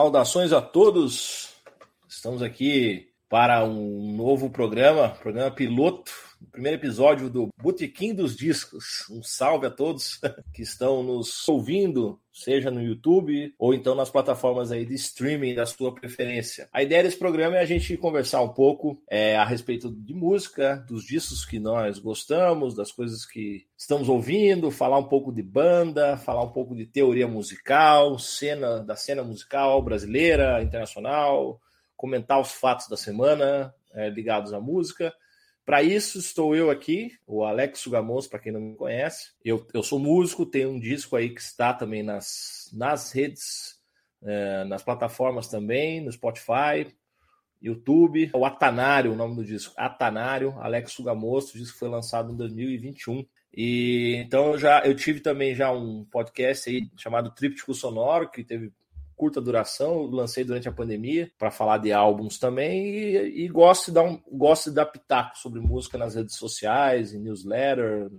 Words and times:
Saudações 0.00 0.50
a 0.50 0.62
todos. 0.62 1.50
Estamos 2.08 2.40
aqui 2.40 3.10
para 3.28 3.62
um 3.66 4.16
novo 4.16 4.48
programa, 4.48 5.10
programa 5.10 5.50
piloto, 5.50 6.10
primeiro 6.50 6.78
episódio 6.78 7.28
do 7.28 7.50
Botequim 7.60 8.14
dos 8.14 8.34
Discos. 8.34 9.06
Um 9.10 9.22
salve 9.22 9.66
a 9.66 9.70
todos 9.70 10.18
que 10.54 10.62
estão 10.62 11.02
nos 11.02 11.46
ouvindo, 11.46 12.18
seja 12.42 12.70
no 12.70 12.82
YouTube 12.82 13.54
ou 13.58 13.74
então 13.74 13.94
nas 13.94 14.10
plataformas 14.10 14.72
aí 14.72 14.84
de 14.84 14.94
streaming 14.94 15.54
da 15.54 15.66
sua 15.66 15.94
preferência. 15.94 16.68
A 16.72 16.82
ideia 16.82 17.02
desse 17.02 17.18
programa 17.18 17.56
é 17.56 17.60
a 17.60 17.66
gente 17.66 17.96
conversar 17.96 18.42
um 18.42 18.48
pouco 18.48 19.02
é, 19.08 19.36
a 19.36 19.44
respeito 19.44 19.90
de 19.90 20.14
música, 20.14 20.84
dos 20.88 21.04
discos 21.04 21.44
que 21.44 21.58
nós 21.58 21.98
gostamos, 21.98 22.74
das 22.74 22.90
coisas 22.90 23.24
que 23.24 23.66
estamos 23.76 24.08
ouvindo, 24.08 24.70
falar 24.70 24.98
um 24.98 25.08
pouco 25.08 25.32
de 25.32 25.42
banda, 25.42 26.16
falar 26.16 26.42
um 26.42 26.52
pouco 26.52 26.74
de 26.74 26.86
teoria 26.86 27.28
musical, 27.28 28.18
cena 28.18 28.82
da 28.82 28.96
cena 28.96 29.22
musical 29.22 29.82
brasileira, 29.82 30.62
internacional, 30.62 31.60
comentar 31.96 32.40
os 32.40 32.52
fatos 32.52 32.88
da 32.88 32.96
semana 32.96 33.74
é, 33.92 34.08
ligados 34.08 34.52
à 34.52 34.60
música. 34.60 35.12
Para 35.70 35.84
isso, 35.84 36.18
estou 36.18 36.56
eu 36.56 36.68
aqui, 36.68 37.12
o 37.24 37.44
Alex 37.44 37.78
Sugamos, 37.78 38.26
para 38.26 38.40
quem 38.40 38.50
não 38.50 38.60
me 38.60 38.74
conhece. 38.74 39.30
Eu, 39.44 39.64
eu 39.72 39.84
sou 39.84 40.00
músico, 40.00 40.44
tenho 40.44 40.70
um 40.70 40.80
disco 40.80 41.14
aí 41.14 41.30
que 41.30 41.40
está 41.40 41.72
também 41.72 42.02
nas, 42.02 42.68
nas 42.72 43.12
redes, 43.12 43.80
é, 44.20 44.64
nas 44.64 44.82
plataformas 44.82 45.46
também, 45.46 46.00
no 46.00 46.10
Spotify, 46.10 46.92
YouTube. 47.62 48.32
O 48.34 48.44
Atanário, 48.44 49.12
o 49.12 49.14
nome 49.14 49.36
do 49.36 49.44
disco, 49.44 49.72
Atanário, 49.76 50.56
Alex 50.58 50.90
Sugamos, 50.90 51.54
o 51.54 51.58
disco 51.58 51.78
foi 51.78 51.88
lançado 51.88 52.32
em 52.32 52.36
2021. 52.36 53.24
E 53.56 54.16
então 54.16 54.54
eu 54.54 54.58
já 54.58 54.80
eu 54.80 54.96
tive 54.96 55.20
também 55.20 55.54
já 55.54 55.70
um 55.70 56.04
podcast 56.04 56.68
aí 56.68 56.90
chamado 56.96 57.30
Tríptico 57.30 57.72
Sonoro, 57.74 58.28
que 58.28 58.42
teve 58.42 58.72
curta 59.20 59.38
duração, 59.38 60.06
lancei 60.06 60.44
durante 60.44 60.66
a 60.66 60.72
pandemia 60.72 61.30
para 61.38 61.50
falar 61.50 61.76
de 61.76 61.92
álbuns 61.92 62.38
também 62.38 62.86
e, 62.86 63.44
e, 63.44 63.48
gosto 63.48 63.88
de 63.88 63.92
dar 63.92 64.02
um, 64.02 64.18
gosto 64.32 64.70
de 64.70 64.76
dar 64.76 64.86
pitaco 64.86 65.36
sobre 65.36 65.60
música 65.60 65.98
nas 65.98 66.14
redes 66.14 66.36
sociais, 66.36 67.12
em 67.12 67.20
newsletter, 67.20 68.10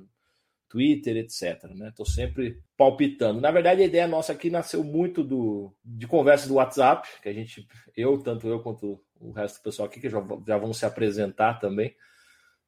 Twitter, 0.69 1.17
etc. 1.17 1.63
Né? 1.73 1.91
Sempre 2.05 2.61
palpitando. 2.77 3.41
Na 3.41 3.49
verdade, 3.49 3.81
a 3.81 3.85
ideia 3.85 4.07
nossa 4.07 4.31
aqui 4.31 4.51
nasceu 4.51 4.83
muito 4.83 5.23
do 5.23 5.75
de 5.83 6.05
conversa 6.05 6.47
do 6.47 6.53
WhatsApp, 6.53 7.09
que 7.19 7.29
a 7.29 7.33
gente, 7.33 7.67
eu, 7.97 8.19
tanto 8.19 8.47
eu 8.47 8.59
quanto 8.59 9.03
o 9.19 9.31
resto 9.31 9.57
do 9.57 9.63
pessoal 9.63 9.87
aqui, 9.87 9.99
que 9.99 10.09
já, 10.09 10.23
já 10.45 10.57
vão 10.59 10.71
se 10.71 10.85
apresentar 10.85 11.55
também. 11.55 11.95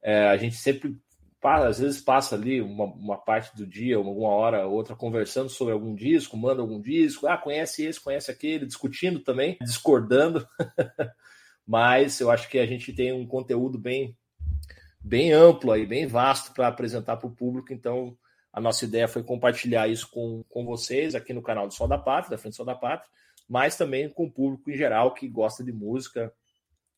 É, 0.02 0.26
a 0.26 0.36
gente 0.36 0.56
sempre 0.56 0.98
às 1.44 1.78
vezes 1.78 2.00
passa 2.00 2.34
ali 2.34 2.60
uma, 2.62 2.84
uma, 2.84 3.18
parte 3.18 3.54
do 3.54 3.66
dia, 3.66 3.96
alguma 3.96 4.30
hora 4.30 4.66
outra, 4.66 4.96
conversando 4.96 5.48
sobre 5.50 5.74
algum 5.74 5.94
disco, 5.94 6.36
manda 6.36 6.62
algum 6.62 6.80
disco, 6.80 7.26
ah, 7.26 7.36
conhece 7.36 7.84
esse, 7.84 8.00
conhece 8.00 8.30
aquele, 8.30 8.66
discutindo 8.66 9.20
também, 9.20 9.58
discordando. 9.60 10.46
Mas 11.66 12.20
eu 12.20 12.30
acho 12.30 12.48
que 12.48 12.58
a 12.58 12.66
gente 12.66 12.92
tem 12.92 13.12
um 13.12 13.26
conteúdo 13.26 13.78
bem, 13.78 14.16
bem 15.00 15.32
amplo 15.32 15.72
aí, 15.72 15.86
bem 15.86 16.06
vasto 16.06 16.52
para 16.52 16.68
apresentar 16.68 17.16
para 17.16 17.26
o 17.26 17.34
público, 17.34 17.72
então 17.72 18.16
a 18.52 18.60
nossa 18.60 18.84
ideia 18.84 19.08
foi 19.08 19.22
compartilhar 19.22 19.88
isso 19.88 20.08
com, 20.10 20.44
com 20.48 20.64
vocês 20.64 21.14
aqui 21.14 21.32
no 21.32 21.42
canal 21.42 21.66
do 21.66 21.74
Sol 21.74 21.88
da 21.88 21.98
Pátria, 21.98 22.30
da 22.30 22.38
Frente 22.38 22.52
do 22.52 22.56
Sol 22.56 22.66
da 22.66 22.74
Pátria, 22.74 23.10
mas 23.48 23.76
também 23.76 24.08
com 24.08 24.24
o 24.24 24.30
público 24.30 24.70
em 24.70 24.76
geral 24.76 25.12
que 25.12 25.28
gosta 25.28 25.62
de 25.62 25.72
música 25.72 26.32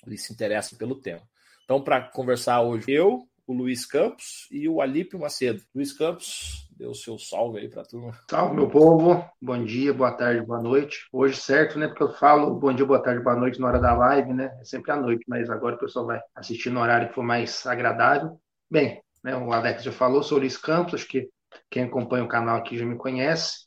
e 0.06 0.16
se 0.16 0.32
interessa 0.32 0.76
pelo 0.76 1.00
tema. 1.00 1.22
Então, 1.64 1.82
para 1.82 2.00
conversar 2.00 2.60
hoje, 2.62 2.92
eu, 2.92 3.28
o 3.46 3.52
Luiz 3.52 3.86
Campos 3.86 4.48
e 4.50 4.68
o 4.68 4.80
Alípio 4.80 5.18
Macedo. 5.18 5.62
Luiz 5.74 5.92
Campos, 5.92 6.68
dê 6.76 6.84
o 6.86 6.94
seu 6.94 7.18
salve 7.18 7.60
aí 7.60 7.68
para 7.68 7.82
a 7.82 7.84
turma. 7.84 8.18
Salve, 8.28 8.56
meu 8.56 8.68
povo. 8.68 9.24
Bom 9.40 9.64
dia, 9.64 9.94
boa 9.94 10.12
tarde, 10.12 10.44
boa 10.44 10.60
noite. 10.60 11.06
Hoje, 11.12 11.36
certo, 11.36 11.78
né? 11.78 11.86
Porque 11.86 12.02
eu 12.02 12.12
falo 12.12 12.54
bom 12.54 12.72
dia, 12.72 12.84
boa 12.84 13.00
tarde, 13.00 13.22
boa 13.22 13.36
noite 13.36 13.60
na 13.60 13.68
hora 13.68 13.78
da 13.78 13.94
live, 13.94 14.32
né? 14.32 14.50
É 14.60 14.64
sempre 14.64 14.90
à 14.90 14.96
noite, 14.96 15.24
mas 15.28 15.48
agora 15.48 15.76
o 15.76 15.78
pessoal 15.78 16.06
vai 16.06 16.20
assistir 16.34 16.70
no 16.70 16.80
horário 16.80 17.08
que 17.08 17.14
for 17.14 17.22
mais 17.22 17.64
agradável. 17.66 18.40
Bem, 18.68 19.00
né, 19.22 19.36
o 19.36 19.52
Alex 19.52 19.84
já 19.84 19.92
falou, 19.92 20.22
sou 20.22 20.38
o 20.38 20.40
Luiz 20.40 20.56
Campos, 20.56 20.94
acho 20.94 21.06
que 21.06 21.28
quem 21.70 21.84
acompanha 21.84 22.24
o 22.24 22.28
canal 22.28 22.56
aqui 22.56 22.76
já 22.76 22.84
me 22.84 22.96
conhece. 22.96 23.66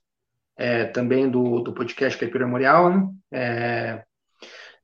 É, 0.57 0.83
também 0.85 1.29
do, 1.29 1.61
do 1.61 1.73
podcast 1.73 2.19
Caipira 2.19 2.45
Memorial, 2.45 2.89
né? 2.89 3.09
É, 3.31 4.03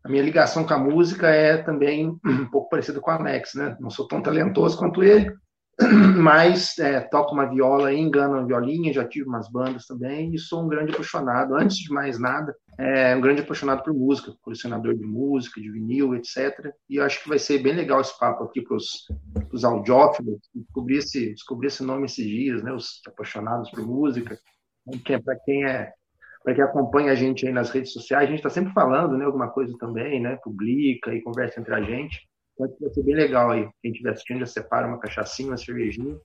a 0.06 0.08
minha 0.08 0.22
ligação 0.22 0.64
com 0.64 0.74
a 0.74 0.78
música 0.78 1.28
é 1.28 1.58
também 1.58 2.16
um 2.24 2.46
pouco 2.46 2.70
parecida 2.70 3.00
com 3.00 3.10
o 3.10 3.14
Alex, 3.14 3.56
né? 3.56 3.76
Não 3.80 3.90
sou 3.90 4.08
tão 4.08 4.22
talentoso 4.22 4.78
quanto 4.78 5.04
ele, 5.04 5.34
mas 6.22 6.78
é, 6.78 7.02
toco 7.02 7.34
uma 7.34 7.50
viola, 7.50 7.92
engano 7.92 8.36
uma 8.36 8.46
violinha, 8.46 8.94
já 8.94 9.04
tive 9.04 9.28
umas 9.28 9.50
bandas 9.50 9.88
também 9.88 10.32
e 10.32 10.38
sou 10.38 10.64
um 10.64 10.68
grande 10.68 10.94
apaixonado, 10.94 11.56
antes 11.56 11.78
de 11.78 11.92
mais 11.92 12.20
nada, 12.20 12.56
é 12.78 13.16
um 13.16 13.22
grande 13.22 13.42
apaixonado 13.42 13.84
por 13.84 13.96
música, 13.96 14.32
colecionador 14.44 14.94
de 14.94 15.04
música, 15.04 15.60
de 15.60 15.72
vinil, 15.72 16.14
etc. 16.14 16.72
E 16.88 17.00
acho 17.00 17.24
que 17.24 17.30
vai 17.30 17.40
ser 17.40 17.64
bem 17.64 17.74
legal 17.74 18.00
esse 18.00 18.18
papo 18.20 18.44
aqui 18.44 18.62
para 18.62 18.78
os 18.78 19.66
audiófilos, 19.66 20.38
descobrir 20.54 20.98
esse, 20.98 21.34
descobrir 21.34 21.70
esse 21.70 21.84
nome 21.84 22.06
esses 22.06 22.24
dias, 22.24 22.62
né? 22.62 22.72
Os 22.72 23.02
apaixonados 23.08 23.72
por 23.72 23.84
música, 23.84 24.38
para 25.24 25.36
quem 25.46 25.66
é 25.66 25.92
para 26.46 26.54
quem 26.54 26.64
acompanha 26.64 27.12
a 27.12 27.16
gente 27.16 27.48
aí 27.48 27.52
nas 27.52 27.72
redes 27.72 27.92
sociais, 27.92 28.28
a 28.28 28.30
gente 28.30 28.38
está 28.38 28.52
sempre 28.52 28.72
falando, 28.72 29.18
né, 29.18 29.26
alguma 29.26 29.50
coisa 29.50 29.76
também, 29.80 30.22
né, 30.22 30.38
publica 30.44 31.12
e 31.12 31.22
conversa 31.24 31.60
entre 31.60 31.74
a 31.74 31.82
gente. 31.82 32.22
Então, 32.54 32.72
vai 32.80 32.90
ser 32.92 33.04
bem 33.04 33.16
legal 33.16 33.50
aí. 33.50 33.68
Quem 33.82 33.92
estiver 33.92 34.12
assistindo 34.12 34.40
já 34.42 34.46
separa 34.46 34.88
uma 34.88 35.00
cachaçinha, 35.00 35.50
uma 35.50 35.58
cervejinha. 35.58 36.16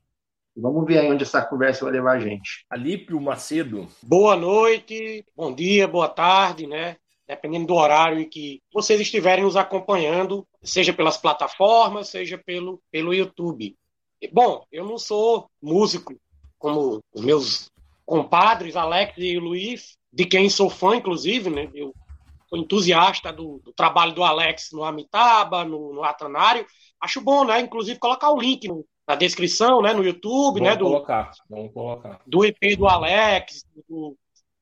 Vamos 0.54 0.84
ver 0.86 0.98
aí 0.98 1.10
onde 1.10 1.24
essa 1.24 1.42
conversa 1.42 1.86
vai 1.86 1.94
levar 1.94 2.18
a 2.18 2.20
gente. 2.20 2.66
Alípio 2.68 3.18
Macedo. 3.18 3.88
Boa 4.02 4.36
noite, 4.36 5.24
bom 5.34 5.54
dia, 5.54 5.88
boa 5.88 6.08
tarde, 6.08 6.66
né? 6.66 6.96
Dependendo 7.26 7.68
do 7.68 7.74
horário 7.74 8.20
em 8.20 8.28
que 8.28 8.60
vocês 8.74 9.00
estiverem 9.00 9.42
nos 9.42 9.56
acompanhando, 9.56 10.46
seja 10.62 10.92
pelas 10.92 11.16
plataformas, 11.16 12.08
seja 12.08 12.36
pelo, 12.36 12.82
pelo 12.92 13.14
YouTube. 13.14 13.74
Bom, 14.30 14.66
eu 14.70 14.84
não 14.84 14.98
sou 14.98 15.48
músico 15.62 16.14
como 16.58 17.00
os 17.14 17.24
meus 17.24 17.70
compadres, 18.04 18.76
Alex 18.76 19.14
e 19.16 19.38
Luiz, 19.38 19.96
de 20.12 20.24
quem 20.24 20.50
sou 20.50 20.68
fã, 20.68 20.96
inclusive, 20.96 21.50
né? 21.50 21.70
Eu 21.74 21.94
sou 22.48 22.58
entusiasta 22.58 23.32
do, 23.32 23.60
do 23.64 23.72
trabalho 23.72 24.12
do 24.12 24.24
Alex 24.24 24.70
no 24.72 24.84
Amitabha, 24.84 25.64
no, 25.64 25.94
no 25.94 26.02
Atanário. 26.02 26.66
Acho 27.00 27.20
bom, 27.20 27.44
né? 27.44 27.60
Inclusive, 27.60 27.98
colocar 27.98 28.30
o 28.30 28.40
link 28.40 28.66
no, 28.66 28.84
na 29.06 29.14
descrição, 29.14 29.80
né? 29.80 29.92
No 29.92 30.04
YouTube, 30.04 30.58
vamos 30.58 30.68
né? 30.68 30.76
Do, 30.76 30.84
colocar, 30.84 31.30
vamos 31.48 31.72
colocar. 31.72 32.20
Do 32.26 32.44
EP 32.44 32.76
do 32.76 32.88
Alex, 32.88 33.64
do, 33.88 34.16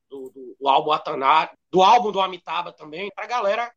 do, 0.09 0.55
do, 0.59 0.67
álbum 0.67 0.91
Atanário, 0.91 1.51
do 1.71 1.81
álbum 1.81 2.11
do 2.11 2.21
Amitabha 2.21 2.71
também, 2.71 3.11
para 3.13 3.25
a 3.25 3.27
galera 3.27 3.71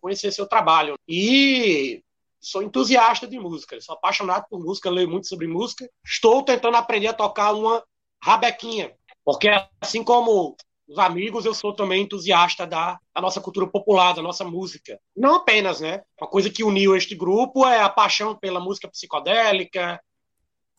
conhecer 0.00 0.32
seu 0.32 0.46
trabalho. 0.46 0.94
E 1.06 2.02
sou 2.40 2.62
entusiasta 2.62 3.26
de 3.26 3.38
música, 3.38 3.80
sou 3.80 3.94
apaixonado 3.94 4.46
por 4.50 4.58
música, 4.58 4.90
leio 4.90 5.08
muito 5.08 5.28
sobre 5.28 5.46
música. 5.46 5.88
Estou 6.04 6.42
tentando 6.42 6.76
aprender 6.76 7.08
a 7.08 7.14
tocar 7.14 7.52
uma 7.52 7.84
rabequinha, 8.22 8.92
porque 9.24 9.48
assim 9.80 10.02
como 10.02 10.56
os 10.92 10.98
amigos, 10.98 11.44
eu 11.44 11.54
sou 11.54 11.72
também 11.72 12.02
entusiasta 12.02 12.66
da, 12.66 12.98
da, 13.14 13.20
nossa 13.20 13.40
cultura 13.40 13.66
popular, 13.66 14.12
da 14.12 14.22
nossa 14.22 14.44
música. 14.44 15.00
Não 15.16 15.36
apenas, 15.36 15.80
né? 15.80 16.02
Uma 16.20 16.28
coisa 16.28 16.50
que 16.50 16.62
uniu 16.62 16.94
este 16.94 17.14
grupo 17.14 17.66
é 17.66 17.80
a 17.80 17.88
paixão 17.88 18.36
pela 18.36 18.60
música 18.60 18.88
psicodélica, 18.88 20.02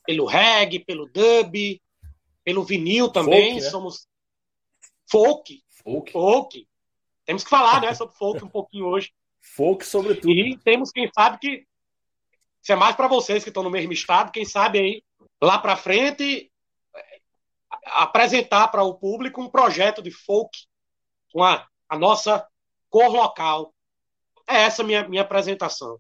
pelo 0.06 0.26
reggae, 0.26 0.80
pelo 0.80 1.08
dub, 1.08 1.82
pelo 2.44 2.64
vinil 2.64 3.10
também. 3.10 3.54
Folk, 3.54 3.64
né? 3.64 3.70
Somos 3.70 4.08
folk, 5.10 5.64
folk. 5.84 6.12
Folk. 6.12 6.68
Temos 7.26 7.44
que 7.44 7.50
falar, 7.50 7.82
né, 7.82 7.94
sobre 7.96 8.16
folk 8.16 8.44
um 8.44 8.50
pouquinho 8.50 8.86
hoje. 8.86 9.12
Folk, 9.42 9.86
sobretudo. 9.86 10.32
E 10.32 10.58
temos, 10.58 10.92
quem 10.92 11.10
sabe, 11.14 11.40
que. 11.40 11.66
Isso 12.62 12.72
é 12.72 12.76
mais 12.76 12.96
para 12.96 13.10
vocês 13.10 13.44
que 13.44 13.50
estão 13.50 13.64
no 13.64 13.70
mesmo 13.70 13.92
estado, 13.92 14.32
quem 14.32 14.46
sabe 14.46 14.80
aí, 14.80 15.04
lá 15.42 15.58
para 15.58 15.76
frente, 15.76 16.50
apresentar 17.86 18.68
para 18.70 18.84
o 18.84 18.96
público 18.96 19.42
um 19.42 19.50
projeto 19.50 20.02
de 20.02 20.12
folk 20.12 20.58
com 21.32 21.44
a, 21.44 21.68
a 21.90 21.98
nossa 21.98 22.48
cor 22.90 23.10
local. 23.10 23.74
É 24.48 24.64
essa 24.64 24.84
minha 24.84 25.08
minha 25.08 25.22
apresentação. 25.22 26.00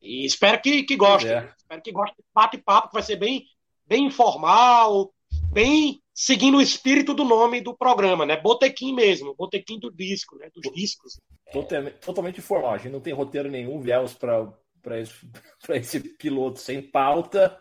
E 0.00 0.24
espero 0.26 0.60
que, 0.60 0.82
que 0.82 0.96
gostem. 0.96 1.32
É. 1.32 1.52
Espero 1.56 1.82
que 1.82 1.92
gostem 1.92 2.16
do 2.18 2.24
bate-papo, 2.34 2.88
que 2.88 2.94
vai 2.94 3.02
ser 3.02 3.16
bem, 3.16 3.46
bem 3.86 4.06
informal, 4.06 5.12
bem 5.50 6.02
seguindo 6.12 6.58
o 6.58 6.62
espírito 6.62 7.14
do 7.14 7.24
nome 7.24 7.60
do 7.60 7.76
programa, 7.76 8.26
né? 8.26 8.36
Botequim 8.36 8.94
mesmo, 8.94 9.34
botequim 9.34 9.78
do 9.78 9.90
disco, 9.90 10.36
né? 10.36 10.50
Dos 10.54 10.70
discos. 10.72 11.20
Totalmente, 11.52 11.94
totalmente 11.96 12.38
informal. 12.38 12.74
A 12.74 12.78
gente 12.78 12.92
não 12.92 13.00
tem 13.00 13.14
roteiro 13.14 13.50
nenhum, 13.50 13.80
viemos 13.80 14.12
para 14.12 14.52
para 14.84 15.00
esse, 15.00 15.14
esse 15.70 16.00
piloto 16.00 16.60
sem 16.60 16.82
pauta. 16.82 17.58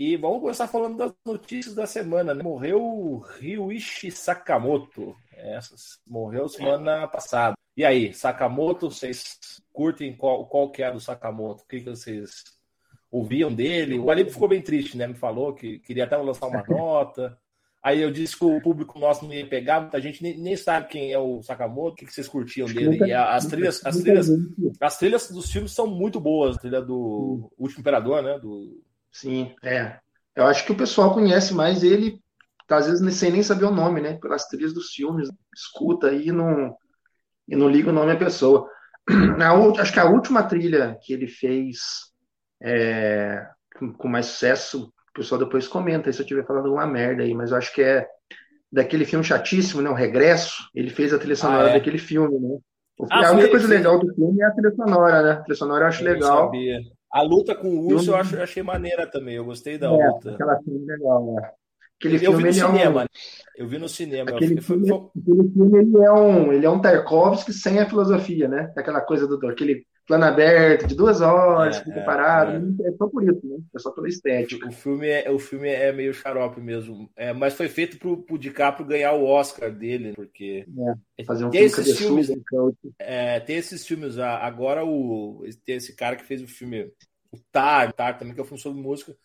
E 0.00 0.16
vamos 0.16 0.40
começar 0.40 0.66
falando 0.66 0.96
das 0.96 1.12
notícias 1.26 1.74
da 1.74 1.86
semana. 1.86 2.32
Né? 2.32 2.42
Morreu 2.42 2.82
o 2.82 3.18
Ryuichi 3.18 4.10
Sakamoto. 4.10 5.14
Essas, 5.30 5.98
morreu 6.06 6.48
semana 6.48 7.06
passada. 7.06 7.54
E 7.76 7.84
aí, 7.84 8.14
Sakamoto, 8.14 8.90
vocês 8.90 9.38
curtem 9.70 10.16
qual, 10.16 10.46
qual 10.46 10.70
que 10.70 10.82
é 10.82 10.90
do 10.90 10.98
Sakamoto? 10.98 11.64
O 11.64 11.66
que, 11.66 11.80
que 11.80 11.90
vocês 11.90 12.44
ouviam 13.10 13.52
dele? 13.54 13.98
O 13.98 14.10
Alip 14.10 14.30
ficou 14.30 14.48
bem 14.48 14.62
triste, 14.62 14.96
né? 14.96 15.06
Me 15.06 15.12
falou 15.12 15.52
que 15.52 15.80
queria 15.80 16.04
até 16.04 16.16
lançar 16.16 16.46
uma 16.46 16.64
nota. 16.66 17.36
Aí 17.82 18.00
eu 18.00 18.10
disse 18.10 18.38
que 18.38 18.44
o 18.46 18.58
público 18.62 18.98
nosso 18.98 19.26
não 19.26 19.34
ia 19.34 19.46
pegar, 19.46 19.82
muita 19.82 20.00
gente 20.00 20.22
nem, 20.22 20.38
nem 20.38 20.56
sabe 20.56 20.88
quem 20.88 21.12
é 21.12 21.18
o 21.18 21.42
Sakamoto, 21.42 21.92
o 21.92 21.96
que, 21.96 22.06
que 22.06 22.14
vocês 22.14 22.26
curtiam 22.26 22.66
dele. 22.66 23.12
As 23.12 23.44
trilhas, 23.44 23.84
as 23.84 23.98
trilhas, 23.98 24.30
as 24.80 24.98
trilhas 24.98 25.30
dos 25.30 25.52
filmes 25.52 25.72
são 25.72 25.86
muito 25.86 26.18
boas. 26.18 26.56
A 26.56 26.60
trilha 26.60 26.80
do 26.80 27.52
Último 27.58 27.80
Imperador, 27.80 28.22
né? 28.22 28.38
Do... 28.38 28.82
Sim, 29.10 29.54
é. 29.62 29.98
Eu 30.34 30.46
acho 30.46 30.64
que 30.64 30.72
o 30.72 30.76
pessoal 30.76 31.12
conhece 31.12 31.52
mais 31.52 31.82
ele, 31.82 32.20
tá, 32.66 32.78
às 32.78 32.86
vezes 32.86 33.14
sem 33.16 33.30
nem 33.30 33.42
saber 33.42 33.64
o 33.64 33.70
nome, 33.70 34.00
né? 34.00 34.18
Pelas 34.20 34.46
trilhas 34.46 34.72
dos 34.72 34.90
filmes. 34.90 35.28
Escuta 35.54 36.08
aí 36.08 36.28
e 36.28 36.32
não, 36.32 36.76
e 37.48 37.56
não 37.56 37.68
liga 37.68 37.90
o 37.90 37.92
nome 37.92 38.12
à 38.12 38.16
pessoa. 38.16 38.68
A, 39.40 39.80
acho 39.80 39.92
que 39.92 40.00
a 40.00 40.08
última 40.08 40.42
trilha 40.42 40.96
que 41.02 41.12
ele 41.12 41.26
fez 41.26 41.78
é, 42.62 43.46
com 43.98 44.08
mais 44.08 44.26
sucesso 44.26 44.92
o 45.10 45.12
pessoal 45.12 45.40
depois 45.40 45.66
comenta 45.66 46.12
se 46.12 46.20
eu 46.20 46.22
estiver 46.22 46.46
falando 46.46 46.66
alguma 46.66 46.86
merda 46.86 47.22
aí, 47.22 47.34
mas 47.34 47.50
eu 47.50 47.56
acho 47.56 47.74
que 47.74 47.82
é 47.82 48.06
daquele 48.70 49.04
filme 49.04 49.24
chatíssimo, 49.24 49.82
né? 49.82 49.90
O 49.90 49.94
Regresso. 49.94 50.70
Ele 50.72 50.88
fez 50.88 51.12
a 51.12 51.18
trilha 51.18 51.34
sonora 51.34 51.66
ah, 51.66 51.70
é? 51.70 51.72
daquele 51.74 51.98
filme, 51.98 52.38
né? 52.38 52.58
Ah, 53.10 53.28
a 53.28 53.32
única 53.32 53.50
coisa 53.50 53.66
legal 53.66 53.98
do 53.98 54.14
filme 54.14 54.40
é 54.40 54.44
a 54.44 54.52
trilha 54.52 54.70
sonora, 54.70 55.22
né? 55.22 55.32
A 55.32 55.36
trilha 55.42 55.56
sonora 55.56 55.84
eu 55.84 55.88
acho 55.88 56.02
eu 56.04 56.12
legal. 56.12 56.44
Sabia. 56.46 56.78
A 57.12 57.22
luta 57.22 57.54
com 57.54 57.68
o 57.68 57.86
urso 57.86 58.10
eu, 58.10 58.16
acho, 58.16 58.36
eu 58.36 58.42
achei 58.42 58.62
maneira 58.62 59.06
também. 59.06 59.34
Eu 59.34 59.44
gostei 59.44 59.76
da 59.76 59.88
é, 59.88 59.90
luta. 59.90 60.34
Aquela 60.34 60.62
filme 60.62 60.86
legal, 60.86 61.34
né? 61.34 61.50
Aquele 61.98 62.16
eu 62.16 62.20
filme, 62.20 62.38
vi 62.38 62.44
no 62.44 62.52
cinema. 62.52 63.02
É 63.02 63.04
um... 63.04 63.06
Eu 63.56 63.68
vi 63.68 63.78
no 63.78 63.88
cinema. 63.88 64.30
Aquele, 64.30 64.60
filme, 64.60 64.88
foi... 64.88 64.98
aquele 65.20 65.52
filme 65.52 65.78
ele 65.78 66.04
é 66.04 66.12
um, 66.12 66.52
ele 66.52 66.66
é 66.66 66.70
um 66.70 66.80
Tarkovsky 66.80 67.52
sem 67.52 67.78
a 67.78 67.88
filosofia, 67.88 68.48
né? 68.48 68.72
Aquela 68.76 69.00
coisa 69.00 69.26
do 69.26 69.46
aquele 69.46 69.84
plano 70.06 70.24
aberto 70.24 70.86
de 70.86 70.94
duas 70.94 71.20
horas, 71.20 71.76
é, 71.76 71.84
fica 71.84 72.00
é, 72.00 72.04
parado. 72.04 72.76
É. 72.82 72.88
é. 72.88 72.92
só 72.92 73.06
por 73.06 73.22
isso, 73.22 73.40
né? 73.44 73.58
É 73.74 73.78
só 73.78 73.90
pela 73.90 74.08
estética. 74.08 74.68
O 74.68 74.72
filme 74.72 75.08
é, 75.08 75.30
o 75.30 75.38
filme 75.38 75.68
é 75.68 75.92
meio 75.92 76.12
xarope 76.12 76.60
mesmo. 76.60 77.10
É, 77.16 77.32
mas 77.32 77.54
foi 77.54 77.68
feito 77.68 77.98
pro, 77.98 78.22
pro 78.22 78.38
DiCaprio 78.38 78.86
ganhar 78.86 79.12
o 79.12 79.24
Oscar 79.24 79.70
dele, 79.70 80.12
porque. 80.14 80.66
É, 81.18 81.24
fazer 81.24 81.44
um 81.44 81.50
tem 81.50 81.64
esses 81.64 81.98
filmes. 81.98 82.28
é, 82.98 83.40
tem 83.40 83.56
esses 83.56 83.86
filmes. 83.86 84.18
Agora 84.18 84.84
o, 84.84 85.44
tem 85.64 85.76
esse 85.76 85.94
cara 85.94 86.16
que 86.16 86.24
fez 86.24 86.42
o 86.42 86.48
filme. 86.48 86.90
O 87.32 87.38
Tar, 87.52 87.92
Tar 87.92 88.18
também, 88.18 88.34
que 88.34 88.40
é 88.40 88.42
um 88.42 88.46
filme 88.46 88.60
sobre 88.60 88.82
música. 88.82 89.16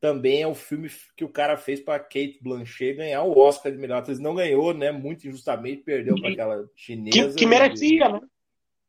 Também 0.00 0.40
é 0.40 0.46
o 0.46 0.54
filme 0.54 0.88
que 1.14 1.24
o 1.24 1.28
cara 1.28 1.58
fez 1.58 1.78
para 1.78 1.98
Kate 1.98 2.38
Blanchett 2.40 2.96
ganhar 2.96 3.22
o 3.22 3.36
Oscar 3.38 3.70
de 3.70 3.76
melhor 3.76 3.98
atriz. 3.98 4.18
Não 4.18 4.34
ganhou, 4.34 4.72
né? 4.72 4.90
Muito 4.90 5.28
injustamente, 5.28 5.82
perdeu 5.82 6.14
para 6.18 6.30
aquela 6.30 6.64
chinesa. 6.74 7.28
Que, 7.30 7.34
que 7.34 7.46
merecia, 7.46 8.08
né? 8.08 8.20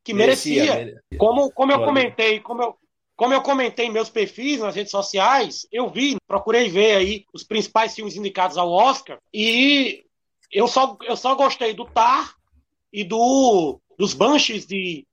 Que 0.03 0.13
merecia. 0.13 0.75
merecia. 0.75 1.03
Como, 1.18 1.51
como 1.51 1.71
eu 1.71 1.83
comentei, 1.83 2.39
como 2.39 2.62
eu, 2.62 2.75
como 3.15 3.33
eu 3.33 3.42
comentei 3.42 3.86
em 3.86 3.92
meus 3.92 4.09
perfis 4.09 4.59
nas 4.59 4.75
redes 4.75 4.92
sociais, 4.92 5.68
eu 5.71 5.89
vi, 5.89 6.15
procurei 6.27 6.69
ver 6.69 6.95
aí 6.95 7.25
os 7.33 7.44
principais 7.44 7.94
filmes 7.94 8.15
indicados 8.15 8.57
ao 8.57 8.71
Oscar 8.71 9.19
e 9.33 10.03
eu 10.51 10.68
só, 10.68 10.98
eu 11.03 11.15
só 11.15 11.36
gostei 11.36 11.74
do 11.74 11.86
Tar 11.86 12.36
e 12.92 13.03
do 13.03 13.80
dos 13.98 14.15
Banshees 14.15 14.65
de 14.65 15.06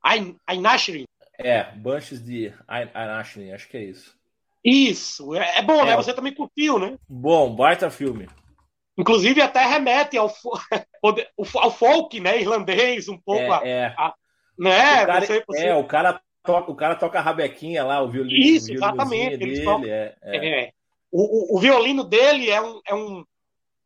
Ainashrin. 0.46 1.04
É, 1.38 1.64
Banshees 1.76 2.24
de 2.24 2.52
Ainashrin, 2.66 3.52
acho 3.52 3.68
que 3.68 3.76
é 3.76 3.84
isso. 3.84 4.16
Isso, 4.64 5.34
é, 5.34 5.58
é 5.58 5.62
bom, 5.62 5.84
né? 5.84 5.92
é, 5.92 5.96
né? 5.96 5.96
Você 5.96 6.14
também 6.14 6.34
curtiu, 6.34 6.78
né? 6.78 6.96
Bom, 7.08 7.54
baita 7.54 7.90
filme. 7.90 8.28
Inclusive 8.96 9.40
até 9.40 9.64
remete 9.64 10.16
ao, 10.16 10.32
ao 11.54 11.70
folk, 11.70 12.18
né, 12.18 12.40
irlandês, 12.40 13.08
um 13.08 13.18
pouco 13.18 13.42
é, 13.42 13.50
a, 13.50 13.68
é. 13.68 13.94
a, 13.96 14.14
né? 14.58 15.04
O 15.04 15.06
cara, 15.06 15.26
você, 15.26 15.44
você... 15.46 15.66
É, 15.66 15.74
o 15.74 15.84
cara 15.84 16.20
toca, 16.42 16.70
o 16.70 16.74
cara 16.74 16.94
toca 16.94 17.18
a 17.18 17.22
rabequinha 17.22 17.84
lá, 17.84 18.02
o 18.02 18.08
violino. 18.08 18.44
Isso, 18.44 18.70
o 18.70 18.74
exatamente. 18.74 19.36
Dele, 19.36 19.64
tocam, 19.64 19.88
é, 19.88 20.14
é. 20.22 20.60
É. 20.60 20.72
O, 21.10 21.54
o, 21.54 21.56
o, 21.56 21.60
violino 21.60 22.04
dele 22.04 22.50
é 22.50 22.60
um, 22.60 22.80
é 22.86 22.94
um, 22.94 23.24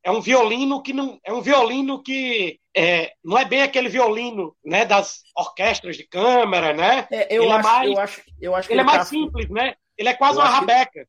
é 0.03 0.11
um 0.11 0.21
violino 0.21 0.83
que 0.83 0.93
não 0.93 1.21
é 1.25 1.33
um 1.33 1.41
violino 1.41 2.03
que 2.03 2.59
é, 2.75 3.13
não 3.23 3.39
é 3.39 3.45
bem 3.45 3.63
aquele 3.63 3.89
violino 3.89 4.57
né, 4.65 4.85
das 4.85 5.23
orquestras 5.37 5.97
de 5.97 6.05
câmara, 6.05 6.73
né? 6.73 7.07
É, 7.13 7.37
eu, 7.37 7.45
ele 7.45 7.53
acho, 7.53 7.69
é 7.69 7.71
mais, 7.71 7.91
eu 7.91 8.01
acho, 8.01 8.23
eu 8.41 8.55
acho 8.55 8.69
ele, 8.69 8.75
ele 8.75 8.81
é 8.81 8.85
mais 8.85 8.99
tá... 8.99 9.05
simples, 9.05 9.49
né? 9.51 9.75
Ele 9.97 10.09
é 10.09 10.15
quase 10.15 10.39
eu 10.39 10.43
uma 10.43 10.51
rabeca. 10.51 11.07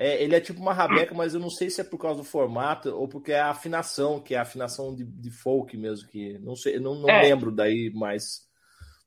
É, 0.00 0.22
ele 0.22 0.36
é 0.36 0.40
tipo 0.40 0.60
uma 0.60 0.72
rabeca, 0.72 1.12
mas 1.12 1.34
eu 1.34 1.40
não 1.40 1.50
sei 1.50 1.70
se 1.70 1.80
é 1.80 1.84
por 1.84 1.98
causa 1.98 2.18
do 2.20 2.24
formato 2.24 2.94
ou 2.94 3.08
porque 3.08 3.32
é 3.32 3.40
a 3.40 3.50
afinação, 3.50 4.20
que 4.20 4.32
é 4.32 4.38
a 4.38 4.42
afinação 4.42 4.94
de, 4.94 5.04
de 5.04 5.30
folk 5.30 5.76
mesmo, 5.76 6.08
que 6.08 6.38
não 6.38 6.54
sei, 6.54 6.78
não, 6.78 6.94
não 6.94 7.10
é. 7.10 7.22
lembro 7.22 7.50
daí, 7.50 7.90
mas 7.92 8.47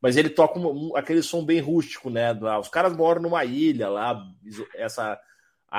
mas 0.01 0.17
ele 0.17 0.29
toca 0.29 0.59
um, 0.59 0.89
um, 0.89 0.97
aquele 0.97 1.21
som 1.21 1.45
bem 1.45 1.59
rústico, 1.59 2.09
né? 2.09 2.33
Lá. 2.33 2.59
Os 2.59 2.69
caras 2.69 2.95
moram 2.95 3.21
numa 3.21 3.45
ilha 3.45 3.87
lá, 3.87 4.21
essa 4.75 5.19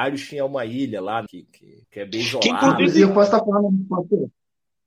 Irish 0.06 0.32
é 0.34 0.44
uma 0.44 0.64
ilha 0.64 1.00
lá 1.00 1.24
que, 1.26 1.42
que, 1.52 1.82
que 1.90 2.00
é 2.00 2.06
bem 2.06 2.20
isolada. 2.20 2.74
Inclusive, 2.74 3.00
eu 3.00 3.12
posso 3.12 3.34
estar 3.34 3.44
falando, 3.44 3.72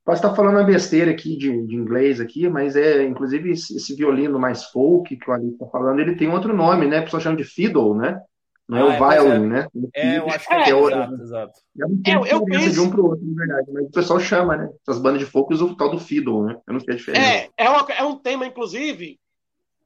posso 0.04 0.22
estar 0.22 0.34
falando 0.34 0.54
uma 0.54 0.64
besteira 0.64 1.10
aqui 1.10 1.36
de, 1.36 1.66
de 1.66 1.76
inglês 1.76 2.20
aqui, 2.20 2.48
mas 2.48 2.74
é 2.76 3.04
inclusive 3.04 3.50
esse, 3.50 3.76
esse 3.76 3.94
violino 3.94 4.38
mais 4.38 4.64
folk 4.64 5.14
que 5.16 5.30
o 5.30 5.34
Ali 5.34 5.50
está 5.50 5.66
falando, 5.66 6.00
ele 6.00 6.16
tem 6.16 6.28
outro 6.28 6.56
nome, 6.56 6.86
né? 6.86 7.00
O 7.00 7.04
pessoal 7.04 7.20
chama 7.20 7.36
de 7.36 7.44
fiddle, 7.44 7.94
né? 7.94 8.20
Não 8.68 8.78
é 8.78 8.80
ah, 8.80 9.00
o 9.00 9.12
é, 9.12 9.20
violin, 9.20 9.44
é. 9.44 9.48
né? 9.48 9.68
É, 9.94 10.18
eu 10.18 10.26
acho 10.26 10.48
que 10.48 10.54
é, 10.54 10.70
é 10.70 10.74
o, 10.74 10.90
exato, 10.90 11.22
exato. 11.22 11.60
É, 12.04 12.16
eu, 12.16 12.26
eu 12.26 12.44
penso... 12.44 12.72
de 12.72 12.80
um 12.80 12.90
para 12.90 13.00
o 13.00 13.10
outro, 13.10 13.24
na 13.24 13.44
verdade, 13.44 13.70
mas 13.72 13.84
o 13.84 13.90
pessoal 13.90 14.18
chama, 14.18 14.56
né? 14.56 14.70
Essas 14.82 15.00
bandas 15.00 15.20
de 15.20 15.26
folk 15.26 15.54
usam 15.54 15.68
o 15.68 15.76
tal 15.76 15.90
do 15.90 16.00
fiddle, 16.00 16.44
né? 16.44 16.58
Eu 16.66 16.72
não 16.72 16.80
sei 16.80 16.94
a 16.94 16.96
diferença. 16.96 17.24
É, 17.24 17.48
é, 17.56 17.70
uma, 17.70 17.86
é 17.92 18.02
um 18.02 18.16
tema, 18.16 18.44
inclusive, 18.44 19.20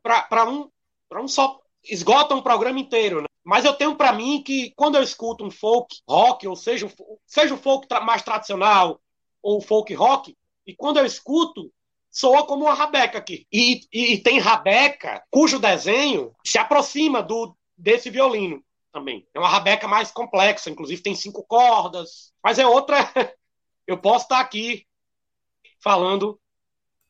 para 0.02 0.48
um, 0.48 0.70
um 1.14 1.28
só. 1.28 1.60
Esgota 1.82 2.34
um 2.34 2.42
programa 2.42 2.78
inteiro, 2.78 3.22
né? 3.22 3.26
Mas 3.42 3.64
eu 3.64 3.72
tenho 3.72 3.96
para 3.96 4.12
mim 4.12 4.42
que 4.42 4.72
quando 4.76 4.96
eu 4.96 5.02
escuto 5.02 5.44
um 5.44 5.50
folk 5.50 5.96
rock, 6.06 6.46
ou 6.46 6.54
seja, 6.54 6.92
seja 7.26 7.54
o 7.54 7.58
folk 7.58 7.86
mais 8.04 8.22
tradicional 8.22 9.00
ou 9.42 9.62
folk 9.62 9.92
rock, 9.94 10.36
e 10.66 10.74
quando 10.76 10.98
eu 10.98 11.06
escuto, 11.06 11.72
soa 12.10 12.46
como 12.46 12.64
uma 12.66 12.74
rabeca 12.74 13.18
aqui. 13.18 13.46
E, 13.50 13.80
e, 13.92 14.14
e, 14.14 14.22
tem 14.22 14.38
rabeca 14.38 15.24
cujo 15.30 15.58
desenho 15.58 16.34
se 16.44 16.58
aproxima 16.58 17.22
do 17.22 17.56
desse 17.76 18.10
violino 18.10 18.62
também. 18.92 19.26
É 19.32 19.38
uma 19.38 19.48
rabeca 19.48 19.88
mais 19.88 20.10
complexa, 20.10 20.68
inclusive 20.68 21.02
tem 21.02 21.14
cinco 21.14 21.42
cordas, 21.44 22.32
mas 22.44 22.58
é 22.58 22.66
outra. 22.66 22.98
eu 23.86 23.96
posso 23.96 24.24
estar 24.24 24.40
aqui 24.40 24.86
falando 25.82 26.38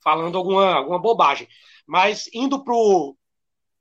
falando 0.02 0.37
alguma, 0.37 0.75
alguma 0.75 0.99
bobagem. 0.99 1.49
Mas 1.87 2.29
indo 2.32 2.62
pro. 2.62 3.16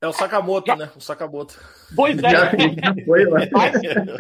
É 0.01 0.07
o 0.07 0.13
Sakamoto, 0.13 0.67
Já... 0.67 0.75
né? 0.75 0.91
O 0.95 1.01
Sakamoto. 1.01 1.59
Pois 1.95 2.17
é. 2.23 2.29
Já, 2.29 2.51
foi, 3.05 3.25
Mas, 3.51 3.75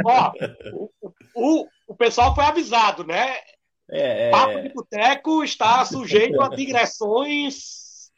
ó, 0.05 0.31
o, 0.73 0.91
o, 1.35 1.67
o 1.87 1.95
pessoal 1.95 2.35
foi 2.35 2.43
avisado, 2.43 3.05
né? 3.05 3.37
É, 3.89 4.27
é... 4.27 4.31
Papo 4.31 4.61
de 4.61 4.69
Boteco 4.69 5.43
está 5.43 5.83
sujeito 5.85 6.41
a 6.41 6.49
digressões 6.49 8.11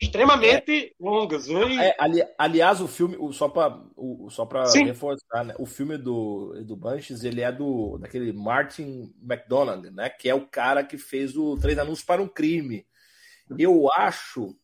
é, 0.00 0.04
extremamente 0.04 0.94
longas. 1.00 1.48
É, 1.48 1.96
ali, 1.98 2.22
aliás, 2.38 2.80
o 2.80 2.88
filme, 2.88 3.16
só 3.32 3.48
para 3.48 3.82
só 4.28 4.46
reforçar, 4.84 5.44
né? 5.44 5.54
o 5.58 5.64
filme 5.64 5.96
do, 5.96 6.62
do 6.64 6.76
Banshees, 6.76 7.24
ele 7.24 7.40
é 7.40 7.50
do 7.50 7.98
daquele 7.98 8.32
Martin 8.32 9.12
McDonagh, 9.22 9.90
né? 9.90 10.10
Que 10.10 10.28
é 10.28 10.34
o 10.34 10.46
cara 10.46 10.84
que 10.84 10.98
fez 10.98 11.36
o 11.36 11.56
Três 11.56 11.78
Anúncios 11.78 12.04
para 12.04 12.22
um 12.22 12.28
Crime. 12.28 12.86
Eu 13.58 13.90
acho, 13.92 14.54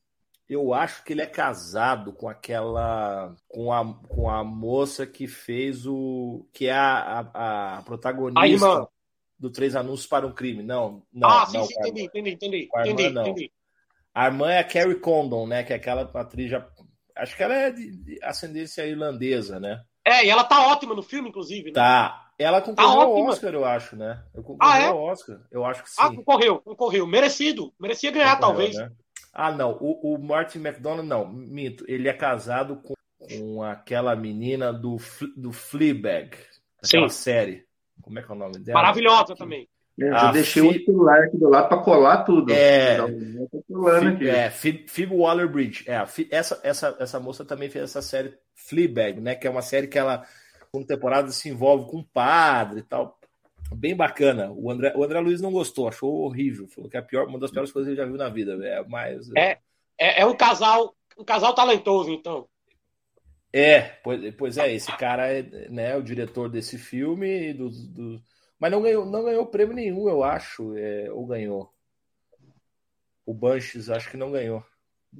eu 0.48 0.74
acho 0.74 1.04
que 1.04 1.12
ele 1.12 1.22
é 1.22 1.26
casado 1.26 2.12
com 2.12 2.28
aquela, 2.28 3.34
com 3.48 3.72
a, 3.72 3.94
com 4.08 4.28
a 4.28 4.44
moça 4.44 5.06
que 5.06 5.26
fez 5.26 5.86
o, 5.86 6.46
que 6.52 6.66
é 6.66 6.72
a, 6.72 7.30
a, 7.32 7.78
a 7.78 7.82
protagonista 7.82 8.88
do 9.38 9.50
Três 9.50 9.74
Anúncios 9.74 10.06
para 10.06 10.26
um 10.26 10.32
Crime. 10.32 10.62
Não, 10.62 11.02
não. 11.12 11.28
Ah, 11.28 11.46
sim, 11.46 11.58
não, 11.58 11.64
sim, 11.64 11.74
entendi, 11.78 12.02
entendi, 12.02 12.30
entendi, 12.32 12.68
entendi, 12.74 13.18
entendi. 13.18 13.52
A 14.14 14.26
irmã 14.26 14.50
é 14.50 14.58
a 14.58 14.64
Carrie 14.64 15.00
Condon, 15.00 15.46
né? 15.46 15.62
Que 15.62 15.72
é 15.72 15.76
aquela 15.76 16.02
atriz 16.02 16.50
já, 16.50 16.66
acho 17.16 17.36
que 17.36 17.42
ela 17.42 17.54
é 17.54 17.70
de, 17.70 18.18
ascendência 18.22 18.86
irlandesa, 18.86 19.58
né? 19.58 19.82
É, 20.04 20.26
e 20.26 20.30
ela 20.30 20.44
tá 20.44 20.66
ótima 20.66 20.94
no 20.94 21.02
filme, 21.02 21.28
inclusive. 21.28 21.66
Né? 21.66 21.72
Tá. 21.72 22.30
Ela 22.38 22.60
concorreu 22.60 22.96
tá 22.96 23.02
ao 23.02 23.14
Oscar, 23.24 23.54
eu 23.54 23.64
acho, 23.64 23.96
né? 23.96 24.22
Eu 24.34 24.42
concorreu 24.42 24.72
ah, 24.72 24.78
é? 24.78 24.86
ao 24.88 24.98
Oscar. 24.98 25.40
Eu 25.50 25.64
acho 25.64 25.82
que 25.82 25.90
ah, 25.98 26.08
sim. 26.08 26.12
Ah, 26.12 26.16
concorreu, 26.16 26.58
concorreu. 26.58 27.06
Merecido. 27.06 27.72
Merecia 27.78 28.10
ganhar, 28.10 28.36
concorreu, 28.36 28.56
talvez. 28.56 28.76
Né? 28.76 28.90
Ah, 29.32 29.52
não. 29.52 29.78
O, 29.80 30.14
o 30.14 30.18
Martin 30.18 30.58
McDonald, 30.58 31.08
não. 31.08 31.28
Minto. 31.28 31.84
Ele 31.86 32.08
é 32.08 32.12
casado 32.12 32.82
com, 32.82 32.94
com 33.18 33.62
aquela 33.62 34.16
menina 34.16 34.72
do, 34.72 34.96
do 35.36 35.52
Fleabag. 35.52 36.36
Aquela 36.82 37.08
sim. 37.08 37.22
série. 37.22 37.64
Como 38.02 38.18
é 38.18 38.22
que 38.22 38.30
é 38.30 38.34
o 38.34 38.38
nome 38.38 38.58
dela? 38.58 38.80
Maravilhosa 38.80 39.36
também. 39.36 39.68
É, 40.00 40.08
eu 40.08 40.16
ah, 40.16 40.32
deixei 40.32 40.62
o 40.62 40.84
celular 40.84 41.22
aqui 41.24 41.36
do 41.36 41.48
lado 41.48 41.68
para 41.68 41.82
colar 41.82 42.24
tudo. 42.24 42.52
É, 42.52 42.98
Phoebe, 43.68 44.28
é 44.28 44.50
Phoebe 44.50 45.14
Waller-Bridge. 45.14 45.84
É, 45.88 46.02
essa, 46.30 46.60
essa, 46.62 46.96
essa 46.98 47.20
moça 47.20 47.44
também 47.44 47.68
fez 47.68 47.84
essa 47.84 48.02
série 48.02 48.34
Fleabag, 48.54 49.20
né? 49.20 49.34
Que 49.34 49.46
é 49.46 49.50
uma 49.50 49.62
série 49.62 49.86
que 49.86 49.98
ela, 49.98 50.24
com 50.72 50.82
temporada, 50.82 51.30
se 51.30 51.48
envolve 51.48 51.90
com 51.90 51.98
um 51.98 52.04
padre 52.04 52.80
e 52.80 52.82
tal. 52.82 53.18
Bem 53.74 53.94
bacana. 53.94 54.50
O 54.52 54.70
André, 54.70 54.92
o 54.96 55.04
André 55.04 55.20
Luiz 55.20 55.40
não 55.40 55.52
gostou, 55.52 55.88
achou 55.88 56.22
horrível. 56.22 56.66
Falou 56.68 56.90
que 56.90 56.96
é 56.96 57.00
a 57.00 57.02
pior, 57.02 57.26
uma 57.26 57.38
das 57.38 57.50
piores 57.50 57.70
coisas 57.70 57.88
que 57.88 57.92
ele 57.92 58.02
já 58.02 58.06
viu 58.06 58.18
na 58.18 58.28
vida. 58.28 58.58
É, 58.66 58.82
mais... 58.84 59.30
é, 59.36 59.58
é, 59.98 60.22
é 60.22 60.26
um 60.26 60.34
casal 60.34 60.94
um 61.18 61.24
casal 61.24 61.54
talentoso, 61.54 62.10
então. 62.10 62.48
É, 63.52 63.80
pois, 64.02 64.34
pois 64.34 64.58
é, 64.58 64.72
esse 64.72 64.90
cara 64.96 65.30
é 65.30 65.42
né, 65.68 65.94
o 65.96 66.02
diretor 66.02 66.48
desse 66.48 66.78
filme, 66.78 67.52
do, 67.52 67.68
do 67.68 68.22
Mas 68.62 68.70
não 68.70 68.80
ganhou, 68.80 69.04
não 69.04 69.24
ganhou 69.24 69.44
prêmio 69.44 69.74
nenhum, 69.74 70.08
eu 70.08 70.22
acho. 70.22 70.76
É, 70.76 71.10
ou 71.10 71.26
ganhou? 71.26 71.74
O 73.26 73.34
Bunches, 73.34 73.90
acho 73.90 74.08
que 74.08 74.16
não 74.16 74.30
ganhou. 74.30 74.64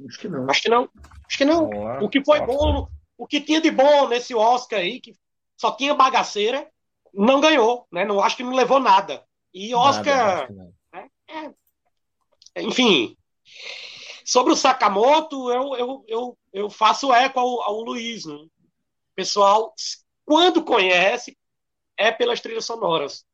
Acho 0.06 0.20
que 0.20 0.28
não. 0.28 0.49
Acho 0.49 0.62
que 0.62 0.68
não. 0.68 0.88
Acho 1.26 1.38
que 1.38 1.44
não. 1.44 1.68
O 2.00 2.08
que 2.08 2.25
foi 2.25 2.40
bom, 2.46 2.87
o 3.18 3.26
que 3.26 3.40
tinha 3.40 3.61
de 3.61 3.68
bom 3.68 4.06
nesse 4.06 4.32
Oscar 4.32 4.78
aí, 4.78 5.00
que 5.00 5.16
só 5.56 5.72
tinha 5.72 5.92
bagaceira, 5.92 6.70
não 7.12 7.40
ganhou, 7.40 7.84
né? 7.90 8.04
Não 8.04 8.20
acho 8.20 8.37
que 8.37 8.44
não 8.44 8.54
levou 8.54 8.78
nada. 8.78 9.26
E 9.52 9.75
Oscar, 9.75 10.49
nada, 10.52 10.75
né? 10.92 11.11
é, 12.54 12.62
enfim, 12.62 13.16
sobre 14.25 14.52
o 14.52 14.56
Sakamoto, 14.56 15.50
eu, 15.50 15.75
eu, 15.75 16.04
eu, 16.06 16.38
eu 16.52 16.70
faço 16.70 17.12
eco 17.12 17.40
ao, 17.40 17.61
ao 17.62 17.80
Luiz. 17.80 18.25
Né? 18.25 18.38
Pessoal, 19.16 19.75
quando 20.25 20.62
conhece, 20.62 21.37
é 21.96 22.12
pelas 22.12 22.40
trilhas 22.40 22.64
sonoras. 22.64 23.26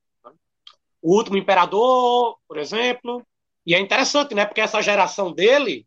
O 1.02 1.17
Último 1.17 1.37
Imperador, 1.37 2.37
por 2.47 2.59
exemplo. 2.59 3.25
E 3.67 3.75
é 3.75 3.81
interessante, 3.81 4.35
né? 4.35 4.45
Porque 4.45 4.61
essa 4.61 4.83
geração 4.83 5.33
dele, 5.33 5.87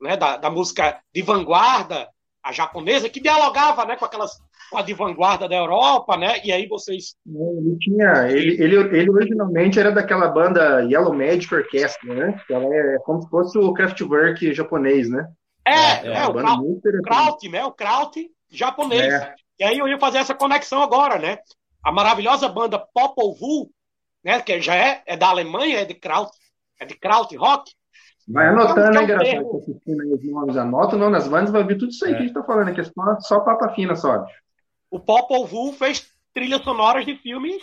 né, 0.00 0.16
da, 0.16 0.36
da 0.36 0.50
música 0.50 1.00
de 1.12 1.22
vanguarda, 1.22 2.08
a 2.42 2.52
japonesa, 2.52 3.08
que 3.08 3.20
dialogava 3.20 3.84
né, 3.84 3.96
com 3.96 4.04
aquelas 4.04 4.32
com 4.72 4.78
a 4.78 4.82
de 4.82 4.94
vanguarda 4.94 5.46
da 5.46 5.54
Europa, 5.54 6.16
né? 6.16 6.40
E 6.42 6.50
aí 6.50 6.66
vocês. 6.66 7.14
Ele 7.26 7.76
tinha. 7.78 8.28
Ele, 8.30 8.62
ele, 8.62 8.76
ele 8.98 9.10
originalmente 9.10 9.78
era 9.78 9.92
daquela 9.92 10.28
banda 10.28 10.80
Yellow 10.80 11.12
Magic 11.12 11.54
Orchestra, 11.54 12.14
né? 12.14 12.40
Que 12.46 12.54
ela 12.54 12.64
é 12.74 12.98
como 13.04 13.20
se 13.20 13.28
fosse 13.28 13.58
o 13.58 13.72
Kraftwerk 13.74 14.54
japonês, 14.54 15.10
né? 15.10 15.28
É, 15.66 16.08
é, 16.08 16.12
é, 16.14 16.26
o, 16.26 16.32
Kraut, 16.32 17.02
Kraut, 17.04 17.48
né? 17.50 17.64
O 17.64 17.72
Kraut 17.72 18.30
japonês. 18.50 19.12
É. 19.12 19.34
E 19.60 19.64
aí 19.64 19.78
eu 19.78 19.86
ia 19.86 19.98
fazer 19.98 20.18
essa 20.18 20.34
conexão 20.34 20.82
agora, 20.82 21.18
né? 21.18 21.38
A 21.84 21.92
maravilhosa 21.92 22.48
banda 22.48 22.78
Popol 22.78 23.36
Vuh, 23.38 23.70
né? 24.24 24.40
Que 24.40 24.60
já 24.60 24.74
é, 24.74 25.02
é 25.06 25.16
da 25.16 25.28
Alemanha, 25.28 25.80
é 25.80 25.84
de 25.84 25.94
Kraut, 25.94 26.30
é 26.80 26.84
de 26.84 26.94
Kraut 26.94 27.34
Rock. 27.36 27.72
Vai 28.28 28.48
anotando, 28.48 28.98
hein, 28.98 29.04
engraçado, 29.04 29.50
tá 29.50 29.56
assistindo 29.58 30.00
aí 30.00 30.12
os 30.12 30.24
nomes, 30.24 30.56
anota 30.56 30.94
o 30.94 30.98
nome 30.98 31.12
das 31.12 31.26
bandas, 31.26 31.50
vai 31.50 31.64
ver 31.64 31.76
tudo 31.76 31.90
isso 31.90 32.04
aí 32.04 32.12
é. 32.12 32.14
que 32.14 32.22
a 32.22 32.26
gente 32.26 32.34
tá 32.34 32.42
falando 32.44 32.68
aqui, 32.68 32.80
é 32.80 32.84
só, 32.84 33.20
só 33.20 33.40
papa 33.40 33.70
fina, 33.70 33.96
só. 33.96 34.24
O 34.90 35.00
Popol 35.00 35.44
Vuh 35.46 35.72
fez 35.72 36.08
trilhas 36.32 36.62
sonoras 36.62 37.04
de 37.04 37.16
filmes 37.16 37.62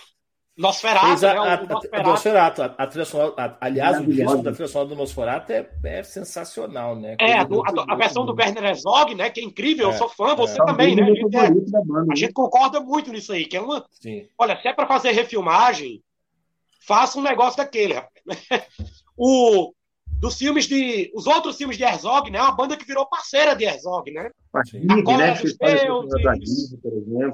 Nosferatu, 0.59 1.25
a, 1.25 1.33
né? 1.33 1.67
A, 1.93 1.99
a, 1.99 2.03
Nosferatu. 2.03 2.61
A, 2.61 2.85
trilha 2.85 3.05
sonora, 3.05 3.57
aliás, 3.61 3.97
o 4.01 4.05
disco 4.05 4.43
da 4.43 4.51
trilha 4.51 4.67
sonora 4.67 4.89
do 4.89 4.95
Nosferatu 4.97 5.53
é, 5.53 5.69
é 5.85 6.03
sensacional, 6.03 6.97
né? 6.97 7.15
É, 7.17 7.31
a, 7.37 7.47
a, 7.87 7.95
versão 7.95 8.25
do 8.25 8.35
Werner 8.35 8.65
Herzog, 8.65 9.15
né? 9.15 9.29
Que 9.29 9.39
é 9.39 9.43
incrível, 9.43 9.89
é, 9.89 9.93
eu 9.93 9.97
sou 9.97 10.09
fã, 10.09 10.35
você 10.35 10.61
é. 10.61 10.65
também, 10.65 10.97
né? 10.97 11.03
A 11.03 11.05
gente, 11.05 11.33
é, 11.33 11.45
a 11.45 11.49
né? 11.49 12.15
gente, 12.15 12.33
concorda 12.33 12.81
muito 12.81 13.09
nisso 13.09 13.31
aí, 13.31 13.45
que 13.45 13.55
é 13.55 13.61
uma... 13.61 13.85
Sim. 13.89 14.27
Olha, 14.37 14.59
se 14.59 14.67
é 14.67 14.73
para 14.73 14.85
fazer 14.85 15.11
refilmagem, 15.11 16.03
faça 16.79 17.19
um 17.19 17.21
negócio 17.21 17.57
daquele, 17.57 17.95
o, 19.17 19.73
dos 20.19 20.37
filmes 20.37 20.67
de. 20.67 21.11
Os 21.15 21.25
outros 21.27 21.57
filmes 21.57 21.77
de 21.77 21.83
Herzog, 21.83 22.29
né? 22.29 22.41
Uma 22.41 22.55
banda 22.55 22.75
que 22.75 22.85
virou 22.85 23.07
parceira 23.07 23.55
de 23.55 23.63
Herzog, 23.63 24.11
né? 24.11 24.29
Cola 25.05 25.17
né? 25.17 25.33
dos 25.33 25.57
Deuses, 25.57 26.69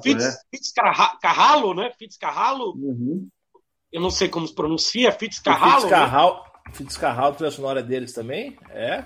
Fitz, 0.02 0.24
né? 0.24 0.36
Fitz 0.50 0.72
Carralo, 1.20 1.74
né? 1.74 1.90
Fitz 1.98 2.16
Carralo. 2.16 2.74
Uhum. 2.76 3.28
Eu 3.92 4.00
não 4.00 4.10
sei 4.10 4.28
como 4.28 4.46
se 4.46 4.54
pronuncia, 4.54 5.10
Fitz 5.12 5.40
Carralo. 5.40 5.82
Fitz 5.82 5.90
Carralo, 5.90 6.34
né? 6.34 6.72
Fitz 6.72 6.96
Carralo, 6.96 7.34
trilha 7.34 7.50
sonora 7.50 7.82
deles 7.82 8.12
também? 8.12 8.56
É? 8.70 9.04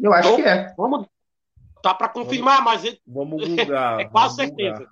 Eu 0.00 0.12
acho 0.12 0.28
então, 0.28 0.42
que 0.42 0.48
é. 0.48 0.74
Vamos, 0.76 1.06
tá 1.82 1.94
para 1.94 2.08
confirmar, 2.08 2.62
vamos, 2.64 2.82
mas 2.82 2.98
vamos 3.06 3.48
bugar, 3.48 4.00
é 4.00 4.04
quase 4.06 4.36
certeza. 4.36 4.86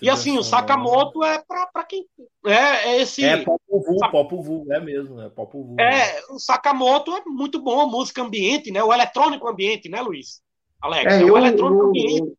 E 0.00 0.08
assim, 0.08 0.38
o 0.38 0.42
Sakamoto 0.42 1.22
é 1.24 1.42
para 1.46 1.84
quem. 1.84 2.06
É, 2.46 2.88
é 2.88 3.02
esse. 3.02 3.24
É 3.24 3.44
Popovu, 3.44 3.98
Sa... 3.98 4.08
Popovu, 4.08 4.72
é 4.72 4.80
mesmo, 4.80 5.20
é 5.20 5.28
Popovu. 5.28 5.76
É, 5.78 5.90
né? 5.90 6.20
o 6.30 6.38
Sakamoto 6.38 7.12
é 7.12 7.22
muito 7.26 7.62
bom, 7.62 7.88
música 7.88 8.22
ambiente, 8.22 8.70
né? 8.70 8.82
O 8.82 8.92
eletrônico 8.92 9.48
ambiente, 9.48 9.88
né, 9.88 10.00
Luiz? 10.00 10.40
Alex, 10.80 11.12
é, 11.12 11.18
é 11.18 11.22
eu, 11.22 11.34
o 11.34 11.38
eletrônico 11.38 11.82
eu, 11.82 11.88
ambiente. 11.88 12.32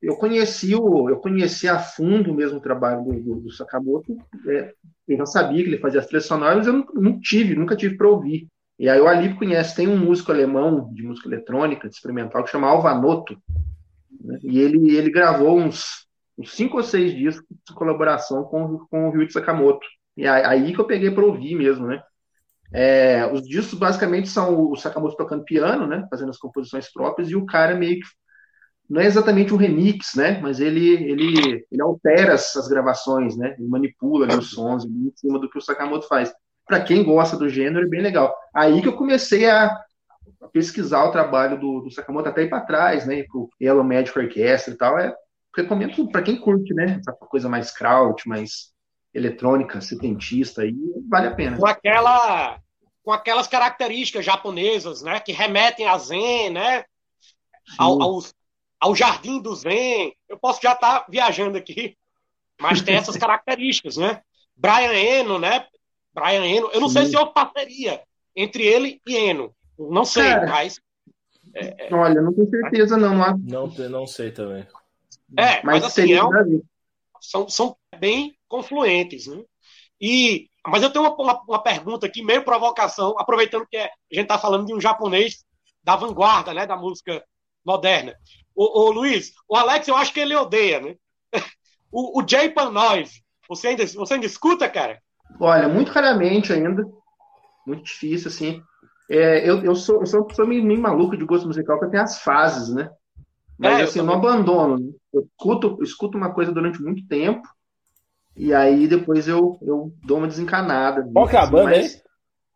Eu, 0.00 0.16
conheci 0.16 0.74
o, 0.74 1.10
eu 1.10 1.18
conheci 1.18 1.68
a 1.68 1.78
fundo 1.78 2.32
mesmo 2.32 2.58
o 2.58 2.62
trabalho 2.62 3.04
do, 3.04 3.22
do, 3.22 3.40
do 3.40 3.52
Sakamoto. 3.52 4.16
É, 4.46 4.72
eu 5.06 5.16
já 5.18 5.26
sabia 5.26 5.62
que 5.62 5.68
ele 5.68 5.78
fazia 5.78 6.00
as 6.00 6.06
trilhas 6.06 6.26
sonoras, 6.26 6.66
eu 6.66 6.72
não, 6.72 6.86
não 6.94 7.20
tive, 7.20 7.54
nunca 7.54 7.76
tive 7.76 7.96
para 7.96 8.08
ouvir. 8.08 8.46
E 8.78 8.88
aí 8.88 9.00
o 9.00 9.08
Ali 9.08 9.34
conhece, 9.34 9.74
tem 9.74 9.88
um 9.88 9.98
músico 9.98 10.30
alemão 10.30 10.92
de 10.94 11.02
música 11.02 11.28
eletrônica, 11.28 11.88
de 11.88 11.94
experimental, 11.94 12.44
que 12.44 12.50
chama 12.50 12.68
Alvanoto. 12.68 13.36
Né? 14.20 14.38
E 14.42 14.60
ele, 14.60 14.96
ele 14.96 15.10
gravou 15.10 15.58
uns 15.58 16.06
uns 16.38 16.54
cinco 16.54 16.76
ou 16.76 16.82
seis 16.82 17.12
discos 17.14 17.46
de 17.66 17.74
colaboração 17.74 18.44
com, 18.44 18.78
com 18.90 19.08
o 19.08 19.10
Ryuichi 19.10 19.32
Sakamoto. 19.32 19.86
E 20.16 20.26
aí 20.26 20.72
que 20.72 20.80
eu 20.80 20.86
peguei 20.86 21.10
para 21.10 21.24
ouvir 21.24 21.54
mesmo, 21.54 21.86
né? 21.86 22.02
É, 22.72 23.26
os 23.32 23.42
discos 23.42 23.78
basicamente 23.78 24.28
são 24.28 24.70
o 24.70 24.76
Sakamoto 24.76 25.16
tocando 25.16 25.44
piano, 25.44 25.86
né? 25.86 26.06
Fazendo 26.10 26.30
as 26.30 26.38
composições 26.38 26.92
próprias, 26.92 27.30
e 27.30 27.36
o 27.36 27.46
cara 27.46 27.74
meio 27.74 28.00
que. 28.00 28.06
Não 28.88 29.02
é 29.02 29.06
exatamente 29.06 29.52
um 29.52 29.58
remix, 29.58 30.14
né? 30.14 30.40
Mas 30.40 30.60
ele, 30.60 30.94
ele, 30.94 31.66
ele 31.70 31.82
altera 31.82 32.34
as 32.34 32.68
gravações, 32.68 33.36
né? 33.36 33.54
Ele 33.58 33.68
manipula 33.68 34.26
ali, 34.26 34.36
os 34.36 34.50
sons 34.50 34.84
em 34.84 35.12
cima 35.14 35.38
do 35.38 35.48
que 35.48 35.58
o 35.58 35.60
Sakamoto 35.60 36.08
faz. 36.08 36.32
Para 36.66 36.80
quem 36.80 37.04
gosta 37.04 37.36
do 37.36 37.48
gênero, 37.48 37.86
é 37.86 37.88
bem 37.88 38.00
legal. 38.00 38.34
Aí 38.54 38.80
que 38.80 38.88
eu 38.88 38.96
comecei 38.96 39.48
a, 39.48 39.66
a 40.42 40.48
pesquisar 40.48 41.04
o 41.04 41.12
trabalho 41.12 41.60
do, 41.60 41.80
do 41.80 41.90
Sakamoto, 41.90 42.28
até 42.28 42.42
ir 42.42 42.48
para 42.48 42.62
trás, 42.62 43.06
né? 43.06 43.22
Pro 43.24 43.50
Yellow 43.60 43.84
Magic 43.84 44.18
Orchestra 44.18 44.72
e 44.72 44.76
tal. 44.76 44.98
É, 44.98 45.14
recomendo 45.56 46.08
para 46.10 46.22
quem 46.22 46.36
curte, 46.36 46.74
né? 46.74 47.00
Essa 47.00 47.12
coisa 47.12 47.48
mais 47.48 47.70
kraut, 47.70 48.28
mais 48.28 48.72
eletrônica, 49.14 49.80
setentista, 49.80 50.62
aí 50.62 50.74
vale 51.08 51.28
a 51.28 51.34
pena. 51.34 51.56
Com 51.56 51.66
aquela 51.66 52.60
com 53.02 53.12
aquelas 53.12 53.48
características 53.48 54.22
japonesas, 54.22 55.00
né, 55.00 55.18
que 55.18 55.32
remetem 55.32 55.86
a 55.86 55.96
Zen, 55.96 56.50
né, 56.50 56.84
ao, 57.78 58.02
ao, 58.02 58.18
ao, 58.78 58.94
jardim 58.94 59.40
do 59.40 59.54
Zen. 59.54 60.14
Eu 60.28 60.38
posso 60.38 60.60
já 60.62 60.72
estar 60.72 61.00
tá 61.00 61.06
viajando 61.08 61.56
aqui, 61.56 61.96
mas 62.60 62.82
tem 62.82 62.96
essas 62.96 63.16
características, 63.16 63.96
né? 63.96 64.20
Brian 64.54 64.92
Eno, 64.92 65.38
né? 65.38 65.66
Brian 66.12 66.44
Eno, 66.44 66.68
eu 66.70 66.80
não 66.82 66.88
Sim. 66.88 66.98
sei 66.98 67.06
se 67.06 67.16
houve 67.16 67.32
parceria 67.32 68.02
entre 68.36 68.62
ele 68.62 69.00
e 69.06 69.16
Eno, 69.16 69.54
não 69.78 70.04
sei, 70.04 70.24
Cara, 70.24 70.46
mas 70.46 70.78
é, 71.54 71.88
é, 71.88 71.94
Olha, 71.94 72.20
não 72.20 72.32
tenho 72.32 72.48
certeza 72.50 72.96
não. 72.96 73.38
Não, 73.38 73.66
não 73.88 74.06
sei 74.06 74.30
também. 74.30 74.66
É, 75.36 75.62
mas, 75.62 75.84
assim, 75.84 76.12
é 76.12 76.24
um, 76.24 76.62
são, 77.20 77.48
são 77.48 77.76
bem 77.98 78.36
confluentes, 78.48 79.26
né? 79.26 79.42
E, 80.00 80.48
mas 80.66 80.82
eu 80.82 80.90
tenho 80.90 81.04
uma, 81.04 81.14
uma, 81.14 81.42
uma, 81.42 81.62
pergunta 81.62 82.06
aqui, 82.06 82.22
meio 82.22 82.44
provocação, 82.44 83.14
aproveitando 83.18 83.66
que 83.66 83.76
é, 83.76 83.86
a 83.86 84.14
gente 84.14 84.22
está 84.22 84.38
falando 84.38 84.66
de 84.66 84.74
um 84.74 84.80
japonês 84.80 85.44
da 85.82 85.96
vanguarda, 85.96 86.54
né, 86.54 86.66
da 86.66 86.76
música 86.76 87.22
moderna. 87.64 88.14
O, 88.54 88.86
o 88.86 88.90
Luiz, 88.90 89.32
o 89.48 89.56
Alex, 89.56 89.88
eu 89.88 89.96
acho 89.96 90.12
que 90.12 90.20
ele 90.20 90.34
odeia, 90.34 90.80
né? 90.80 90.94
O, 91.90 92.20
o 92.20 92.28
Japan 92.28 92.70
Noise, 92.70 93.22
você 93.48 93.68
ainda, 93.68 93.86
você 93.86 94.12
ainda 94.12 94.26
escuta, 94.26 94.68
cara? 94.68 95.00
Olha, 95.40 95.66
muito 95.70 95.90
raramente 95.90 96.52
ainda. 96.52 96.86
Muito 97.66 97.84
difícil, 97.84 98.28
assim. 98.28 98.62
É, 99.10 99.48
eu, 99.48 99.64
eu, 99.64 99.74
sou, 99.74 100.00
eu 100.00 100.06
sou 100.06 100.20
uma 100.20 100.26
pessoa 100.26 100.46
meio, 100.46 100.62
meio 100.62 100.78
maluca 100.78 101.16
de 101.16 101.24
gosto 101.24 101.46
musical, 101.46 101.78
porque 101.78 101.92
tem 101.92 102.00
as 102.00 102.20
fases, 102.20 102.68
né? 102.74 102.90
Mas 103.58 103.80
é, 103.80 103.82
assim, 103.82 103.98
eu, 103.98 104.04
não 104.04 104.14
abandono. 104.14 104.78
Né? 104.78 104.92
Eu 105.12 105.22
escuto, 105.22 105.78
escuto 105.82 106.16
uma 106.16 106.32
coisa 106.32 106.52
durante 106.52 106.80
muito 106.80 107.06
tempo 107.06 107.42
e 108.38 108.54
aí 108.54 108.86
depois 108.86 109.26
eu, 109.26 109.58
eu 109.60 109.92
dou 110.04 110.18
uma 110.18 110.28
desencanada. 110.28 111.08
Qual 111.12 111.26
que 111.26 111.34
é 111.34 111.40
a 111.40 111.42
assim, 111.42 111.52
banda 111.52 111.70
aí? 111.70 111.88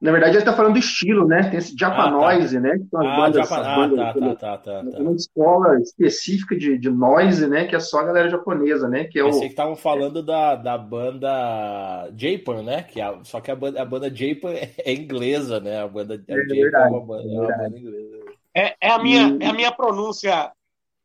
Na 0.00 0.10
verdade, 0.10 0.32
ele 0.32 0.38
está 0.40 0.52
falando 0.52 0.72
do 0.72 0.78
estilo, 0.80 1.28
né? 1.28 1.44
Tem 1.44 1.58
esse 1.58 1.76
Japanoise, 1.78 2.56
ah, 2.56 2.60
tá. 2.60 2.68
né? 2.68 2.78
Que 2.78 2.88
são 2.88 3.00
as 3.00 3.06
ah, 3.06 3.16
bandas, 3.16 3.48
Japan... 3.48 3.62
ah, 3.62 3.76
bandas, 3.76 3.98
tá, 3.98 4.12
tá, 4.12 4.58
tá, 4.58 4.58
tá, 4.58 4.90
tá. 4.90 4.98
Uma 4.98 5.12
escola 5.12 5.80
específica 5.80 6.56
de, 6.56 6.76
de 6.76 6.90
noise, 6.90 7.46
né? 7.48 7.66
Que 7.66 7.76
é 7.76 7.80
só 7.80 8.00
a 8.00 8.04
galera 8.04 8.28
japonesa, 8.28 8.88
né? 8.88 9.04
Que 9.04 9.20
é 9.20 9.24
Pensei 9.24 9.42
o... 9.42 9.44
que 9.44 9.48
estavam 9.48 9.76
falando 9.76 10.20
da, 10.20 10.56
da 10.56 10.76
banda 10.76 12.10
Japan, 12.16 12.62
né? 12.62 12.82
Que 12.82 13.00
a, 13.00 13.20
só 13.22 13.40
que 13.40 13.52
a 13.52 13.54
banda, 13.54 13.80
a 13.80 13.84
banda 13.84 14.12
Japan 14.12 14.50
é 14.84 14.92
inglesa, 14.92 15.60
né? 15.60 15.82
A 15.82 15.86
banda 15.86 16.14
a 16.14 16.32
é, 16.32 16.36
Japan 16.36 16.78
é 16.78 16.88
uma 16.88 17.00
banda, 17.00 17.22
é 17.22 17.40
uma 17.40 17.56
banda 17.58 17.78
inglesa. 17.78 18.18
É, 18.54 18.74
é, 18.80 18.90
a 18.90 18.98
minha, 19.00 19.28
e... 19.28 19.44
é 19.44 19.46
a 19.46 19.52
minha 19.52 19.70
pronúncia 19.70 20.50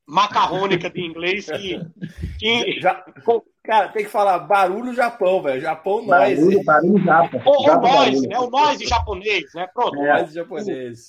macarrônica 0.08 0.90
de 0.90 1.02
inglês 1.02 1.46
que. 1.46 1.80
que... 2.40 2.80
Já, 2.80 3.04
cara, 3.64 3.90
tem 3.90 4.06
que 4.06 4.10
falar 4.10 4.40
barulho 4.40 4.94
Japão, 4.94 5.42
velho. 5.42 5.60
Japão 5.60 6.06
nós. 6.06 6.40
Barulho, 6.40 6.64
barulho 6.64 7.04
Japão. 7.04 7.42
Ou 7.46 7.70
o 7.70 7.82
noise, 7.82 8.28
né? 8.28 8.40
O 8.40 8.50
noise 8.50 8.86
japonês, 8.86 9.46
né? 9.54 9.68
Pronto. 9.74 10.02
É. 10.02 10.14
Noise 10.14 10.34
japonês. 10.34 11.00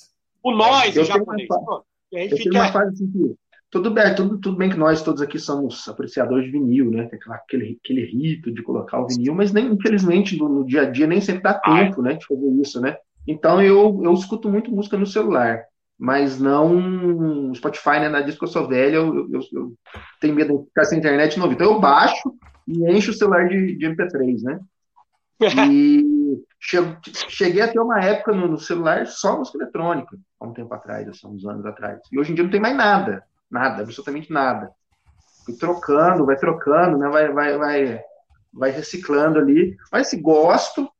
O, 0.42 0.50
o 0.50 0.56
noise 0.56 1.04
japonês. 1.04 1.48
Uma, 1.48 1.84
e 2.10 2.18
aí 2.18 2.28
fica... 2.30 2.58
uma 2.58 2.72
fase 2.72 2.94
assim 2.94 3.10
que. 3.10 3.34
Tudo 3.70 3.90
bem, 3.90 4.14
tudo, 4.14 4.38
tudo 4.38 4.56
bem 4.56 4.70
que 4.70 4.78
nós 4.78 5.02
todos 5.02 5.20
aqui 5.20 5.38
somos 5.38 5.86
apreciadores 5.86 6.46
de 6.46 6.52
vinil, 6.52 6.90
né? 6.90 7.04
Tem 7.04 7.18
aquele, 7.28 7.78
aquele 7.84 8.06
rito 8.06 8.50
de 8.50 8.62
colocar 8.62 8.98
o 8.98 9.06
vinil, 9.06 9.34
mas 9.34 9.52
nem, 9.52 9.66
infelizmente 9.66 10.38
no, 10.38 10.48
no 10.48 10.64
dia 10.64 10.82
a 10.82 10.90
dia 10.90 11.06
nem 11.06 11.20
sempre 11.20 11.42
dá 11.42 11.52
tempo, 11.52 12.00
Ai. 12.00 12.12
né? 12.12 12.14
De 12.14 12.26
fazer 12.26 12.50
isso, 12.62 12.80
né? 12.80 12.96
Então 13.26 13.60
eu, 13.60 14.00
eu 14.02 14.14
escuto 14.14 14.48
muito 14.48 14.72
música 14.72 14.96
no 14.96 15.06
celular 15.06 15.66
mas 15.98 16.38
não 16.38 17.52
Spotify, 17.54 17.98
né? 18.00 18.08
Na 18.08 18.20
disco 18.20 18.44
eu 18.44 18.48
sou 18.48 18.68
velho, 18.68 18.94
eu, 18.94 19.28
eu, 19.32 19.40
eu, 19.52 19.74
tenho 20.20 20.34
medo 20.34 20.58
de 20.58 20.64
ficar 20.66 20.84
sem 20.84 20.98
internet 20.98 21.38
novo. 21.38 21.52
Então 21.52 21.72
eu 21.72 21.80
baixo 21.80 22.32
e 22.66 22.88
encho 22.90 23.10
o 23.10 23.14
celular 23.14 23.48
de, 23.48 23.76
de 23.76 23.86
MP3, 23.86 24.42
né? 24.42 24.60
E 25.70 26.18
cheguei 26.60 27.62
a 27.62 27.68
ter 27.68 27.78
uma 27.78 28.00
época 28.00 28.32
no, 28.32 28.48
no, 28.48 28.58
celular 28.58 29.06
só 29.06 29.38
música 29.38 29.58
eletrônica, 29.58 30.16
há 30.40 30.46
um 30.46 30.52
tempo 30.52 30.74
atrás, 30.74 31.06
há 31.24 31.28
uns 31.28 31.46
anos 31.46 31.64
atrás. 31.64 32.00
E 32.12 32.18
hoje 32.18 32.32
em 32.32 32.34
dia 32.34 32.44
não 32.44 32.50
tem 32.50 32.60
mais 32.60 32.76
nada, 32.76 33.24
nada, 33.50 33.82
absolutamente 33.82 34.32
nada. 34.32 34.70
Fui 35.44 35.56
trocando, 35.56 36.26
vai 36.26 36.36
trocando, 36.36 36.98
né? 36.98 37.08
vai, 37.08 37.32
vai, 37.32 37.56
vai, 37.56 38.00
vai 38.52 38.70
reciclando 38.70 39.38
ali. 39.38 39.76
Mas 39.90 40.08
se 40.08 40.20
gosto, 40.20 40.90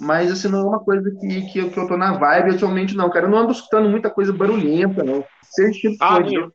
mas 0.00 0.30
assim, 0.30 0.48
não 0.48 0.60
é 0.60 0.64
uma 0.64 0.80
coisa 0.80 1.10
que, 1.10 1.42
que, 1.50 1.58
eu, 1.58 1.70
que 1.70 1.78
eu 1.78 1.86
tô 1.86 1.96
na 1.96 2.12
vibe 2.12 2.54
atualmente, 2.54 2.96
não, 2.96 3.10
cara. 3.10 3.26
Eu 3.26 3.30
não 3.30 3.38
ando 3.38 3.52
escutando 3.52 3.88
muita 3.88 4.10
coisa 4.10 4.32
barulhenta, 4.32 5.02
não. 5.02 5.24
Seja 5.42 5.72
tipo 5.72 5.96
ah, 6.00 6.22
coisa, 6.22 6.52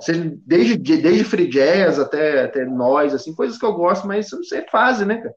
seja, 0.00 0.36
desde, 0.46 0.76
desde 0.76 1.24
free 1.24 1.48
jazz 1.48 1.98
até, 1.98 2.44
até 2.44 2.64
nós, 2.64 3.14
assim, 3.14 3.34
coisas 3.34 3.58
que 3.58 3.64
eu 3.64 3.72
gosto, 3.72 4.06
mas 4.06 4.30
não 4.32 4.42
sei, 4.42 4.60
é 4.60 4.70
fase, 4.70 5.04
né, 5.04 5.18
cara? 5.18 5.34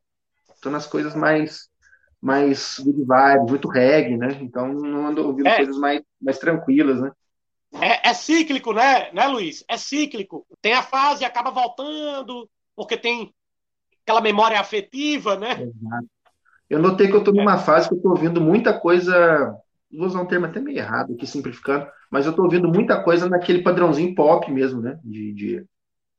Tô 0.61 0.69
nas 0.69 0.87
coisas 0.87 1.15
mais 1.15 1.67
mais 2.19 2.77
vibe, 2.83 3.49
muito 3.49 3.69
reggae, 3.69 4.17
né? 4.17 4.39
Então 4.41 4.73
não 4.73 5.07
ando 5.07 5.25
ouvindo 5.25 5.47
é. 5.47 5.57
coisas 5.57 5.77
mais, 5.77 6.01
mais 6.19 6.39
tranquilas, 6.39 6.99
né? 6.99 7.11
É, 7.73 8.09
é, 8.09 8.13
cíclico, 8.13 8.73
né, 8.73 9.11
né, 9.11 9.27
Luiz? 9.27 9.63
É 9.67 9.77
cíclico. 9.77 10.45
Tem 10.61 10.73
a 10.73 10.81
fase 10.81 11.23
e 11.23 11.25
acaba 11.25 11.51
voltando, 11.51 12.49
porque 12.75 12.97
tem 12.97 13.31
aquela 14.01 14.21
memória 14.21 14.59
afetiva, 14.59 15.35
né? 15.35 15.51
Exato. 15.61 16.07
Eu 16.69 16.79
notei 16.79 17.07
que 17.07 17.13
eu 17.13 17.19
estou 17.19 17.33
numa 17.33 17.55
é. 17.55 17.57
fase 17.57 17.87
que 17.87 17.93
eu 17.93 17.97
estou 17.97 18.11
ouvindo 18.11 18.41
muita 18.41 18.77
coisa, 18.77 19.55
vou 19.91 20.07
usar 20.07 20.21
um 20.21 20.25
termo 20.25 20.45
até 20.45 20.59
meio 20.59 20.77
errado 20.77 21.13
aqui, 21.13 21.25
simplificando, 21.25 21.87
mas 22.11 22.25
eu 22.25 22.31
estou 22.31 22.45
ouvindo 22.45 22.67
muita 22.67 23.01
coisa 23.01 23.29
naquele 23.29 23.61
padrãozinho 23.61 24.13
pop 24.15 24.51
mesmo, 24.51 24.81
né? 24.81 24.99
De, 25.03 25.33
de 25.33 25.65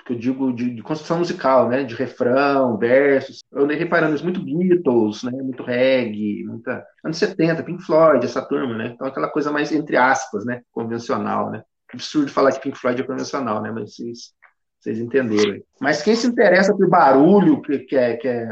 que 0.08 0.14
eu 0.14 0.18
digo 0.18 0.52
de, 0.54 0.74
de, 0.74 0.82
construção 0.82 1.18
musical, 1.18 1.68
né? 1.68 1.84
De 1.84 1.94
refrão, 1.94 2.78
versos. 2.78 3.40
Eu 3.52 3.64
andei 3.64 3.76
reparando 3.76 4.14
isso 4.14 4.24
muito 4.24 4.42
Beatles, 4.42 5.22
né? 5.22 5.32
Muito 5.32 5.62
reggae, 5.62 6.44
muita 6.46 6.84
anos 7.04 7.18
70, 7.18 7.62
Pink 7.62 7.82
Floyd, 7.82 8.24
essa 8.24 8.40
turma, 8.40 8.74
né? 8.74 8.92
Então 8.94 9.06
aquela 9.06 9.28
coisa 9.28 9.52
mais 9.52 9.70
entre 9.70 9.96
aspas, 9.96 10.46
né? 10.46 10.62
Convencional, 10.72 11.50
né? 11.50 11.62
Absurdo 11.92 12.30
falar 12.30 12.52
que 12.52 12.60
Pink 12.60 12.78
Floyd 12.78 13.02
é 13.02 13.04
convencional, 13.04 13.60
né? 13.62 13.70
Mas 13.70 13.96
vocês, 13.96 14.32
vocês 14.78 14.98
entenderam. 14.98 15.60
Mas 15.80 16.02
quem 16.02 16.14
se 16.14 16.26
interessa 16.26 16.74
por 16.74 16.88
barulho, 16.88 17.60
que, 17.62 17.80
que, 17.80 17.96
é, 17.96 18.16
que 18.16 18.28
é 18.28 18.48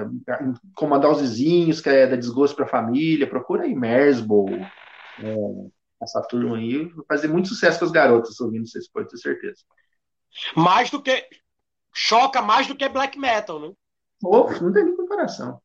incomodar 0.71 1.11
os 1.11 1.21
vizinhos, 1.21 1.80
que 1.80 1.88
é 1.88 2.06
dar 2.06 2.16
desgosto 2.16 2.56
para 2.56 2.64
a 2.64 2.68
família, 2.68 3.28
procura 3.28 3.64
aí 3.64 3.75
Mersbow, 3.75 4.49
é, 4.50 5.37
essa 6.02 6.21
turma 6.23 6.56
aí, 6.56 6.85
vai 6.85 7.04
fazer 7.09 7.28
muito 7.28 7.49
sucesso 7.49 7.78
com 7.78 7.85
as 7.85 7.92
garotas 7.92 8.40
ouvindo, 8.40 8.66
vocês 8.66 8.88
podem 8.88 9.09
ter 9.09 9.18
certeza. 9.18 9.62
Mais 10.54 10.90
do 10.90 11.00
que 11.00 11.26
choca 11.95 12.42
mais 12.42 12.66
do 12.66 12.75
que 12.75 12.88
black 12.88 13.18
metal, 13.18 13.59
né? 13.59 13.73
Oh, 14.23 14.50
não 14.61 14.73
tem 14.73 14.85
nem 14.85 14.97
comparação. 14.97 15.61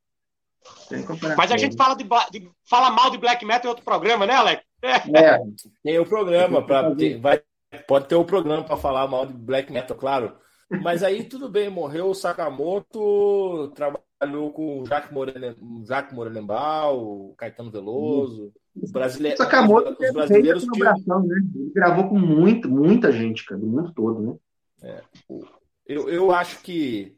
Tem 0.87 1.03
comparação. 1.03 1.37
Mas 1.37 1.51
a 1.51 1.57
gente 1.57 1.75
fala, 1.75 1.95
de, 1.95 2.05
de, 2.31 2.51
fala 2.69 2.91
mal 2.91 3.09
de 3.09 3.17
black 3.17 3.43
metal 3.43 3.65
em 3.65 3.69
outro 3.69 3.83
programa, 3.83 4.25
né, 4.25 4.33
Alex? 4.33 4.63
É. 4.83 5.39
Tem 5.83 5.99
o 5.99 6.05
programa, 6.05 6.65
pra, 6.65 6.95
ter, 6.95 7.19
vai, 7.19 7.41
pode 7.87 8.07
ter 8.07 8.15
o 8.15 8.21
um 8.21 8.25
programa 8.25 8.63
para 8.63 8.77
falar 8.77 9.07
mal 9.07 9.25
de 9.25 9.33
black 9.33 9.71
metal, 9.71 9.97
claro. 9.97 10.37
Mas 10.79 11.03
aí 11.03 11.23
tudo 11.23 11.49
bem, 11.49 11.69
morreu 11.69 12.09
o 12.09 12.15
Sakamoto, 12.15 13.71
trabalhou 13.75 14.51
com 14.51 14.81
o 14.81 14.85
Jacques 14.85 15.11
Morelenbaum, 16.13 17.33
Caetano 17.37 17.71
Veloso. 17.71 18.53
Os 18.75 18.91
brasileiros. 18.91 19.37
Sakamoto 19.37 19.91
os 19.91 20.13
brasileiros 20.13 20.63
que... 20.69 20.79
né? 20.79 20.93
Ele 21.55 21.71
gravou 21.73 22.07
com 22.07 22.17
muito, 22.17 22.69
muita 22.69 23.11
gente, 23.11 23.45
cara, 23.45 23.59
do 23.59 23.67
mundo 23.67 23.91
todo, 23.93 24.21
né? 24.21 24.35
É. 24.83 25.01
Eu, 25.85 26.09
eu 26.09 26.31
acho 26.31 26.61
que 26.61 27.17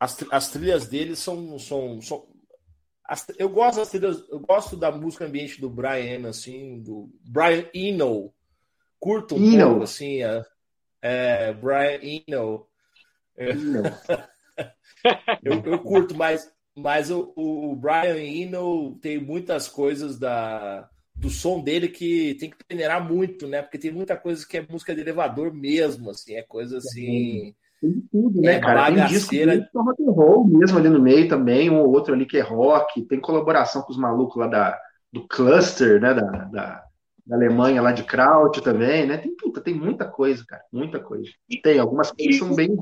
as, 0.00 0.16
as 0.30 0.50
trilhas 0.50 0.88
dele 0.88 1.14
são. 1.14 1.58
são, 1.58 2.00
são 2.00 2.26
as, 3.04 3.26
eu 3.38 3.48
gosto 3.50 3.76
das 3.76 3.90
trilhas, 3.90 4.24
eu 4.30 4.40
gosto 4.40 4.76
da 4.76 4.90
música 4.90 5.26
ambiente 5.26 5.60
do 5.60 5.68
Brian, 5.68 6.28
assim, 6.28 6.80
do 6.80 7.10
Brian 7.20 7.66
Eno. 7.74 8.32
Curto 8.98 9.34
um 9.34 9.52
Eno. 9.52 9.66
pouco, 9.68 9.82
assim, 9.84 10.22
a, 10.22 10.44
é, 11.02 11.52
Brian 11.52 11.98
Eno. 12.02 12.66
Eu, 15.42 15.60
eu 15.64 15.78
curto, 15.80 16.14
mas, 16.14 16.48
mas 16.76 17.10
o, 17.10 17.32
o 17.34 17.74
Brian 17.74 18.16
Eno 18.16 18.96
tem 19.02 19.18
muitas 19.18 19.66
coisas 19.66 20.16
da, 20.16 20.88
do 21.16 21.28
som 21.28 21.60
dele 21.60 21.88
que 21.88 22.34
tem 22.34 22.50
que 22.50 22.64
peneirar 22.64 23.04
muito, 23.04 23.48
né? 23.48 23.62
Porque 23.62 23.78
tem 23.78 23.90
muita 23.90 24.16
coisa 24.16 24.46
que 24.46 24.58
é 24.58 24.66
música 24.68 24.94
de 24.94 25.00
elevador 25.00 25.52
mesmo, 25.52 26.10
assim, 26.10 26.34
é 26.34 26.42
coisa 26.42 26.78
assim. 26.78 27.54
Tem 27.80 28.00
tudo, 28.12 28.40
né, 28.40 28.54
é 28.54 28.60
cara? 28.60 28.94
Tem 28.94 29.06
disco 29.06 29.34
rock 29.74 30.02
and 30.02 30.12
roll 30.12 30.46
mesmo 30.46 30.78
ali 30.78 30.88
no 30.88 31.02
meio 31.02 31.28
também, 31.28 31.68
um 31.68 31.80
ou 31.80 31.90
outro 31.90 32.14
ali 32.14 32.24
que 32.24 32.36
é 32.36 32.42
rock, 32.42 33.02
tem 33.02 33.18
colaboração 33.18 33.82
com 33.82 33.90
os 33.90 33.98
malucos 33.98 34.36
lá 34.36 34.46
da, 34.46 34.80
do 35.12 35.26
cluster, 35.26 36.00
né? 36.00 36.14
Da, 36.14 36.22
da, 36.44 36.84
da 37.24 37.36
Alemanha 37.36 37.80
lá 37.80 37.92
de 37.92 38.04
Kraut 38.04 38.60
também, 38.60 39.06
né? 39.06 39.16
Tem 39.16 39.34
puta, 39.36 39.60
tem 39.60 39.74
muita 39.74 40.04
coisa, 40.04 40.44
cara, 40.46 40.62
muita 40.72 40.98
coisa. 40.98 41.30
Tem 41.62 41.78
algumas 41.78 42.10
coisas 42.10 42.32
que 42.32 42.38
são 42.38 42.54
bem. 42.54 42.76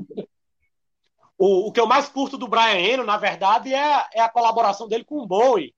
O, 1.37 1.67
o 1.67 1.71
que 1.71 1.79
eu 1.79 1.87
mais 1.87 2.07
curto 2.07 2.37
do 2.37 2.47
Brian 2.47 2.79
Eno, 2.79 3.03
na 3.03 3.17
verdade, 3.17 3.73
é, 3.73 4.05
é 4.13 4.21
a 4.21 4.29
colaboração 4.29 4.87
dele 4.87 5.03
com 5.03 5.19
o 5.19 5.27
Bowie. 5.27 5.73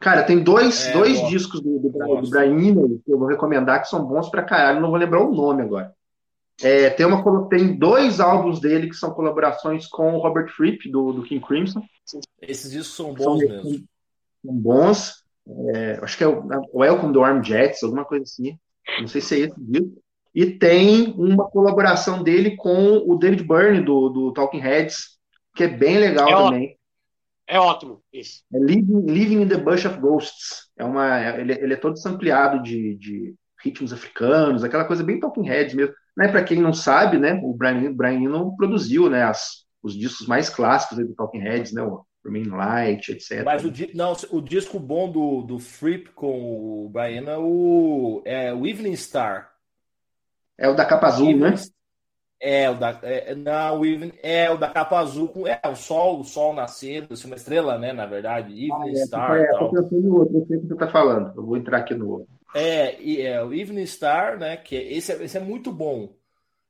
Cara, 0.00 0.24
tem 0.24 0.42
dois, 0.42 0.86
é, 0.86 0.92
dois 0.92 1.26
discos 1.28 1.60
do, 1.60 1.78
do, 1.78 1.90
do 1.90 2.30
Brian 2.30 2.58
Eno 2.58 3.00
que 3.04 3.12
eu 3.12 3.18
vou 3.18 3.28
recomendar 3.28 3.80
que 3.80 3.88
são 3.88 4.04
bons 4.04 4.28
pra 4.28 4.42
caralho, 4.42 4.80
não 4.80 4.90
vou 4.90 4.98
lembrar 4.98 5.20
o 5.20 5.34
nome 5.34 5.62
agora. 5.62 5.94
É, 6.60 6.90
tem, 6.90 7.06
uma, 7.06 7.48
tem 7.48 7.76
dois 7.76 8.20
álbuns 8.20 8.60
dele 8.60 8.88
que 8.88 8.94
são 8.94 9.12
colaborações 9.12 9.86
com 9.86 10.14
o 10.14 10.18
Robert 10.18 10.48
Fripp, 10.48 10.90
do, 10.90 11.12
do 11.12 11.22
King 11.22 11.44
Crimson. 11.44 11.82
Esses 12.40 12.70
discos 12.70 12.94
são 12.94 13.14
bons 13.14 13.24
são, 13.24 13.36
mesmo. 13.36 13.70
São 14.44 14.54
bons. 14.54 15.21
É, 15.74 15.98
acho 16.02 16.16
que 16.16 16.24
é 16.24 16.28
o 16.28 16.44
Welcome 16.74 17.12
do 17.12 17.22
Arm 17.22 17.42
Jets, 17.42 17.82
alguma 17.82 18.04
coisa 18.04 18.24
assim. 18.24 18.56
Não 19.00 19.06
sei 19.06 19.20
se 19.20 19.34
é 19.34 19.38
esse 19.46 19.54
disco. 19.58 20.02
E 20.34 20.46
tem 20.46 21.12
uma 21.18 21.48
colaboração 21.50 22.22
dele 22.22 22.56
com 22.56 22.96
o 23.06 23.16
David 23.16 23.44
Byrne, 23.44 23.84
do, 23.84 24.08
do 24.08 24.32
Talking 24.32 24.60
Heads, 24.60 25.18
que 25.54 25.64
é 25.64 25.68
bem 25.68 25.98
legal 25.98 26.28
é 26.28 26.34
também. 26.34 26.78
É 27.46 27.60
ótimo, 27.60 28.02
isso. 28.12 28.42
É 28.52 28.58
Living, 28.58 29.02
Living 29.06 29.42
in 29.42 29.48
the 29.48 29.58
Bush 29.58 29.84
of 29.84 29.98
Ghosts. 29.98 30.70
É 30.76 30.84
uma, 30.84 31.20
ele, 31.38 31.52
ele 31.52 31.74
é 31.74 31.76
todo 31.76 31.98
sampleado 31.98 32.62
de, 32.62 32.96
de 32.96 33.34
ritmos 33.62 33.92
africanos, 33.92 34.64
aquela 34.64 34.86
coisa 34.86 35.04
bem 35.04 35.20
Talking 35.20 35.46
Heads 35.46 35.74
mesmo. 35.74 35.94
Né, 36.16 36.28
Para 36.28 36.44
quem 36.44 36.60
não 36.60 36.72
sabe, 36.72 37.18
né, 37.18 37.40
o 37.42 37.52
Brian, 37.52 37.92
Brian 37.92 38.22
Eno 38.22 38.56
produziu 38.56 39.10
né, 39.10 39.24
as, 39.24 39.64
os 39.82 39.94
discos 39.94 40.26
mais 40.26 40.48
clássicos 40.48 40.98
do 40.98 41.14
Talking 41.14 41.40
Heads, 41.40 41.72
né, 41.72 41.82
o 41.82 42.04
Remain 42.24 42.48
Light, 42.48 43.10
etc. 43.10 43.44
Mas 43.44 43.64
o, 43.64 43.72
não, 43.94 44.12
o 44.30 44.40
disco 44.40 44.78
bom 44.78 45.10
do, 45.10 45.42
do 45.42 45.58
Fripp 45.58 46.10
com 46.10 46.84
o 46.84 46.88
Brian 46.88 47.24
é 47.28 47.38
o, 47.38 48.22
é 48.24 48.54
o 48.54 48.66
Evening 48.66 48.96
Star. 48.96 49.50
É 50.56 50.68
o 50.68 50.74
da 50.74 50.84
capa 50.84 51.08
azul, 51.08 51.30
Evening, 51.30 51.50
né? 51.50 51.54
É, 52.40 52.70
o 52.70 52.74
da, 52.74 52.98
é, 53.02 53.34
não, 53.34 53.80
o 53.80 53.86
Evening, 53.86 54.12
é 54.22 54.50
o 54.50 54.56
da 54.56 54.68
capa 54.68 54.98
azul 54.98 55.28
com 55.28 55.46
é, 55.46 55.60
o 55.64 55.74
sol, 55.74 56.20
o 56.20 56.24
sol 56.24 56.52
nascendo, 56.54 57.12
assim, 57.12 57.26
uma 57.26 57.36
estrela, 57.36 57.78
né, 57.78 57.92
na 57.92 58.06
verdade, 58.06 58.52
Evening 58.52 58.96
ah, 58.96 59.00
é, 59.00 59.06
Star. 59.06 59.36
É, 59.38 59.46
tal. 59.46 59.72
eu 59.74 60.02
no 60.02 60.18
outro, 60.18 60.38
eu 60.38 60.46
sei 60.46 60.56
o 60.56 60.60
que 60.60 60.66
você 60.68 60.74
está 60.74 60.88
falando. 60.88 61.32
Eu 61.36 61.44
vou 61.44 61.56
entrar 61.56 61.78
aqui 61.78 61.94
no 61.94 62.10
outro. 62.10 62.28
É, 62.54 63.00
e 63.00 63.22
é 63.22 63.42
o 63.42 63.52
Evening 63.52 63.86
Star, 63.86 64.38
né? 64.38 64.56
Que 64.56 64.76
é, 64.76 64.92
esse, 64.92 65.12
é, 65.12 65.24
esse 65.24 65.36
é 65.36 65.40
muito 65.40 65.72
bom. 65.72 66.14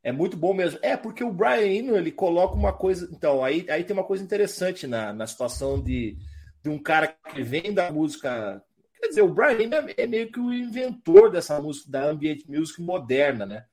É 0.03 0.11
muito 0.11 0.37
bom 0.37 0.53
mesmo. 0.53 0.79
É, 0.83 0.97
porque 0.97 1.23
o 1.23 1.33
Brian 1.33 1.63
Eno, 1.63 1.97
ele 1.97 2.11
coloca 2.11 2.55
uma 2.55 2.73
coisa. 2.73 3.09
Então, 3.13 3.45
aí, 3.45 3.65
aí 3.71 3.85
tem 3.85 3.95
uma 3.95 4.05
coisa 4.05 4.23
interessante 4.23 4.87
na, 4.87 5.13
na 5.13 5.27
situação 5.27 5.81
de, 5.81 6.17
de 6.63 6.69
um 6.69 6.79
cara 6.79 7.07
que 7.07 7.43
vem 7.43 7.73
da 7.73 7.91
música. 7.91 8.63
Quer 9.01 9.09
dizer, 9.09 9.23
o 9.23 9.33
Brian 9.33 9.61
Eno 9.61 9.75
é, 9.75 9.95
é 9.99 10.07
meio 10.07 10.31
que 10.31 10.41
o 10.41 10.53
inventor 10.53 11.31
dessa 11.31 11.61
música, 11.61 11.91
da 11.91 12.05
ambient 12.05 12.45
music 12.49 12.81
moderna, 12.83 13.47
né? 13.47 13.65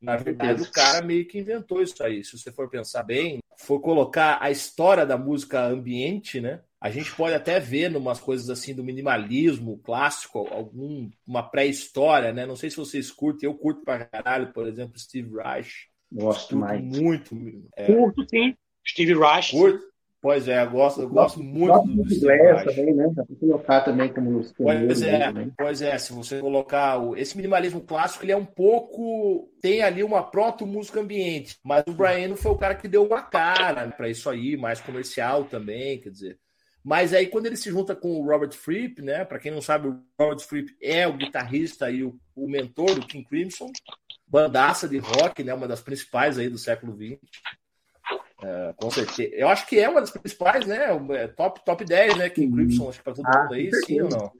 Na 0.00 0.16
verdade, 0.16 0.62
o 0.62 0.70
cara 0.70 1.02
meio 1.02 1.26
que 1.26 1.38
inventou 1.38 1.82
isso 1.82 2.02
aí. 2.02 2.22
Se 2.22 2.38
você 2.38 2.52
for 2.52 2.68
pensar 2.68 3.02
bem, 3.02 3.38
for 3.56 3.80
colocar 3.80 4.38
a 4.40 4.50
história 4.50 5.06
da 5.06 5.16
música 5.16 5.64
ambiente, 5.64 6.40
né? 6.40 6.60
A 6.86 6.90
gente 6.90 7.12
pode 7.16 7.34
até 7.34 7.58
ver 7.58 7.90
numas 7.90 8.20
coisas 8.20 8.48
assim 8.48 8.72
do 8.72 8.84
minimalismo 8.84 9.76
clássico, 9.78 10.46
algum, 10.52 11.10
uma 11.26 11.42
pré-história, 11.42 12.32
né? 12.32 12.46
Não 12.46 12.54
sei 12.54 12.70
se 12.70 12.76
vocês 12.76 13.10
curtem, 13.10 13.48
eu 13.48 13.56
curto 13.56 13.82
pra 13.82 14.04
caralho, 14.04 14.52
por 14.52 14.68
exemplo, 14.68 14.96
Steve 14.96 15.36
Reich. 15.36 15.88
Gosto 16.12 16.56
mais. 16.56 16.80
Muito. 16.80 17.36
É, 17.76 17.92
curto, 17.92 18.24
sim. 18.30 18.54
Steve 18.86 19.14
Reich. 19.14 19.50
Curto. 19.50 19.84
Pois 20.22 20.46
é, 20.46 20.62
eu 20.62 20.70
gosto, 20.70 21.02
eu 21.02 21.08
gosto, 21.08 21.42
muito 21.42 21.82
do 21.88 22.08
Steve 22.08 22.64
também, 22.64 22.94
né? 22.94 23.10
Dá 23.12 23.24
pra 23.24 23.36
colocar 23.36 23.80
também 23.80 24.12
como 24.12 24.30
nos 24.30 24.52
Pois 24.52 25.02
é, 25.02 25.32
né? 25.32 25.50
pois 25.58 25.82
é, 25.82 25.98
se 25.98 26.12
você 26.12 26.40
colocar 26.40 26.98
o, 26.98 27.16
esse 27.16 27.36
minimalismo 27.36 27.80
clássico, 27.80 28.24
ele 28.24 28.32
é 28.32 28.36
um 28.36 28.44
pouco 28.44 29.50
tem 29.60 29.82
ali 29.82 30.04
uma 30.04 30.22
proto-música 30.22 31.00
ambiente, 31.00 31.58
mas 31.64 31.82
o 31.88 31.92
Brian 31.92 32.36
foi 32.36 32.52
o 32.52 32.56
cara 32.56 32.76
que 32.76 32.86
deu 32.86 33.04
uma 33.04 33.22
cara 33.22 33.88
para 33.88 34.08
isso 34.08 34.30
aí, 34.30 34.56
mais 34.56 34.80
comercial 34.80 35.44
também, 35.44 36.00
quer 36.00 36.10
dizer. 36.10 36.38
Mas 36.86 37.12
aí, 37.12 37.26
quando 37.26 37.46
ele 37.46 37.56
se 37.56 37.68
junta 37.68 37.96
com 37.96 38.20
o 38.20 38.24
Robert 38.24 38.52
Fripp, 38.52 39.02
né? 39.02 39.24
Para 39.24 39.40
quem 39.40 39.50
não 39.50 39.60
sabe, 39.60 39.88
o 39.88 40.00
Robert 40.16 40.38
Fripp 40.38 40.72
é 40.80 41.04
o 41.04 41.16
guitarrista 41.16 41.90
e 41.90 42.04
o, 42.04 42.16
o 42.32 42.48
mentor 42.48 42.94
do 42.94 43.04
King 43.04 43.26
Crimson, 43.26 43.72
bandaça 44.24 44.88
de 44.88 44.98
rock, 44.98 45.42
né? 45.42 45.52
Uma 45.52 45.66
das 45.66 45.80
principais 45.80 46.38
aí 46.38 46.48
do 46.48 46.56
século 46.56 46.94
XX. 46.96 47.18
Uh, 48.38 48.72
com 48.76 48.88
certeza. 48.88 49.34
Eu 49.34 49.48
acho 49.48 49.66
que 49.66 49.80
é 49.80 49.88
uma 49.88 50.00
das 50.00 50.12
principais, 50.12 50.64
né? 50.64 50.96
É 51.14 51.26
top, 51.26 51.64
top 51.64 51.84
10, 51.84 52.18
né? 52.18 52.30
King 52.30 52.54
Crimson, 52.54 52.88
acho 52.88 52.98
que 52.98 53.04
para 53.04 53.14
todo 53.14 53.26
ah, 53.26 53.42
mundo 53.42 53.54
aí, 53.54 53.68
sim 53.84 54.02
ou 54.02 54.08
não? 54.08 54.32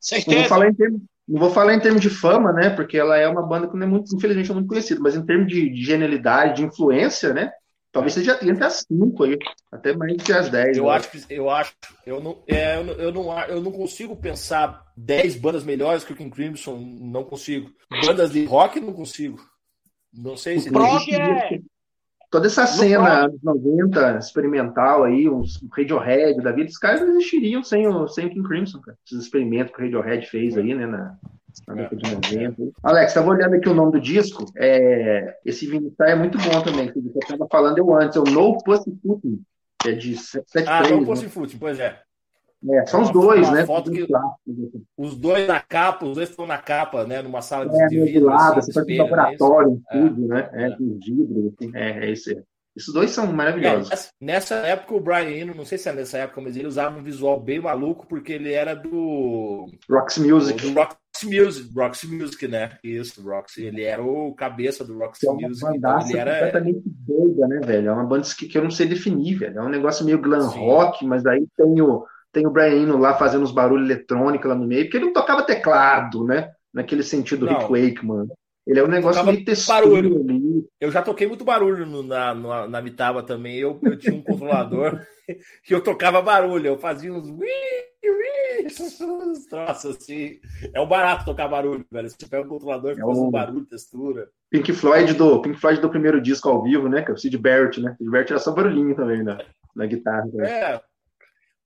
Certeza. 0.00 0.30
Não 0.30 0.40
vou, 0.40 0.48
falar 0.48 0.68
em 0.70 0.74
termos, 0.74 1.02
não 1.28 1.40
vou 1.40 1.50
falar 1.50 1.74
em 1.74 1.80
termos 1.80 2.00
de 2.00 2.08
fama, 2.08 2.50
né? 2.50 2.70
Porque 2.70 2.96
ela 2.96 3.18
é 3.18 3.28
uma 3.28 3.46
banda 3.46 3.68
que 3.68 3.76
não 3.76 3.86
é 3.86 3.90
muito, 3.90 4.16
infelizmente, 4.16 4.50
é 4.50 4.54
muito 4.54 4.68
conhecida, 4.68 5.02
mas 5.02 5.14
em 5.14 5.26
termos 5.26 5.48
de, 5.48 5.68
de 5.68 5.84
genialidade, 5.84 6.56
de 6.56 6.64
influência, 6.64 7.34
né? 7.34 7.52
Talvez 7.96 8.12
seja 8.12 8.38
entre 8.42 8.62
as 8.62 8.84
5 8.86 9.24
aí, 9.24 9.38
até 9.72 9.96
mais 9.96 10.22
que 10.22 10.30
as 10.30 10.50
10. 10.50 10.76
Eu 10.76 10.84
né? 10.84 10.90
acho 10.90 11.10
que 11.10 11.24
eu 11.32 11.48
acho, 11.48 11.72
eu 12.04 12.20
não, 12.20 12.42
é, 12.46 12.76
eu, 12.76 12.84
não, 12.84 12.92
eu, 12.92 13.12
não, 13.12 13.40
eu 13.44 13.62
não 13.62 13.72
consigo 13.72 14.14
pensar 14.14 14.84
10 14.98 15.36
bandas 15.36 15.64
melhores 15.64 16.04
que 16.04 16.12
o 16.12 16.16
King 16.16 16.28
Crimson, 16.28 16.76
não 16.76 17.24
consigo. 17.24 17.70
Bandas 18.04 18.32
de 18.32 18.44
rock 18.44 18.80
não 18.80 18.92
consigo. 18.92 19.38
Não 20.12 20.36
sei 20.36 20.58
se. 20.60 20.68
O 20.68 20.72
prog 20.72 21.10
é, 21.10 21.58
toda 22.36 22.48
essa 22.48 22.66
cena 22.66 23.24
anos 23.24 23.42
90 23.42 24.18
experimental 24.18 25.04
aí, 25.04 25.26
uns 25.26 25.58
Radiohead 25.74 26.42
da 26.42 26.52
vida, 26.52 26.68
os 26.68 26.76
caras 26.76 27.00
não 27.00 27.16
existiriam 27.16 27.62
sem 27.62 27.88
o, 27.88 28.06
sem 28.06 28.26
o 28.26 28.30
King 28.30 28.46
Crimson, 28.46 28.78
cara. 28.80 28.98
Esses 29.06 29.24
experimentos 29.24 29.74
que 29.74 29.80
o 29.80 29.84
Radiohead 29.84 30.26
fez 30.26 30.58
aí, 30.58 30.74
né, 30.74 30.86
na, 30.86 31.16
na 31.66 31.74
década 31.74 31.96
de 31.96 32.14
90. 32.14 32.72
Alex, 32.82 33.08
estava 33.08 33.30
olhando 33.30 33.54
aqui 33.54 33.68
o 33.70 33.74
nome 33.74 33.92
do 33.92 34.00
disco, 34.00 34.44
é, 34.54 35.34
esse 35.46 35.66
vinil 35.66 35.94
é 36.02 36.14
muito 36.14 36.36
bom 36.36 36.60
também, 36.60 36.92
que 36.92 37.00
você 37.00 37.18
estava 37.20 37.48
falando 37.50 37.78
eu 37.78 37.94
antes, 37.94 38.18
é 38.18 38.20
o 38.20 38.24
No 38.24 38.58
Pussyfooting, 38.62 39.40
que 39.80 39.88
é 39.88 39.92
de 39.92 40.14
73. 40.14 40.68
Ah, 40.68 40.90
No 40.90 41.00
né? 41.00 41.06
Pussyfooting, 41.06 41.56
pois 41.56 41.80
é. 41.80 41.98
É, 42.70 42.86
são 42.86 43.02
os 43.02 43.10
dois, 43.10 43.50
né? 43.50 43.64
Foto 43.64 43.90
que, 43.90 44.06
os 44.96 45.16
dois 45.16 45.46
na 45.46 45.60
capa, 45.60 46.06
os 46.06 46.14
dois 46.14 46.30
estão 46.30 46.46
na 46.46 46.58
capa, 46.58 47.04
né? 47.04 47.22
Numa 47.22 47.42
sala 47.42 47.68
de, 47.68 47.80
é, 47.80 47.86
de 47.86 48.00
vidro. 48.04 48.26
Lado, 48.26 48.58
assim, 48.58 48.72
você 48.72 48.94
um 48.94 49.02
laboratório, 49.02 49.82
é 49.90 49.98
tudo, 49.98 50.28
né? 50.28 50.50
É, 50.52 50.66
é. 50.66 50.76
vidro, 50.76 51.54
assim, 51.56 51.70
é, 51.74 52.06
é 52.06 52.10
isso 52.10 52.30
aí. 52.30 52.42
Esses 52.76 52.92
dois 52.92 53.10
são 53.10 53.32
maravilhosos. 53.32 53.90
É, 53.90 53.96
nessa 54.20 54.56
época, 54.56 54.94
o 54.94 55.00
Brian 55.00 55.30
Eno, 55.30 55.54
não 55.54 55.64
sei 55.64 55.78
se 55.78 55.88
é 55.88 55.94
nessa 55.94 56.18
época, 56.18 56.42
mas 56.42 56.56
ele 56.56 56.66
usava 56.66 56.98
um 56.98 57.02
visual 57.02 57.40
bem 57.40 57.58
maluco, 57.58 58.06
porque 58.06 58.34
ele 58.34 58.52
era 58.52 58.74
do. 58.74 59.66
Roxy 59.90 60.20
Music. 60.20 60.60
Do 60.60 60.78
Roxy 60.78 61.40
Music, 61.40 61.70
Roxy 61.74 62.06
Music, 62.06 62.48
né? 62.48 62.76
Isso, 62.84 63.22
Roxy. 63.22 63.64
Ele 63.64 63.82
era 63.82 64.02
o 64.02 64.34
cabeça 64.34 64.84
do 64.84 64.98
Roxy 64.98 65.26
é 65.26 65.30
uma 65.30 65.48
Music. 65.48 65.74
Então 65.74 66.00
ele 66.00 66.18
era 66.18 66.32
completamente 66.34 66.82
doida, 66.84 67.48
né, 67.48 67.60
velho? 67.64 67.88
É 67.88 67.92
uma 67.92 68.04
banda 68.04 68.26
que, 68.36 68.46
que 68.46 68.58
eu 68.58 68.62
não 68.62 68.70
sei 68.70 68.86
definir, 68.86 69.38
velho. 69.38 69.58
É 69.58 69.62
um 69.62 69.70
negócio 69.70 70.04
meio 70.04 70.20
glam 70.20 70.50
Sim. 70.50 70.58
rock, 70.58 71.06
mas 71.06 71.24
aí 71.24 71.46
tem 71.56 71.80
o 71.80 72.04
tem 72.36 72.46
o 72.46 72.50
Brian 72.50 72.82
Eno 72.82 72.98
lá 72.98 73.14
fazendo 73.14 73.44
os 73.44 73.50
barulhos 73.50 73.88
eletrônicos 73.88 74.46
lá 74.46 74.54
no 74.54 74.66
meio, 74.66 74.84
porque 74.84 74.98
ele 74.98 75.06
não 75.06 75.12
tocava 75.14 75.42
teclado, 75.42 76.22
né? 76.22 76.50
Naquele 76.72 77.02
sentido 77.02 77.46
Rick 77.46 77.62
Wakeman. 77.62 78.28
Ele 78.66 78.78
é 78.78 78.84
um 78.84 78.88
negócio 78.88 79.24
meio 79.24 79.42
barulho. 79.66 80.26
Ali. 80.28 80.66
Eu 80.78 80.90
já 80.90 81.00
toquei 81.00 81.26
muito 81.26 81.46
barulho 81.46 81.86
no, 81.86 82.02
na, 82.02 82.34
na, 82.34 82.68
na 82.68 82.82
Mitaba 82.82 83.22
também. 83.22 83.56
Eu, 83.56 83.80
eu 83.82 83.96
tinha 83.96 84.14
um 84.14 84.20
controlador 84.20 85.00
que 85.64 85.66
eu 85.74 85.80
tocava 85.80 86.20
barulho. 86.20 86.66
Eu 86.66 86.78
fazia 86.78 87.10
uns. 87.10 87.26
Nossa, 89.50 89.90
assim. 89.90 90.38
É 90.74 90.80
um 90.80 90.86
barato 90.86 91.24
tocar 91.24 91.48
barulho, 91.48 91.86
velho. 91.90 92.10
Você 92.10 92.26
pega 92.28 92.44
o 92.44 92.48
controlador 92.48 92.92
é 92.92 92.96
faz 92.96 93.18
um 93.18 93.30
barulho, 93.30 93.64
textura. 93.64 94.28
Pink 94.50 94.74
Floyd 94.74 95.14
do 95.14 95.40
Pink 95.40 95.58
Floyd 95.58 95.80
do 95.80 95.88
primeiro 95.88 96.20
disco 96.20 96.50
ao 96.50 96.62
vivo, 96.62 96.86
né? 96.86 97.00
Que 97.00 97.12
é 97.12 97.14
o 97.14 97.16
Sid 97.16 97.38
Barrett, 97.38 97.80
né? 97.80 97.94
Sid 97.96 98.10
Barrett 98.10 98.32
era 98.32 98.40
só 98.40 98.52
barulhinho 98.52 98.94
também 98.94 99.22
na, 99.22 99.38
na 99.74 99.86
guitarra. 99.86 100.26
Né? 100.34 100.50
É. 100.50 100.80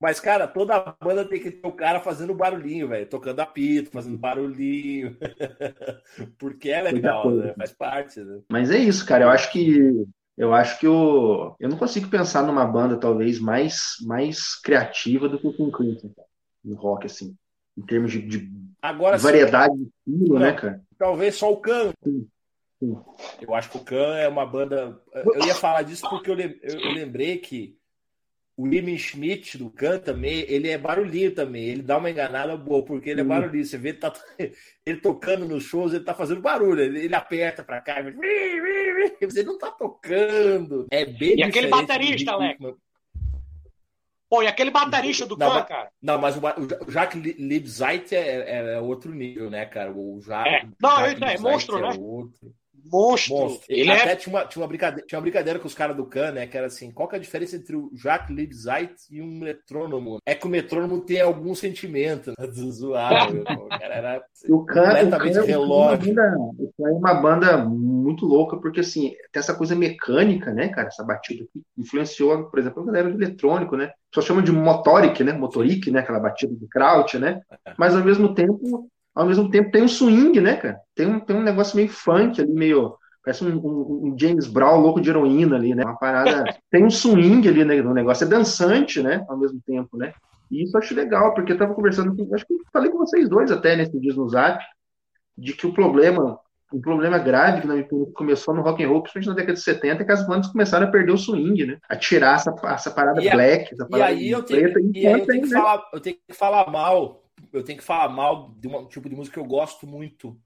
Mas, 0.01 0.19
cara, 0.19 0.47
toda 0.47 0.95
banda 0.99 1.23
tem 1.23 1.39
que 1.39 1.51
ter 1.51 1.67
o 1.67 1.71
cara 1.71 1.99
fazendo 1.99 2.33
barulhinho, 2.33 2.87
velho. 2.87 3.05
Tocando 3.05 3.39
apito, 3.39 3.91
fazendo 3.91 4.17
barulhinho. 4.17 5.15
Porque 6.39 6.69
é 6.69 6.81
legal, 6.81 7.29
né? 7.29 7.53
Faz 7.55 7.71
parte, 7.71 8.19
né? 8.19 8.41
Mas 8.49 8.71
é 8.71 8.77
isso, 8.79 9.05
cara. 9.05 9.25
Eu 9.25 9.29
acho 9.29 9.51
que. 9.51 10.03
Eu 10.35 10.55
acho 10.55 10.79
que 10.79 10.87
eu, 10.87 11.55
eu 11.59 11.69
não 11.69 11.77
consigo 11.77 12.09
pensar 12.09 12.41
numa 12.41 12.65
banda, 12.65 12.97
talvez, 12.97 13.37
mais, 13.37 13.97
mais 14.01 14.59
criativa 14.59 15.29
do 15.29 15.37
que 15.37 15.45
o 15.45 15.53
King 15.53 15.71
Crimson, 15.71 16.11
no 16.65 16.75
rock, 16.75 17.05
assim. 17.05 17.35
Em 17.77 17.83
termos 17.83 18.11
de, 18.11 18.21
de 18.23 18.51
Agora, 18.81 19.17
variedade 19.19 19.75
sim. 19.75 19.91
de 20.07 20.13
estilo, 20.15 20.39
né, 20.39 20.53
cara? 20.53 20.81
Talvez 20.97 21.35
só 21.35 21.51
o 21.51 21.57
Can. 21.57 21.91
Sim. 22.03 22.27
Sim. 22.79 22.97
Eu 23.39 23.53
acho 23.53 23.69
que 23.69 23.77
o 23.77 23.83
Can 23.83 24.17
é 24.17 24.27
uma 24.27 24.45
banda. 24.45 24.99
Eu 25.13 25.45
ia 25.45 25.53
falar 25.53 25.83
disso 25.83 26.09
porque 26.09 26.31
eu 26.31 26.35
lembrei 26.35 27.37
que 27.37 27.77
o 28.61 28.65
William 28.65 28.95
Schmidt 28.95 29.57
do 29.57 29.71
Khan 29.71 29.97
também, 29.97 30.45
ele 30.47 30.69
é 30.69 30.77
barulhinho 30.77 31.33
também. 31.33 31.63
Ele 31.63 31.81
dá 31.81 31.97
uma 31.97 32.11
enganada 32.11 32.55
boa, 32.55 32.85
porque 32.85 33.09
ele 33.09 33.21
é 33.21 33.23
barulhinho. 33.23 33.65
Você 33.65 33.75
vê 33.75 33.89
ele, 33.89 33.97
tá, 33.97 34.13
ele 34.85 34.99
tocando 34.99 35.47
nos 35.47 35.63
shows, 35.63 35.93
ele 35.93 36.03
tá 36.03 36.13
fazendo 36.13 36.41
barulho. 36.41 36.79
Ele, 36.79 37.05
ele 37.05 37.15
aperta 37.15 37.63
pra 37.63 37.81
cá, 37.81 37.95
mas 38.03 39.35
ele 39.35 39.47
não 39.47 39.57
tá 39.57 39.71
tocando. 39.71 40.85
É 40.91 41.05
bem 41.05 41.37
E 41.37 41.43
aquele 41.43 41.67
baterista, 41.67 42.33
Alex? 42.33 42.59
Pô, 44.29 44.43
e 44.43 44.47
aquele 44.47 44.69
baterista 44.69 45.25
do 45.25 45.35
Khan, 45.35 45.63
cara? 45.63 45.89
Não, 45.99 46.19
mas 46.19 46.37
o, 46.37 46.41
o 46.87 46.91
Jacques 46.91 47.21
Libzeit 47.21 48.13
é, 48.13 48.19
é, 48.19 48.73
é, 48.75 48.79
outro 48.79 49.11
nível, 49.11 49.49
né, 49.49 49.65
cara? 49.65 49.91
O 49.91 50.21
Jacques, 50.21 50.53
é. 50.53 50.67
Não, 50.79 51.05
ele 51.07 51.25
é 51.25 51.37
monstro, 51.39 51.79
é 51.79 51.81
né? 51.81 51.95
Outro 51.99 52.53
monstro. 52.85 53.35
monstro. 53.35 53.65
Ele 53.69 53.91
Até 53.91 54.11
é... 54.11 54.15
tinha, 54.15 54.35
uma, 54.35 54.45
tinha, 54.45 54.61
uma 54.61 54.67
brincadeira, 54.67 55.05
tinha 55.07 55.17
uma 55.17 55.23
brincadeira 55.23 55.59
com 55.59 55.67
os 55.67 55.73
caras 55.73 55.95
do 55.95 56.05
Khan, 56.05 56.31
né? 56.31 56.47
Que 56.47 56.57
era 56.57 56.67
assim: 56.67 56.91
qual 56.91 57.07
que 57.07 57.15
é 57.15 57.19
a 57.19 57.21
diferença 57.21 57.55
entre 57.55 57.75
o 57.75 57.91
Jacques 57.93 58.35
Libzeit 58.35 58.93
e 59.09 59.21
um 59.21 59.39
metrônomo? 59.39 60.19
É 60.25 60.35
que 60.35 60.45
o 60.45 60.49
metrônomo 60.49 61.01
tem 61.01 61.21
algum 61.21 61.53
sentimento, 61.53 62.31
né? 62.37 62.47
Zoado. 62.51 63.43
o 63.59 63.67
cara 63.67 63.95
era 63.95 64.23
o 64.49 64.65
Khan, 64.65 64.83
completamente 64.83 65.37
o 65.37 65.41
Khan 65.41 65.47
relógio. 65.47 66.19
É 66.19 66.23
uma, 66.23 66.53
banda, 66.53 66.67
é 66.79 66.91
uma 66.91 67.13
banda 67.13 67.57
muito 67.57 68.25
louca, 68.25 68.57
porque 68.57 68.79
assim, 68.79 69.09
tem 69.31 69.39
essa 69.39 69.53
coisa 69.53 69.75
mecânica, 69.75 70.53
né, 70.53 70.69
cara? 70.69 70.87
Essa 70.87 71.03
batida 71.03 71.45
que 71.51 71.61
influenciou, 71.77 72.45
por 72.45 72.59
exemplo, 72.59 72.83
a 72.83 72.85
galera 72.85 73.09
do 73.09 73.21
eletrônico, 73.21 73.75
né? 73.75 73.91
Só 74.13 74.21
chama 74.21 74.41
de 74.41 74.51
motoric, 74.51 75.23
né? 75.23 75.33
Motoric, 75.33 75.89
né? 75.89 75.99
Aquela 75.99 76.19
batida 76.19 76.53
do 76.53 76.67
Kraut, 76.67 77.17
né? 77.17 77.41
É. 77.65 77.73
Mas 77.77 77.95
ao 77.95 78.03
mesmo 78.03 78.33
tempo 78.33 78.89
ao 79.13 79.25
mesmo 79.25 79.49
tempo 79.49 79.71
tem 79.71 79.83
um 79.83 79.87
swing, 79.87 80.39
né, 80.39 80.55
cara? 80.55 80.79
Tem 80.95 81.05
um, 81.05 81.19
tem 81.19 81.35
um 81.35 81.43
negócio 81.43 81.75
meio 81.75 81.89
funk 81.89 82.41
ali, 82.41 82.51
meio. 82.51 82.95
Parece 83.23 83.45
um, 83.45 83.55
um, 83.57 84.07
um 84.07 84.15
James 84.17 84.47
Brown 84.47 84.79
louco 84.79 85.01
de 85.01 85.09
heroína 85.09 85.55
ali, 85.55 85.75
né? 85.75 85.83
Uma 85.83 85.97
parada. 85.97 86.45
tem 86.71 86.83
um 86.83 86.89
swing 86.89 87.47
ali 87.47 87.63
né, 87.63 87.81
no 87.81 87.93
negócio, 87.93 88.23
é 88.23 88.27
dançante, 88.27 89.01
né? 89.01 89.23
Ao 89.27 89.37
mesmo 89.37 89.59
tempo, 89.65 89.97
né? 89.97 90.13
E 90.49 90.63
isso 90.63 90.75
eu 90.75 90.79
acho 90.79 90.95
legal, 90.95 91.33
porque 91.33 91.51
eu 91.51 91.57
tava 91.57 91.73
conversando 91.73 92.15
com. 92.15 92.33
Acho 92.33 92.45
que 92.45 92.55
falei 92.73 92.89
com 92.89 92.97
vocês 92.97 93.29
dois 93.29 93.51
até 93.51 93.75
nesse 93.75 93.97
dia 93.99 94.13
no 94.13 94.27
zap, 94.29 94.63
de 95.37 95.53
que 95.53 95.67
o 95.67 95.73
problema. 95.73 96.39
Um 96.73 96.79
problema 96.79 97.19
grave 97.19 97.59
que 97.59 97.67
na 97.67 97.73
minha 97.73 97.87
começou 98.13 98.55
no 98.55 98.61
rock 98.61 98.81
and 98.81 98.87
roll, 98.87 99.03
principalmente 99.03 99.27
na 99.27 99.35
década 99.35 99.53
de 99.55 99.61
70, 99.61 100.03
é 100.03 100.05
que 100.05 100.11
as 100.13 100.25
bandas 100.25 100.47
começaram 100.49 100.87
a 100.87 100.89
perder 100.89 101.11
o 101.11 101.17
swing, 101.17 101.65
né? 101.65 101.77
A 101.89 101.97
tirar 101.97 102.35
essa, 102.35 102.55
essa 102.63 102.89
parada 102.89 103.21
e 103.21 103.29
black, 103.29 103.73
essa 103.73 103.85
parada 103.85 104.13
e 104.13 104.15
aí 104.15 104.31
eu 104.31 104.41
tenho, 104.41 104.61
preta. 104.61 104.79
E 104.79 105.05
aí 105.05 105.19
eu 105.19 105.25
tenho, 105.25 105.43
que 105.43 105.49
né? 105.49 105.59
falar, 105.59 105.89
eu 105.91 105.99
tenho 105.99 106.15
que 106.15 106.33
falar 106.33 106.71
mal 106.71 107.21
eu 107.51 107.63
tenho 107.63 107.77
que 107.77 107.83
falar 107.83 108.09
mal 108.09 108.53
de 108.57 108.67
um 108.67 108.85
tipo 108.87 109.09
de 109.09 109.15
música 109.15 109.35
que 109.35 109.39
eu 109.39 109.49
gosto 109.49 109.85
muito, 109.87 110.39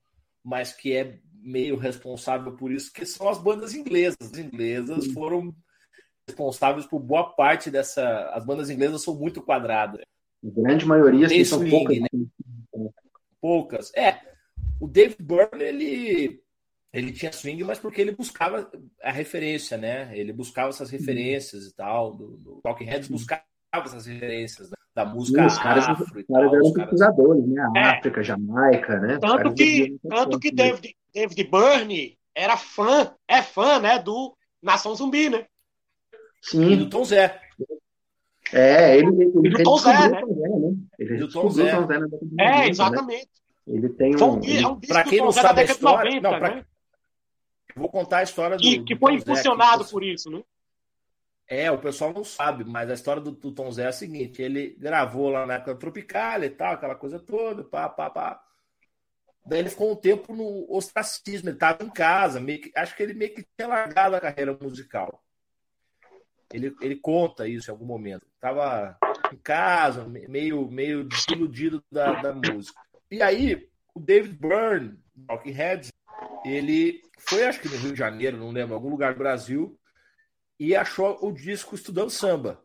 mas 0.44 0.74
que 0.74 0.94
é 0.94 1.20
meio 1.34 1.78
responsável 1.78 2.54
por 2.54 2.72
isso, 2.72 2.92
que 2.92 3.06
são 3.06 3.30
as 3.30 3.38
bandas 3.38 3.74
inglesas. 3.74 4.18
As 4.20 4.38
inglesas 4.38 5.08
foram 5.08 5.56
responsáveis 6.28 6.86
por 6.86 7.00
boa 7.00 7.36
parte 7.36 7.70
dessa. 7.70 8.30
As 8.34 8.46
bandas 8.46 8.70
inglesas 8.70 9.04
são 9.04 9.16
muito 9.16 9.42
quadradas. 9.42 10.02
A 10.44 10.62
grande 10.62 10.86
maioria 10.86 11.30
sim, 11.30 11.44
são 11.44 11.68
poucas. 11.68 12.00
Né? 12.00 12.08
Poucas. 13.40 13.92
É. 13.96 14.20
O 14.80 14.88
David 14.88 15.22
Byrne, 15.22 15.64
ele, 15.64 16.44
ele 16.92 17.12
tinha 17.12 17.32
swing, 17.32 17.64
mas 17.64 17.80
porque 17.80 18.02
ele 18.02 18.12
buscava 18.12 18.70
a 19.02 19.12
referência, 19.12 19.78
né? 19.78 20.18
Ele 20.18 20.34
buscava 20.34 20.70
essas 20.70 20.90
referências 20.90 21.66
e 21.66 21.76
tal. 21.76 22.16
Do, 22.16 22.38
do 22.38 22.62
Talking 22.62 22.86
Heads 22.86 23.08
buscava 23.08 23.44
essas 23.84 24.06
referências. 24.06 24.70
Da 24.94 25.04
música 25.04 25.42
Sim, 25.42 25.48
os 25.48 25.58
caras, 25.58 25.90
afro 25.90 26.06
os 26.06 26.26
caras 26.26 26.54
eram 26.54 26.72
pesquisadores, 26.72 27.46
né? 27.48 27.62
A 27.62 27.80
é. 27.80 27.84
África, 27.98 28.24
Jamaica, 28.24 28.98
né? 29.00 29.18
Tanto 29.20 29.54
que, 29.54 29.98
tanto 30.08 30.40
que 30.40 30.52
David, 30.52 30.96
David 31.14 31.44
Byrne 31.44 32.18
era 32.34 32.56
fã, 32.56 33.14
é 33.28 33.42
fã, 33.42 33.78
né, 33.80 34.00
do 34.00 34.34
Nação 34.62 34.96
Zumbi, 34.96 35.30
né? 35.30 35.46
Sim. 36.42 36.72
E 36.72 36.76
do 36.78 36.90
Tom 36.90 37.04
Zé. 37.04 37.42
É, 38.54 38.98
ele, 38.98 39.08
ele, 39.08 39.32
ele, 39.44 39.50
do 39.50 39.64
Tom 39.64 39.78
Zé, 39.78 40.10
né? 40.10 40.22
né? 40.22 40.76
Ele 40.98 41.18
do 41.18 41.30
Tom 41.30 41.50
Zé. 41.50 41.76
Tom 41.76 41.88
Zé 41.88 41.96
é, 41.96 42.00
né? 42.38 42.70
exatamente. 42.70 43.30
Né? 43.68 43.76
Ele 43.76 43.90
tem 43.90 44.16
um... 44.16 44.40
Ele, 44.44 44.64
é 44.64 44.68
um 44.68 44.80
para 44.80 45.04
quem 45.04 45.20
não 45.20 45.32
sabe 45.32 45.62
a 45.62 45.64
história, 45.64 46.22
90, 46.22 46.32
não, 46.32 46.40
pra... 46.40 46.56
né? 46.56 46.66
Vou 47.76 47.90
contar 47.90 48.20
a 48.20 48.24
história 48.24 48.56
do 48.56 48.62
que, 48.62 48.84
que 48.84 48.96
foi 48.96 49.16
impulsionado 49.16 49.84
por 49.86 50.04
isso, 50.04 50.30
né? 50.30 50.42
É, 51.48 51.70
o 51.70 51.78
pessoal 51.78 52.12
não 52.12 52.24
sabe, 52.24 52.64
mas 52.64 52.90
a 52.90 52.94
história 52.96 53.22
do, 53.22 53.32
do 53.32 53.52
Tom 53.52 53.72
Zé 53.72 53.84
é 53.84 53.88
a 53.88 53.92
seguinte: 53.92 54.42
ele 54.42 54.76
gravou 54.80 55.30
lá 55.30 55.46
na 55.46 55.56
época 55.56 55.76
tropical 55.76 56.44
e 56.44 56.50
tal, 56.50 56.74
aquela 56.74 56.96
coisa 56.96 57.20
toda, 57.20 57.64
pá, 57.64 57.88
pá, 57.88 58.10
pá. 58.10 58.42
Daí 59.46 59.60
ele 59.60 59.70
ficou 59.70 59.92
um 59.92 59.96
tempo 59.96 60.34
no 60.34 60.66
ostracismo, 60.76 61.50
ele 61.50 61.56
estava 61.56 61.84
em 61.84 61.90
casa, 61.90 62.44
que, 62.44 62.72
acho 62.76 62.96
que 62.96 63.04
ele 63.04 63.14
meio 63.14 63.36
que 63.36 63.46
tinha 63.56 63.68
largado 63.68 64.16
a 64.16 64.22
carreira 64.22 64.58
musical. 64.60 65.24
Ele, 66.52 66.76
ele 66.82 66.96
conta 66.96 67.48
isso 67.48 67.70
em 67.70 67.74
algum 67.74 67.86
momento. 67.86 68.26
Estava 68.34 68.98
em 69.32 69.38
casa, 69.38 70.06
meio, 70.06 70.68
meio 70.72 71.04
desiludido 71.04 71.84
da, 71.92 72.22
da 72.22 72.34
música. 72.34 72.80
E 73.12 73.22
aí, 73.22 73.70
o 73.94 74.00
David 74.00 74.36
Byrne, 74.40 74.98
Talking 75.28 75.52
Heads, 75.52 75.92
ele 76.44 77.04
foi, 77.20 77.46
acho 77.46 77.60
que 77.60 77.70
no 77.70 77.78
Rio 77.78 77.94
de 77.94 78.00
Janeiro, 78.00 78.38
não 78.38 78.52
lembro, 78.52 78.74
algum 78.74 78.90
lugar 78.90 79.14
do 79.14 79.20
Brasil, 79.20 79.80
e 80.60 80.76
achou 80.76 81.18
o 81.22 81.32
disco 81.32 81.76
estudando 81.76 82.10
samba. 82.10 82.64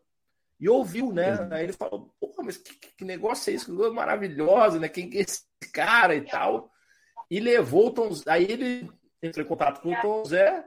E 0.59 0.69
ouviu, 0.69 1.11
né? 1.11 1.39
Uhum. 1.39 1.53
Aí 1.53 1.63
ele 1.63 1.73
falou, 1.73 2.13
porra, 2.19 2.43
mas 2.43 2.57
que, 2.57 2.75
que 2.75 3.03
negócio 3.03 3.49
é 3.49 3.55
isso? 3.55 3.65
Que 3.65 3.75
coisa 3.75 3.93
maravilhosa, 3.93 4.79
né? 4.79 4.87
Quem 4.87 5.09
é 5.15 5.21
esse 5.21 5.41
cara 5.73 6.15
e 6.15 6.21
tal? 6.21 6.71
E 7.29 7.39
levou 7.39 7.87
o 7.87 7.91
Tom 7.91 8.09
Aí 8.27 8.43
ele 8.43 8.89
entrou 9.21 9.45
em 9.45 9.47
contato 9.47 9.81
com 9.81 9.91
o 9.91 10.01
Tom 10.01 10.23
Zé 10.25 10.63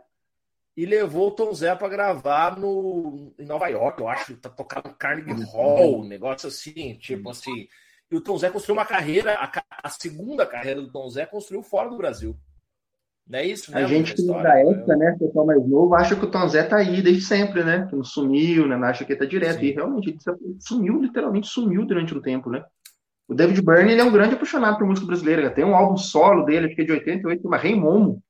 e 0.77 0.85
levou 0.85 1.29
o 1.29 1.31
Tom 1.31 1.53
Zé 1.53 1.75
para 1.77 1.89
gravar 1.89 2.59
no, 2.59 3.33
em 3.39 3.47
Nova 3.47 3.69
York, 3.69 4.01
eu 4.01 4.09
acho, 4.09 4.37
tá 4.37 4.51
tocando 4.51 4.93
Carnegie 4.95 5.45
Hall, 5.45 6.01
um 6.01 6.09
negócio 6.09 6.49
assim, 6.49 6.95
tipo 6.95 7.31
assim. 7.31 7.69
E 8.11 8.17
o 8.17 8.21
Tom 8.21 8.37
Zé 8.37 8.51
construiu 8.51 8.77
uma 8.77 8.85
carreira, 8.85 9.35
a, 9.35 9.51
a 9.83 9.89
segunda 9.89 10.45
carreira 10.45 10.83
do 10.83 10.91
Tom 10.91 11.09
Zé 11.09 11.27
construiu 11.27 11.63
fora 11.63 11.89
do 11.89 11.97
Brasil. 11.97 12.37
Não 13.27 13.39
é 13.39 13.47
isso, 13.47 13.73
né? 13.73 13.83
A 13.83 13.87
gente 13.87 14.15
que 14.15 14.27
da 14.27 14.59
época, 14.59 14.97
né, 14.97 15.17
pessoal 15.19 15.47
mais 15.47 15.67
novo, 15.67 15.95
acha 15.95 16.15
que 16.15 16.25
o 16.25 16.31
Tom 16.31 16.47
Zé 16.47 16.63
tá 16.63 16.77
aí 16.77 17.01
desde 17.01 17.23
sempre, 17.23 17.65
né? 17.65 17.87
Que 17.89 17.97
não 17.97 18.05
sumiu, 18.05 18.69
né? 18.69 18.77
Acha 18.87 19.05
que 19.05 19.13
ele 19.13 19.19
tá 19.19 19.25
direto. 19.25 19.61
Sim. 19.61 19.67
E 19.67 19.73
realmente 19.73 20.11
ele 20.11 20.19
sumiu, 20.61 21.01
literalmente 21.01 21.47
sumiu 21.47 21.87
durante 21.87 22.15
um 22.15 22.21
tempo, 22.21 22.51
né? 22.51 22.63
O 23.27 23.35
David 23.35 23.63
Byrne 23.63 23.93
ele 23.93 24.01
é 24.03 24.05
um 24.05 24.13
grande 24.13 24.35
apaixonado 24.35 24.77
por 24.77 24.87
música 24.87 25.07
brasileira. 25.07 25.51
Tem 25.51 25.65
um 25.65 25.75
álbum 25.75 25.97
solo 25.97 26.45
dele, 26.45 26.67
acho 26.67 26.77
que 26.77 26.83
é 26.83 26.85
de 26.85 26.93
88, 26.93 27.43
chama 27.43 27.57
Rei 27.57 27.75
Momo, 27.75 28.23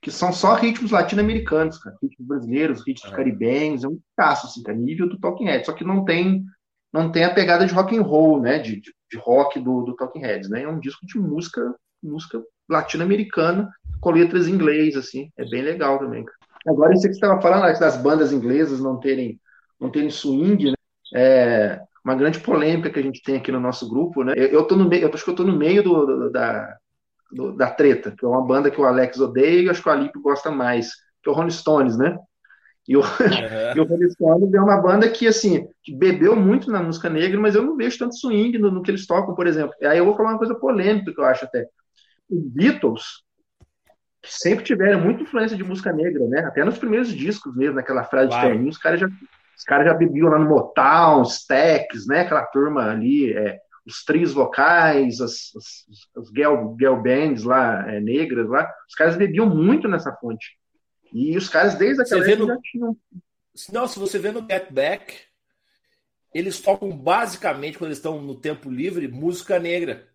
que 0.00 0.10
são 0.10 0.32
só 0.32 0.54
ritmos 0.54 0.90
latino-americanos, 0.90 1.76
cara. 1.76 1.96
Ritmos 2.02 2.26
brasileiros, 2.26 2.86
ritmos 2.86 3.12
é. 3.12 3.16
caribenhos, 3.16 3.84
é 3.84 3.88
um 3.88 4.00
caço, 4.16 4.46
assim, 4.46 4.62
tá? 4.62 4.72
Nível 4.72 5.06
do 5.06 5.20
Talking 5.20 5.44
Heads. 5.44 5.66
Só 5.66 5.74
que 5.74 5.84
não 5.84 6.06
tem, 6.06 6.42
não 6.90 7.12
tem 7.12 7.24
a 7.24 7.34
pegada 7.34 7.66
de 7.66 7.74
rock 7.74 7.94
and 7.94 8.02
roll, 8.02 8.40
né? 8.40 8.58
De, 8.58 8.80
de, 8.80 8.94
de 9.10 9.18
rock 9.18 9.60
do, 9.60 9.82
do 9.82 9.94
Talking 9.94 10.20
Heads, 10.20 10.48
né? 10.48 10.62
É 10.62 10.68
um 10.68 10.80
disco 10.80 11.04
de 11.04 11.18
música, 11.18 11.74
música 12.02 12.42
latino-americana 12.70 13.70
com 14.02 14.10
letras 14.10 14.48
em 14.48 14.52
inglês, 14.52 14.96
assim. 14.96 15.30
É 15.38 15.48
bem 15.48 15.62
legal 15.62 15.98
também. 16.00 16.24
Agora, 16.66 16.92
isso 16.92 17.02
que 17.02 17.14
você 17.14 17.20
estava 17.20 17.40
falando, 17.40 17.78
das 17.78 17.96
bandas 17.96 18.32
inglesas 18.32 18.80
não 18.80 18.98
terem, 18.98 19.40
não 19.80 19.90
terem 19.90 20.10
swing, 20.10 20.70
né? 20.70 20.74
É 21.14 21.80
uma 22.04 22.16
grande 22.16 22.40
polêmica 22.40 22.90
que 22.90 22.98
a 22.98 23.02
gente 23.02 23.22
tem 23.22 23.36
aqui 23.36 23.52
no 23.52 23.60
nosso 23.60 23.88
grupo, 23.88 24.24
né? 24.24 24.34
Eu, 24.36 24.48
eu 24.48 24.64
tô 24.64 24.74
no 24.74 24.88
meio, 24.88 25.04
eu 25.04 25.10
acho 25.14 25.24
que 25.24 25.30
eu 25.30 25.36
tô 25.36 25.44
no 25.44 25.56
meio 25.56 25.84
do, 25.84 26.04
do, 26.04 26.30
da, 26.30 26.76
do, 27.30 27.52
da 27.56 27.70
treta, 27.70 28.12
que 28.18 28.24
é 28.24 28.28
uma 28.28 28.44
banda 28.44 28.70
que 28.72 28.80
o 28.80 28.84
Alex 28.84 29.20
odeia 29.20 29.62
e 29.62 29.70
acho 29.70 29.80
que 29.80 29.88
o 29.88 29.92
Alipe 29.92 30.20
gosta 30.20 30.50
mais, 30.50 30.90
que 31.22 31.28
é 31.28 31.30
o 31.30 31.34
Rolling 31.34 31.50
Stones, 31.50 31.96
né? 31.96 32.18
E 32.88 32.96
o, 32.96 33.00
uhum. 33.00 33.06
e 33.76 33.80
o 33.80 33.84
Rolling 33.84 34.10
Stones 34.10 34.52
é 34.52 34.60
uma 34.60 34.80
banda 34.80 35.08
que, 35.08 35.28
assim, 35.28 35.68
que 35.84 35.94
bebeu 35.94 36.34
muito 36.34 36.72
na 36.72 36.82
música 36.82 37.08
negra, 37.08 37.38
mas 37.40 37.54
eu 37.54 37.62
não 37.62 37.76
vejo 37.76 37.98
tanto 37.98 38.16
swing 38.16 38.58
no, 38.58 38.68
no 38.68 38.82
que 38.82 38.90
eles 38.90 39.06
tocam, 39.06 39.32
por 39.32 39.46
exemplo. 39.46 39.74
Aí 39.80 39.98
eu 39.98 40.04
vou 40.04 40.16
falar 40.16 40.30
uma 40.30 40.38
coisa 40.38 40.56
polêmica 40.56 41.12
que 41.12 41.20
eu 41.20 41.24
acho 41.24 41.44
até. 41.44 41.68
Os 42.28 42.42
Beatles 42.48 43.22
sempre 44.24 44.64
tiveram 44.64 45.00
muita 45.00 45.22
influência 45.22 45.56
de 45.56 45.64
música 45.64 45.92
negra, 45.92 46.26
né? 46.26 46.40
Até 46.40 46.64
nos 46.64 46.78
primeiros 46.78 47.12
discos 47.12 47.54
mesmo, 47.56 47.74
naquela 47.74 48.04
frase 48.04 48.28
claro. 48.28 48.46
de 48.46 48.52
terninho, 48.52 48.70
os 48.70 48.78
caras 48.78 49.00
já, 49.00 49.08
os 49.56 49.64
caras 49.64 49.86
já 49.86 49.94
bebiam 49.94 50.28
lá 50.28 50.38
no 50.38 50.48
Motown, 50.48 51.22
Stax, 51.22 52.06
né? 52.06 52.20
Aquela 52.20 52.44
turma 52.46 52.90
ali, 52.90 53.32
é, 53.32 53.58
os 53.84 54.04
trios 54.04 54.32
vocais, 54.32 55.20
as, 55.20 55.50
as, 55.56 55.86
as 56.16 56.28
girl, 56.28 56.74
girl 56.78 56.96
bands 56.96 57.42
lá, 57.42 57.84
é, 57.90 58.00
negras 58.00 58.48
lá, 58.48 58.70
os 58.88 58.94
caras 58.94 59.16
bebiam 59.16 59.46
muito 59.46 59.88
nessa 59.88 60.12
fonte. 60.12 60.56
E 61.12 61.36
os 61.36 61.48
caras, 61.48 61.74
desde 61.74 62.02
aquela 62.02 62.24
época, 62.24 62.36
no... 62.38 62.46
já 62.46 62.58
tinham. 62.62 62.96
Não, 63.72 63.86
se 63.86 63.98
você 63.98 64.18
vê 64.18 64.30
no 64.30 64.46
Get 64.48 64.70
Back, 64.70 65.14
eles 66.32 66.60
tocam 66.60 66.96
basicamente, 66.96 67.76
quando 67.76 67.88
eles 67.88 67.98
estão 67.98 68.22
no 68.22 68.34
tempo 68.34 68.70
livre, 68.70 69.08
música 69.08 69.58
negra. 69.58 70.08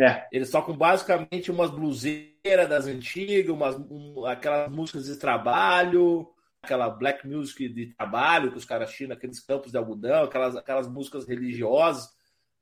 É. 0.00 0.26
Eles 0.32 0.50
tocam 0.50 0.76
basicamente 0.76 1.50
umas 1.50 1.70
bluseiras 1.70 2.37
das 2.56 2.86
antigas, 2.86 3.54
umas, 3.54 3.76
um, 3.76 4.24
aquelas 4.26 4.70
músicas 4.70 5.06
de 5.06 5.16
trabalho, 5.16 6.28
aquela 6.62 6.88
black 6.88 7.26
music 7.26 7.68
de 7.68 7.94
trabalho 7.94 8.50
que 8.50 8.58
os 8.58 8.64
caras 8.64 8.92
tinham 8.92 9.10
naqueles 9.10 9.40
campos 9.40 9.70
de 9.70 9.78
algodão, 9.78 10.24
aquelas, 10.24 10.56
aquelas 10.56 10.88
músicas 10.88 11.26
religiosas. 11.26 12.08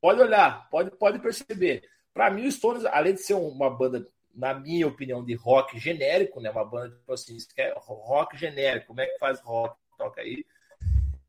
Pode 0.00 0.20
olhar, 0.20 0.68
pode, 0.70 0.90
pode 0.92 1.18
perceber. 1.18 1.82
Para 2.12 2.30
mim, 2.30 2.46
o 2.46 2.52
Stones, 2.52 2.84
além 2.86 3.14
de 3.14 3.20
ser 3.20 3.34
uma 3.34 3.70
banda, 3.70 4.06
na 4.34 4.54
minha 4.54 4.86
opinião, 4.86 5.24
de 5.24 5.34
rock 5.34 5.78
genérico, 5.78 6.40
né? 6.40 6.50
Uma 6.50 6.64
banda, 6.64 6.94
tipo 6.94 7.12
assim, 7.12 7.36
é 7.56 7.74
rock 7.76 8.36
genérico, 8.36 8.88
como 8.88 9.00
é 9.00 9.06
que 9.06 9.18
faz 9.18 9.40
rock? 9.40 9.76
Toca 9.98 10.20
aí. 10.20 10.44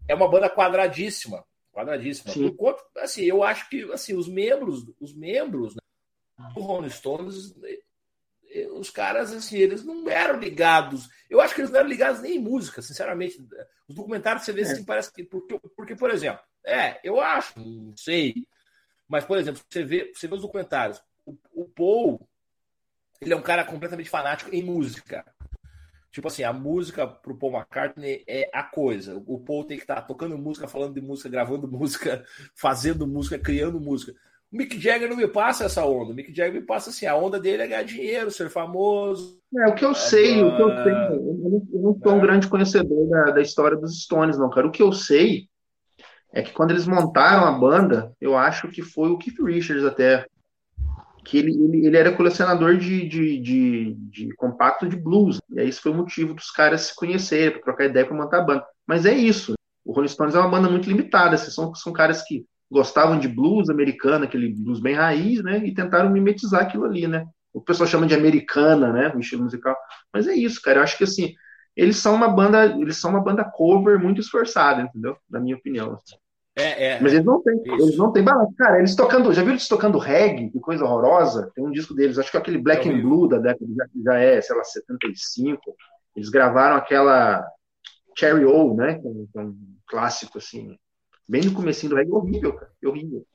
É 0.08 0.16
uma 0.16 0.30
banda 0.30 0.50
quadradíssima. 0.50 1.46
Quadradíssima. 1.72 2.34
Sim. 2.34 2.50
Por 2.50 2.58
conta, 2.58 2.84
assim, 2.98 3.24
eu 3.24 3.44
acho 3.44 3.70
que 3.70 3.84
assim, 3.92 4.16
os 4.16 4.28
membros, 4.28 4.86
os 5.00 5.14
membros 5.14 5.76
né, 5.76 5.82
do 6.54 6.62
Rolling 6.62 6.90
Stones, 6.90 7.56
os 8.66 8.90
caras, 8.90 9.34
assim, 9.34 9.58
eles 9.58 9.84
não 9.84 10.10
eram 10.10 10.40
ligados. 10.40 11.10
Eu 11.30 11.40
acho 11.42 11.54
que 11.54 11.62
eles 11.62 11.72
não 11.72 11.80
eram 11.80 11.90
ligados 11.90 12.22
nem 12.22 12.38
em 12.38 12.40
música, 12.40 12.82
sinceramente. 12.82 13.40
Os 13.88 13.96
documentários 13.96 14.44
você 14.44 14.54
vê 14.54 14.62
é. 14.62 14.64
assim, 14.64 14.84
parece 14.84 15.12
que. 15.12 15.24
Porque, 15.24 15.60
porque, 15.76 15.96
por 15.96 16.10
exemplo, 16.10 16.42
é, 16.66 17.00
eu 17.04 17.20
acho, 17.20 17.60
não 17.60 17.96
sei. 17.96 18.48
Mas, 19.08 19.24
por 19.26 19.38
exemplo, 19.38 19.62
você 19.70 19.84
vê, 19.84 20.12
você 20.14 20.28
vê 20.28 20.36
os 20.36 20.42
documentários. 20.42 21.02
O, 21.26 21.38
o 21.54 21.70
Paul, 21.70 22.28
ele 23.22 23.34
é 23.34 23.36
um 23.36 23.42
cara 23.42 23.64
completamente 23.64 24.10
fanático 24.10 24.54
em 24.54 24.64
música. 24.64 25.24
Tipo 26.12 26.30
assim, 26.30 26.44
a 26.44 26.52
música 26.52 27.06
pro 27.06 27.38
Paul 27.38 27.54
McCartney 27.54 28.24
é 28.28 28.50
a 28.54 28.64
coisa. 28.64 29.22
O 29.28 29.40
Paul 29.40 29.66
tem 29.66 29.78
que 29.78 29.84
estar 29.84 29.96
tá 29.98 30.02
tocando 30.02 30.38
música, 30.38 30.68
falando 30.68 30.94
de 30.94 31.02
música, 31.02 31.30
gravando 31.30 31.68
música, 31.72 32.26
fazendo 32.56 33.06
música, 33.06 33.38
criando 33.38 33.80
música. 33.80 34.14
O 34.52 34.58
Mick 34.58 34.80
Jagger 34.80 35.10
não 35.10 35.18
me 35.18 35.28
passa 35.28 35.66
essa 35.66 35.86
onda. 35.86 36.12
O 36.12 36.16
Mick 36.16 36.34
Jagger 36.34 36.62
me 36.62 36.66
passa 36.66 36.90
assim, 36.90 37.06
a 37.06 37.16
onda 37.16 37.40
dele 37.40 37.64
é 37.64 37.68
ganhar 37.68 37.84
dinheiro, 37.84 38.32
ser 38.32 38.50
famoso. 38.50 39.40
É, 39.58 39.68
o 39.68 39.76
que 39.76 39.84
eu 39.84 39.92
é, 39.92 39.96
sei, 39.96 40.42
o 40.42 40.56
que 40.56 40.62
eu 40.62 40.70
sei, 40.70 40.94
eu 40.94 41.82
não, 41.82 42.00
sou 42.02 42.14
um 42.14 42.18
é. 42.18 42.22
grande 42.22 42.48
conhecedor 42.48 43.10
da, 43.10 43.32
da 43.32 43.42
história 43.42 43.76
dos 43.76 44.02
Stones, 44.04 44.38
não, 44.38 44.50
cara. 44.50 44.68
O 44.68 44.72
que 44.72 44.82
eu 44.82 44.94
sei 44.94 45.50
é 46.32 46.42
que 46.42 46.54
quando 46.54 46.72
eles 46.72 46.88
montaram 46.88 47.46
a 47.46 47.52
banda, 47.52 48.14
eu 48.22 48.38
acho 48.38 48.70
que 48.70 48.82
foi 48.82 49.10
o 49.10 49.18
Keith 49.18 49.40
Richards 49.44 49.84
até, 49.84 50.26
que 51.26 51.38
ele, 51.38 51.52
ele, 51.52 51.86
ele 51.86 51.98
era 51.98 52.16
colecionador 52.16 52.78
de, 52.78 53.06
de, 53.06 53.40
de, 53.40 53.96
de, 53.96 54.36
compacto 54.36 54.88
de 54.88 54.96
blues. 54.96 55.42
E 55.50 55.60
aí 55.60 55.68
isso 55.68 55.82
foi 55.82 55.92
o 55.92 55.96
motivo 55.96 56.34
dos 56.34 56.50
caras 56.52 56.82
se 56.84 56.96
conhecerem, 56.96 57.52
para 57.52 57.64
trocar 57.64 57.86
ideia 57.86 58.06
para 58.06 58.16
montar 58.16 58.38
a 58.40 58.46
banda. 58.46 58.66
Mas 58.86 59.06
é 59.06 59.14
isso. 59.14 59.56
O 59.84 59.92
Rolling 59.92 60.08
Stones 60.08 60.36
é 60.36 60.40
uma 60.40 60.50
banda 60.50 60.70
muito 60.70 60.88
limitada. 60.88 61.36
Assim, 61.36 61.52
são, 61.52 61.76
são 61.76 61.92
caras 61.92 62.24
que 62.24 62.46
gostavam 62.72 63.18
de 63.18 63.28
blues 63.28 63.70
americano, 63.70 64.26
aquele 64.26 64.54
blues 64.54 64.80
bem 64.80 64.96
raiz, 64.96 65.44
né? 65.44 65.60
E 65.66 65.74
tentaram 65.74 66.10
mimetizar 66.10 66.62
aquilo 66.62 66.86
ali, 66.86 67.08
né? 67.08 67.26
O 67.54 67.62
pessoal 67.62 67.88
chama 67.88 68.06
de 68.06 68.14
americana, 68.14 68.92
né? 68.92 69.12
O 69.16 69.20
estilo 69.20 69.44
musical. 69.44 69.76
Mas 70.14 70.28
é 70.28 70.34
isso, 70.34 70.62
cara. 70.62 70.80
Eu 70.80 70.84
acho 70.84 70.98
que 70.98 71.04
assim, 71.04 71.34
eles 71.76 71.98
são 71.98 72.16
uma 72.16 72.28
banda, 72.28 72.66
eles 72.66 72.98
são 72.98 73.12
uma 73.12 73.24
banda 73.24 73.44
cover 73.44 74.00
muito 74.00 74.22
esforçada, 74.22 74.82
entendeu? 74.82 75.18
Na 75.30 75.40
minha 75.40 75.56
opinião. 75.56 75.94
Assim. 75.94 76.16
É, 76.58 76.88
é, 76.88 77.02
Mas 77.02 77.14
eles 77.14 77.26
não 77.26 77.40
têm, 77.42 77.62
eles 77.66 77.98
não 77.98 78.12
têm 78.12 78.24
balanço. 78.24 78.54
Cara, 78.58 78.80
eles 78.80 78.96
tocando, 78.96 79.32
já 79.32 79.42
viram 79.42 79.54
eles 79.54 79.68
tocando 79.68 80.00
reggae, 80.00 80.50
que 80.50 80.60
coisa 80.60 80.84
horrorosa? 80.84 81.52
Tem 81.54 81.64
um 81.64 81.72
disco 81.72 81.94
deles, 81.94 82.18
acho 82.18 82.32
que 82.32 82.38
é 82.38 82.40
aquele 82.40 82.58
Black 82.58 82.90
é 82.90 82.92
and 82.92 83.02
Blue 83.02 83.28
da 83.28 83.38
década 83.38 83.72
já, 83.76 83.86
já 84.04 84.18
é, 84.18 84.42
sei 84.42 84.56
lá, 84.56 84.64
75. 84.64 85.62
Eles 86.16 86.30
gravaram 86.30 86.76
aquela 86.76 87.48
Cherry 88.18 88.44
O, 88.44 88.74
né? 88.74 88.96
Que 88.96 89.08
é 89.08 89.42
um 89.42 89.56
clássico, 89.86 90.40
assim, 90.40 90.76
bem 91.28 91.44
no 91.44 91.54
comecinho 91.54 91.92
do 91.92 91.96
reggae, 91.96 92.12
horrível, 92.12 92.54
cara, 92.54 92.72
horrível. 92.86 93.26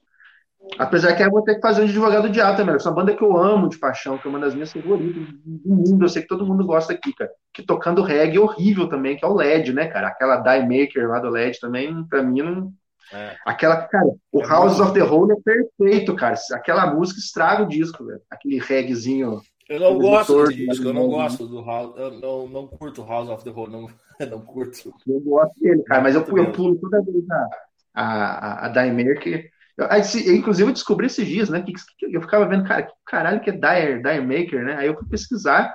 Apesar 0.79 1.15
que 1.15 1.23
eu 1.23 1.31
vou 1.31 1.43
ter 1.43 1.57
que 1.57 1.61
fazer 1.61 1.83
um 1.83 1.85
advogado 1.85 2.31
de 2.31 2.41
alta, 2.41 2.59
também. 2.59 2.77
Essa 2.77 2.91
banda 2.91 3.15
que 3.15 3.23
eu 3.23 3.37
amo 3.37 3.69
de 3.69 3.79
paixão, 3.79 4.17
que 4.17 4.27
é 4.27 4.31
uma 4.31 4.39
das 4.39 4.55
minhas 4.55 4.73
favoritas 4.73 5.27
do 5.45 5.75
mundo. 5.75 6.05
Eu 6.05 6.09
sei 6.09 6.23
que 6.23 6.29
todo 6.29 6.47
mundo 6.47 6.65
gosta 6.65 6.93
aqui, 6.93 7.13
cara. 7.13 7.31
Que 7.53 7.63
tocando 7.63 8.01
reggae 8.01 8.39
horrível 8.39 8.89
também, 8.89 9.17
que 9.17 9.25
é 9.25 9.29
o 9.29 9.35
LED, 9.35 9.73
né, 9.73 9.89
cara? 9.89 10.09
Aquela 10.09 10.37
Die 10.37 10.63
Maker 10.63 11.09
lá 11.09 11.19
do 11.19 11.31
LED 11.31 11.59
também, 11.59 12.05
pra 12.07 12.23
mim, 12.23 12.43
não, 12.43 12.73
é. 13.13 13.37
Aquela, 13.45 13.77
cara, 13.89 14.09
o 14.33 14.43
é 14.43 14.47
House 14.47 14.81
of 14.81 14.95
the 14.95 15.03
Hole 15.03 15.33
é 15.33 15.37
perfeito, 15.37 16.15
cara. 16.15 16.35
Aquela 16.53 16.95
música 16.95 17.21
estraga 17.21 17.63
o 17.63 17.69
disco, 17.69 18.05
velho. 18.05 18.21
Aquele 18.31 18.59
reggaezinho. 18.59 19.41
Eu 19.69 19.81
não 19.81 19.99
gosto 19.99 20.45
desse 20.45 20.67
disco, 20.67 20.85
eu 20.87 20.95
não 20.95 21.09
gosto 21.09 21.47
do 21.47 21.65
House, 21.65 21.95
eu 21.97 22.11
não, 22.13 22.49
não 22.49 22.67
curto 22.67 23.05
House 23.05 23.29
of 23.29 23.45
the 23.45 23.51
Hole, 23.51 23.71
não, 23.71 23.89
não 24.31 24.41
curto. 24.41 24.93
Eu 25.07 25.21
gosto 25.21 25.53
dele, 25.61 25.83
cara, 25.85 26.03
mas 26.03 26.15
eu, 26.15 26.23
eu 26.23 26.53
pulo 26.53 26.77
toda 26.77 27.03
vez 27.03 27.31
a, 27.31 27.49
a, 27.95 28.05
a, 28.05 28.67
a 28.67 28.69
Daimer 28.69 29.21
que. 29.21 29.51
Eu, 29.77 29.87
inclusive, 30.35 30.69
eu 30.69 30.73
descobri 30.73 31.07
esses 31.07 31.27
dias, 31.27 31.49
né? 31.49 31.63
Que, 31.63 31.73
que 31.73 32.17
eu 32.17 32.21
ficava 32.21 32.47
vendo, 32.47 32.69
cara, 32.69 32.83
que 32.83 32.93
caralho 33.07 33.41
que 33.41 33.51
é 33.51 33.53
Dire, 33.53 34.03
Dire 34.03 34.21
Maker, 34.21 34.65
né? 34.65 34.77
Aí 34.77 34.87
eu 34.87 34.95
fui 34.97 35.09
pesquisar. 35.09 35.75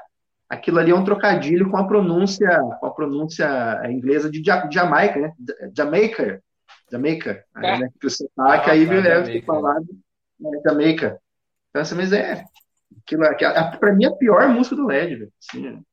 Aquilo 0.50 0.80
ali 0.80 0.92
é 0.92 0.96
um 0.96 1.04
trocadilho 1.04 1.70
com 1.70 1.78
a 1.78 1.86
pronúncia, 1.86 2.48
com 2.80 2.86
a 2.86 2.92
pronúncia 2.92 3.82
inglesa 3.90 4.30
de 4.30 4.42
Jamaica, 4.72 5.20
né? 5.20 5.32
Jamaica. 5.76 6.42
Jamaica. 6.90 7.44
Aí, 7.54 7.66
é. 7.66 7.80
né, 7.80 7.90
que 8.00 8.08
o 8.08 8.10
sotaque 8.10 8.70
ah, 8.70 8.74
aí 8.74 8.88
tá, 8.88 8.94
é 9.30 9.42
falado 9.42 9.88
né, 10.40 10.62
Jamaica. 10.66 11.20
Então, 11.70 11.82
assim, 11.82 11.96
mas 11.96 12.14
é. 12.14 12.44
Aquilo, 13.04 13.24
aquilo, 13.26 13.52
pra 13.80 13.94
mim, 13.94 14.06
é 14.06 14.08
a 14.08 14.16
pior 14.16 14.48
música 14.50 14.76
do 14.76 14.88
LED, 14.88 15.16
velho. 15.16 15.34
Assim, 15.40 15.84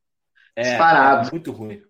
é, 0.55 0.61
disparado. 0.61 1.27
É 1.27 1.31
muito 1.31 1.51
ruim. 1.51 1.81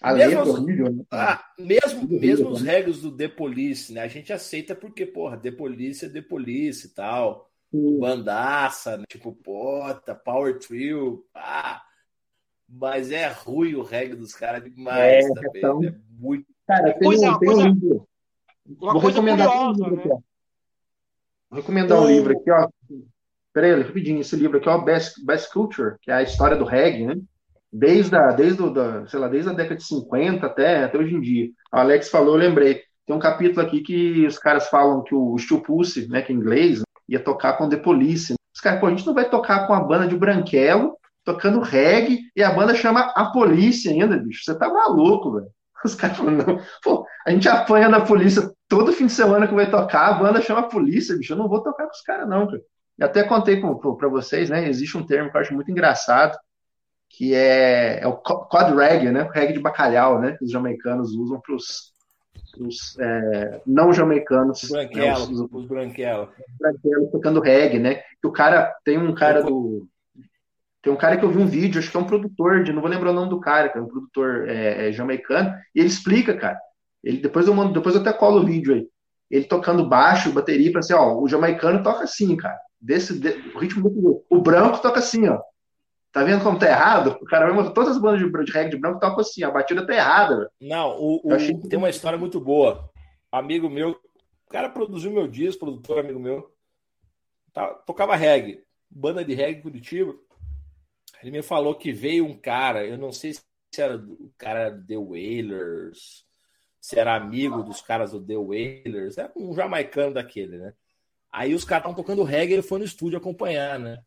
A 0.00 0.14
mesmo, 0.14 0.44
letra 0.44 0.60
horrível, 0.60 0.92
né? 0.92 1.04
ah, 1.10 1.44
mesmo, 1.58 2.08
mesmo 2.08 2.50
os 2.50 2.62
né? 2.62 2.72
regras 2.72 3.00
do 3.00 3.16
The 3.16 3.28
Police, 3.28 3.92
né? 3.92 4.02
A 4.02 4.08
gente 4.08 4.32
aceita 4.32 4.74
porque, 4.74 5.04
porra, 5.04 5.36
The 5.36 5.50
Police 5.50 6.04
é 6.04 6.08
The 6.08 6.22
Police 6.22 6.86
e 6.86 6.90
tal. 6.90 7.50
Sim. 7.70 7.98
Bandaça, 7.98 8.96
né? 8.96 9.04
tipo, 9.08 9.32
pota, 9.32 10.14
Power 10.14 10.58
Trio. 10.58 11.24
Ah. 11.34 11.82
Mas 12.68 13.10
é 13.10 13.26
ruim 13.28 13.74
o 13.74 13.82
reggae 13.82 14.14
dos 14.14 14.34
caras 14.34 14.62
demais 14.62 15.24
é, 15.24 15.28
também. 15.34 15.50
Então... 15.56 15.84
É 15.84 15.94
muito. 16.18 16.46
Cara, 16.66 16.92
tem, 16.92 17.02
coisa, 17.02 17.30
um, 17.30 17.38
tem 17.38 17.48
coisa... 17.48 17.62
um 17.62 17.72
livro. 17.72 18.08
Uma 18.80 18.92
Vou 18.92 19.02
recomendar 19.02 19.48
curiosa, 19.48 19.82
um 19.82 19.88
livro 19.88 19.96
né? 19.96 20.02
aqui, 20.02 20.12
ó. 20.12 20.18
Vou 21.50 21.60
recomendar 21.60 22.00
um 22.00 22.06
livro 22.06 22.32
aqui, 22.38 22.50
ó. 22.50 22.68
Peraí, 23.52 23.82
rapidinho, 23.82 24.20
esse 24.20 24.36
livro 24.36 24.58
aqui, 24.58 24.68
ó, 24.68 24.78
Best, 24.78 25.24
Best 25.24 25.52
Culture, 25.52 25.96
que 26.02 26.10
é 26.10 26.14
a 26.14 26.22
história 26.22 26.56
do 26.56 26.64
reggae, 26.64 27.06
né? 27.06 27.16
Desde 27.72 28.16
a, 28.16 28.28
desde, 28.32 28.62
o, 28.62 28.70
da, 28.70 29.06
sei 29.06 29.18
lá, 29.20 29.28
desde 29.28 29.50
a 29.50 29.52
década 29.52 29.76
de 29.76 29.84
50 29.84 30.46
até, 30.46 30.84
até 30.84 30.98
hoje 30.98 31.14
em 31.14 31.20
dia. 31.20 31.50
O 31.72 31.76
Alex 31.76 32.08
falou, 32.08 32.34
eu 32.34 32.40
lembrei. 32.40 32.82
Tem 33.06 33.14
um 33.14 33.20
capítulo 33.20 33.66
aqui 33.66 33.80
que 33.80 34.26
os 34.26 34.38
caras 34.38 34.68
falam 34.68 35.02
que 35.02 35.14
o 35.14 35.36
Stu 35.38 35.60
Pussy, 35.62 36.08
né, 36.08 36.22
que 36.22 36.32
é 36.32 36.34
inglês, 36.34 36.82
ia 37.08 37.20
tocar 37.20 37.54
com 37.54 37.68
The 37.68 37.76
Police. 37.76 38.34
Os 38.54 38.60
caras, 38.60 38.80
pô, 38.80 38.86
a 38.86 38.90
gente 38.90 39.06
não 39.06 39.14
vai 39.14 39.28
tocar 39.28 39.66
com 39.66 39.74
a 39.74 39.80
banda 39.80 40.06
de 40.06 40.16
Branquelo, 40.16 40.96
tocando 41.24 41.60
reggae, 41.60 42.20
e 42.34 42.42
a 42.42 42.50
banda 42.50 42.74
chama 42.74 43.00
A 43.14 43.26
Polícia 43.26 43.90
ainda, 43.92 44.16
bicho. 44.16 44.44
Você 44.44 44.58
tá 44.58 44.68
maluco, 44.68 45.32
velho. 45.32 45.48
Os 45.84 45.94
caras 45.94 46.16
falam, 46.16 46.32
não. 46.32 46.60
Pô, 46.82 47.06
a 47.26 47.30
gente 47.30 47.48
apanha 47.48 47.88
da 47.88 48.00
polícia 48.00 48.50
todo 48.68 48.92
fim 48.92 49.06
de 49.06 49.12
semana 49.12 49.46
que 49.46 49.54
vai 49.54 49.70
tocar, 49.70 50.08
a 50.08 50.14
banda 50.14 50.42
chama 50.42 50.60
a 50.60 50.68
polícia, 50.68 51.16
bicho. 51.16 51.32
Eu 51.32 51.36
não 51.36 51.48
vou 51.48 51.62
tocar 51.62 51.84
com 51.84 51.92
os 51.92 52.02
caras, 52.02 52.28
não, 52.28 52.46
cara. 52.46 52.60
Eu 52.98 53.06
até 53.06 53.22
contei 53.22 53.60
para 53.60 54.08
vocês, 54.08 54.50
né? 54.50 54.68
Existe 54.68 54.98
um 54.98 55.06
termo 55.06 55.30
que 55.30 55.36
eu 55.36 55.40
acho 55.40 55.54
muito 55.54 55.70
engraçado, 55.70 56.36
que 57.10 57.34
é, 57.34 58.00
é 58.00 58.06
o 58.06 58.16
cod 58.16 58.74
reggae, 58.74 59.10
né? 59.10 59.24
O 59.24 59.30
reggae 59.30 59.54
de 59.54 59.60
bacalhau, 59.60 60.20
né? 60.20 60.36
Que 60.36 60.44
os 60.44 60.50
jamaicanos 60.50 61.14
usam 61.14 61.40
para 61.40 61.54
os 61.54 61.92
é, 62.98 63.60
não 63.66 63.92
jamaicanos. 63.92 64.62
Os 64.62 64.70
branquelos, 64.70 65.28
né, 65.28 65.34
os, 65.34 65.52
os 65.52 65.66
branquelos. 65.66 66.28
Branquelos 66.58 67.10
tocando 67.10 67.40
reggae, 67.40 67.78
né? 67.78 68.02
Que 68.20 68.26
o 68.26 68.32
cara, 68.32 68.74
tem 68.84 68.98
um 68.98 69.14
cara 69.14 69.42
do... 69.42 69.86
Tem 70.80 70.92
um 70.92 70.96
cara 70.96 71.16
que 71.16 71.24
eu 71.24 71.30
vi 71.30 71.38
um 71.38 71.46
vídeo, 71.46 71.80
acho 71.80 71.90
que 71.90 71.96
é 71.96 72.00
um 72.00 72.06
produtor, 72.06 72.62
de, 72.62 72.72
não 72.72 72.80
vou 72.80 72.88
lembrar 72.88 73.10
o 73.10 73.14
nome 73.14 73.28
do 73.28 73.40
cara, 73.40 73.68
que 73.68 73.76
é 73.76 73.80
um 73.80 73.88
produtor 73.88 74.48
é, 74.48 74.88
é, 74.88 74.92
jamaicano, 74.92 75.52
e 75.74 75.80
ele 75.80 75.88
explica, 75.88 76.36
cara. 76.36 76.58
Ele, 77.02 77.18
depois, 77.18 77.48
eu 77.48 77.54
mando, 77.54 77.72
depois 77.72 77.94
eu 77.94 78.00
até 78.00 78.12
colo 78.12 78.40
o 78.40 78.46
vídeo 78.46 78.74
aí. 78.74 78.88
Ele 79.28 79.44
tocando 79.44 79.88
baixo, 79.88 80.32
bateria, 80.32 80.70
para 80.70 80.78
assim, 80.78 80.94
ó, 80.94 81.20
o 81.20 81.28
jamaicano 81.28 81.82
toca 81.82 82.04
assim, 82.04 82.36
cara. 82.36 82.56
Desse, 82.80 83.18
de, 83.18 83.30
o 83.54 83.58
ritmo 83.58 83.82
muito 83.82 84.24
O 84.30 84.40
branco 84.40 84.80
toca 84.80 85.00
assim, 85.00 85.28
ó. 85.28 85.40
Tá 86.18 86.24
vendo 86.24 86.42
como 86.42 86.58
tá 86.58 86.66
errado? 86.66 87.16
O 87.22 87.24
cara 87.24 87.52
vai 87.52 87.72
todas 87.72 87.90
as 87.90 88.02
bandas 88.02 88.18
de, 88.18 88.44
de 88.44 88.52
reggae 88.52 88.70
de 88.70 88.76
branco 88.76 88.98
tocam 88.98 89.20
assim, 89.20 89.44
a 89.44 89.50
batida 89.52 89.86
tá 89.86 89.94
errada. 89.94 90.50
Não, 90.60 90.98
o, 90.98 91.28
o 91.28 91.32
achei... 91.32 91.56
tem 91.56 91.78
uma 91.78 91.88
história 91.88 92.18
muito 92.18 92.40
boa. 92.40 92.90
Amigo 93.30 93.70
meu, 93.70 93.90
o 93.90 94.50
cara 94.50 94.68
produziu 94.68 95.12
meu 95.12 95.28
disco, 95.28 95.64
produtor 95.64 96.00
amigo 96.00 96.18
meu. 96.18 96.52
Tá, 97.52 97.68
tocava 97.68 98.16
reggae, 98.16 98.64
banda 98.90 99.24
de 99.24 99.32
reggae 99.32 99.62
Curitiba. 99.62 100.12
Ele 101.22 101.30
me 101.30 101.40
falou 101.40 101.76
que 101.76 101.92
veio 101.92 102.26
um 102.26 102.36
cara, 102.36 102.84
eu 102.84 102.98
não 102.98 103.12
sei 103.12 103.34
se 103.34 103.42
era 103.78 103.96
o 103.96 104.32
cara 104.36 104.72
The 104.72 104.96
Wailers, 104.96 106.24
se 106.80 106.98
era 106.98 107.14
amigo 107.14 107.62
dos 107.62 107.80
caras 107.80 108.10
do 108.10 108.20
The 108.20 108.36
Wailers, 108.36 109.18
é 109.18 109.30
um 109.36 109.54
jamaicano 109.54 110.14
daquele, 110.14 110.58
né? 110.58 110.72
Aí 111.30 111.54
os 111.54 111.64
caras 111.64 111.82
estavam 111.82 111.96
tocando 111.96 112.24
reggae, 112.24 112.54
ele 112.54 112.62
foi 112.62 112.80
no 112.80 112.84
estúdio 112.84 113.18
acompanhar, 113.18 113.78
né? 113.78 114.02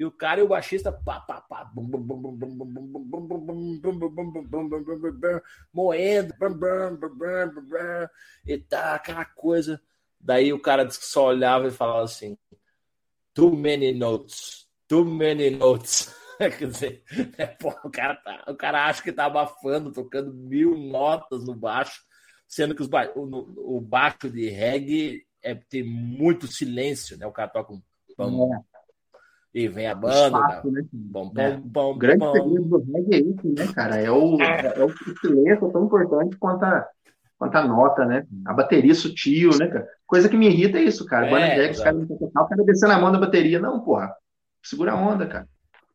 E 0.00 0.04
o 0.06 0.10
cara 0.10 0.40
e 0.40 0.42
o 0.42 0.48
baixista 0.48 0.90
pá, 0.90 1.20
pá, 1.20 1.42
pá, 1.42 1.70
moendo, 5.74 6.34
e 8.46 8.56
tá 8.56 8.94
aquela 8.94 9.26
coisa. 9.26 9.78
Daí 10.18 10.54
o 10.54 10.58
cara 10.58 10.88
só 10.88 11.26
olhava 11.26 11.68
e 11.68 11.70
falava 11.70 12.02
assim: 12.02 12.38
Too 13.34 13.54
many 13.54 13.92
notes, 13.92 14.66
too 14.88 15.04
many 15.04 15.50
notes. 15.50 16.16
Quer 16.38 16.68
dizer, 16.68 17.04
é, 17.36 17.44
pô, 17.44 17.68
o, 17.84 17.90
cara 17.90 18.16
tá, 18.16 18.44
o 18.48 18.54
cara 18.54 18.86
acha 18.86 19.02
que 19.02 19.12
tá 19.12 19.26
abafando, 19.26 19.92
tocando 19.92 20.32
mil 20.32 20.78
notas 20.78 21.44
no 21.44 21.54
baixo, 21.54 22.02
sendo 22.48 22.74
que 22.74 22.80
os 22.80 22.88
ba 22.88 23.12
o, 23.14 23.76
o 23.76 23.80
baixo 23.82 24.30
de 24.30 24.48
reggae 24.48 25.26
é, 25.42 25.54
tem 25.54 25.82
muito 25.84 26.46
silêncio, 26.46 27.18
né? 27.18 27.26
O 27.26 27.32
cara 27.32 27.50
toca 27.50 27.74
um. 27.74 27.82
É. 28.18 28.69
E 29.52 29.66
vem 29.66 29.86
a 29.88 29.94
banda. 29.94 30.38
Espaço, 30.38 30.70
né? 30.70 30.84
bom, 30.92 31.28
bom, 31.28 31.40
é. 31.40 31.56
bom, 31.56 31.92
o 31.92 31.98
grande 31.98 32.24
segredo 32.30 32.64
do 32.64 32.92
reggae 32.92 33.14
é 33.14 33.18
isso, 33.18 33.54
né, 33.56 33.72
cara? 33.74 33.96
É 33.96 34.10
o, 34.10 34.40
é. 34.40 34.74
é 34.76 34.84
o 34.84 34.90
silêncio 35.20 35.70
tão 35.72 35.84
importante 35.84 36.36
quanto 36.36 36.64
a, 36.64 36.86
quanto 37.36 37.56
a 37.56 37.66
nota, 37.66 38.04
né? 38.04 38.26
A 38.46 38.54
bateria 38.54 38.94
sutil, 38.94 39.50
né, 39.58 39.66
cara? 39.66 39.88
Coisa 40.06 40.28
que 40.28 40.36
me 40.36 40.46
irrita 40.46 40.78
é 40.78 40.82
isso, 40.82 41.04
cara. 41.04 41.26
É, 41.26 41.30
banda 41.30 41.46
de 41.46 41.54
reggae, 41.54 41.70
os 41.72 41.80
caras 41.80 42.10
o 42.10 42.46
cara 42.46 42.64
descendo 42.64 42.92
a 42.92 42.98
mão 43.00 43.10
da 43.10 43.18
bateria. 43.18 43.58
Não, 43.58 43.80
porra. 43.80 44.14
Segura 44.62 44.92
a 44.92 44.96
onda, 44.96 45.26
cara. 45.26 45.48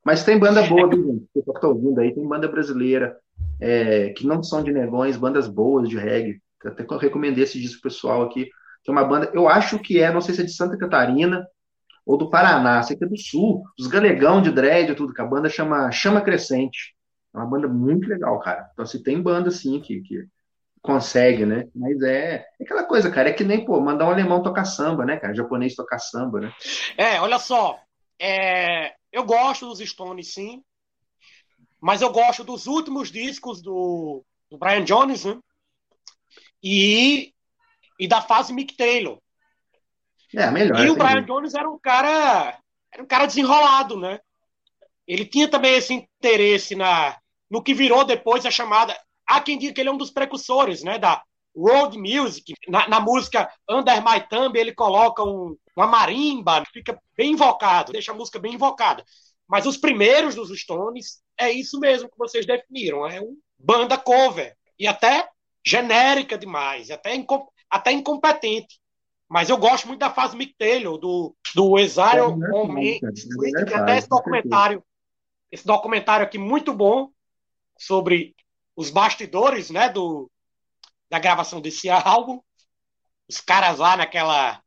Mas 0.04 0.24
tem 0.24 0.38
banda 0.38 0.62
boa, 0.64 0.90
viu, 0.90 1.06
gente? 1.06 1.26
Eu 1.36 1.54
tô 1.54 1.70
ouvindo 1.70 2.00
aí, 2.00 2.14
tem 2.14 2.28
banda 2.28 2.48
brasileira 2.48 3.18
é, 3.60 4.10
que 4.10 4.28
não 4.28 4.44
são 4.44 4.62
de 4.62 4.72
negões, 4.72 5.18
bandas 5.18 5.48
boas 5.48 5.88
de 5.88 5.98
reggae. 5.98 6.42
Até 6.64 6.86
recomendei 6.98 7.44
esse 7.44 7.60
disco 7.60 7.82
pessoal 7.82 8.24
aqui. 8.24 8.50
Tem 8.84 8.94
uma 8.94 9.04
banda, 9.04 9.32
eu 9.34 9.48
acho 9.48 9.80
que 9.80 10.00
é, 10.00 10.12
não 10.12 10.22
sei 10.22 10.36
se 10.36 10.42
é 10.42 10.46
de 10.46 10.52
Santa 10.52 10.78
Catarina 10.78 11.46
ou 12.06 12.18
do 12.18 12.30
Paraná, 12.30 12.84
sei 12.84 12.96
que 12.96 13.04
é 13.04 13.08
do 13.08 13.18
Sul, 13.18 13.64
os 13.80 13.88
galegão 13.88 14.42
de 14.42 14.52
dread 14.52 14.92
e 14.92 14.96
tudo, 14.96 15.14
que 15.14 15.22
a 15.22 15.26
banda 15.26 15.50
chama 15.50 15.92
Chama 15.92 16.22
Crescente. 16.22 16.96
É 17.34 17.38
uma 17.38 17.48
banda 17.48 17.68
muito 17.68 18.08
legal, 18.08 18.40
cara. 18.40 18.70
Então, 18.74 18.86
se 18.86 18.98
assim, 18.98 19.04
tem 19.04 19.22
banda 19.22 19.50
assim 19.50 19.82
que, 19.82 20.02
que 20.02 20.26
consegue, 20.82 21.46
né? 21.46 21.68
Mas 21.76 22.02
é, 22.04 22.46
é, 22.60 22.64
aquela 22.64 22.84
coisa, 22.84 23.12
cara, 23.12 23.30
é 23.30 23.34
que 23.34 23.44
nem, 23.44 23.66
pô, 23.66 23.80
mandar 23.82 24.06
um 24.08 24.12
alemão 24.12 24.44
tocar 24.44 24.66
samba, 24.66 25.04
né, 25.04 25.18
cara? 25.18 25.34
japonês 25.34 25.76
tocar 25.76 26.00
samba, 26.00 26.42
né? 26.42 26.54
É, 26.96 27.20
olha 27.20 27.40
só, 27.40 27.80
é, 28.20 28.94
eu 29.12 29.26
gosto 29.26 29.68
dos 29.68 29.80
Stones, 29.80 30.34
sim, 30.34 30.64
mas 31.82 32.02
eu 32.02 32.12
gosto 32.12 32.44
dos 32.44 32.68
últimos 32.68 33.12
discos 33.12 33.62
do, 33.62 34.24
do 34.50 34.58
Brian 34.58 34.84
Jones, 34.84 35.26
né? 35.26 35.38
E 36.64 37.34
e 38.00 38.08
da 38.08 38.22
fase 38.22 38.54
Mick 38.54 38.76
Taylor. 38.76 39.18
É, 40.36 40.52
melhor. 40.52 40.86
E 40.86 40.90
o 40.90 40.96
Brian 40.96 41.24
Jones 41.24 41.54
era 41.54 41.70
um 41.70 41.80
cara, 41.80 42.58
era 42.92 43.02
um 43.02 43.06
cara 43.06 43.26
desenrolado, 43.26 43.98
né? 43.98 44.20
Ele 45.08 45.26
tinha 45.26 45.48
também 45.48 45.76
esse 45.76 45.94
interesse 45.94 46.76
na 46.76 47.18
no 47.50 47.62
que 47.62 47.74
virou 47.74 48.04
depois 48.04 48.46
a 48.46 48.52
chamada. 48.52 48.98
Há 49.26 49.40
quem 49.40 49.58
diga 49.58 49.74
que 49.74 49.82
ele 49.82 49.90
é 49.90 49.92
um 49.92 49.98
dos 49.98 50.12
precursores, 50.12 50.84
né, 50.84 50.98
da 50.98 51.24
road 51.56 51.98
music. 51.98 52.54
Na, 52.68 52.88
na 52.88 53.00
música 53.00 53.50
Under 53.70 54.04
My 54.04 54.20
Thumb 54.28 54.58
ele 54.58 54.74
coloca 54.74 55.24
um, 55.24 55.56
uma 55.76 55.88
marimba, 55.88 56.64
fica 56.74 57.00
bem 57.16 57.32
invocado, 57.32 57.92
deixa 57.92 58.12
a 58.12 58.16
música 58.16 58.40
bem 58.40 58.56
invocada. 58.56 59.04
Mas 59.48 59.66
os 59.66 59.78
primeiros 59.78 60.36
dos 60.36 60.50
Stones 60.60 61.22
é 61.40 61.52
isso 61.52 61.80
mesmo 61.80 62.10
que 62.10 62.18
vocês 62.18 62.46
definiram, 62.46 63.08
é 63.08 63.22
um 63.22 63.38
banda 63.58 63.98
cover 63.98 64.56
e 64.78 64.88
até 64.88 65.28
genérica 65.64 66.38
demais, 66.38 66.90
até 66.92 67.12
até 67.70 67.92
incompetente. 67.92 68.80
Mas 69.30 69.50
eu 69.50 69.58
gosto 69.58 69.88
muito 69.88 70.00
da 70.00 70.12
fase 70.12 70.38
Mick 70.38 70.54
Taylor, 70.58 70.98
do, 70.98 71.36
do 71.56 71.80
Exile 71.80 72.20
é 72.20 72.68
Me, 72.68 73.00
que 73.00 73.74
até 73.74 73.98
esse 73.98 74.08
documentário, 74.08 74.84
esse 75.52 75.66
documentário 75.66 76.26
aqui 76.26 76.38
muito 76.38 76.74
bom 76.74 77.10
sobre 77.78 78.36
os 78.76 78.90
bastidores, 78.90 79.70
né, 79.70 79.90
do, 79.90 80.30
da 81.10 81.18
gravação 81.18 81.60
desse 81.60 81.90
álbum. 81.90 82.40
Os 83.28 83.42
caras 83.42 83.80
lá 83.80 83.98
naquela 83.98 84.62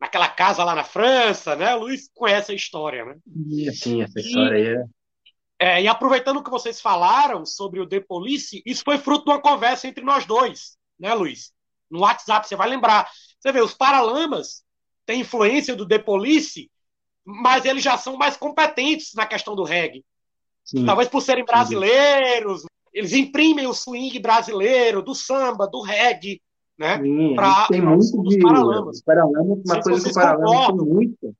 naquela 0.00 0.28
casa 0.28 0.62
lá 0.62 0.74
na 0.74 0.84
França, 0.84 1.56
né? 1.56 1.74
O 1.74 1.78
Luiz 1.78 2.10
conhece 2.12 2.52
a 2.52 2.54
história, 2.54 3.06
né? 3.06 3.16
Sim, 3.72 4.02
essa 4.02 4.20
história 4.20 4.58
aí 4.58 4.86
é... 5.58 5.78
é... 5.78 5.82
E 5.82 5.88
aproveitando 5.88 6.36
o 6.36 6.44
que 6.44 6.50
vocês 6.50 6.78
falaram 6.78 7.46
sobre 7.46 7.80
o 7.80 7.88
The 7.88 8.00
Police, 8.00 8.62
isso 8.66 8.82
foi 8.84 8.98
fruto 8.98 9.24
de 9.24 9.30
uma 9.30 9.40
conversa 9.40 9.88
entre 9.88 10.04
nós 10.04 10.26
dois, 10.26 10.76
né, 11.00 11.14
Luiz? 11.14 11.54
no 11.94 12.00
WhatsApp, 12.00 12.46
você 12.46 12.56
vai 12.56 12.68
lembrar. 12.68 13.08
Você 13.44 13.52
vê, 13.52 13.60
os 13.60 13.74
Paralamas 13.74 14.64
têm 15.04 15.20
influência 15.20 15.76
do 15.76 15.86
The 15.86 15.98
Police, 15.98 16.70
mas 17.22 17.66
eles 17.66 17.82
já 17.82 17.98
são 17.98 18.16
mais 18.16 18.38
competentes 18.38 19.12
na 19.14 19.26
questão 19.26 19.54
do 19.54 19.64
reggae. 19.64 20.02
Sim. 20.64 20.86
Talvez 20.86 21.10
por 21.10 21.20
serem 21.20 21.44
brasileiros, 21.44 22.62
Sim. 22.62 22.66
eles 22.94 23.12
imprimem 23.12 23.66
o 23.66 23.74
swing 23.74 24.18
brasileiro, 24.18 25.02
do 25.02 25.14
samba, 25.14 25.66
do 25.66 25.82
reggae, 25.82 26.40
né? 26.78 26.98
Sim, 27.02 27.34
pra, 27.34 27.66
tem 27.66 27.82
muito 27.82 28.22
de 28.22 28.38
Paralamas. 28.38 29.02
Paralamas, 29.02 29.58
uma 29.66 29.82
coisa 29.82 30.04
que 30.04 30.10
o 30.10 30.14
Paralamas 30.14 30.66
tem 30.66 30.76
muito. 30.76 31.36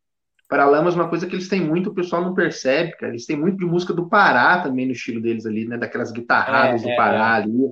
Paralamas, 0.47 0.95
uma 0.95 1.09
coisa 1.09 1.27
que 1.27 1.35
eles 1.35 1.49
têm 1.49 1.63
muito, 1.63 1.89
o 1.89 1.95
pessoal 1.95 2.21
não 2.21 2.35
percebe, 2.35 2.93
cara. 2.99 3.13
Eles 3.13 3.25
têm 3.25 3.35
muito 3.35 3.57
de 3.57 3.65
música 3.65 3.95
do 3.95 4.11
Pará 4.11 4.63
também 4.63 4.85
no 4.85 4.93
estilo 4.93 5.23
deles 5.23 5.47
ali, 5.47 5.67
né? 5.67 5.79
Daquelas 5.79 6.13
guitarradas 6.13 6.85
é, 6.85 6.91
do 6.91 6.97
Pará 6.97 7.39
é. 7.39 7.43
ali. 7.43 7.71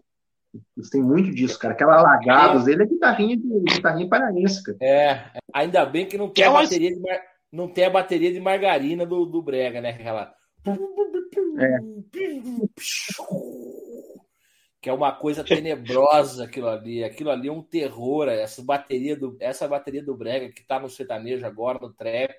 Eles 0.77 0.91
têm 0.91 1.03
muito 1.03 1.31
disso, 1.31 1.59
cara. 1.59 1.73
Aquela 1.73 1.99
Alagados, 1.99 2.67
ele 2.67 2.83
é 2.83 2.87
guitarrinha 2.87 3.37
de 3.37 3.61
guitarrinha 3.61 4.09
paraense, 4.09 4.63
cara. 4.63 4.79
É, 4.81 5.31
ainda 5.53 5.85
bem 5.87 6.07
que 6.07 6.19
não 6.19 6.27
tem, 6.27 6.35
que 6.35 6.43
a, 6.43 6.53
bateria 6.53 6.91
de 6.91 7.01
mar... 7.01 7.21
não 7.51 7.69
tem 7.69 7.85
a 7.85 7.91
bateria 7.91 8.33
de 8.33 8.41
margarina 8.41 9.07
do, 9.07 9.25
do 9.25 9.43
Brega, 9.43 9.81
né? 9.81 9.91
Aquela. 9.91 10.35
É. 11.59 11.79
Que 14.81 14.91
é 14.91 14.93
uma 14.93 15.13
coisa 15.13 15.43
tenebrosa 15.43 16.45
aquilo 16.45 16.69
ali. 16.69 17.03
Aquilo 17.03 17.31
ali 17.31 17.49
é 17.49 17.53
um 17.53 17.63
terror. 17.63 18.29
Essa 18.29 18.63
bateria 18.63 19.17
do, 19.17 19.37
essa 19.41 19.67
bateria 19.67 20.03
do 20.03 20.17
Brega 20.17 20.53
que 20.53 20.67
tá 20.67 20.79
no 20.79 20.91
sertanejo 20.91 21.47
agora, 21.47 21.79
no 21.79 21.93
trap. 21.93 22.35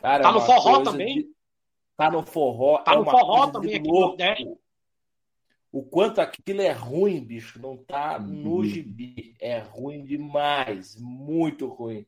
Cara, 0.00 0.22
tá 0.22 0.32
no 0.32 0.40
forró 0.40 0.82
também? 0.82 1.14
De... 1.14 1.28
Tá 1.96 2.10
no 2.10 2.22
forró. 2.22 2.78
Tá 2.78 2.92
é 2.92 2.96
no 2.96 3.04
forró 3.04 3.46
também 3.46 3.76
aqui 3.76 3.88
no 3.88 4.00
Nordeste. 4.00 4.63
O 5.74 5.82
quanto 5.82 6.20
aquilo 6.20 6.62
é 6.62 6.70
ruim, 6.70 7.20
bicho, 7.24 7.60
não 7.60 7.76
tá 7.76 8.16
no 8.16 8.58
uhum. 8.58 8.64
gibi. 8.64 9.34
É 9.40 9.58
ruim 9.58 10.04
demais, 10.04 10.96
muito 11.00 11.66
ruim. 11.66 12.06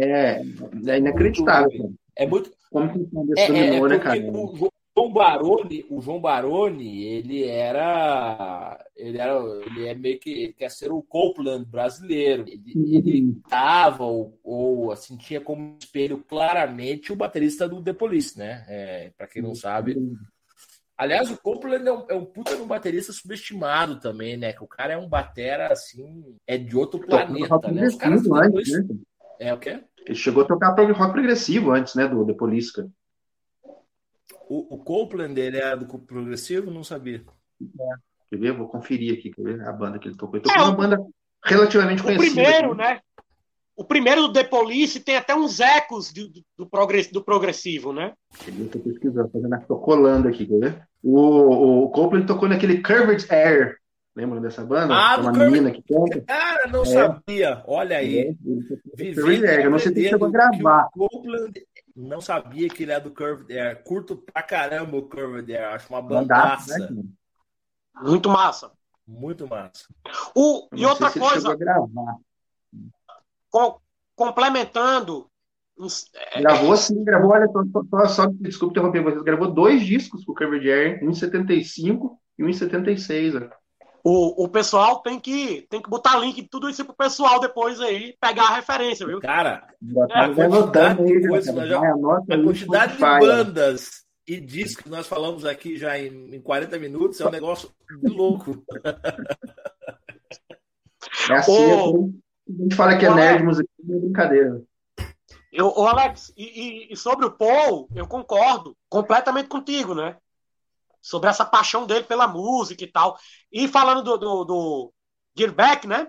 É, 0.00 0.40
é 0.86 0.98
inacreditável. 0.98 1.92
É 2.14 2.24
muito. 2.24 2.52
Como 2.70 2.88
que 2.92 3.00
é, 3.36 3.50
é, 3.50 3.76
é 3.76 3.80
né, 3.80 3.98
cara? 3.98 4.20
O, 4.30 4.70
João 5.00 5.12
Baroni, 5.12 5.86
o 5.88 6.00
João 6.02 6.20
Baroni, 6.20 7.04
ele 7.04 7.44
era, 7.44 8.78
ele 8.94 9.16
era, 9.16 9.40
ele 9.64 9.88
é 9.88 9.94
meio 9.94 10.20
que 10.20 10.30
ele 10.30 10.52
quer 10.52 10.70
ser 10.70 10.92
o 10.92 11.02
Copeland 11.02 11.64
brasileiro. 11.64 12.44
Ele, 12.46 12.72
uhum. 12.76 12.94
ele 12.94 13.40
tava 13.48 14.04
ou, 14.04 14.38
ou, 14.44 14.92
assim 14.92 15.16
tinha 15.16 15.40
como 15.40 15.76
espelho 15.80 16.18
claramente 16.18 17.12
o 17.12 17.16
baterista 17.16 17.66
do 17.66 17.82
The 17.82 17.94
Police, 17.94 18.38
né? 18.38 18.64
É, 18.68 19.12
Para 19.16 19.26
quem 19.26 19.40
não 19.40 19.54
sabe. 19.54 19.96
Aliás, 20.98 21.30
o 21.30 21.40
Copeland 21.40 21.88
é 21.88 21.92
um, 21.92 22.04
é 22.10 22.14
um 22.14 22.26
puta 22.26 22.54
de 22.54 22.60
um 22.60 22.66
baterista 22.66 23.10
subestimado 23.10 23.98
também, 23.98 24.36
né? 24.36 24.52
Que 24.52 24.62
o 24.62 24.68
cara 24.68 24.92
é 24.92 24.98
um 24.98 25.08
batera 25.08 25.72
assim, 25.72 26.36
é 26.46 26.58
de 26.58 26.76
outro 26.76 27.00
planeta, 27.00 27.72
né? 27.72 27.86
Os 27.86 27.94
caras 27.94 28.22
depois... 28.22 28.68
né? 28.68 28.86
É 29.38 29.54
o 29.54 29.58
quê? 29.58 29.82
Ele 30.04 30.14
chegou 30.14 30.42
a 30.42 30.46
tocar 30.46 30.74
rock 30.74 31.12
progressivo 31.12 31.70
antes, 31.70 31.94
né, 31.94 32.06
do 32.06 32.26
The 32.26 32.34
Police. 32.34 32.72
Cara. 32.72 32.90
O, 34.50 34.74
o 34.74 34.78
Copeland, 34.78 35.40
ele 35.40 35.58
é 35.58 35.76
do 35.76 35.86
progressivo? 35.86 36.72
Não 36.72 36.82
sabia. 36.82 37.22
É. 37.62 37.94
Quer 38.28 38.36
ver? 38.36 38.52
Vou 38.52 38.66
conferir 38.66 39.16
aqui, 39.16 39.30
quer 39.30 39.44
ver? 39.44 39.60
A 39.62 39.72
banda 39.72 39.96
que 39.96 40.08
ele 40.08 40.16
tocou. 40.16 40.40
Ele 40.40 40.42
tocou 40.42 40.60
é, 40.60 40.64
uma 40.64 40.76
banda 40.76 41.06
relativamente 41.44 42.02
conhecida. 42.02 42.32
O 42.32 42.34
primeiro, 42.34 42.72
aqui. 42.72 42.76
né? 42.78 43.00
O 43.76 43.84
primeiro 43.84 44.22
do 44.22 44.32
The 44.32 44.42
Police 44.42 44.98
tem 44.98 45.16
até 45.16 45.36
uns 45.36 45.60
ecos 45.60 46.12
do, 46.12 46.28
do, 46.28 46.66
do 47.12 47.22
progressivo, 47.22 47.92
né? 47.92 48.12
Eu 48.44 48.68
tô 48.68 48.80
pesquisando, 48.80 49.30
tô 49.68 49.76
colando 49.78 50.26
aqui, 50.26 50.44
quer 50.44 50.58
ver? 50.58 50.82
O, 51.00 51.84
o 51.84 51.90
Copeland 51.90 52.26
tocou 52.26 52.48
naquele 52.48 52.82
Curved 52.82 53.24
Air. 53.30 53.76
Lembra 54.16 54.40
dessa 54.40 54.64
banda? 54.64 54.92
Ah, 54.92 55.16
do 55.16 55.22
uma 55.22 55.32
Curved... 55.32 55.52
menina 55.52 55.70
que 55.70 55.82
canta. 55.82 56.20
Cara, 56.22 56.66
não 56.66 56.82
é. 56.82 56.86
sabia. 56.86 57.62
Olha 57.68 57.98
aí. 57.98 58.18
É, 58.18 59.14
Curved 59.14 59.46
Air, 59.46 59.64
eu 59.64 59.70
não 59.70 59.78
sei 59.78 59.94
se 59.94 60.08
chegou 60.08 60.26
a 60.26 60.30
gravar. 60.30 60.88
O 60.96 61.08
Copeland 61.08 61.52
não 61.94 62.20
sabia 62.20 62.68
que 62.68 62.82
ele 62.82 62.92
é 62.92 63.00
do 63.00 63.10
Curved 63.10 63.56
Air. 63.56 63.82
Curto 63.82 64.16
pra 64.16 64.42
caramba 64.42 64.96
o 64.96 65.08
Curved 65.08 65.54
Air. 65.54 65.74
Acho 65.74 65.88
uma 65.90 66.02
bandaça. 66.02 66.78
Né? 66.78 67.02
Muito 68.02 68.28
massa. 68.28 68.72
Muito 69.06 69.46
massa. 69.46 69.86
O, 70.34 70.68
e 70.74 70.86
outra 70.86 71.10
coisa. 71.10 71.56
Com, 73.50 73.80
complementando. 74.14 75.30
É, 76.14 76.42
gravou 76.42 76.76
sim, 76.76 77.02
gravou, 77.02 77.30
olha, 77.30 77.48
só, 77.48 77.62
só, 77.88 78.06
só 78.06 78.26
desculpa 78.26 78.72
interromper 78.72 79.02
vocês, 79.02 79.22
gravou 79.22 79.50
dois 79.50 79.82
discos 79.82 80.22
com 80.24 80.32
o 80.32 80.34
Curved 80.34 80.70
Air, 80.70 81.02
um 81.02 81.08
em 81.08 81.14
75 81.14 82.20
e 82.38 82.44
um 82.44 82.48
em 82.48 82.52
76. 82.52 83.36
Ó. 83.36 83.48
O, 84.02 84.44
o 84.44 84.48
pessoal 84.48 85.00
tem 85.00 85.20
que, 85.20 85.66
tem 85.68 85.82
que 85.82 85.90
botar 85.90 86.16
link 86.16 86.42
tudo 86.50 86.70
isso 86.70 86.84
pro 86.84 86.94
pessoal 86.94 87.38
depois 87.38 87.80
aí 87.80 88.16
pegar 88.20 88.44
a 88.44 88.54
referência, 88.56 89.06
viu? 89.06 89.20
Cara, 89.20 89.68
é, 90.10 90.20
a 90.20 90.34
quantidade, 90.34 91.04
de, 91.04 91.28
coisa, 91.28 91.66
já, 91.66 91.78
a 91.78 92.42
quantidade 92.42 92.92
de 92.94 92.98
bandas 92.98 94.04
e 94.26 94.40
discos 94.40 94.84
que 94.84 94.90
nós 94.90 95.06
falamos 95.06 95.44
aqui 95.44 95.76
já 95.76 95.98
em, 95.98 96.34
em 96.34 96.40
40 96.40 96.78
minutos 96.78 97.20
é 97.20 97.26
um 97.26 97.30
negócio 97.30 97.70
louco. 98.02 98.62
É 101.30 101.34
assim, 101.34 101.52
o, 101.52 102.12
a 102.48 102.62
gente 102.62 102.74
fala 102.74 102.96
que 102.96 103.06
é 103.06 103.14
nerd, 103.14 103.44
música 103.44 103.68
é 103.78 103.98
brincadeira. 103.98 104.62
Eu, 105.52 105.68
Alex, 105.86 106.32
e, 106.36 106.92
e, 106.92 106.96
sobre 106.96 107.26
o 107.26 107.30
Paul, 107.30 107.88
eu 107.94 108.06
concordo 108.06 108.76
completamente 108.88 109.48
contigo, 109.48 109.94
né? 109.94 110.16
Sobre 111.00 111.30
essa 111.30 111.44
paixão 111.44 111.86
dele 111.86 112.04
pela 112.04 112.28
música 112.28 112.84
e 112.84 112.86
tal. 112.86 113.18
E 113.50 113.66
falando 113.66 114.02
do, 114.02 114.16
do, 114.18 114.44
do 114.44 114.92
Gearback, 115.36 115.86
né? 115.86 116.08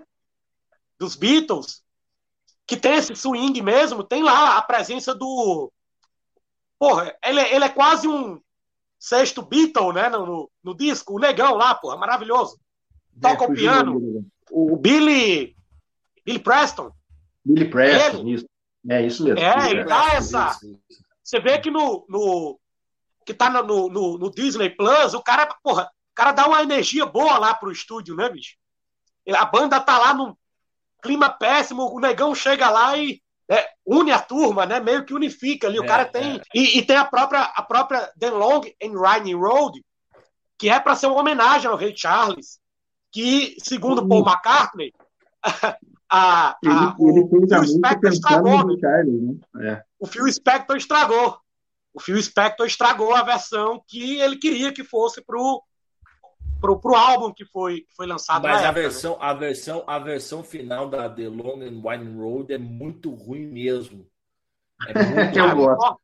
Dos 0.98 1.16
Beatles, 1.16 1.82
que 2.66 2.76
tem 2.76 2.94
esse 2.94 3.14
swing 3.16 3.60
mesmo, 3.60 4.04
tem 4.04 4.22
lá 4.22 4.56
a 4.56 4.62
presença 4.62 5.14
do. 5.14 5.72
Porra, 6.78 7.16
ele, 7.24 7.40
ele 7.40 7.64
é 7.64 7.68
quase 7.68 8.06
um 8.06 8.40
sexto 8.98 9.42
Beatle, 9.42 9.92
né? 9.92 10.08
No, 10.08 10.26
no, 10.26 10.50
no 10.62 10.76
disco, 10.76 11.14
o 11.14 11.18
negão 11.18 11.54
lá, 11.54 11.74
porra, 11.74 11.96
maravilhoso. 11.96 12.58
Toca 13.20 13.44
é, 13.44 13.48
o 13.48 13.52
piano. 13.52 14.24
O 14.50 14.76
Billy. 14.76 15.56
Billy 16.24 16.38
Preston. 16.38 16.92
Billy 17.44 17.68
Preston, 17.68 18.20
ele, 18.20 18.34
isso. 18.34 18.46
É 18.88 19.06
isso 19.06 19.24
mesmo. 19.24 19.38
É, 19.38 19.70
ele 19.70 19.84
dá 19.84 20.14
essa. 20.14 20.56
Você 21.22 21.40
vê 21.40 21.58
que 21.58 21.70
no, 21.70 22.04
no, 22.08 22.58
que 23.24 23.34
tá 23.34 23.50
no, 23.50 23.88
no, 23.88 24.18
no, 24.18 24.30
Disney 24.30 24.70
Plus, 24.70 25.14
o 25.14 25.22
cara, 25.22 25.46
porra, 25.62 25.84
o 25.84 26.14
cara 26.14 26.32
dá 26.32 26.46
uma 26.46 26.62
energia 26.62 27.06
boa 27.06 27.38
lá 27.38 27.54
pro 27.54 27.72
estúdio, 27.72 28.14
né, 28.16 28.28
bicho? 28.28 28.56
A 29.34 29.44
banda 29.44 29.80
tá 29.80 29.98
lá 29.98 30.14
num 30.14 30.34
clima 31.02 31.30
péssimo, 31.30 31.92
o 31.92 32.00
negão 32.00 32.34
chega 32.34 32.70
lá 32.70 32.96
e 32.96 33.20
é, 33.48 33.68
une 33.86 34.12
a 34.12 34.18
turma, 34.18 34.64
né? 34.64 34.80
Meio 34.80 35.04
que 35.04 35.12
unifica 35.12 35.66
ali. 35.66 35.78
O 35.78 35.84
é, 35.84 35.86
cara 35.86 36.04
tem. 36.06 36.36
É. 36.36 36.42
E, 36.54 36.78
e, 36.78 36.82
tem 36.82 36.96
a 36.96 37.04
própria, 37.04 37.42
a 37.42 37.62
própria 37.62 38.10
The 38.18 38.30
Long 38.30 38.62
and 38.82 38.98
Riding 38.98 39.34
Road, 39.34 39.84
que 40.58 40.68
é 40.68 40.80
para 40.80 40.94
ser 40.94 41.06
uma 41.06 41.20
homenagem 41.20 41.68
ao 41.68 41.76
Rei 41.76 41.94
Charles, 41.94 42.58
que, 43.10 43.56
segundo 43.58 44.06
Paul 44.08 44.24
McCartney, 44.24 44.92
a, 46.10 46.50
a, 46.50 46.56
ele, 46.62 46.94
o, 46.98 47.10
ele 47.10 47.20
o 47.20 47.28
Phil 47.28 47.64
Spector 47.66 48.10
estragou. 48.10 48.66
Né? 48.66 48.76
Charles, 48.80 49.22
né? 49.22 49.70
É. 49.70 49.82
O 49.98 50.06
Phil 50.06 50.32
Spector 50.32 50.76
estragou 50.76 51.38
o 51.94 52.00
Phil 52.00 52.20
Spector 52.22 52.66
estragou 52.66 53.14
a 53.14 53.22
versão 53.22 53.82
que 53.86 54.20
ele 54.20 54.36
queria 54.36 54.72
que 54.72 54.84
fosse 54.84 55.22
pro 55.22 55.62
pro, 56.60 56.78
pro 56.78 56.94
álbum 56.94 57.32
que 57.32 57.44
foi, 57.44 57.80
que 57.80 57.94
foi 57.94 58.06
lançado 58.06 58.42
Mas 58.42 58.62
a 58.62 58.66
época, 58.66 58.80
versão, 58.82 59.12
né? 59.12 59.18
a 59.20 59.34
versão 59.34 59.84
a 59.86 59.98
versão 59.98 60.44
final 60.44 60.88
da 60.88 61.10
The 61.10 61.28
Long 61.28 61.60
and 61.60 61.82
Winding 61.84 62.16
Road 62.16 62.52
é 62.52 62.58
muito 62.58 63.12
ruim 63.12 63.46
mesmo. 63.46 64.06
É 64.86 64.92
muito 65.26 65.38
Eu 65.38 65.56
gosto. 65.56 66.00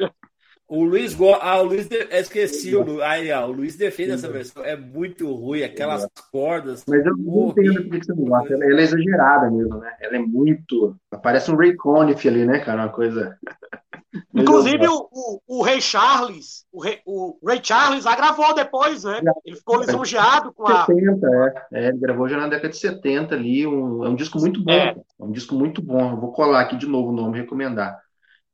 O 0.68 0.82
Luiz 0.82 1.14
go... 1.14 1.34
ah, 1.40 1.60
o 1.60 1.64
Luiz 1.64 1.86
de... 1.86 1.96
esqueci 2.10 2.74
o 2.74 3.02
Aí, 3.02 3.30
ó, 3.30 3.46
o 3.46 3.52
Luiz 3.52 3.76
defende 3.76 4.12
essa 4.12 4.28
versão. 4.28 4.64
É 4.64 4.76
muito 4.76 5.32
ruim, 5.32 5.62
aquelas 5.62 6.06
cordas. 6.32 6.84
Mas 6.88 7.06
eu 7.06 7.16
não 7.16 7.48
entendo 7.48 7.84
por 7.84 7.98
que 7.98 8.06
você 8.06 8.14
não 8.14 8.24
gosta. 8.24 8.54
Ela, 8.54 8.64
ela 8.64 8.80
é 8.80 8.84
exagerada 8.84 9.50
mesmo, 9.50 9.78
né? 9.78 9.94
Ela 10.00 10.16
é 10.16 10.18
muito. 10.18 10.96
Parece 11.22 11.50
um 11.50 11.56
Ray 11.56 11.76
Conniff 11.76 12.26
ali, 12.26 12.44
né, 12.44 12.58
cara? 12.60 12.82
Uma 12.82 12.88
coisa. 12.88 13.36
Inclusive, 14.34 14.86
o, 14.88 15.08
o, 15.12 15.40
o, 15.46 15.62
Rei 15.62 15.80
Charles, 15.80 16.64
o 16.72 16.82
Rei, 16.82 17.00
o 17.04 17.38
Ray 17.46 17.60
Charles 17.62 18.06
agravou 18.06 18.54
depois, 18.54 19.04
né? 19.04 19.20
Ele 19.44 19.56
ficou 19.56 19.80
lisonjeado 19.80 20.52
com 20.52 20.66
a. 20.66 20.86
70, 20.86 21.26
é. 21.26 21.66
é. 21.72 21.88
Ele 21.88 21.98
gravou 21.98 22.28
já 22.28 22.38
na 22.38 22.48
década 22.48 22.70
de 22.70 22.76
70 22.76 23.34
ali. 23.34 23.66
Um, 23.66 24.04
é 24.04 24.08
um 24.08 24.14
disco 24.14 24.38
muito 24.38 24.62
bom. 24.62 24.72
É. 24.72 24.96
é 25.20 25.24
um 25.24 25.30
disco 25.30 25.54
muito 25.54 25.82
bom. 25.82 26.12
Eu 26.12 26.20
vou 26.20 26.32
colar 26.32 26.62
aqui 26.62 26.76
de 26.76 26.86
novo 26.86 27.10
o 27.10 27.14
nome, 27.14 27.38
recomendar. 27.38 27.98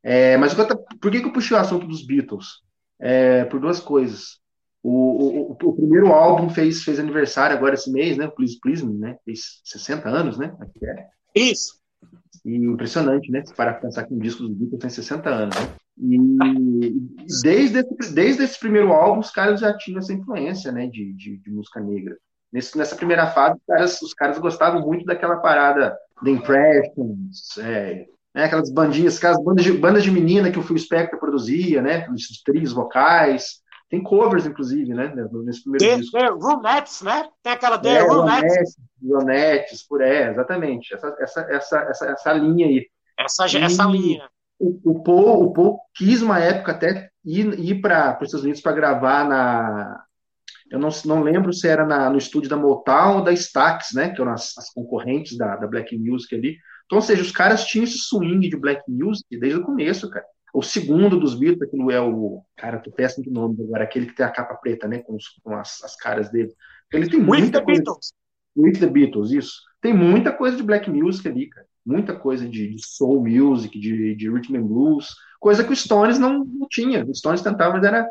É, 0.02 0.36
mas 0.36 0.54
por 0.54 1.10
que, 1.10 1.20
que 1.20 1.26
eu 1.26 1.32
puxei 1.32 1.56
o 1.56 1.60
assunto 1.60 1.86
dos 1.86 2.04
Beatles? 2.04 2.60
É, 2.98 3.44
por 3.44 3.60
duas 3.60 3.80
coisas. 3.80 4.40
O, 4.82 5.52
o, 5.52 5.52
o, 5.52 5.72
primeiro 5.74 6.08
álbum 6.08 6.48
fez, 6.48 6.82
fez 6.82 6.98
aniversário 6.98 7.56
agora 7.56 7.74
esse 7.74 7.90
mês, 7.90 8.16
né? 8.16 8.26
Please 8.26 8.58
Please 8.60 8.84
Me, 8.84 8.98
né? 8.98 9.16
Fez 9.24 9.60
60 9.64 10.08
anos, 10.08 10.36
né? 10.36 10.56
É. 10.82 11.06
Isso. 11.34 11.80
E 12.44 12.56
impressionante, 12.56 13.30
né? 13.30 13.44
Para 13.56 13.74
pensar 13.74 14.04
que 14.04 14.12
um 14.12 14.18
disco 14.18 14.42
dos 14.42 14.56
Beatles 14.56 14.80
tem 14.80 14.90
60 14.90 15.30
anos, 15.30 15.54
né? 15.54 15.74
E 15.98 16.18
desde 17.42 17.78
esse, 17.78 18.12
desde 18.12 18.42
esse 18.42 18.58
primeiro 18.58 18.92
álbum, 18.92 19.20
os 19.20 19.30
caras 19.30 19.60
já 19.60 19.76
tinham 19.76 19.98
essa 19.98 20.12
influência, 20.12 20.72
né? 20.72 20.88
De, 20.88 21.12
de, 21.12 21.36
de 21.36 21.50
música 21.50 21.80
negra. 21.80 22.16
Nesse, 22.52 22.76
nessa 22.76 22.96
primeira 22.96 23.28
fase, 23.28 23.54
os 23.54 23.64
caras, 23.66 24.02
os 24.02 24.14
caras 24.14 24.38
gostavam 24.38 24.84
muito 24.84 25.04
daquela 25.04 25.36
parada 25.36 25.96
The 26.24 26.30
Impressions, 26.30 27.56
é, 27.58 28.06
né, 28.34 28.44
aquelas 28.44 28.70
bandinhas, 28.70 29.18
aquelas 29.18 29.42
bandas 29.42 29.64
de, 29.64 29.72
bandas 29.72 30.02
de 30.02 30.10
menina 30.10 30.50
que 30.50 30.58
o 30.58 30.62
Phil 30.62 30.78
Spector 30.78 31.18
produzia, 31.18 31.82
né? 31.82 32.08
Os 32.08 32.42
trios 32.42 32.72
vocais. 32.72 33.60
Tem 33.90 34.02
covers, 34.02 34.46
inclusive, 34.46 34.94
né? 34.94 35.12
Nesse 35.44 35.62
primeiro 35.62 35.84
The, 35.84 35.96
disco. 36.00 36.18
The 36.18 36.28
Runettes, 36.28 37.02
né? 37.02 37.28
Tem 37.42 37.52
aquela 37.52 37.78
The 37.78 37.90
é, 37.90 38.02
Runettes. 38.02 38.76
Runettes, 39.02 39.86
por 39.86 40.00
é, 40.00 40.30
exatamente. 40.30 40.94
Essa, 40.94 41.14
essa, 41.20 41.40
essa, 41.50 41.78
essa, 41.90 42.06
essa 42.06 42.32
linha 42.32 42.66
aí. 42.66 42.86
Essa, 43.18 43.46
e 43.46 43.62
essa 43.62 43.84
linha. 43.84 44.26
O, 44.58 44.92
o, 44.92 45.02
Paul, 45.02 45.42
o 45.42 45.52
Paul 45.52 45.78
quis 45.94 46.22
uma 46.22 46.38
época 46.38 46.72
até 46.72 47.10
ir, 47.22 47.58
ir 47.58 47.80
para 47.82 48.16
os 48.18 48.28
Estados 48.28 48.44
Unidos 48.44 48.62
para 48.62 48.72
gravar 48.72 49.28
na. 49.28 50.02
Eu 50.70 50.78
não, 50.78 50.88
não 51.04 51.22
lembro 51.22 51.52
se 51.52 51.68
era 51.68 51.84
na, 51.84 52.08
no 52.08 52.16
estúdio 52.16 52.48
da 52.48 52.56
Motown 52.56 53.18
ou 53.18 53.22
da 53.22 53.32
Stax, 53.32 53.88
né? 53.92 54.08
Que 54.08 54.22
eram 54.22 54.32
as, 54.32 54.56
as 54.56 54.72
concorrentes 54.72 55.36
da, 55.36 55.54
da 55.56 55.66
Black 55.66 55.94
Music 55.98 56.34
ali 56.34 56.56
então, 56.92 56.98
ou 56.98 57.02
seja, 57.02 57.22
os 57.22 57.32
caras 57.32 57.64
tinham 57.64 57.84
esse 57.84 57.96
swing 57.96 58.46
de 58.50 58.54
black 58.54 58.82
music 58.86 59.24
desde 59.38 59.58
o 59.58 59.64
começo, 59.64 60.10
cara. 60.10 60.26
O 60.52 60.62
segundo 60.62 61.18
dos 61.18 61.34
Beatles, 61.34 61.70
não 61.72 61.90
é 61.90 61.98
o. 61.98 62.42
Cara, 62.54 62.80
tô 62.80 62.92
péssimo 62.92 63.24
de 63.24 63.30
nome 63.30 63.56
agora, 63.62 63.84
aquele 63.84 64.04
que 64.04 64.14
tem 64.14 64.26
a 64.26 64.30
capa 64.30 64.54
preta, 64.56 64.86
né? 64.86 64.98
Com, 64.98 65.16
os, 65.16 65.24
com 65.42 65.56
as, 65.56 65.82
as, 65.82 65.96
caras 65.96 66.30
dele. 66.30 66.52
Ele 66.92 67.08
tem 67.08 67.20
With 67.20 67.24
muita 67.24 67.60
the 67.60 67.64
coisa. 67.64 67.80
Beatles. 67.80 68.12
With 68.54 68.72
the 68.72 68.86
Beatles, 68.86 69.30
isso. 69.30 69.62
Tem 69.80 69.94
muita 69.94 70.34
coisa 70.34 70.54
de 70.54 70.62
black 70.62 70.90
music 70.90 71.26
ali, 71.26 71.48
cara. 71.48 71.66
Muita 71.82 72.14
coisa 72.14 72.46
de, 72.46 72.68
de 72.68 72.86
soul 72.86 73.26
music, 73.26 73.80
de, 73.80 74.14
de 74.14 74.30
rhythm 74.30 74.56
and 74.56 74.66
blues. 74.66 75.14
Coisa 75.40 75.64
que 75.64 75.72
o 75.72 75.76
Stones 75.76 76.18
não, 76.18 76.44
não 76.44 76.68
tinha. 76.68 77.06
O 77.06 77.14
Stones 77.14 77.40
tentava, 77.40 77.72
mas 77.72 77.84
era 77.84 78.06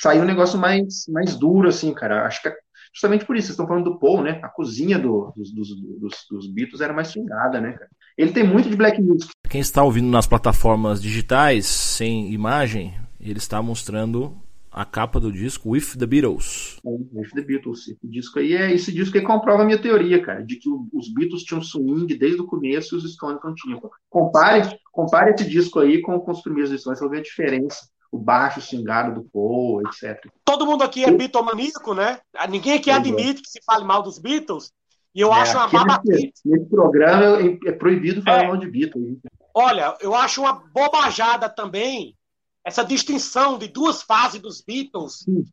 sair 0.00 0.22
um 0.22 0.24
negócio 0.24 0.58
mais, 0.58 1.04
mais 1.08 1.36
duro, 1.36 1.68
assim, 1.68 1.92
cara. 1.92 2.24
Acho 2.24 2.40
que 2.40 2.48
é 2.48 2.56
justamente 2.90 3.26
por 3.26 3.36
isso, 3.36 3.48
vocês 3.48 3.54
estão 3.54 3.66
falando 3.66 3.90
do 3.90 3.98
Paul, 3.98 4.22
né? 4.22 4.40
A 4.42 4.48
cozinha 4.48 4.98
do, 4.98 5.30
dos, 5.36 5.52
dos, 5.52 5.68
dos, 5.76 6.26
dos 6.30 6.46
Beatles 6.50 6.80
era 6.80 6.94
mais 6.94 7.08
swingada, 7.08 7.60
né, 7.60 7.72
cara? 7.72 7.90
Ele 8.16 8.32
tem 8.32 8.44
muito 8.44 8.68
de 8.70 8.76
black 8.76 9.00
music. 9.02 9.30
Quem 9.48 9.60
está 9.60 9.82
ouvindo 9.82 10.08
nas 10.08 10.26
plataformas 10.26 11.02
digitais, 11.02 11.66
sem 11.66 12.32
imagem, 12.32 12.94
ele 13.20 13.38
está 13.38 13.60
mostrando 13.60 14.36
a 14.70 14.84
capa 14.84 15.20
do 15.20 15.30
disco 15.30 15.70
With 15.70 15.96
the 15.96 16.06
Beatles. 16.06 16.78
É, 16.84 16.90
With 16.90 17.30
the 17.34 17.42
Beatles. 17.42 17.88
Esse 17.88 17.98
disco 18.02 18.38
aí 18.38 18.54
é 18.54 18.72
esse 18.72 18.92
disco 18.92 19.16
aí 19.16 19.22
comprova 19.22 19.62
a 19.62 19.66
minha 19.66 19.80
teoria, 19.80 20.20
cara, 20.20 20.42
de 20.42 20.56
que 20.56 20.68
os 20.68 21.12
Beatles 21.12 21.44
tinham 21.44 21.62
swing 21.62 22.12
desde 22.16 22.40
o 22.40 22.46
começo 22.46 22.94
e 22.94 22.98
os 22.98 23.12
Stones 23.12 23.40
não 23.42 23.54
tinham. 23.54 23.80
Compare, 24.10 24.78
compare 24.92 25.32
esse 25.32 25.48
disco 25.48 25.78
aí 25.78 26.00
com, 26.02 26.18
com 26.18 26.32
os 26.32 26.42
primeiros 26.42 26.70
Stones, 26.80 26.98
você 26.98 27.04
vai 27.04 27.16
ver 27.16 27.20
a 27.20 27.24
diferença 27.24 27.94
o 28.14 28.18
baixo 28.18 28.60
xingado 28.60 29.12
do 29.12 29.28
Paul, 29.28 29.82
etc. 29.82 30.30
Todo 30.44 30.64
mundo 30.64 30.84
aqui 30.84 31.04
é 31.04 31.10
bitomaníaco, 31.10 31.94
né? 31.94 32.20
Ninguém 32.48 32.74
aqui 32.74 32.88
é. 32.88 32.94
admite 32.94 33.42
que 33.42 33.48
se 33.50 33.60
fale 33.66 33.84
mal 33.84 34.04
dos 34.04 34.20
Beatles. 34.20 34.72
E 35.14 35.20
eu 35.20 35.32
é, 35.32 35.40
acho 35.40 35.56
uma 35.56 35.68
babaquice. 35.68 36.32
Nesse 36.44 36.66
programa 36.66 37.38
é 37.64 37.72
proibido 37.72 38.22
falar 38.22 38.44
é. 38.44 38.46
mal 38.48 38.56
de 38.56 38.68
Beatles. 38.68 39.18
Olha, 39.54 39.96
eu 40.00 40.14
acho 40.14 40.40
uma 40.40 40.62
bobajada 40.72 41.48
também 41.48 42.16
essa 42.64 42.82
distinção 42.82 43.58
de 43.58 43.68
duas 43.68 44.02
fases 44.02 44.40
dos 44.40 44.62
Beatles. 44.62 45.20
Sim. 45.24 45.44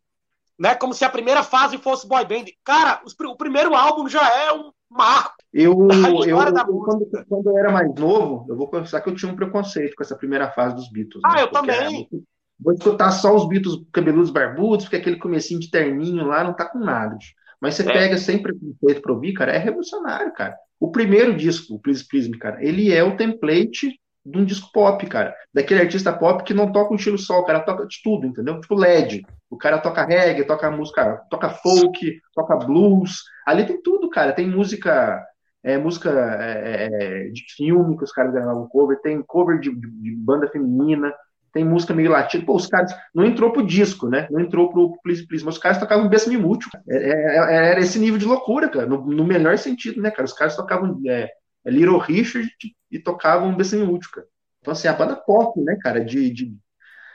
Né, 0.58 0.76
como 0.76 0.94
se 0.94 1.04
a 1.04 1.10
primeira 1.10 1.44
fase 1.44 1.78
fosse 1.80 2.08
boy 2.08 2.24
band. 2.24 2.46
Cara, 2.64 3.02
o 3.04 3.36
primeiro 3.36 3.76
álbum 3.76 4.08
já 4.08 4.22
é 4.22 4.54
um 4.54 4.72
marco. 4.90 5.36
Eu, 5.52 5.76
eu, 6.26 6.26
eu 6.26 6.38
quando, 6.38 7.10
quando, 7.28 7.50
eu 7.50 7.58
era 7.58 7.72
mais 7.72 7.94
novo, 7.96 8.46
eu 8.48 8.56
vou 8.56 8.70
confessar 8.70 9.02
que 9.02 9.10
eu 9.10 9.16
tinha 9.16 9.32
um 9.32 9.36
preconceito 9.36 9.96
com 9.96 10.04
essa 10.04 10.16
primeira 10.16 10.52
fase 10.52 10.76
dos 10.76 10.90
Beatles. 10.92 11.22
Ah, 11.26 11.36
né? 11.36 11.42
eu 11.42 11.52
também. 11.52 12.08
Era, 12.12 12.22
Vou 12.64 12.74
escutar 12.74 13.10
só 13.12 13.36
os 13.36 13.48
Beatles 13.48 13.82
cabeludos 13.92 14.30
barbudos, 14.30 14.86
porque 14.86 14.98
aquele 14.98 15.16
comecinho 15.16 15.60
de 15.60 15.72
terninho 15.72 16.28
lá 16.28 16.44
não 16.44 16.54
tá 16.54 16.66
com 16.66 16.78
nada. 16.78 17.18
Mas 17.62 17.76
você 17.76 17.84
é. 17.84 17.94
pega 17.94 18.18
sempre 18.18 18.54
preconceito 18.54 19.02
pro 19.02 19.14
ouvir, 19.14 19.34
cara, 19.34 19.52
é 19.52 19.58
revolucionário, 19.58 20.34
cara. 20.34 20.56
O 20.80 20.92
primeiro 20.92 21.36
disco, 21.36 21.76
o 21.76 21.80
Please 21.80 22.08
Please 22.08 22.30
Me, 22.30 22.38
cara, 22.38 22.64
ele 22.64 22.92
é 22.92 23.04
o 23.04 23.16
template 23.16 24.00
de 24.26 24.38
um 24.38 24.44
disco 24.46 24.72
pop, 24.72 25.06
cara. 25.08 25.36
Daquele 25.54 25.82
artista 25.82 26.12
pop 26.12 26.44
que 26.44 26.54
não 26.54 26.72
toca 26.72 26.94
um 26.94 26.96
estilo 26.96 27.18
só, 27.18 27.40
o 27.40 27.46
cara 27.46 27.60
toca 27.60 27.86
de 27.86 27.98
tudo, 28.04 28.26
entendeu? 28.26 28.60
Tipo 28.60 28.76
LED. 28.76 29.24
O 29.50 29.58
cara 29.58 29.78
toca 29.78 30.06
reggae, 30.06 30.46
toca 30.46 30.72
música, 30.72 31.22
toca 31.30 31.50
folk, 31.50 32.22
toca 32.34 32.56
blues. 32.56 33.24
Ali 33.46 33.66
tem 33.66 33.82
tudo, 33.82 34.10
cara. 34.10 34.32
Tem 34.32 34.48
música 34.48 35.24
é, 35.64 35.78
música 35.78 36.10
é, 36.10 36.86
é, 36.86 37.30
de 37.30 37.44
filme 37.56 37.98
que 37.98 38.04
os 38.04 38.12
caras 38.12 38.34
gravavam 38.34 38.68
cover, 38.68 39.00
tem 39.02 39.22
cover 39.22 39.60
de, 39.60 39.70
de, 39.70 39.88
de 39.88 40.16
banda 40.16 40.48
feminina, 40.48 41.14
tem 41.52 41.66
música 41.66 41.94
meio 41.94 42.12
latina. 42.12 42.46
Pô, 42.46 42.56
os 42.56 42.68
caras 42.68 42.94
não 43.14 43.26
entrou 43.26 43.52
pro 43.52 43.66
disco, 43.66 44.08
né? 44.08 44.28
Não 44.32 44.40
entrou 44.40 44.72
pro 44.72 44.98
Please 45.04 45.28
Please, 45.28 45.44
mas 45.44 45.56
os 45.56 45.62
caras 45.62 45.78
tocavam 45.78 46.08
Bessame 46.08 46.38
Mútil. 46.38 46.70
É, 46.90 46.96
é, 46.96 47.38
é, 47.38 47.72
era 47.72 47.80
esse 47.80 48.00
nível 48.00 48.18
de 48.18 48.26
loucura, 48.26 48.70
cara, 48.70 48.86
no, 48.86 49.06
no, 49.06 49.26
melhor 49.26 49.58
sentido, 49.58 50.02
né, 50.02 50.12
cara? 50.12 50.26
Os 50.26 50.34
caras 50.34 50.56
tocavam 50.56 51.00
é, 51.08 51.30
Little 51.66 52.00
Richard 52.00 52.50
e 52.92 53.00
tocavam 53.00 53.56
Bessame 53.56 53.86
Mútil, 53.86 54.10
cara. 54.12 54.28
Então, 54.62 54.72
assim, 54.74 54.88
a 54.88 54.94
banda 54.94 55.16
pop, 55.16 55.60
né, 55.62 55.76
cara, 55.82 56.06
de, 56.06 56.30
de, 56.30 56.56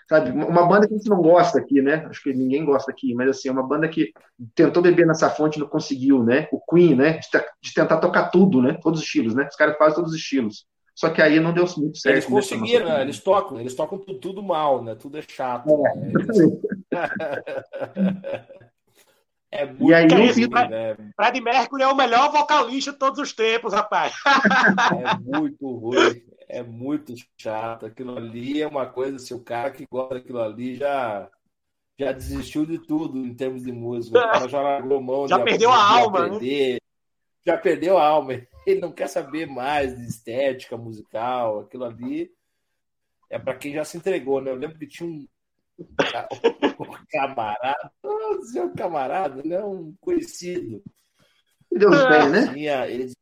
sabe, 0.08 0.30
uma 0.30 0.66
banda 0.66 0.86
que 0.86 0.94
a 0.94 0.96
gente 0.96 1.08
não 1.08 1.22
gosta 1.22 1.58
aqui, 1.58 1.80
né? 1.80 2.04
Acho 2.08 2.22
que 2.22 2.34
ninguém 2.34 2.64
gosta 2.64 2.90
aqui, 2.90 3.14
mas 3.14 3.28
assim, 3.30 3.48
é 3.48 3.52
uma 3.52 3.66
banda 3.66 3.88
que 3.88 4.12
tentou 4.54 4.82
beber 4.82 5.06
nessa 5.06 5.30
fonte 5.30 5.56
e 5.56 5.60
não 5.60 5.68
conseguiu, 5.68 6.22
né? 6.22 6.48
O 6.52 6.60
Queen, 6.60 6.94
né? 6.94 7.18
De, 7.18 7.28
de 7.62 7.74
tentar 7.74 7.98
tocar 7.98 8.30
tudo, 8.30 8.60
né? 8.60 8.78
Todos 8.82 9.00
os 9.00 9.06
estilos, 9.06 9.34
né? 9.34 9.46
Os 9.48 9.56
caras 9.56 9.76
fazem 9.78 9.94
todos 9.94 10.10
os 10.10 10.16
estilos. 10.16 10.66
Só 10.96 11.10
que 11.10 11.20
aí 11.20 11.38
não 11.38 11.52
deu 11.52 11.66
muito 11.76 11.98
certo. 11.98 12.14
Eles 12.14 12.24
conseguiram, 12.24 12.86
né? 12.86 13.02
eles 13.02 13.20
tocam, 13.20 13.60
eles 13.60 13.74
tocam 13.74 13.98
tudo, 13.98 14.18
tudo, 14.18 14.42
mal, 14.42 14.82
né? 14.82 14.94
Tudo 14.94 15.18
é 15.18 15.22
chato. 15.22 15.68
É, 15.68 16.04
né? 18.00 18.46
é 19.52 19.66
muito 19.66 19.90
e 19.90 19.94
aí, 19.94 20.08
ruim, 20.08 20.32
vi, 20.32 20.48
né? 20.48 20.96
Fred 21.14 21.40
Mercury 21.42 21.82
é 21.82 21.88
o 21.88 21.94
melhor 21.94 22.32
vocalista 22.32 22.92
de 22.92 22.98
todos 22.98 23.18
os 23.18 23.34
tempos, 23.34 23.74
rapaz. 23.74 24.14
é 24.24 25.18
muito 25.38 25.70
ruim, 25.70 26.22
é 26.48 26.62
muito 26.62 27.12
chato. 27.36 27.84
Aquilo 27.84 28.16
ali 28.16 28.62
é 28.62 28.66
uma 28.66 28.86
coisa, 28.86 29.18
se 29.18 29.34
o 29.34 29.44
cara 29.44 29.70
que 29.70 29.86
gosta 29.86 30.14
daquilo 30.14 30.40
ali 30.40 30.76
já 30.76 31.28
já 31.98 32.12
desistiu 32.12 32.64
de 32.64 32.78
tudo 32.78 33.18
em 33.18 33.34
termos 33.34 33.62
de 33.62 33.72
música. 33.72 34.18
O 34.18 34.22
cara 34.22 34.48
já 34.48 34.60
largou 34.62 35.02
mão, 35.02 35.28
já, 35.28 35.38
perdeu 35.38 35.70
a 35.70 35.98
alma, 35.98 36.28
né? 36.28 36.78
Já 37.46 37.56
perdeu 37.56 37.96
a 37.96 38.06
alma 38.06 38.32
ele 38.66 38.80
não 38.80 38.92
quer 38.92 39.08
saber 39.08 39.46
mais 39.46 39.96
de 39.96 40.06
estética 40.06 40.76
musical, 40.76 41.60
aquilo 41.60 41.84
ali 41.84 42.30
é 43.30 43.38
para 43.38 43.56
quem 43.56 43.72
já 43.72 43.84
se 43.84 43.96
entregou, 43.96 44.40
né? 44.40 44.50
Eu 44.50 44.56
lembro 44.56 44.78
que 44.78 44.86
tinha 44.86 45.08
um, 45.08 45.26
um 46.80 47.06
camarada, 47.10 47.92
não 48.02 48.66
um 48.66 48.74
camarada, 48.74 49.42
né? 49.42 49.62
um 49.64 49.94
conhecido. 50.00 50.82
Deus 51.70 52.08
bem, 52.08 52.30
né? 52.30 52.52
Tinha, 52.52 52.86
ele, 52.88 53.12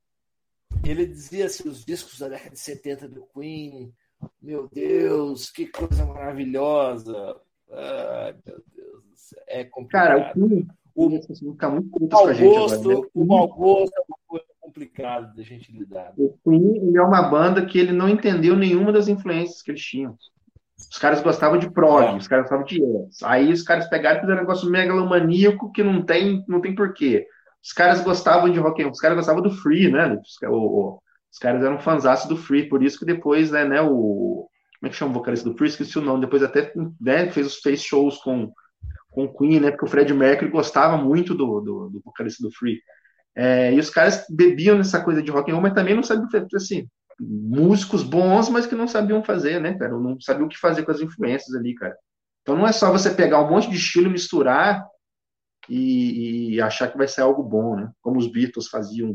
ele 0.85 1.07
dizia 1.07 1.47
assim, 1.47 1.69
os 1.69 1.85
discos 1.85 2.19
da 2.19 2.29
década 2.29 2.51
de 2.51 2.61
70 2.61 3.09
do 3.09 3.27
Queen, 3.35 3.93
meu 4.41 4.69
Deus, 4.69 5.51
que 5.51 5.67
coisa 5.67 6.05
maravilhosa. 6.07 7.41
Ai, 7.71 8.37
meu 8.47 8.63
Deus, 8.75 9.35
é 9.47 9.65
complicado. 9.65 10.09
Cara, 10.09 10.31
o 10.31 10.49
Queen, 10.49 10.69
o, 10.95 11.07
o, 11.07 12.09
mau 12.11 12.27
gosto, 12.37 12.89
né? 12.89 13.09
o 13.15 13.25
mau 13.25 13.49
gosto 13.49 13.93
é 13.97 14.03
uma 14.09 14.19
coisa 14.27 14.47
complicado 14.61 15.35
da 15.35 15.43
gente 15.43 15.73
lidar. 15.73 16.13
O 16.17 16.37
Queen 16.43 16.97
é 16.97 17.03
uma 17.03 17.23
banda 17.23 17.65
que 17.65 17.79
ele 17.79 17.93
não 17.93 18.09
entendeu 18.09 18.57
nenhuma 18.57 18.93
das 18.93 19.09
influências 19.09 19.63
que 19.63 19.71
eles 19.71 19.83
tinham. 19.83 20.17
Os 20.77 20.99
caras 20.99 21.21
gostavam 21.21 21.59
de 21.59 21.71
prog, 21.71 22.15
é. 22.15 22.17
os 22.17 22.27
caras 22.27 22.45
gostavam 22.45 22.65
de 22.65 22.83
yes. 22.83 23.23
Aí 23.23 23.53
os 23.53 23.63
caras 23.63 23.89
pegaram 23.89 24.19
e 24.19 24.21
fizeram 24.21 24.39
um 24.39 24.43
negócio 24.43 24.71
megalomaníaco 24.71 25.71
que 25.73 25.83
não 25.83 26.03
tem, 26.03 26.45
não 26.49 26.61
tem 26.61 26.75
porquê. 26.75 27.27
Os 27.63 27.73
caras 27.73 28.03
gostavam 28.03 28.51
de 28.51 28.59
rock, 28.59 28.85
os 28.85 29.01
caras 29.01 29.17
gostavam 29.17 29.43
do 29.43 29.51
free, 29.51 29.91
né? 29.91 30.19
Os, 30.21 30.37
o, 30.49 31.01
os 31.33 31.39
caras 31.39 31.63
eram 31.63 31.79
fãs 31.79 32.27
do 32.27 32.37
free, 32.37 32.69
por 32.69 32.83
isso 32.83 32.99
que 32.99 33.05
depois, 33.05 33.51
né, 33.51 33.65
né, 33.65 33.81
o 33.81 34.49
como 34.85 34.89
é 34.89 34.91
que 34.91 34.97
chama 34.97 35.13
o 35.13 35.15
vocalista 35.15 35.49
do 35.49 35.57
free? 35.57 35.69
Esqueci 35.69 35.99
o 35.99 36.03
nome. 36.03 36.21
Depois 36.21 36.43
até 36.43 36.71
né, 37.01 37.31
fez, 37.31 37.57
fez 37.57 37.83
shows 37.83 38.19
com 38.19 38.53
com 39.15 39.25
o 39.25 39.33
Queen, 39.33 39.61
né? 39.61 39.71
Porque 39.71 39.85
o 39.85 39.89
Fred 39.89 40.13
Mercury 40.13 40.51
gostava 40.51 40.97
muito 40.97 41.35
do, 41.35 41.61
do, 41.61 41.89
do 41.89 42.01
vocalista 42.05 42.43
do 42.43 42.53
Free. 42.53 42.81
É, 43.37 43.73
e 43.73 43.79
os 43.79 43.89
caras 43.89 44.27
bebiam 44.29 44.77
nessa 44.77 45.03
coisa 45.03 45.23
de 45.23 45.31
rock 45.31 45.51
and 45.51 45.55
roll, 45.55 45.63
mas 45.63 45.73
também 45.73 45.95
não 45.95 46.03
sabiam 46.03 46.29
fazer, 46.31 46.49
assim, 46.57 46.89
músicos 47.19 48.03
bons, 48.03 48.49
mas 48.49 48.67
que 48.67 48.75
não 48.75 48.89
sabiam 48.89 49.23
fazer, 49.23 49.61
né, 49.61 49.79
cara? 49.79 49.93
Não 49.93 50.21
sabiam 50.21 50.47
o 50.47 50.49
que 50.49 50.59
fazer 50.59 50.85
com 50.85 50.91
as 50.91 51.01
influências 51.01 51.55
ali, 51.55 51.75
cara. 51.75 51.97
Então 52.43 52.57
não 52.57 52.67
é 52.67 52.73
só 52.73 52.91
você 52.91 53.11
pegar 53.11 53.41
um 53.41 53.51
monte 53.51 53.71
de 53.71 53.77
estilo, 53.77 54.11
misturar 54.11 54.85
e, 55.69 56.55
e 56.55 56.61
achar 56.61 56.91
que 56.91 56.99
vai 56.99 57.09
ser 57.09 57.23
algo 57.23 57.43
bom, 57.43 57.77
né? 57.77 57.91
Como 58.03 58.19
os 58.19 58.27
Beatles 58.27 58.69
faziam 58.69 59.15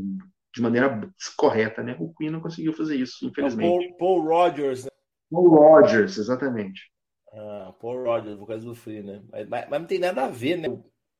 de 0.52 0.60
maneira 0.60 1.08
correta, 1.36 1.82
né? 1.82 1.96
O 2.00 2.12
Queen 2.14 2.30
não 2.30 2.40
conseguiu 2.40 2.72
fazer 2.72 2.96
isso, 2.96 3.26
infelizmente. 3.26 3.94
Paul, 3.98 4.22
Paul 4.22 4.24
Rogers, 4.24 4.84
né? 4.84 4.90
Paul 5.30 5.48
Rogers, 5.48 6.18
exatamente. 6.18 6.90
Ah, 7.32 7.72
Paul 7.80 8.02
Rogers, 8.04 8.38
por 8.38 8.46
causa 8.46 8.64
do 8.64 8.74
Free, 8.74 9.02
né? 9.02 9.22
Mas, 9.30 9.48
mas, 9.48 9.80
não 9.80 9.86
tem 9.86 9.98
nada 9.98 10.24
a 10.24 10.28
ver, 10.28 10.56
né? 10.56 10.68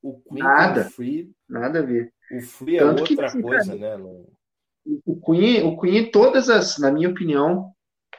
O 0.03 0.21
Queen 0.21 0.43
nada, 0.43 0.81
o 0.81 0.91
Free. 0.91 1.31
Nada 1.49 1.79
a 1.79 1.83
ver. 1.83 2.13
O 2.33 2.41
Free 2.41 2.77
é 2.77 2.81
Tanto 2.81 3.01
outra 3.01 3.31
que, 3.31 3.43
coisa, 3.43 3.79
cara, 3.79 3.99
né? 3.99 4.25
O 5.07 5.21
Queen, 5.21 5.63
o 5.63 5.79
Queen, 5.79 6.11
todas 6.11 6.49
as, 6.49 6.79
na 6.79 6.91
minha 6.91 7.09
opinião, 7.09 7.73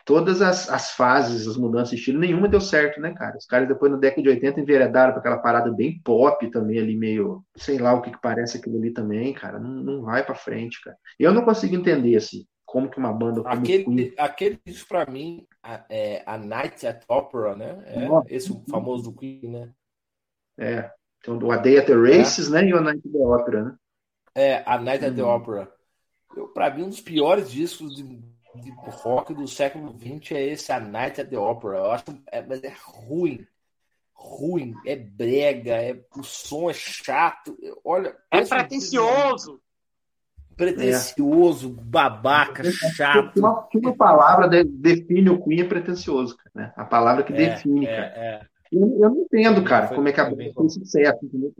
todas 0.05 0.41
as, 0.41 0.69
as 0.69 0.91
fases, 0.91 1.47
as 1.47 1.57
mudanças 1.57 1.89
de 1.89 1.95
estilo, 1.95 2.19
nenhuma 2.19 2.47
deu 2.47 2.61
certo, 2.61 3.01
né, 3.01 3.13
cara? 3.13 3.37
Os 3.37 3.45
caras 3.45 3.67
depois 3.67 3.91
na 3.91 3.97
década 3.97 4.21
de 4.21 4.29
80 4.29 4.59
enveredaram 4.59 5.11
para 5.11 5.19
aquela 5.19 5.37
parada 5.39 5.71
bem 5.71 5.99
pop 6.03 6.49
também 6.51 6.79
ali, 6.79 6.95
meio, 6.95 7.43
sei 7.57 7.77
lá 7.77 7.93
o 7.93 8.01
que, 8.01 8.11
que 8.11 8.21
parece 8.21 8.57
aquilo 8.57 8.77
ali 8.77 8.91
também, 8.91 9.33
cara. 9.33 9.59
Não, 9.59 9.69
não 9.69 10.01
vai 10.03 10.25
para 10.25 10.35
frente, 10.35 10.81
cara. 10.83 10.95
Eu 11.19 11.33
não 11.33 11.43
consigo 11.43 11.75
entender, 11.75 12.15
assim, 12.15 12.45
como 12.71 12.89
que 12.89 12.97
uma 12.97 13.11
banda 13.11 13.43
como 13.43 13.53
aquele, 13.53 13.83
Queen... 13.83 14.13
aquele 14.17 14.61
isso 14.65 14.87
para 14.87 15.05
mim 15.05 15.45
a, 15.61 15.83
é, 15.89 16.23
a 16.25 16.37
Night 16.37 16.87
at 16.87 17.03
Opera 17.05 17.53
né? 17.53 17.83
É 17.85 18.07
Nossa. 18.07 18.33
esse 18.33 18.63
famoso 18.69 19.11
do 19.11 19.13
Queen 19.13 19.41
né? 19.43 19.73
É 20.57 20.89
então 21.19 21.37
o 21.37 21.51
A 21.51 21.57
Day 21.57 21.77
at 21.77 21.85
the 21.85 21.93
Races 21.93 22.47
é. 22.47 22.51
né? 22.51 22.69
E 22.69 22.73
o 22.73 22.77
A 22.77 22.81
Night 22.81 23.01
at 23.05 23.11
the 23.11 23.19
Opera 23.19 23.63
né? 23.65 23.75
É 24.33 24.63
a 24.65 24.79
Night 24.79 25.03
at 25.03 25.13
the 25.13 25.21
hum. 25.21 25.35
Opera. 25.35 25.69
Para 26.53 26.69
mim 26.69 26.83
um 26.83 26.89
dos 26.89 27.01
piores 27.01 27.51
discos 27.51 27.93
de, 27.93 28.03
de, 28.03 28.71
rock 28.87 29.33
do 29.33 29.49
século 29.49 29.93
XX 29.99 30.31
é 30.31 30.43
esse 30.47 30.71
A 30.71 30.79
Night 30.79 31.19
at 31.19 31.29
the 31.29 31.37
Opera. 31.37 31.77
Eu 31.77 31.91
acho 31.91 32.05
é, 32.31 32.41
mas 32.41 32.63
é 32.63 32.73
ruim. 32.81 33.45
Ruim. 34.13 34.75
É 34.85 34.95
brega 34.95 35.73
é 35.73 36.01
o 36.15 36.23
som 36.23 36.69
é 36.69 36.73
chato. 36.73 37.57
Olha 37.83 38.15
é 38.31 38.45
pretensioso 38.45 39.61
pretencioso, 40.61 41.75
é. 41.77 41.83
babaca, 41.83 42.63
chato. 42.71 43.39
Uma, 43.39 43.67
uma 43.73 43.95
palavra 43.95 44.47
de, 44.47 44.63
define 44.63 45.29
o 45.29 45.41
Queen 45.41 45.61
é 45.61 45.63
pretencioso, 45.63 46.37
né? 46.53 46.71
A 46.75 46.85
palavra 46.85 47.23
que 47.23 47.33
é, 47.33 47.35
define, 47.35 47.87
é, 47.87 47.95
cara. 47.95 48.13
É. 48.15 48.41
Eu, 48.71 48.81
eu, 49.01 49.09
não 49.09 49.21
entendo, 49.23 49.61
cara, 49.63 49.87
como 49.87 50.07
é 50.07 50.13
que 50.13 50.21
a 50.21 50.29
banda 50.29 50.49
foi 50.53 50.69
sucesso. 50.69 51.19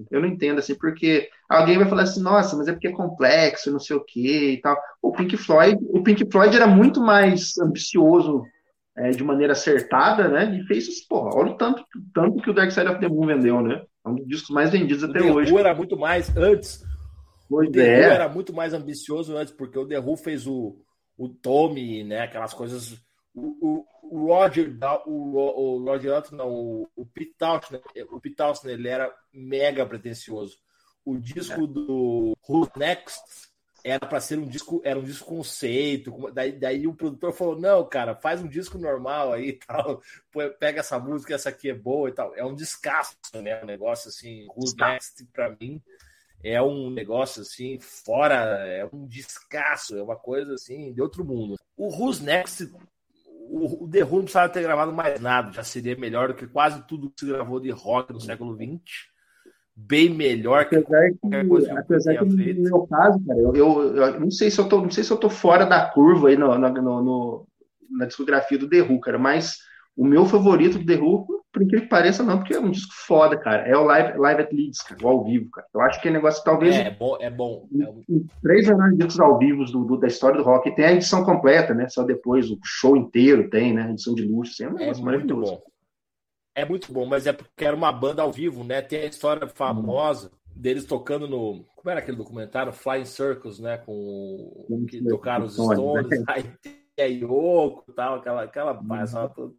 Eu 0.10 0.22
não 0.22 0.30
entendo, 0.30 0.60
assim, 0.60 0.76
porque 0.76 1.28
alguém 1.50 1.78
vai 1.78 1.90
falar 1.90 2.04
assim, 2.04 2.22
nossa, 2.22 2.56
mas 2.56 2.70
é 2.70 2.72
porque 2.72 2.88
é 2.88 2.92
complexo, 2.92 3.72
não 3.72 3.82
sei 3.82 3.98
o 3.98 4.06
quê 4.06 4.52
e 4.52 4.62
tal. 4.62 4.78
O 5.02 5.12
Pink 5.12 5.36
Floyd, 5.36 5.78
o 5.90 6.02
Pink 6.02 6.32
Floyd 6.32 6.56
era 6.56 6.68
muito 6.68 7.02
mais 7.02 7.58
ambicioso 7.58 8.44
é, 8.96 9.10
de 9.10 9.24
maneira 9.26 9.52
acertada, 9.52 10.30
né? 10.30 10.58
E 10.58 10.64
fez 10.68 10.88
isso, 10.88 11.06
porra, 11.10 11.36
olha 11.36 11.52
o 11.52 11.58
tanto, 11.58 11.84
tanto 12.14 12.42
que 12.42 12.50
o 12.50 12.54
Dark 12.54 12.72
Side 12.72 12.88
of 12.88 13.00
the 13.02 13.10
Moon 13.10 13.26
vendeu, 13.26 13.62
né? 13.62 13.82
É 14.06 14.10
um 14.10 14.16
dos 14.16 14.28
discos 14.28 14.52
mais 14.52 14.70
vendidos 14.70 15.04
até 15.04 15.22
o 15.22 15.34
hoje. 15.34 15.52
O 15.52 15.60
era 15.60 15.76
muito 15.76 15.98
mais 15.98 16.36
antes. 16.38 16.82
Pois 17.52 17.68
o 17.68 17.72
The 17.74 17.86
é. 17.86 18.08
Who 18.08 18.14
era 18.14 18.30
muito 18.30 18.54
mais 18.54 18.74
ambicioso 18.74 19.36
antes, 19.36 19.54
porque 19.54 19.78
o 19.78 19.86
The 19.86 20.00
Who 20.00 20.16
fez 20.16 20.48
o, 20.48 20.80
o 21.18 21.28
Tommy, 21.28 22.02
né? 22.02 22.22
Aquelas 22.22 22.54
coisas. 22.54 22.98
O, 23.36 23.86
o, 24.02 24.28
Roger, 24.28 24.74
o, 25.06 25.38
o 25.38 25.84
Roger 25.84 26.24
não, 26.32 26.50
o, 26.50 26.90
o 26.96 27.06
Pete 27.06 27.36
Townshend, 27.38 27.82
o 28.10 28.22
Pete 28.22 28.42
ele 28.66 28.88
era 28.88 29.14
mega 29.34 29.86
pretencioso. 29.86 30.58
O 31.04 31.18
disco 31.18 31.68
do 31.68 32.38
Who's 32.48 32.70
Next 32.78 33.50
era 33.84 34.06
para 34.06 34.22
ser 34.22 34.38
um 34.38 34.48
disco, 34.48 34.82
era 34.86 34.98
um 34.98 35.04
disco 35.04 35.26
conceito. 35.26 36.32
Daí, 36.32 36.54
daí 36.54 36.88
o 36.88 36.94
produtor 36.94 37.34
falou: 37.34 37.60
não, 37.60 37.84
cara, 37.86 38.16
faz 38.16 38.42
um 38.42 38.48
disco 38.48 38.78
normal 38.78 39.34
aí 39.34 39.50
e 39.50 39.54
tal. 39.68 40.02
Pega 40.58 40.80
essa 40.80 40.98
música, 40.98 41.36
essa 41.36 41.50
aqui 41.50 41.70
é 41.70 41.74
boa 41.74 42.08
e 42.08 42.14
tal. 42.14 42.34
É 42.34 42.46
um 42.46 42.56
descasso, 42.56 43.18
né? 43.36 43.62
Um 43.62 43.66
negócio 43.66 44.08
assim, 44.08 44.48
Who's 44.56 44.74
Next, 44.76 45.26
para 45.34 45.50
mim, 45.60 45.82
é 46.44 46.62
um 46.62 46.90
negócio 46.90 47.42
assim, 47.42 47.80
fora, 47.80 48.36
é 48.68 48.88
um 48.92 49.06
descasso, 49.06 49.98
é 49.98 50.04
uma 50.04 50.16
coisa 50.16 50.54
assim, 50.54 50.94
de 50.94 51.02
outro 51.02 51.24
mundo. 51.24 51.56
O 51.78 51.88
Who's 51.88 52.20
Next, 52.20 52.72
o, 53.50 53.86
o 53.86 53.90
The 53.90 54.04
Who 54.04 54.18
não 54.18 54.24
precisava 54.24 54.50
ter 54.50 54.62
gravado 54.62 54.94
mais 54.94 55.20
nada, 55.20 55.52
já 55.52 55.64
seria 55.64 55.96
melhor 55.96 56.30
do 56.30 56.36
que 56.36 56.48
quase 56.48 56.86
tudo 56.88 57.10
que 57.10 57.20
se 57.20 57.32
gravou 57.32 57.60
de 57.60 57.72
rock 57.72 58.14
no 58.14 58.20
século 58.20 58.56
XX 58.56 59.12
bem 59.76 60.10
melhor 60.10 60.68
que 60.68 60.76
apesar 60.76 61.12
qualquer 61.20 61.48
coisa 61.48 61.68
que 61.68 61.78
apesar 61.78 62.18
que 62.18 62.54
no 62.54 62.64
meu 62.64 62.88
caso, 62.88 63.20
cara, 63.26 63.40
eu, 63.40 63.56
eu, 63.56 63.96
eu, 63.96 64.20
não 64.20 64.32
sei 64.32 64.52
se 64.52 64.60
eu 64.60 64.68
tô, 64.68 64.82
não 64.82 64.92
sei 64.92 65.04
se 65.04 65.12
eu 65.12 65.18
tô 65.18 65.30
fora 65.30 65.66
da 65.66 65.90
curva 65.90 66.30
aí 66.30 66.38
no, 66.38 66.58
no, 66.58 67.02
no 67.02 67.48
na 67.90 68.06
discografia 68.06 68.58
do 68.58 68.70
The 68.70 68.82
Who, 68.82 69.00
cara, 69.00 69.18
mas 69.18 69.58
o 69.96 70.06
meu 70.06 70.26
favorito 70.26 70.80
do 70.80 70.86
The 70.86 70.96
Who, 70.96 71.41
por 71.52 71.62
incrível 71.62 71.84
que 71.84 71.90
pareça, 71.90 72.24
não, 72.24 72.38
porque 72.38 72.54
é 72.54 72.60
um 72.60 72.72
disco 72.72 72.94
foda, 72.94 73.38
cara. 73.38 73.68
É 73.68 73.76
o 73.76 73.84
Live, 73.84 74.18
live 74.18 74.42
at 74.42 74.54
Leeds, 74.54 74.82
cara, 74.82 75.04
o 75.04 75.08
ao 75.08 75.24
vivo, 75.24 75.50
cara. 75.52 75.68
Eu 75.74 75.82
acho 75.82 76.02
que 76.02 76.08
é 76.08 76.12
negócio 76.12 76.44
talvez. 76.44 76.76
É, 76.76 76.88
é 76.88 76.92
bom, 76.92 77.18
é 77.20 77.30
bom. 77.30 77.68
Um... 78.10 78.26
Três 78.42 78.68
melhores 78.68 78.98
discos 78.98 79.20
ao 79.20 79.38
vivo 79.38 79.66
do, 79.66 79.84
do, 79.84 79.98
da 79.98 80.08
história 80.08 80.38
do 80.38 80.44
rock. 80.44 80.74
Tem 80.76 80.86
a 80.86 80.94
edição 80.94 81.26
completa, 81.26 81.74
né? 81.74 81.90
Só 81.90 82.04
depois 82.04 82.50
o 82.50 82.58
show 82.64 82.96
inteiro 82.96 83.50
tem, 83.50 83.74
né? 83.74 83.90
Edição 83.92 84.16
de 84.16 84.26
luxo, 84.26 84.54
assim, 84.54 84.64
é 84.64 84.68
um 84.70 84.78
é 84.78 84.80
negócio 84.80 85.02
é 85.02 85.06
maravilhoso. 85.06 85.52
Bom. 85.52 85.62
É 86.56 86.66
muito 86.66 86.92
bom, 86.92 87.06
mas 87.06 87.28
é 87.28 87.34
porque 87.34 87.66
era 87.66 87.76
uma 87.76 87.92
banda 87.92 88.22
ao 88.22 88.32
vivo, 88.32 88.64
né? 88.64 88.82
Tem 88.82 89.02
a 89.02 89.06
história 89.06 89.48
famosa 89.48 90.32
deles 90.56 90.86
tocando 90.86 91.28
no. 91.28 91.66
Como 91.76 91.90
era 91.90 92.00
aquele 92.00 92.18
documentário? 92.18 92.72
Flying 92.72 93.06
Circles, 93.06 93.60
né? 93.60 93.78
Com 93.78 94.86
que 94.88 95.04
tocaram 95.04 95.46
os 95.46 95.54
Stones, 95.54 96.10
né? 96.10 96.24
aí 96.28 96.44
tem 96.62 97.06
a 97.06 97.06
Yoko 97.06 97.86
e 97.90 97.94
tal, 97.94 98.16
aquela, 98.16 98.44
aquela 98.44 98.80
uhum 98.80 99.54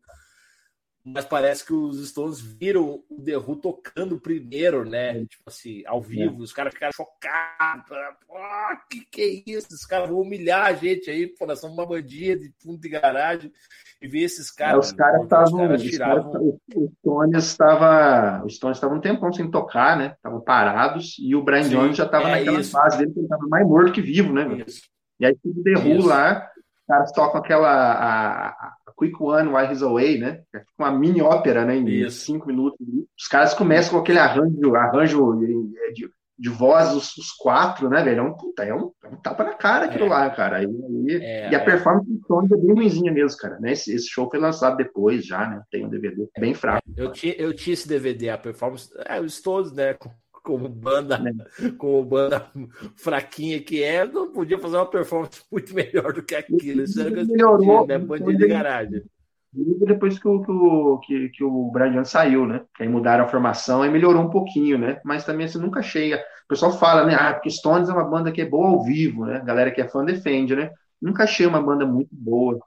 mas 1.04 1.24
parece 1.24 1.66
que 1.66 1.72
os 1.72 2.08
Stones 2.08 2.40
viram 2.40 3.02
o 3.10 3.22
The 3.22 3.36
Who 3.36 3.56
tocando 3.56 4.20
primeiro, 4.20 4.88
né? 4.88 5.24
Tipo 5.26 5.42
assim, 5.46 5.82
ao 5.84 6.00
vivo, 6.00 6.40
é. 6.40 6.44
os 6.44 6.52
caras 6.52 6.72
ficaram 6.72 6.92
chocados. 6.92 7.90
Oh, 8.28 8.88
que 8.88 9.04
que 9.06 9.20
é 9.20 9.50
isso? 9.50 9.68
Os 9.72 9.84
caras 9.84 10.08
vão 10.08 10.20
humilhar 10.20 10.66
a 10.66 10.72
gente 10.72 11.10
aí, 11.10 11.26
pô, 11.26 11.44
nós 11.44 11.58
somos 11.58 11.76
uma 11.76 11.86
bandinha 11.86 12.38
de 12.38 12.52
fundo 12.62 12.80
de 12.80 12.88
garagem 12.88 13.52
e 14.00 14.06
ver 14.06 14.20
esses 14.20 14.50
caras. 14.50 14.74
É, 14.74 14.78
os 14.78 14.92
caras 14.92 15.22
estavam. 15.22 15.74
Os, 15.74 15.82
tiravam... 15.82 16.58
os 16.74 16.90
Stones 17.00 17.44
estavam. 17.44 18.46
Os 18.46 18.56
Stones 18.56 18.76
estavam 18.76 18.98
um 18.98 19.00
tempão 19.00 19.32
sem 19.32 19.50
tocar, 19.50 19.96
né? 19.96 20.12
Estavam 20.16 20.40
parados 20.40 21.16
e 21.18 21.34
o 21.34 21.42
Brian 21.42 21.68
Jones 21.68 21.96
já 21.96 22.04
estava 22.04 22.28
é 22.28 22.38
naquela 22.38 22.60
isso. 22.60 22.70
fase 22.70 22.98
dele 22.98 23.12
que 23.12 23.18
ele 23.18 23.26
estava 23.26 23.46
mais 23.48 23.66
morto 23.66 23.92
que 23.92 24.00
vivo, 24.00 24.32
né? 24.32 24.64
E 25.18 25.26
aí 25.26 25.36
o 25.44 25.62
The 25.64 25.78
Who 25.78 26.06
lá, 26.06 26.48
os 26.56 26.86
caras 26.86 27.12
tocam 27.12 27.40
aquela. 27.40 27.70
A, 27.70 28.48
a, 28.48 28.76
Quick 28.96 29.16
One, 29.20 29.48
Why 29.48 29.70
He's 29.70 29.82
Away, 29.82 30.18
né? 30.18 30.42
É 30.54 30.58
tipo 30.58 30.72
uma 30.78 30.90
mini 30.90 31.22
ópera, 31.22 31.64
né? 31.64 31.76
Em 31.76 31.88
Isso. 31.88 32.24
cinco 32.24 32.46
minutos. 32.46 32.78
Os 33.18 33.26
caras 33.28 33.54
começam 33.54 33.92
com 33.92 33.98
aquele 33.98 34.18
arranjo, 34.18 34.74
arranjo 34.74 35.34
de, 35.36 36.08
de 36.38 36.48
voz, 36.48 36.92
os, 36.92 37.16
os, 37.16 37.30
quatro, 37.32 37.88
né, 37.88 38.02
velho? 38.02 38.18
É 38.18 38.22
um, 38.22 38.34
puta, 38.34 38.64
é 38.64 38.74
um, 38.74 38.90
é 39.04 39.08
um 39.08 39.16
tapa 39.16 39.44
na 39.44 39.54
cara 39.54 39.84
aquilo 39.84 40.06
é. 40.06 40.08
lá, 40.08 40.30
cara. 40.30 40.62
E, 40.62 40.66
é, 41.10 41.50
e 41.50 41.54
a 41.54 41.64
performance 41.64 42.10
do 42.10 42.20
Tony 42.26 42.48
é 42.52 42.56
bem 42.56 42.74
ruimzinha 42.74 43.12
mesmo, 43.12 43.38
cara. 43.38 43.60
Né? 43.60 43.72
Esse, 43.72 43.94
esse, 43.94 44.08
show 44.08 44.28
foi 44.28 44.40
lançado 44.40 44.76
depois 44.76 45.24
já, 45.24 45.48
né? 45.48 45.62
Tem 45.70 45.84
um 45.84 45.88
DVD 45.88 46.26
bem 46.38 46.54
fraco. 46.54 46.82
Eu 46.96 47.12
tinha, 47.12 47.34
eu 47.34 47.54
tinha 47.54 47.74
esse 47.74 47.86
DVD, 47.86 48.30
a 48.30 48.38
performance. 48.38 48.90
É, 49.06 49.20
os 49.20 49.40
todos, 49.40 49.72
né? 49.72 49.96
Como 50.42 50.68
banda, 50.68 51.20
é. 51.24 51.70
como 51.70 52.04
banda 52.04 52.50
fraquinha 52.96 53.62
que 53.62 53.82
é, 53.82 54.04
não 54.04 54.32
podia 54.32 54.58
fazer 54.58 54.76
uma 54.76 54.86
performance 54.86 55.42
muito 55.50 55.74
melhor 55.74 56.12
do 56.12 56.22
que 56.22 56.34
aquilo. 56.34 56.82
Isso 56.82 57.00
era 57.00 57.24
melhorou, 57.24 57.86
né? 57.86 57.98
Banda 57.98 58.34
de 58.34 58.48
garagem. 58.48 59.02
Depois 59.54 60.18
que 60.18 60.26
o, 60.26 60.98
que, 61.00 61.28
que 61.28 61.44
o 61.44 61.70
Brian 61.70 62.04
saiu, 62.04 62.46
né? 62.46 62.64
Que 62.74 62.84
aí 62.84 62.88
mudaram 62.88 63.24
a 63.24 63.28
formação 63.28 63.84
e 63.84 63.90
melhorou 63.90 64.22
um 64.22 64.30
pouquinho, 64.30 64.78
né? 64.78 65.00
Mas 65.04 65.24
também 65.24 65.46
assim, 65.46 65.58
nunca 65.58 65.82
chega. 65.82 66.16
O 66.44 66.48
pessoal 66.48 66.72
fala, 66.72 67.04
né? 67.04 67.14
Ah, 67.14 67.34
porque 67.34 67.50
Stones 67.50 67.88
é 67.88 67.92
uma 67.92 68.08
banda 68.08 68.32
que 68.32 68.40
é 68.40 68.46
boa 68.46 68.68
ao 68.68 68.82
vivo, 68.82 69.26
né? 69.26 69.36
A 69.36 69.44
galera 69.44 69.70
que 69.70 69.80
é 69.80 69.88
fã 69.88 70.04
defende, 70.04 70.56
né? 70.56 70.70
Nunca 71.00 71.24
achei 71.24 71.46
uma 71.46 71.62
banda 71.62 71.84
muito 71.84 72.10
boa 72.12 72.58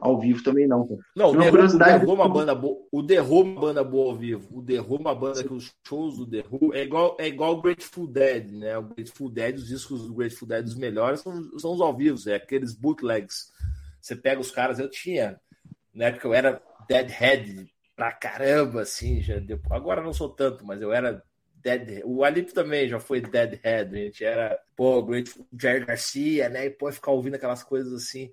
ao 0.00 0.18
vivo 0.18 0.42
também 0.42 0.66
não. 0.66 0.88
Não, 1.14 1.30
o 1.30 1.38
The, 1.38 1.50
curiosidade... 1.50 2.06
o 2.06 2.10
é 2.10 2.14
uma 2.14 2.28
banda 2.28 2.54
boa. 2.54 2.78
O 2.90 3.00
Who 3.00 3.12
é 3.12 3.20
uma 3.20 3.60
banda 3.60 3.84
boa 3.84 4.10
ao 4.10 4.16
vivo. 4.16 4.58
O 4.58 4.64
The 4.64 4.80
Who 4.80 4.96
é 4.96 4.98
uma 4.98 5.14
banda 5.14 5.44
que 5.44 5.52
os 5.52 5.72
shows 5.86 6.16
do 6.16 6.26
The 6.26 6.44
Who 6.50 6.74
é 6.74 6.82
igual 6.82 7.16
é 7.18 7.28
igual 7.28 7.52
o 7.52 7.60
Grateful 7.60 8.06
Dead, 8.06 8.50
né? 8.50 8.78
O 8.78 8.82
Grateful 8.82 9.30
Dead, 9.30 9.56
os 9.56 9.68
discos 9.68 10.06
do 10.06 10.14
Grateful 10.14 10.48
Dead 10.48 10.66
os 10.66 10.76
melhores 10.76 11.20
são, 11.20 11.58
são 11.58 11.72
os 11.72 11.80
ao 11.80 11.96
vivo, 11.96 12.18
é 12.28 12.34
aqueles 12.34 12.74
bootlegs. 12.74 13.52
Você 14.00 14.16
pega 14.16 14.40
os 14.40 14.50
caras, 14.50 14.78
eu 14.78 14.88
tinha, 14.88 15.38
né, 15.94 16.10
porque 16.10 16.26
eu 16.26 16.32
era 16.32 16.62
Deadhead 16.88 17.70
pra 17.94 18.12
caramba 18.12 18.82
assim, 18.82 19.20
já 19.20 19.38
depois, 19.38 19.72
agora 19.72 20.02
não 20.02 20.12
sou 20.12 20.30
tanto, 20.30 20.64
mas 20.64 20.80
eu 20.80 20.92
era 20.92 21.22
Dead, 21.56 22.00
o 22.04 22.24
Alip 22.24 22.54
também 22.54 22.88
já 22.88 22.98
foi 22.98 23.20
Deadhead, 23.20 23.94
a 23.94 23.98
gente 23.98 24.24
era, 24.24 24.58
pô, 24.74 25.02
Grateful 25.02 25.46
Jerry 25.52 25.84
Garcia, 25.84 26.48
né? 26.48 26.66
E 26.66 26.70
pô, 26.70 26.90
ficar 26.90 27.10
ouvindo 27.10 27.34
aquelas 27.34 27.62
coisas 27.62 27.92
assim. 27.92 28.32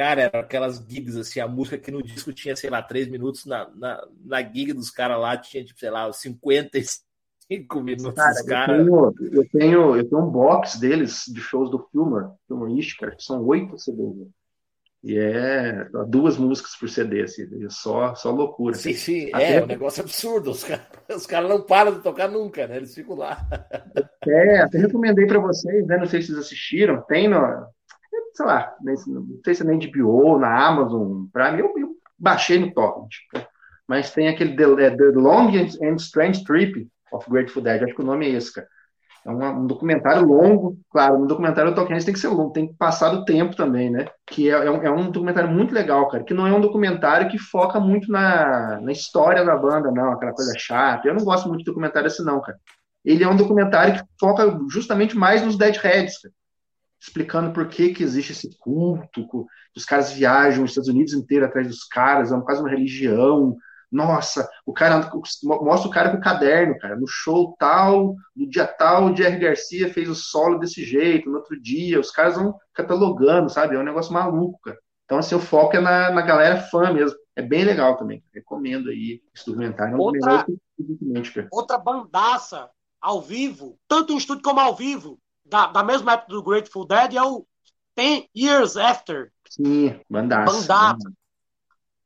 Cara, 0.00 0.22
eram 0.22 0.40
aquelas 0.40 0.82
gigs, 0.88 1.14
assim, 1.18 1.40
a 1.40 1.46
música 1.46 1.76
que 1.76 1.90
no 1.90 2.02
disco 2.02 2.32
tinha, 2.32 2.56
sei 2.56 2.70
lá, 2.70 2.80
três 2.80 3.06
minutos, 3.06 3.44
na, 3.44 3.68
na, 3.76 4.08
na 4.24 4.40
gig 4.42 4.72
dos 4.72 4.90
caras 4.90 5.20
lá 5.20 5.36
tinha, 5.36 5.62
tipo, 5.62 5.78
sei 5.78 5.90
lá, 5.90 6.10
55 6.10 7.80
minutos. 7.82 8.14
Cara, 8.14 8.44
cara. 8.46 8.78
Eu, 8.78 9.12
tenho, 9.12 9.30
eu, 9.30 9.48
tenho, 9.50 9.96
eu 9.96 10.08
tenho 10.08 10.22
um 10.22 10.30
box 10.30 10.80
deles, 10.80 11.24
de 11.28 11.38
shows 11.42 11.70
do 11.70 11.86
Filmer, 11.92 12.30
Filmer 12.48 12.78
Ishkar, 12.78 13.14
que 13.14 13.22
são 13.22 13.44
oito 13.44 13.78
CDs. 13.78 14.26
E 15.04 15.18
é 15.18 15.86
duas 16.08 16.38
músicas 16.38 16.74
por 16.76 16.88
CD, 16.88 17.20
assim, 17.20 17.46
só, 17.68 18.14
só 18.14 18.30
loucura. 18.30 18.76
Sim, 18.76 18.94
sim, 18.94 19.28
Até... 19.34 19.56
é 19.56 19.62
um 19.62 19.66
negócio 19.66 20.02
absurdo. 20.02 20.50
Os 20.52 20.64
caras 20.64 20.86
os 21.14 21.26
cara 21.26 21.46
não 21.46 21.60
param 21.60 21.92
de 21.92 22.00
tocar 22.00 22.26
nunca, 22.26 22.66
né? 22.66 22.78
Eles 22.78 22.94
ficam 22.94 23.16
lá. 23.16 23.46
É, 24.26 24.60
até 24.60 24.78
recomendei 24.78 25.26
para 25.26 25.40
vocês, 25.40 25.86
né? 25.86 25.98
Não 25.98 26.06
sei 26.06 26.22
se 26.22 26.28
vocês 26.28 26.38
assistiram, 26.38 27.02
tem 27.02 27.28
no, 27.28 27.38
sei 28.34 28.46
lá, 28.46 28.74
não 28.80 28.96
sei 29.44 29.54
se 29.54 29.62
é 29.62 29.64
na 29.64 29.72
HBO, 29.72 30.38
na 30.38 30.66
Amazon 30.66 31.26
Prime, 31.32 31.60
eu, 31.60 31.74
eu 31.76 31.90
baixei 32.18 32.58
no 32.58 32.72
torrent. 32.72 33.10
Mas 33.86 34.12
tem 34.12 34.28
aquele 34.28 34.56
The, 34.56 34.84
é, 34.84 34.90
The 34.96 35.04
Long 35.14 35.48
and 35.82 35.96
Strange 35.96 36.44
Trip 36.44 36.88
of 37.12 37.28
Grateful 37.28 37.62
Dead, 37.62 37.82
acho 37.82 37.94
que 37.94 38.02
o 38.02 38.06
nome 38.06 38.26
é 38.26 38.30
esse, 38.30 38.54
cara. 38.54 38.66
É 39.26 39.30
um, 39.30 39.44
um 39.44 39.66
documentário 39.66 40.24
longo, 40.24 40.78
claro, 40.90 41.18
no 41.18 41.26
documentário 41.26 41.74
Tolkien 41.74 41.98
tem 41.98 42.14
que 42.14 42.20
ser 42.20 42.28
longo, 42.28 42.52
tem 42.52 42.68
que 42.68 42.74
passar 42.74 43.10
do 43.10 43.24
tempo 43.24 43.54
também, 43.54 43.90
né? 43.90 44.06
Que 44.26 44.48
é, 44.48 44.52
é, 44.52 44.70
um, 44.70 44.82
é, 44.82 44.90
um, 44.90 45.10
documentário 45.10 45.50
muito 45.50 45.74
legal, 45.74 46.08
cara, 46.08 46.24
que 46.24 46.32
não 46.32 46.46
é 46.46 46.52
um 46.52 46.60
documentário 46.60 47.28
que 47.28 47.38
foca 47.38 47.78
muito 47.78 48.10
na, 48.10 48.80
na 48.80 48.92
história 48.92 49.44
da 49.44 49.56
banda, 49.56 49.90
não, 49.90 50.12
aquela 50.12 50.32
coisa 50.32 50.54
chata. 50.56 51.06
Eu 51.06 51.14
não 51.14 51.24
gosto 51.24 51.48
muito 51.48 51.60
de 51.60 51.66
documentário 51.66 52.06
assim, 52.06 52.24
não, 52.24 52.40
cara. 52.40 52.58
Ele 53.04 53.24
é 53.24 53.28
um 53.28 53.36
documentário 53.36 53.94
que 53.94 54.08
foca 54.18 54.58
justamente 54.70 55.16
mais 55.16 55.42
nos 55.42 55.58
Deadheads, 55.58 56.18
cara 56.22 56.34
explicando 57.00 57.52
por 57.52 57.68
que, 57.68 57.94
que 57.94 58.02
existe 58.02 58.32
esse 58.32 58.56
culto, 58.58 59.46
os 59.74 59.84
caras 59.84 60.12
viajam 60.12 60.64
os 60.64 60.72
Estados 60.72 60.90
Unidos 60.90 61.14
inteiro 61.14 61.46
atrás 61.46 61.66
dos 61.66 61.84
caras, 61.84 62.30
é 62.30 62.40
quase 62.40 62.60
uma 62.60 62.70
religião. 62.70 63.56
Nossa, 63.90 64.48
o 64.64 64.72
cara 64.72 65.10
mostra 65.42 65.88
o 65.88 65.92
cara 65.92 66.10
com 66.10 66.18
o 66.18 66.20
caderno, 66.20 66.78
cara, 66.78 66.94
no 66.94 67.08
show 67.08 67.56
tal, 67.58 68.14
no 68.36 68.48
dia 68.48 68.66
tal, 68.66 69.06
o 69.06 69.16
Jerry 69.16 69.38
Garcia 69.38 69.92
fez 69.92 70.08
o 70.08 70.14
solo 70.14 70.58
desse 70.58 70.84
jeito, 70.84 71.28
no 71.28 71.38
outro 71.38 71.60
dia, 71.60 71.98
os 71.98 72.10
caras 72.10 72.36
vão 72.36 72.54
catalogando, 72.72 73.50
sabe? 73.50 73.74
É 73.74 73.78
um 73.78 73.84
negócio 73.84 74.12
maluco, 74.12 74.60
cara. 74.62 74.78
Então, 75.04 75.18
assim, 75.18 75.34
o 75.34 75.40
foco 75.40 75.76
é 75.76 75.80
na, 75.80 76.12
na 76.12 76.22
galera 76.22 76.62
fã 76.62 76.92
mesmo. 76.92 77.18
É 77.34 77.42
bem 77.42 77.64
legal 77.64 77.96
também. 77.96 78.22
Recomendo 78.32 78.90
aí 78.90 79.20
esse 79.34 79.44
documentário. 79.44 79.94
É 79.94 79.98
outra, 79.98 80.46
outra 81.50 81.78
bandaça 81.78 82.70
ao 83.00 83.20
vivo, 83.20 83.76
tanto 83.88 84.12
em 84.12 84.16
estúdio 84.16 84.44
como 84.44 84.60
ao 84.60 84.76
vivo, 84.76 85.18
da, 85.50 85.66
da 85.66 85.82
mesma 85.82 86.12
época 86.12 86.32
do 86.32 86.42
Grateful 86.42 86.86
Dead 86.86 87.14
é 87.14 87.22
o 87.22 87.46
Ten 87.94 88.28
Years 88.34 88.76
After. 88.76 89.32
Sim, 89.48 90.00
bandaço. 90.08 90.60
bandaço. 90.66 91.12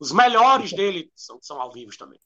Os 0.00 0.10
melhores 0.10 0.72
dele 0.72 1.10
são, 1.14 1.38
são 1.40 1.60
ao 1.60 1.72
vivo 1.72 1.96
também. 1.96 2.18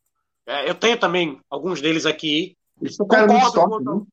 É, 0.47 0.69
eu 0.69 0.75
tenho 0.75 0.99
também 0.99 1.41
alguns 1.51 1.81
deles 1.81 2.07
aqui. 2.07 2.57
Eles 2.81 2.97
tocaram 2.97 3.27
no 3.27 3.35
Woodstock, 3.35 3.85
né? 3.85 4.07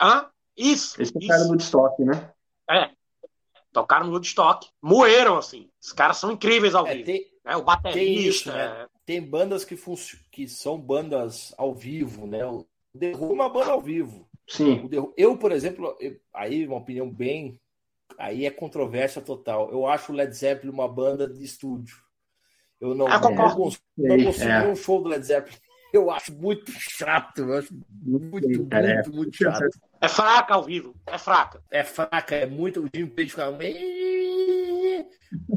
Hã? 0.00 0.30
Isso. 0.56 0.96
Eles 0.98 1.12
tocaram 1.12 1.44
no 1.44 1.50
Woodstock, 1.50 2.04
né? 2.04 2.32
É. 2.70 2.90
Tocaram 3.72 4.06
no 4.06 4.12
Woodstock. 4.12 4.68
Moeram, 4.80 5.36
assim. 5.36 5.68
Os 5.80 5.92
caras 5.92 6.16
são 6.16 6.32
incríveis 6.32 6.74
ao 6.74 6.86
É, 6.86 6.94
vivo. 6.94 7.06
tem, 7.06 7.26
né? 7.44 7.56
O 7.56 7.62
baterista. 7.62 7.98
tem 7.98 8.18
isso, 8.18 8.48
né? 8.52 8.86
tem 9.04 9.22
bandas 9.22 9.64
que, 9.64 9.76
que 10.30 10.48
são 10.48 10.78
bandas 10.78 11.54
ao 11.58 11.74
vivo, 11.74 12.26
né? 12.26 12.44
Who 12.44 12.66
é 12.94 13.16
uma 13.16 13.48
banda 13.48 13.70
ao 13.72 13.80
vivo. 13.80 14.27
Sim. 14.48 14.88
Eu, 15.16 15.36
por 15.36 15.52
exemplo, 15.52 15.94
eu- 16.00 16.16
aí 16.32 16.66
uma 16.66 16.78
opinião 16.78 17.08
bem. 17.08 17.60
Aí 18.18 18.46
é 18.46 18.50
controvérsia 18.50 19.20
total. 19.20 19.70
Eu 19.70 19.86
acho 19.86 20.10
o 20.12 20.14
Led 20.14 20.34
Zeppelin 20.34 20.72
uma 20.72 20.88
banda 20.88 21.28
de 21.28 21.44
estúdio. 21.44 21.96
Eu 22.80 22.94
não, 22.94 23.06
Ah, 23.06 23.20
não 23.20 23.34
consigo, 23.54 23.82
não 23.98 24.24
consigo 24.24 24.50
É. 24.50 24.66
um 24.66 24.74
show 24.74 25.02
do 25.02 25.08
Led 25.10 25.24
Zeppelin. 25.24 25.56
Eu 25.92 26.10
acho 26.10 26.32
muito 26.34 26.70
chato. 26.70 27.38
Eu 27.40 27.54
acho 27.58 27.74
muito, 28.02 28.66
Cara, 28.66 28.90
é. 28.90 28.94
muito, 28.96 29.12
muito 29.14 29.36
chato. 29.36 29.68
É 30.02 30.08
fraca 30.08 30.54
ao 30.54 30.62
vivo. 30.64 30.94
É 31.06 31.16
fraca. 31.16 31.62
É 31.70 31.82
fraca, 31.82 32.34
é 32.34 32.44
muito. 32.46 32.82
O 32.84 32.88
Jimmy 32.94 33.08
Page 33.10 33.30
fica. 33.30 33.50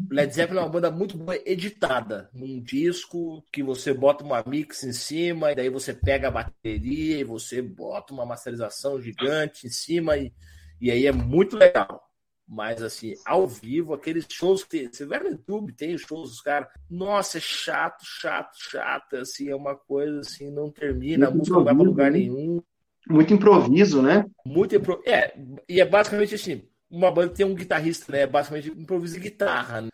Led 0.09 0.33
Zeppelin 0.33 0.59
é 0.59 0.63
uma 0.63 0.69
banda 0.69 0.91
muito 0.91 1.17
boa 1.17 1.37
editada. 1.45 2.29
Num 2.33 2.61
disco 2.61 3.43
que 3.51 3.63
você 3.63 3.93
bota 3.93 4.23
uma 4.23 4.43
mix 4.45 4.83
em 4.83 4.93
cima, 4.93 5.51
e 5.51 5.55
daí 5.55 5.69
você 5.69 5.93
pega 5.93 6.27
a 6.27 6.31
bateria 6.31 7.19
e 7.19 7.23
você 7.23 7.61
bota 7.61 8.13
uma 8.13 8.25
masterização 8.25 9.01
gigante 9.01 9.67
em 9.67 9.69
cima, 9.69 10.17
e, 10.17 10.33
e 10.79 10.91
aí 10.91 11.05
é 11.05 11.11
muito 11.11 11.55
legal. 11.55 12.03
Mas 12.47 12.83
assim, 12.83 13.13
ao 13.25 13.47
vivo, 13.47 13.93
aqueles 13.93 14.25
shows 14.29 14.65
que 14.65 14.89
você 14.91 15.05
vê 15.05 15.19
no 15.19 15.29
YouTube, 15.29 15.71
tem 15.71 15.95
os 15.95 16.01
shows 16.01 16.31
dos 16.31 16.41
caras. 16.41 16.67
Nossa, 16.89 17.37
é 17.37 17.41
chato, 17.41 18.03
chato, 18.03 18.57
chato. 18.57 19.15
Assim, 19.15 19.47
é 19.47 19.55
uma 19.55 19.73
coisa 19.73 20.19
assim, 20.19 20.51
não 20.51 20.69
termina, 20.69 21.27
a 21.27 21.29
Muito 21.29 21.39
música 21.39 21.57
não 21.57 21.63
vai 21.63 21.73
para 21.73 21.83
lugar 21.83 22.09
improviso, 22.09 22.33
né? 22.33 22.41
nenhum. 22.41 22.63
Muito 23.09 23.33
improviso, 23.33 24.01
né? 24.01 24.25
Muito 24.45 24.75
impro... 24.75 25.01
É, 25.05 25.33
e 25.67 25.79
é 25.79 25.85
basicamente 25.85 26.35
assim, 26.35 26.61
uma 26.91 27.11
banda 27.11 27.33
tem 27.33 27.45
um 27.45 27.55
guitarrista, 27.55 28.11
né? 28.11 28.21
É 28.21 28.27
basicamente 28.27 28.69
improviso 28.69 29.13
de 29.15 29.21
guitarra, 29.21 29.81
né? 29.81 29.89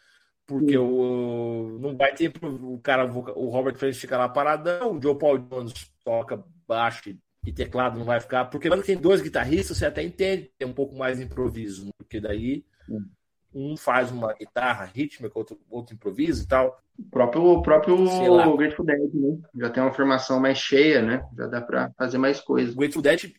Porque 0.45 0.77
o 0.77 1.77
não 1.79 1.95
vai 1.95 2.13
ter 2.15 2.31
o 2.41 2.79
cara, 2.79 3.05
o 3.05 3.49
Robert 3.49 3.77
Plant 3.77 3.93
fica 3.95 4.17
lá 4.17 4.29
paradão, 4.29 4.97
o 4.97 5.01
Joe 5.01 5.17
Paul 5.17 5.37
Jones 5.39 5.73
toca 6.03 6.43
baixo 6.67 7.09
e- 7.09 7.51
teclado 7.53 7.97
não 7.97 8.05
vai 8.05 8.19
ficar, 8.19 8.45
porque 8.45 8.67
quando 8.67 8.83
tem 8.83 8.97
dois 8.97 9.21
guitarristas, 9.21 9.77
você 9.77 9.85
até 9.85 10.03
entende, 10.03 10.51
tem 10.57 10.67
um 10.67 10.73
pouco 10.73 10.97
mais 10.97 11.17
de 11.17 11.23
improviso, 11.23 11.85
né? 11.85 11.91
porque 11.97 12.19
daí 12.19 12.65
um 13.53 13.75
faz 13.77 14.11
uma 14.11 14.33
guitarra 14.33 14.85
rítmica, 14.85 15.37
outro, 15.37 15.57
outro 15.69 15.95
improvisa 15.95 16.43
e 16.43 16.47
tal. 16.47 16.77
O 16.99 17.03
próprio, 17.09 17.43
o 17.43 17.61
próprio. 17.61 17.95
Grateful 18.57 18.85
Dead, 18.85 19.13
né? 19.13 19.37
Já 19.55 19.69
tem 19.69 19.81
uma 19.81 19.93
formação 19.93 20.39
mais 20.39 20.57
cheia, 20.57 21.01
né? 21.01 21.25
Já 21.37 21.47
dá 21.47 21.61
pra 21.61 21.91
fazer 21.97 22.17
mais 22.17 22.39
coisas. 22.39 22.73
O 22.73 22.77
Grateful 22.77 23.01
Dead, 23.01 23.31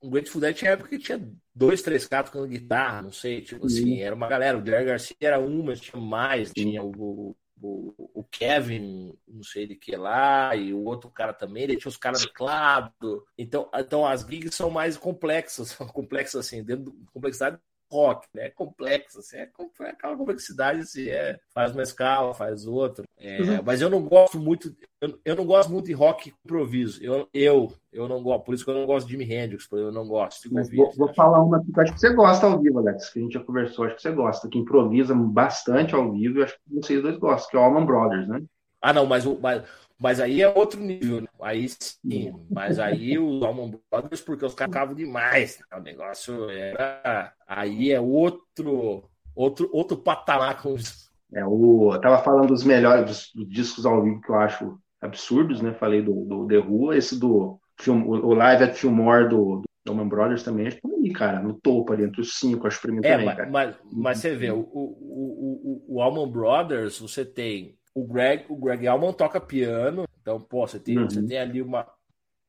o 0.00 0.10
Grateful 0.10 0.40
Dead 0.40 0.54
tinha 0.54 0.72
época 0.72 0.90
que 0.90 0.98
tinha 0.98 1.20
dois, 1.54 1.82
três 1.82 2.06
caras 2.06 2.30
tocando 2.30 2.48
guitarra, 2.48 3.02
não 3.02 3.12
sei, 3.12 3.40
tipo 3.40 3.68
Sim. 3.68 3.82
assim, 3.82 4.02
era 4.02 4.14
uma 4.14 4.28
galera. 4.28 4.58
O 4.58 4.64
Jerry 4.64 4.84
Garcia 4.84 5.16
era 5.20 5.40
um, 5.40 5.62
mas 5.62 5.80
tinha 5.80 6.00
mais. 6.00 6.52
Tinha 6.52 6.82
o, 6.82 7.36
o, 7.60 8.10
o 8.14 8.24
Kevin, 8.24 9.16
não 9.26 9.42
sei 9.42 9.66
de 9.66 9.74
que 9.74 9.96
lá, 9.96 10.54
e 10.54 10.72
o 10.72 10.84
outro 10.84 11.10
cara 11.10 11.32
também, 11.32 11.64
ele 11.64 11.76
tinha 11.76 11.88
os 11.88 11.96
caras 11.96 12.20
de 12.20 12.28
teclado. 12.28 13.24
Então, 13.36 13.70
então 13.74 14.06
as 14.06 14.22
gigs 14.22 14.54
são 14.54 14.70
mais 14.70 14.96
complexas, 14.96 15.68
são 15.76 15.86
complexas 15.86 16.46
assim, 16.46 16.62
dentro 16.62 16.92
da 16.92 17.12
complexidade 17.12 17.56
do 17.56 17.62
rock, 17.90 18.26
né? 18.34 18.50
Complexa, 18.50 19.20
assim, 19.20 19.36
é 19.38 19.46
com- 19.46 19.70
é 19.84 19.90
aquela 19.90 20.16
complexidade, 20.16 20.80
assim, 20.80 21.08
é, 21.08 21.38
faz 21.54 21.72
uma 21.72 21.82
escala, 21.82 22.34
faz 22.34 22.66
outra. 22.66 23.04
É, 23.18 23.40
Uhum. 23.40 23.62
Mas 23.64 23.80
eu 23.80 23.88
não 23.88 24.02
gosto 24.02 24.38
muito, 24.38 24.74
eu, 25.00 25.18
eu 25.24 25.36
não 25.36 25.46
gosto 25.46 25.70
muito 25.72 25.86
de 25.86 25.92
rock 25.92 26.32
improviso. 26.44 27.02
Eu, 27.02 27.28
eu, 27.32 27.72
eu 27.92 28.08
não 28.08 28.22
gosto, 28.22 28.44
por 28.44 28.54
isso 28.54 28.64
que 28.64 28.70
eu 28.70 28.74
não 28.74 28.86
gosto 28.86 29.06
de 29.06 29.12
Jimi 29.12 29.24
Hendrix, 29.32 29.66
porque 29.66 29.84
eu 29.84 29.92
não 29.92 30.06
gosto 30.06 30.48
de 30.48 30.54
Mas 30.54 30.70
vou, 30.74 30.92
vou 30.92 31.12
falar 31.14 31.42
uma 31.42 31.62
que 31.64 31.70
eu 31.74 31.82
acho 31.82 31.92
que 31.94 32.00
você 32.00 32.12
gosta 32.14 32.46
ao 32.46 32.60
vivo, 32.60 32.78
Alex, 32.78 33.10
que 33.10 33.18
a 33.18 33.22
gente 33.22 33.32
já 33.34 33.40
conversou, 33.44 33.84
acho 33.86 33.96
que 33.96 34.02
você 34.02 34.12
gosta, 34.12 34.48
que 34.48 34.58
improvisa 34.58 35.14
bastante 35.14 35.94
ao 35.94 36.12
vivo, 36.12 36.38
e 36.38 36.42
acho 36.44 36.54
que 36.54 36.74
vocês 36.74 37.02
dois 37.02 37.16
gostam, 37.18 37.50
que 37.50 37.56
é 37.56 37.60
o 37.60 37.62
Allman 37.62 37.86
Brothers, 37.86 38.28
né? 38.28 38.42
Ah, 38.82 38.92
não, 38.92 39.06
mas, 39.06 39.26
o- 39.26 39.38
mas, 39.40 39.62
mas 39.98 40.20
aí 40.20 40.42
é 40.42 40.48
outro 40.48 40.80
nível, 40.80 41.22
né? 41.22 41.28
Aí 41.40 41.68
sim, 41.68 42.32
mas 42.50 42.78
aí 42.78 43.18
o 43.18 43.44
Alman 43.44 43.80
Brothers, 43.90 44.20
porque 44.20 44.44
os 44.44 44.54
caras 44.54 44.72
tocavam 44.72 44.94
demais, 44.94 45.58
né? 45.58 45.78
o 45.78 45.82
negócio 45.82 46.50
era. 46.50 47.32
Aí 47.46 47.90
é 47.90 48.00
outro, 48.00 49.08
outro, 49.34 49.70
outro 49.72 49.96
patamar 49.96 50.60
com 50.60 50.74
os. 50.74 51.10
É, 51.34 51.44
o, 51.44 51.94
eu 51.94 52.00
tava 52.00 52.22
falando 52.22 52.48
dos 52.48 52.62
melhores 52.62 53.30
dos, 53.34 53.48
discos 53.48 53.86
ao 53.86 54.02
vivo 54.02 54.20
que 54.20 54.30
eu 54.30 54.36
acho 54.36 54.78
absurdos, 55.00 55.62
né? 55.62 55.72
Falei 55.74 56.02
do, 56.02 56.24
do 56.24 56.46
The 56.46 56.58
Who, 56.58 56.92
esse 56.92 57.18
do 57.18 57.58
film, 57.80 58.06
o, 58.06 58.34
Live 58.34 58.64
at 58.64 58.74
Fillmore 58.74 59.28
do, 59.28 59.62
do 59.84 60.04
Brothers 60.04 60.42
também, 60.42 60.66
acho 60.66 60.76
que 60.76 60.82
tá 61.12 61.18
cara, 61.18 61.40
no 61.40 61.54
topo 61.54 61.92
ali, 61.92 62.04
entre 62.04 62.20
os 62.20 62.38
cinco, 62.38 62.66
acho 62.66 62.80
que 62.80 62.86
pra 62.86 62.92
mim 62.94 63.00
É, 63.02 63.12
também, 63.12 63.26
mas, 63.26 63.50
mas, 63.50 63.76
mas 63.92 64.18
você 64.18 64.34
vê, 64.34 64.50
o, 64.50 64.58
o, 64.58 65.86
o, 65.88 66.02
o, 66.02 66.26
Brothers, 66.26 66.98
você 66.98 67.24
tem 67.24 67.76
o 67.96 68.06
Greg, 68.06 68.44
o 68.48 68.56
Greg 68.56 68.86
Allman 68.86 69.12
toca 69.12 69.40
piano, 69.40 70.04
então, 70.20 70.40
pô, 70.40 70.66
você 70.66 70.78
tem, 70.80 70.98
Uhum. 70.98 71.10
você 71.10 71.22
tem 71.22 71.38
ali 71.38 71.62
uma 71.62 71.86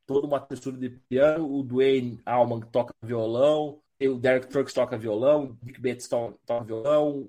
toda 0.05 0.27
uma 0.27 0.39
textura 0.39 0.77
de 0.77 0.89
piano, 0.89 1.49
o 1.51 1.63
Dwayne 1.63 2.21
Allman 2.25 2.61
toca 2.61 2.93
violão, 3.03 3.81
o 4.01 4.15
Derek 4.15 4.47
Trucks 4.47 4.73
toca 4.73 4.97
violão, 4.97 5.45
o 5.61 5.65
Dick 5.65 5.81
Bates 5.81 6.07
to- 6.07 6.39
toca 6.45 6.65
violão, 6.65 7.27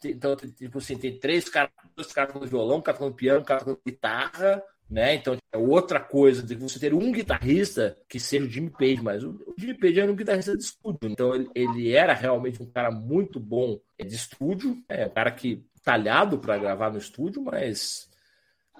tem- 0.00 0.12
então, 0.12 0.36
tipo 0.36 0.78
assim, 0.78 0.96
tem 0.98 1.18
três 1.18 1.48
caras, 1.48 1.70
dois 1.96 2.12
caras 2.12 2.32
tocando 2.32 2.48
violão, 2.50 2.78
um 2.78 2.82
cara 2.82 2.98
tocando 2.98 3.14
piano, 3.14 3.40
um 3.40 3.44
cara 3.44 3.60
tocando 3.60 3.80
guitarra, 3.86 4.62
né? 4.90 5.14
Então 5.14 5.36
é 5.52 5.58
outra 5.58 6.00
coisa 6.00 6.42
de 6.42 6.54
você 6.54 6.78
ter 6.78 6.94
um 6.94 7.12
guitarrista 7.12 7.96
que 8.08 8.18
seja 8.20 8.44
o 8.44 8.48
Jimmy 8.48 8.70
Page, 8.70 9.02
mas 9.02 9.24
o, 9.24 9.30
o 9.46 9.54
Jimmy 9.58 9.74
Page 9.78 10.00
era 10.00 10.10
um 10.12 10.16
guitarrista 10.16 10.56
de 10.56 10.62
estúdio, 10.62 10.98
então 11.10 11.34
ele, 11.34 11.48
ele 11.54 11.92
era 11.92 12.12
realmente 12.14 12.62
um 12.62 12.70
cara 12.70 12.90
muito 12.90 13.38
bom 13.40 13.78
de 13.98 14.14
estúdio, 14.14 14.82
é 14.88 15.06
um 15.06 15.10
cara 15.10 15.30
que 15.30 15.64
talhado 15.82 16.38
para 16.38 16.58
gravar 16.58 16.90
no 16.90 16.98
estúdio, 16.98 17.42
mas 17.42 18.08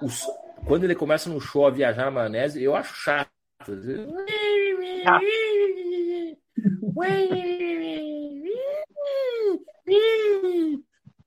os- 0.03 0.27
quando 0.67 0.85
ele 0.85 0.95
começa 0.95 1.31
no 1.31 1.41
show 1.41 1.67
a 1.67 1.71
viajar 1.71 2.05
na 2.07 2.11
maionese, 2.11 2.63
eu 2.63 2.77
acho 2.77 2.95
chato. 2.95 3.31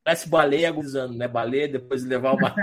Parece 0.04 0.30
baleia 0.30 0.70
agonizando, 0.70 1.16
né? 1.18 1.28
Baleia 1.28 1.68
depois 1.68 2.02
de 2.02 2.08
levar 2.10 2.34
uma. 2.34 2.56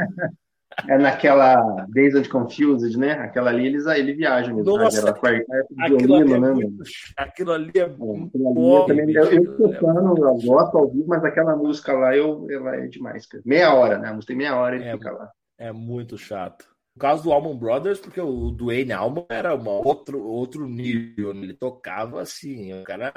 É 0.88 0.96
naquela 0.98 1.86
Dazed 1.88 2.28
Confused, 2.28 2.96
né? 2.96 3.12
Aquela 3.12 3.50
ali, 3.50 3.66
eles, 3.66 3.84
ele 3.86 4.14
viaja 4.14 4.52
mesmo. 4.52 4.76
Nossa, 4.76 5.12
de 5.12 5.44
Aquilo 5.78 6.14
ali, 6.14 6.32
é 6.32 6.38
violino, 6.38 6.40
né? 6.40 6.52
muito, 6.52 6.82
aquilo 7.16 7.52
ali 7.52 7.72
é 7.74 7.80
É, 7.80 7.86
muito 7.88 8.36
ali 8.36 8.54
bom, 8.54 8.78
eu 8.78 8.86
também, 8.86 9.06
bicho. 9.06 9.18
eu, 9.18 10.36
gosto 10.44 10.78
ao 10.78 10.88
vivo, 10.88 11.06
mas 11.08 11.24
aquela 11.24 11.56
música 11.56 11.92
lá, 11.94 12.14
eu, 12.14 12.46
ela 12.50 12.76
é 12.76 12.86
demais, 12.86 13.26
cara. 13.26 13.42
Meia 13.44 13.72
hora, 13.74 13.98
né? 13.98 14.08
A 14.08 14.12
música 14.14 14.28
tem 14.32 14.36
meia 14.36 14.56
hora 14.56 14.76
ele 14.76 14.84
É, 14.84 14.92
fica 14.92 15.10
lá. 15.10 15.30
É 15.58 15.72
muito 15.72 16.16
chato. 16.16 16.64
No 16.94 17.00
caso 17.00 17.22
do 17.24 17.32
Allman 17.32 17.56
Brothers, 17.56 18.00
porque 18.00 18.20
o 18.20 18.50
Dwayne 18.50 18.92
Allman 18.92 19.24
era 19.28 19.54
uma 19.54 19.70
outro, 19.70 20.22
outro 20.22 20.68
nível. 20.68 21.32
né? 21.32 21.42
Ele 21.42 21.54
tocava 21.54 22.20
assim. 22.20 22.72
O 22.80 22.84
cara, 22.84 23.12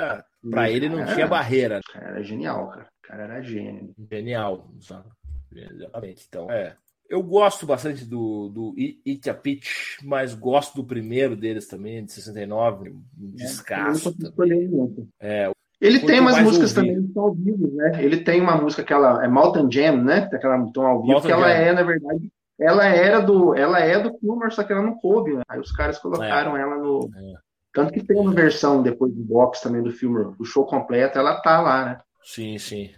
pra 0.49 0.69
ele, 0.69 0.87
não 0.87 0.99
Cara, 0.99 1.13
tinha 1.15 1.27
barreira. 1.27 1.79
O 1.79 1.91
cara 1.93 2.07
era 2.09 2.23
genial, 2.23 2.67
cara. 2.69 2.81
O 2.83 3.07
cara 3.07 3.23
era 3.23 3.41
gênio. 3.41 3.93
Genial. 4.11 4.71
sabe? 4.81 5.09
Exatamente. 5.53 6.25
Então, 6.27 6.49
é. 6.51 6.75
Eu 7.11 7.21
gosto 7.21 7.65
bastante 7.65 8.05
do, 8.05 8.47
do 8.47 8.73
Eat 9.05 9.29
a 9.29 9.33
Peach, 9.33 9.97
mas 10.01 10.33
gosto 10.33 10.75
do 10.75 10.83
primeiro 10.87 11.35
deles 11.35 11.67
também, 11.67 12.05
de 12.05 12.13
69, 12.13 12.89
um 12.89 12.93
Eu 12.93 12.95
não 13.17 13.31
descasso. 13.35 14.15
muito. 14.37 15.07
É, 15.19 15.51
Ele 15.81 15.99
tem 15.99 16.21
umas 16.21 16.35
mais 16.35 16.45
músicas 16.45 16.77
ouvir. 16.77 16.89
também 16.89 17.05
que 17.05 17.13
são 17.13 17.23
ao 17.23 17.33
vivo, 17.33 17.67
né? 17.75 18.01
Ele 18.01 18.23
tem 18.23 18.39
uma 18.39 18.55
música 18.55 18.81
que 18.81 18.93
ela 18.93 19.21
é 19.25 19.27
Mountain 19.27 19.69
Jam, 19.69 19.97
né? 20.03 20.29
Aquela 20.31 20.65
tom 20.71 20.85
ao 20.85 21.01
vivo, 21.03 21.21
que 21.21 21.31
ela 21.31 21.49
Jam. 21.49 21.55
é, 21.57 21.73
na 21.73 21.83
verdade, 21.83 22.31
ela 22.57 22.85
era 22.85 23.19
do, 23.19 23.53
ela 23.55 23.79
é 23.79 23.99
do 23.99 24.17
Kilmer, 24.17 24.49
só 24.53 24.63
que 24.63 24.71
ela 24.71 24.81
não 24.81 24.95
coube, 24.95 25.33
né? 25.33 25.41
Aí 25.49 25.59
os 25.59 25.71
caras 25.73 25.99
colocaram 25.99 26.55
ela 26.55 26.77
no. 26.77 27.09
É. 27.13 27.33
Tanto 27.73 27.91
que 27.91 28.03
tem 28.03 28.17
uma 28.17 28.31
versão 28.33 28.81
depois 28.81 29.13
do 29.13 29.21
box 29.23 29.59
também 29.61 29.83
do 29.83 29.91
filme, 29.91 30.33
o 30.39 30.45
show 30.45 30.65
completo, 30.65 31.17
ela 31.17 31.41
tá 31.41 31.59
lá, 31.59 31.85
né? 31.85 31.97
Sim, 32.23 32.57
sim. 32.57 32.89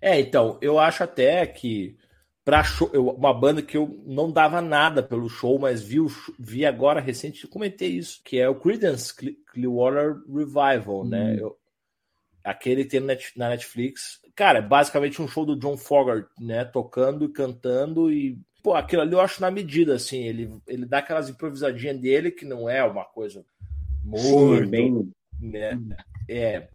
É, 0.00 0.18
então, 0.18 0.56
eu 0.62 0.78
acho 0.78 1.02
até 1.04 1.46
que 1.46 1.96
para 2.44 2.62
uma 2.94 3.34
banda 3.34 3.62
que 3.62 3.76
eu 3.76 4.02
não 4.06 4.30
dava 4.30 4.60
nada 4.60 5.02
pelo 5.02 5.28
show, 5.28 5.58
mas 5.58 5.82
vi, 5.82 5.98
vi 6.38 6.64
agora 6.64 7.00
recente, 7.00 7.46
comentei 7.46 7.90
isso, 7.90 8.20
que 8.24 8.38
é 8.38 8.48
o 8.48 8.54
Creedence 8.54 9.14
Cle- 9.14 9.36
Clearwater 9.52 10.16
Revival, 10.26 11.04
né? 11.04 11.36
Eu- 11.38 11.56
aquele 12.42 12.84
que 12.84 12.90
tem 12.90 13.00
na 13.00 13.06
Net- 13.08 13.32
na 13.36 13.48
Netflix. 13.50 14.20
Cara, 14.34 14.58
é 14.58 14.62
basicamente 14.62 15.20
um 15.20 15.28
show 15.28 15.44
do 15.44 15.56
John 15.56 15.76
Fogerty, 15.76 16.28
né? 16.40 16.64
Tocando 16.64 17.24
e 17.24 17.28
cantando 17.28 18.10
e 18.10 18.38
pô, 18.62 18.74
aquilo 18.74 19.02
ali 19.02 19.12
eu 19.12 19.20
acho 19.20 19.40
na 19.40 19.50
medida, 19.50 19.94
assim. 19.94 20.24
Ele, 20.24 20.50
ele 20.66 20.86
dá 20.86 20.98
aquelas 20.98 21.28
improvisadinhas 21.28 21.98
dele 22.00 22.30
que 22.30 22.44
não 22.44 22.68
é 22.68 22.82
uma 22.82 23.04
coisa 23.04 23.44
muito, 24.02 24.70
bem. 24.70 25.12
né? 25.38 25.78
É, 26.28 26.68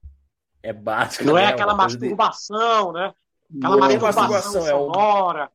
é 0.62 0.74
básica. 0.74 1.26
Não 1.26 1.38
é 1.38 1.46
né? 1.46 1.48
aquela 1.50 1.76
coisa 1.76 1.98
masturbação, 1.98 2.94
né? 2.94 3.14
Aquela 3.58 3.92
é 3.92 3.98
masturbação 4.00 4.68
é 4.68 4.76
um- 4.76 4.94
sonora. 4.94 5.50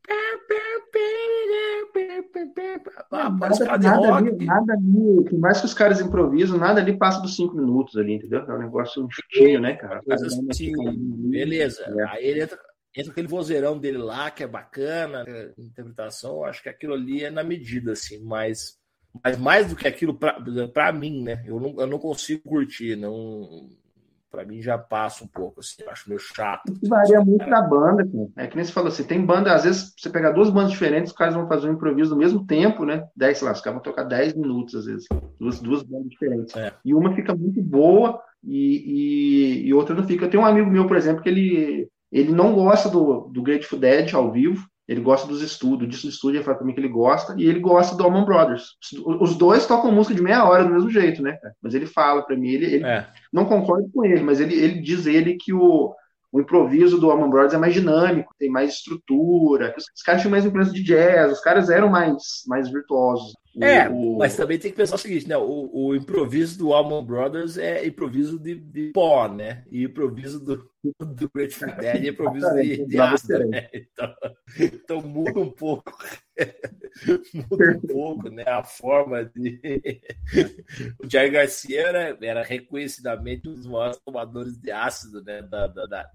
ah, 3.11 3.31
nada, 3.31 3.79
nada, 3.79 4.15
ali, 4.15 4.45
nada 4.45 4.73
ali, 4.73 5.25
por 5.29 5.39
mais 5.39 5.61
que 5.61 5.67
os 5.67 5.75
caras 5.75 6.01
improvisam, 6.01 6.59
nada 6.59 6.81
ali 6.81 6.97
passa 6.97 7.21
dos 7.21 7.37
cinco 7.37 7.57
minutos 7.57 7.97
ali, 7.97 8.15
entendeu? 8.15 8.41
É 8.41 8.55
um 8.55 8.59
negócio 8.59 9.05
um 9.05 9.11
chutinho, 9.11 9.61
né, 9.61 9.75
cara? 9.75 10.01
Assim, 10.51 10.73
beleza. 11.31 11.83
É. 11.83 12.05
Aí 12.11 12.25
ele 12.27 12.43
entra, 12.43 12.59
entra 12.97 13.13
aquele 13.13 13.29
vozeirão 13.29 13.79
dele 13.79 13.99
lá, 13.99 14.31
que 14.31 14.43
é 14.43 14.47
bacana, 14.47 15.25
interpretação, 15.59 16.45
acho 16.45 16.63
que 16.63 16.69
aquilo 16.69 16.95
ali 16.95 17.25
é 17.25 17.31
na 17.31 17.43
medida, 17.45 17.93
assim, 17.93 18.23
mas, 18.25 18.79
mas 19.23 19.37
mais 19.39 19.69
do 19.69 19.77
que 19.77 19.87
aquilo, 19.89 20.19
para 20.73 20.93
mim, 20.93 21.23
né? 21.23 21.43
Eu 21.47 21.61
não, 21.61 21.81
eu 21.81 21.87
não 21.87 21.99
consigo 21.99 22.43
curtir, 22.49 22.97
não 22.97 23.69
para 24.31 24.45
mim 24.45 24.63
já 24.63 24.79
passa 24.79 25.25
um 25.25 25.27
pouco, 25.27 25.61
assim, 25.61 25.83
acho 25.89 26.09
meio 26.09 26.21
chato. 26.21 26.73
Isso 26.73 26.89
varia 26.89 27.21
muito 27.21 27.49
da 27.49 27.61
banda, 27.61 28.07
cara. 28.07 28.29
É 28.37 28.47
que 28.47 28.57
nem 28.57 28.65
você 28.65 28.73
falou 28.73 28.89
assim, 28.89 29.03
tem 29.03 29.25
banda, 29.25 29.53
às 29.53 29.65
vezes 29.65 29.93
você 29.97 30.09
pegar 30.09 30.31
duas 30.31 30.51
bandas 30.51 30.71
diferentes, 30.71 31.11
os 31.11 31.17
caras 31.17 31.35
vão 31.35 31.49
fazer 31.49 31.69
um 31.69 31.73
improviso 31.73 32.11
no 32.11 32.17
mesmo 32.17 32.47
tempo, 32.47 32.85
né? 32.85 33.07
Dez, 33.17 33.39
sei 33.39 33.47
lá, 33.47 33.53
os 33.53 33.61
caras 33.61 33.77
vão 33.77 33.83
tocar 33.83 34.05
10 34.05 34.35
minutos, 34.35 34.75
às 34.75 34.85
vezes. 34.87 35.07
Duas, 35.39 35.61
duas 35.61 35.83
bandas 35.83 36.09
diferentes. 36.09 36.55
É. 36.57 36.73
E 36.85 36.95
uma 36.95 37.15
fica 37.15 37.35
muito 37.35 37.61
boa 37.61 38.21
e, 38.45 39.65
e, 39.65 39.69
e, 39.69 39.75
outra 39.75 39.95
não 39.95 40.05
fica. 40.05 40.25
Eu 40.25 40.31
tenho 40.31 40.43
um 40.43 40.47
amigo 40.47 40.71
meu, 40.71 40.87
por 40.87 40.97
exemplo, 40.97 41.23
que 41.23 41.29
ele, 41.29 41.89
ele 42.13 42.33
não 42.33 42.55
gosta 42.55 42.89
do, 42.89 43.29
do 43.29 43.43
Grateful 43.43 43.79
Dead 43.79 44.15
ao 44.15 44.31
vivo, 44.31 44.65
ele 44.91 45.01
gosta 45.01 45.29
dos 45.29 45.41
estudos, 45.41 45.89
disso 45.89 46.09
do 46.09 46.11
estúdio, 46.11 46.39
ele 46.39 46.45
fala 46.45 46.57
pra 46.57 46.67
mim 46.67 46.75
que 46.75 46.81
ele 46.81 46.89
gosta, 46.89 47.37
e 47.39 47.47
ele 47.47 47.61
gosta 47.61 47.95
do 47.95 48.03
Allman 48.03 48.25
Brothers. 48.25 48.77
Os 49.21 49.37
dois 49.37 49.65
tocam 49.65 49.93
música 49.93 50.17
de 50.17 50.21
meia 50.21 50.45
hora 50.45 50.65
do 50.65 50.73
mesmo 50.73 50.91
jeito, 50.91 51.23
né? 51.23 51.39
Mas 51.63 51.75
ele 51.75 51.87
fala 51.87 52.23
para 52.23 52.37
mim, 52.37 52.49
ele, 52.49 52.67
ele 52.67 52.85
é. 52.85 53.07
não 53.33 53.45
concorda 53.45 53.89
com 53.95 54.05
ele, 54.05 54.21
mas 54.21 54.41
ele, 54.41 54.53
ele 54.53 54.81
diz 54.81 55.07
ele 55.07 55.37
que 55.37 55.53
o, 55.53 55.95
o 56.33 56.41
improviso 56.41 56.99
do 56.99 57.09
Allman 57.09 57.31
Brothers 57.31 57.55
é 57.55 57.59
mais 57.59 57.73
dinâmico, 57.73 58.35
tem 58.37 58.51
mais 58.51 58.71
estrutura, 58.71 59.73
os, 59.79 59.85
os 59.95 60.03
caras 60.03 60.23
tinham 60.23 60.33
mais 60.33 60.45
influência 60.45 60.75
de 60.75 60.83
jazz, 60.83 61.35
os 61.35 61.41
caras 61.41 61.71
eram 61.71 61.89
mais, 61.89 62.43
mais 62.49 62.69
virtuosos. 62.69 63.33
É, 63.61 63.89
o... 63.89 64.17
mas 64.17 64.37
também 64.37 64.59
tem 64.59 64.71
que 64.71 64.77
pensar 64.77 64.95
o 64.95 64.99
seguinte, 64.99 65.29
né? 65.29 65.37
O, 65.37 65.71
o 65.73 65.95
improviso 65.95 66.57
do 66.57 66.73
Allman 66.73 67.05
Brothers 67.05 67.59
é 67.59 67.85
improviso 67.85 68.39
de, 68.39 68.55
de 68.55 68.93
pó, 68.93 69.27
né? 69.29 69.65
E 69.71 69.85
improviso 69.85 70.39
do, 70.39 70.71
do 70.85 71.31
Grateful 71.35 71.75
Dead 71.77 72.05
é 72.05 72.09
improviso 72.09 72.49
de, 72.55 72.87
de 72.87 72.99
ácido, 72.99 73.47
né? 73.49 73.69
Então, 73.73 74.15
então 74.57 75.03
muda 75.03 75.41
um 75.41 75.51
pouco. 75.51 75.93
muda 77.51 77.73
um 77.77 77.81
pouco, 77.81 78.29
né? 78.31 78.45
A 78.47 78.63
forma 78.63 79.25
de. 79.25 79.61
o 81.03 81.11
Jair 81.11 81.33
Garcia 81.33 81.81
era, 81.81 82.19
era 82.23 82.43
reconhecidamente 82.45 83.49
um 83.49 83.55
dos 83.55 83.67
maiores 83.67 83.99
tomadores 83.99 84.57
de 84.57 84.71
ácido, 84.71 85.25
né? 85.25 85.43
Da, 85.43 85.67
da, 85.67 85.87
da 85.87 86.11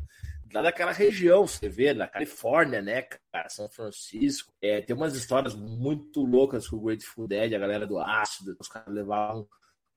lá 0.56 0.62
daquela 0.62 0.94
região, 0.94 1.46
você 1.46 1.68
vê, 1.68 1.94
na 1.94 2.08
Califórnia, 2.08 2.82
né, 2.82 3.04
cara, 3.32 3.50
São 3.50 3.68
Francisco. 3.70 4.54
É, 4.62 4.80
tem 4.80 4.96
umas 4.96 5.14
histórias 5.14 5.54
muito 5.54 6.22
loucas 6.26 6.68
com 6.70 6.78
o 6.78 6.82
Grateful 6.82 7.28
Dead, 7.28 7.54
a 7.54 7.60
galera 7.60 7.86
do 7.86 8.00
ácido, 8.00 8.56
os 8.58 8.70
caras 8.70 8.94
levavam 8.94 9.46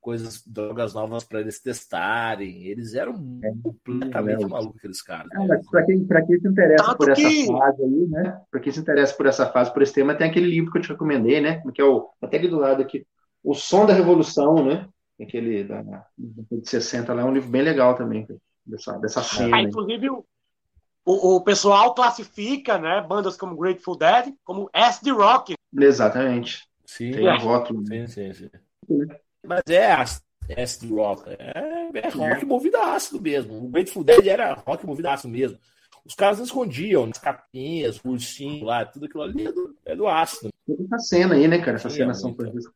coisas, 0.00 0.42
drogas 0.44 0.94
novas 0.94 1.22
para 1.22 1.40
eles 1.40 1.60
testarem. 1.60 2.64
Eles 2.64 2.94
eram 2.94 3.14
é, 3.44 3.52
completamente 3.62 4.42
é, 4.42 4.48
malucos, 4.48 4.78
aqueles 4.78 5.00
caras. 5.00 5.28
Né? 5.32 5.60
Para 5.70 5.86
quem, 5.86 6.04
quem 6.04 6.40
se 6.40 6.48
interessa 6.48 6.96
por 6.96 7.10
essa 7.10 7.20
que... 7.20 7.46
fase 7.46 7.82
aí, 7.84 8.08
né? 8.08 8.40
Para 8.50 8.60
quem 8.60 8.72
se 8.72 8.80
interessa 8.80 9.14
por 9.14 9.26
essa 9.26 9.46
fase, 9.52 9.72
por 9.72 9.82
esse 9.82 9.94
tema, 9.94 10.16
tem 10.16 10.28
aquele 10.28 10.48
livro 10.48 10.72
que 10.72 10.78
eu 10.78 10.82
te 10.82 10.88
recomendei, 10.88 11.40
né? 11.40 11.62
Que 11.72 11.80
é 11.80 11.84
o, 11.84 12.10
até 12.20 12.36
ali 12.36 12.48
do 12.48 12.58
lado 12.58 12.82
aqui, 12.82 13.06
O 13.44 13.54
Som 13.54 13.86
da 13.86 13.92
Revolução, 13.92 14.64
né? 14.64 14.88
Aquele 15.20 15.62
da, 15.62 15.82
da 15.82 16.06
de 16.16 16.68
60 16.68 17.14
lá, 17.14 17.22
é 17.22 17.24
um 17.24 17.34
livro 17.34 17.50
bem 17.50 17.62
legal 17.62 17.94
também, 17.94 18.26
dessa, 18.66 18.98
dessa 18.98 19.22
cena. 19.22 19.56
Ah, 19.56 19.62
inclusive, 19.62 20.10
o, 20.10 20.24
o 21.04 21.40
pessoal 21.40 21.94
classifica 21.94 22.78
né, 22.78 23.00
bandas 23.00 23.36
como 23.36 23.56
Grateful 23.56 23.96
Dead 23.96 24.34
como 24.44 24.68
SD 24.72 25.10
Rock. 25.10 25.54
Exatamente. 25.76 26.68
Sim, 26.84 27.12
Tem 27.12 27.28
a 27.28 27.36
rótulo. 27.36 27.86
Sim, 27.86 28.06
sim, 28.06 28.32
sim. 28.32 28.50
Mas 29.46 29.62
é 29.68 29.92
acid 29.92 30.90
rock. 30.90 31.28
É, 31.30 31.90
é 31.94 32.08
rock 32.08 32.44
movido 32.44 32.76
a 32.78 32.94
ácido 32.94 33.20
mesmo. 33.20 33.64
O 33.64 33.68
Grateful 33.68 34.04
Dead 34.04 34.26
era 34.26 34.54
rock 34.54 34.86
movido 34.86 35.08
a 35.08 35.14
ácido 35.14 35.32
mesmo. 35.32 35.58
Os 36.04 36.14
caras 36.14 36.38
escondiam 36.38 37.06
nas 37.06 37.18
capinhas, 37.18 38.00
ursinho 38.02 38.64
lá, 38.64 38.86
tudo 38.86 39.04
aquilo 39.04 39.22
ali 39.22 39.46
é 39.46 39.52
do, 39.52 39.76
é 39.84 39.94
do 39.96 40.08
ácido. 40.08 40.48
Essa 40.66 40.98
cena 40.98 41.34
aí, 41.34 41.46
né, 41.46 41.58
cara? 41.58 41.76
Essa 41.76 41.90
Sim, 41.90 41.98
cena 41.98 42.12
é 42.12 42.14
São 42.14 42.34
Francisco 42.34 42.72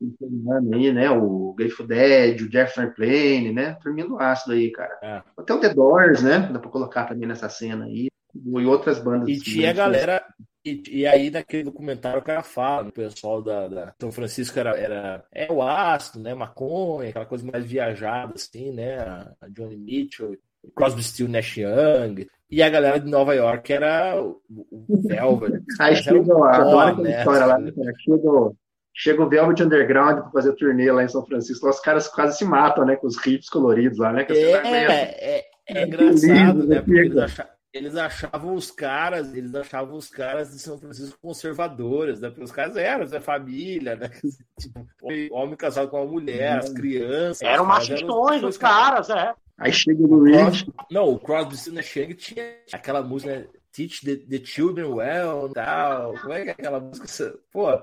aí, 0.74 0.92
né? 0.92 1.10
O 1.10 1.54
Grateful 1.54 1.86
Dead, 1.86 2.42
o 2.42 2.50
Jefferson 2.50 2.82
Airplane, 2.82 3.52
né? 3.52 3.74
Turminha 3.82 4.06
do 4.06 4.18
ácido 4.18 4.52
aí, 4.52 4.70
cara. 4.70 4.98
É. 5.02 5.22
Até 5.38 5.54
o 5.54 5.60
The 5.60 5.72
Doors, 5.72 6.22
né? 6.22 6.40
Dá 6.52 6.58
pra 6.58 6.70
colocar 6.70 7.06
também 7.06 7.26
nessa 7.26 7.48
cena 7.48 7.86
aí 7.86 8.11
e 8.34 8.66
outras 8.66 8.98
bandas. 8.98 9.28
E 9.28 9.38
tinha 9.38 9.70
a 9.70 9.74
galera. 9.74 10.24
E, 10.64 10.82
e, 10.88 11.06
aí, 11.06 11.28
naquele 11.28 11.64
documentário, 11.64 12.20
o 12.20 12.24
cara 12.24 12.42
fala, 12.42 12.88
o 12.88 12.92
pessoal 12.92 13.42
da, 13.42 13.66
da, 13.66 13.94
São 14.00 14.12
Francisco 14.12 14.56
era, 14.56 14.78
era 14.78 15.24
é 15.32 15.50
o 15.50 15.60
ácido, 15.60 16.20
né? 16.20 16.34
Maconha, 16.34 17.10
aquela 17.10 17.26
coisa 17.26 17.44
mais 17.50 17.64
viajada, 17.64 18.34
assim, 18.36 18.70
né? 18.72 18.96
A 19.40 19.48
Johnny 19.50 19.76
Mitchell, 19.76 20.36
Crosby, 20.74 21.02
Steel, 21.02 21.28
Nash 21.28 21.56
Young. 21.56 22.28
E 22.48 22.62
a 22.62 22.68
galera 22.68 23.00
de 23.00 23.10
Nova 23.10 23.34
York 23.34 23.72
era 23.72 24.22
o, 24.22 24.40
o 24.48 25.02
Velvet. 25.02 25.62
aí 25.80 25.96
chega, 25.96 26.36
um 26.36 26.44
aquela 26.44 26.94
né? 26.94 27.18
história 27.18 27.46
lá, 27.46 27.58
né? 27.58 27.72
chega, 27.98 28.52
chega 28.94 29.22
o 29.22 29.28
Velvet 29.28 29.62
Underground 29.62 30.20
para 30.20 30.30
fazer 30.30 30.52
turnê 30.52 30.92
lá 30.92 31.02
em 31.02 31.08
São 31.08 31.26
Francisco, 31.26 31.68
os 31.68 31.80
caras 31.80 32.06
quase 32.06 32.38
se 32.38 32.44
matam, 32.44 32.84
né? 32.84 32.94
Com 32.94 33.08
os 33.08 33.16
riffs 33.16 33.48
coloridos 33.48 33.98
lá, 33.98 34.12
né? 34.12 34.26
é, 34.28 34.34
é, 34.34 35.38
é, 35.38 35.44
é, 35.70 35.86
engraçado, 35.86 36.66
né? 36.66 36.80
Porque 36.80 37.00
eles 37.00 37.16
acharam 37.16 37.51
eles 37.72 37.96
achavam 37.96 38.54
os 38.54 38.70
caras, 38.70 39.34
eles 39.34 39.54
achavam 39.54 39.96
os 39.96 40.08
caras 40.08 40.52
de 40.52 40.58
São 40.58 40.78
Francisco 40.78 41.18
conservadores, 41.20 42.20
né? 42.20 42.28
Porque 42.28 42.44
os 42.44 42.52
caras 42.52 42.76
eram 42.76 43.06
da 43.06 43.20
família, 43.20 43.96
né? 43.96 44.10
Tipo, 44.58 44.86
homem 45.32 45.56
casado 45.56 45.88
com 45.88 45.96
uma 45.96 46.10
mulher, 46.10 46.58
as 46.58 46.68
crianças. 46.72 47.42
Eram 47.42 47.64
machistões 47.64 48.42
os 48.42 48.58
caras, 48.58 49.10
é. 49.10 49.34
Aí 49.58 49.72
chega 49.72 50.02
o 50.02 50.22
Reed. 50.22 50.68
Não, 50.90 51.08
o 51.08 51.18
Crosby, 51.18 51.56
Stills 51.56 51.82
Chega 51.82 52.14
tinha 52.14 52.56
aquela 52.72 53.02
música, 53.02 53.38
né? 53.38 53.46
Teach 53.72 54.04
the, 54.04 54.16
the 54.16 54.44
Children 54.44 54.86
Well, 54.86 55.48
tal. 55.54 56.14
Como 56.18 56.32
é 56.32 56.42
que 56.42 56.48
é 56.50 56.52
aquela 56.52 56.78
música? 56.78 57.38
Pô, 57.50 57.82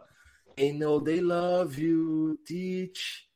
Ain't 0.58 0.78
know 0.78 1.02
they 1.02 1.22
love 1.22 1.82
you, 1.82 2.38
teach 2.46 3.29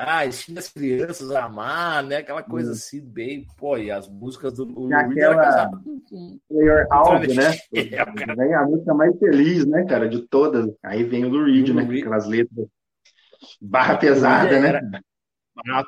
ah, 0.00 0.24
ensina 0.24 0.60
as 0.60 0.68
crianças 0.68 1.30
a 1.32 1.44
amar, 1.44 2.04
né? 2.04 2.18
Aquela 2.18 2.42
coisa 2.42 2.70
hum. 2.70 2.72
assim, 2.72 3.00
bem, 3.00 3.44
pô, 3.56 3.76
e 3.76 3.90
as 3.90 4.08
músicas 4.08 4.52
do 4.52 4.64
o 4.78 4.94
aquela 4.94 5.70
Player 6.48 6.86
House, 6.88 7.34
né? 7.34 7.58
É, 7.74 8.54
a 8.54 8.64
música 8.64 8.94
mais 8.94 9.18
feliz, 9.18 9.66
né, 9.66 9.84
cara, 9.84 10.08
de 10.08 10.22
todas. 10.22 10.72
Aí 10.84 11.02
vem 11.02 11.24
o 11.24 11.28
Lou 11.28 11.44
Reed, 11.44 11.70
né? 11.74 11.82
Reed. 11.82 12.02
Aquelas 12.02 12.26
letras 12.26 12.68
barra 13.60 13.96
pesada, 13.96 14.60
né? 14.60 15.00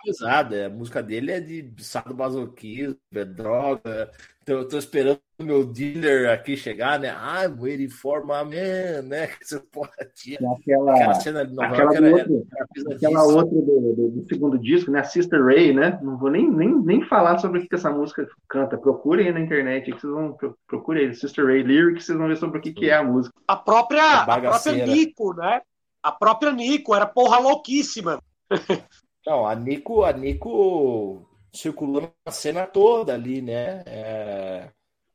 Pesada. 0.04 0.66
A 0.66 0.70
música 0.70 1.02
dele 1.02 1.32
é 1.32 1.40
de 1.40 1.72
sadomasoquismo, 1.78 2.96
é 3.14 3.24
droga, 3.24 4.10
então, 4.50 4.62
eu 4.62 4.68
tô 4.68 4.78
esperando 4.78 5.20
o 5.38 5.44
meu 5.44 5.64
dealer 5.64 6.28
aqui 6.28 6.56
chegar, 6.56 6.98
né? 6.98 7.08
I'm 7.10 7.56
waiting 7.60 7.88
for 7.88 8.22
my 8.22 8.42
man, 8.42 9.02
né? 9.02 9.28
Essa 9.40 9.62
porra 9.70 9.92
tinha. 10.12 10.40
Aquela, 10.58 10.92
aquela 10.92 11.14
cena 11.14 11.46
de 11.46 11.54
novela 11.54 11.90
aquela, 11.90 12.06
era, 12.08 12.16
outra, 12.16 12.34
era 12.56 12.96
aquela 12.96 13.22
outra 13.22 13.44
do, 13.44 13.94
do, 13.94 14.08
do, 14.08 14.28
segundo 14.28 14.58
disco, 14.58 14.90
né? 14.90 15.04
Sister 15.04 15.44
Ray, 15.44 15.72
né? 15.72 16.00
Não 16.02 16.18
vou 16.18 16.32
nem, 16.32 16.50
nem, 16.50 16.74
nem 16.74 17.04
falar 17.04 17.38
sobre 17.38 17.60
o 17.60 17.68
que 17.68 17.72
essa 17.76 17.92
música 17.92 18.26
canta. 18.48 18.76
Procurem 18.76 19.28
aí 19.28 19.32
na 19.32 19.38
internet, 19.38 19.92
que 19.92 20.00
vocês 20.00 20.12
vão 20.12 20.36
procurem 20.66 21.06
aí. 21.06 21.14
Sister 21.14 21.46
Ray 21.46 21.62
Lyrics, 21.62 22.06
vocês 22.06 22.18
vão 22.18 22.26
ver 22.26 22.36
sobre 22.36 22.58
o 22.58 22.60
que, 22.60 22.72
que 22.72 22.90
é 22.90 22.94
a 22.94 23.04
música. 23.04 23.32
A 23.46 23.54
própria, 23.54 24.02
a, 24.02 24.22
a 24.22 24.40
própria 24.40 24.84
Nico, 24.84 25.32
né? 25.34 25.60
A 26.02 26.10
própria 26.10 26.50
Nico 26.50 26.92
era 26.92 27.06
porra 27.06 27.38
louquíssima. 27.38 28.18
Não, 29.26 29.46
a 29.46 29.54
Nico, 29.54 30.04
a 30.04 30.12
Nico 30.12 31.26
circulando 31.52 32.12
a 32.24 32.30
cena 32.30 32.66
toda 32.66 33.14
ali, 33.14 33.42
né? 33.42 33.82
É, 33.86 34.70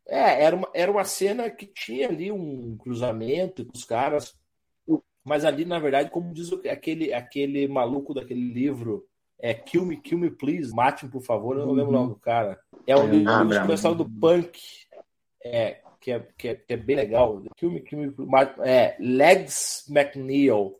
é, 0.07 0.43
era, 0.43 0.55
uma, 0.55 0.69
era 0.73 0.91
uma 0.91 1.03
cena 1.03 1.49
que 1.49 1.65
tinha 1.65 2.07
ali 2.07 2.31
um 2.31 2.77
cruzamento 2.77 3.65
com 3.65 3.73
os 3.75 3.83
caras, 3.83 4.37
mas 5.23 5.43
ali, 5.43 5.65
na 5.65 5.79
verdade, 5.79 6.11
como 6.11 6.33
diz 6.33 6.51
aquele, 6.69 7.13
aquele 7.13 7.67
maluco 7.67 8.13
daquele 8.13 8.53
livro, 8.53 9.07
é 9.39 9.53
Kill 9.53 9.85
Me, 9.85 9.97
Kill 9.97 10.19
Me 10.19 10.29
Please, 10.29 10.73
Mate-me, 10.73 11.11
por 11.11 11.21
favor, 11.21 11.57
eu 11.57 11.65
não 11.65 11.73
lembro 11.73 11.89
o 11.89 11.93
nome 11.93 12.09
do 12.09 12.19
cara. 12.19 12.59
É 12.85 12.95
um 12.95 13.09
livro 13.09 13.31
ah, 13.31 13.39
comercial 13.39 13.95
do 13.95 14.07
punk, 14.07 14.59
é, 15.43 15.81
que, 15.99 16.11
é, 16.11 16.19
que, 16.37 16.47
é, 16.49 16.55
que 16.55 16.73
é 16.73 16.77
bem 16.77 16.95
legal. 16.95 17.41
Kill 17.57 17.71
Me, 17.71 17.81
Kill 17.81 17.99
Me 17.99 18.11
Please, 18.11 18.31
é, 18.63 18.95
Legs 18.99 19.85
McNeil, 19.89 20.79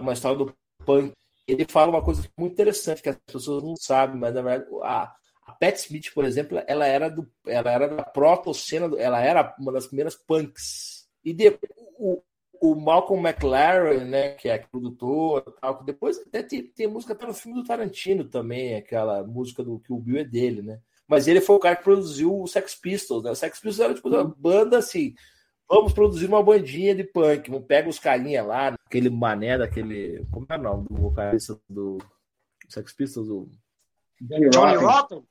uma 0.00 0.14
história 0.14 0.38
do 0.38 0.54
punk 0.86 1.12
ele 1.46 1.66
fala 1.68 1.90
uma 1.90 2.02
coisa 2.02 2.28
muito 2.36 2.52
interessante 2.52 3.02
que 3.02 3.08
as 3.08 3.16
pessoas 3.16 3.62
não 3.62 3.76
sabem, 3.76 4.18
mas 4.18 4.34
na 4.34 4.42
verdade 4.42 4.70
a, 4.82 5.14
a 5.46 5.52
Pat 5.52 5.76
Smith, 5.76 6.12
por 6.12 6.24
exemplo, 6.24 6.62
ela 6.66 6.86
era 6.86 7.08
do, 7.08 7.26
ela 7.46 7.70
era 7.70 7.88
da 7.88 8.02
proto-cena, 8.02 8.90
ela 8.98 9.20
era 9.20 9.54
uma 9.58 9.72
das 9.72 9.86
primeiras 9.86 10.16
punks. 10.16 11.06
E 11.24 11.32
de, 11.32 11.56
o, 11.98 12.20
o 12.60 12.74
Malcolm 12.74 13.26
McLaren, 13.26 14.04
né, 14.04 14.30
que 14.30 14.48
é 14.48 14.58
produtor, 14.58 15.42
tal, 15.60 15.78
que 15.78 15.84
depois 15.84 16.18
até 16.18 16.42
tem, 16.42 16.64
tem 16.64 16.86
música 16.86 17.12
até 17.12 17.26
no 17.26 17.34
filme 17.34 17.60
do 17.60 17.66
Tarantino 17.66 18.24
também, 18.24 18.74
aquela 18.74 19.24
música 19.24 19.62
do 19.62 19.78
que 19.78 19.92
o 19.92 19.98
Bill 19.98 20.18
é 20.18 20.24
dele, 20.24 20.62
né? 20.62 20.80
Mas 21.06 21.28
ele 21.28 21.40
foi 21.40 21.54
o 21.54 21.60
cara 21.60 21.76
que 21.76 21.84
produziu 21.84 22.34
o 22.34 22.48
Sex 22.48 22.74
Pistols, 22.74 23.22
né? 23.22 23.30
O 23.30 23.36
Sex 23.36 23.60
Pistols 23.60 23.80
era 23.80 23.94
tipo 23.94 24.08
uma 24.08 24.24
banda 24.24 24.78
assim, 24.78 25.14
vamos 25.68 25.92
produzir 25.92 26.26
uma 26.26 26.42
bandinha 26.42 26.94
de 26.94 27.04
punk. 27.04 27.50
Pega 27.60 27.88
os 27.88 27.98
carinha 27.98 28.42
lá, 28.42 28.74
aquele 28.86 29.10
mané 29.10 29.58
daquele. 29.58 30.24
Como 30.30 30.46
é 30.48 30.56
o 30.56 30.62
nome 30.62 30.88
do 30.88 30.94
vocalista 30.94 31.58
do 31.68 31.98
Sex 32.68 32.92
Pistols? 32.92 33.28
Do... 33.28 33.50
Johnny 34.20 34.76
Rotten? 34.76 35.22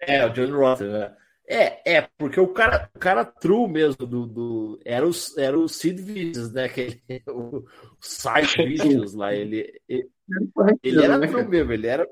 É, 0.00 0.26
o 0.26 0.30
Johnny 0.30 0.52
Rotten, 0.52 0.88
né? 0.88 1.16
É, 1.46 1.96
é, 1.96 2.08
porque 2.16 2.38
o 2.38 2.46
cara, 2.48 2.88
o 2.94 2.98
cara 2.98 3.24
true 3.24 3.68
mesmo 3.68 4.06
do, 4.06 4.24
do 4.24 4.80
era 4.84 5.04
o 5.04 5.10
era 5.36 5.58
o 5.58 5.68
Sid 5.68 6.00
Vicious, 6.00 6.52
né? 6.52 6.66
Aquele, 6.66 7.02
o, 7.26 7.56
o 7.58 7.66
Side 8.00 8.68
Vicious 8.68 9.14
lá, 9.14 9.34
ele, 9.34 9.80
ele, 9.88 10.08
ele 10.80 11.02
era 11.02 11.18
true 11.26 11.48
mesmo, 11.48 11.72
ele 11.72 11.88
era 11.88 12.08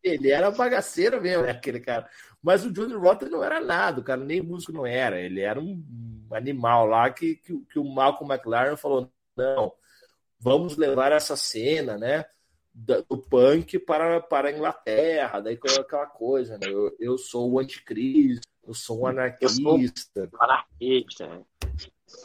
ele 0.00 0.30
era 0.30 0.50
bagaceiro 0.50 1.20
mesmo, 1.20 1.42
né, 1.42 1.50
aquele 1.50 1.80
cara. 1.80 2.08
Mas 2.46 2.64
o 2.64 2.70
Johnny 2.70 2.94
Rotten 2.94 3.28
não 3.28 3.42
era 3.42 3.60
nada, 3.60 4.00
o 4.00 4.04
cara 4.04 4.24
nem 4.24 4.40
músico 4.40 4.70
não 4.70 4.86
era, 4.86 5.20
ele 5.20 5.40
era 5.40 5.60
um 5.60 5.82
animal 6.30 6.86
lá 6.86 7.10
que, 7.10 7.34
que, 7.34 7.58
que 7.68 7.76
o 7.76 7.84
Malcolm 7.84 8.32
McLaren 8.32 8.76
falou: 8.76 9.10
não, 9.36 9.72
vamos 10.38 10.76
levar 10.76 11.10
essa 11.10 11.34
cena, 11.34 11.98
né? 11.98 12.24
do 12.72 13.16
punk 13.16 13.78
para, 13.78 14.20
para 14.20 14.50
a 14.50 14.52
Inglaterra, 14.52 15.40
daí 15.40 15.58
aquela 15.80 16.06
coisa, 16.06 16.58
né? 16.58 16.68
Eu, 16.68 16.94
eu 17.00 17.18
sou 17.18 17.50
o 17.50 17.58
anticristo, 17.58 18.46
eu 18.64 18.74
sou 18.74 19.00
um 19.00 19.06
anarquista. 19.06 19.62
Sou 19.62 19.74
anarquista. 20.38 21.26
Né? 21.26 21.40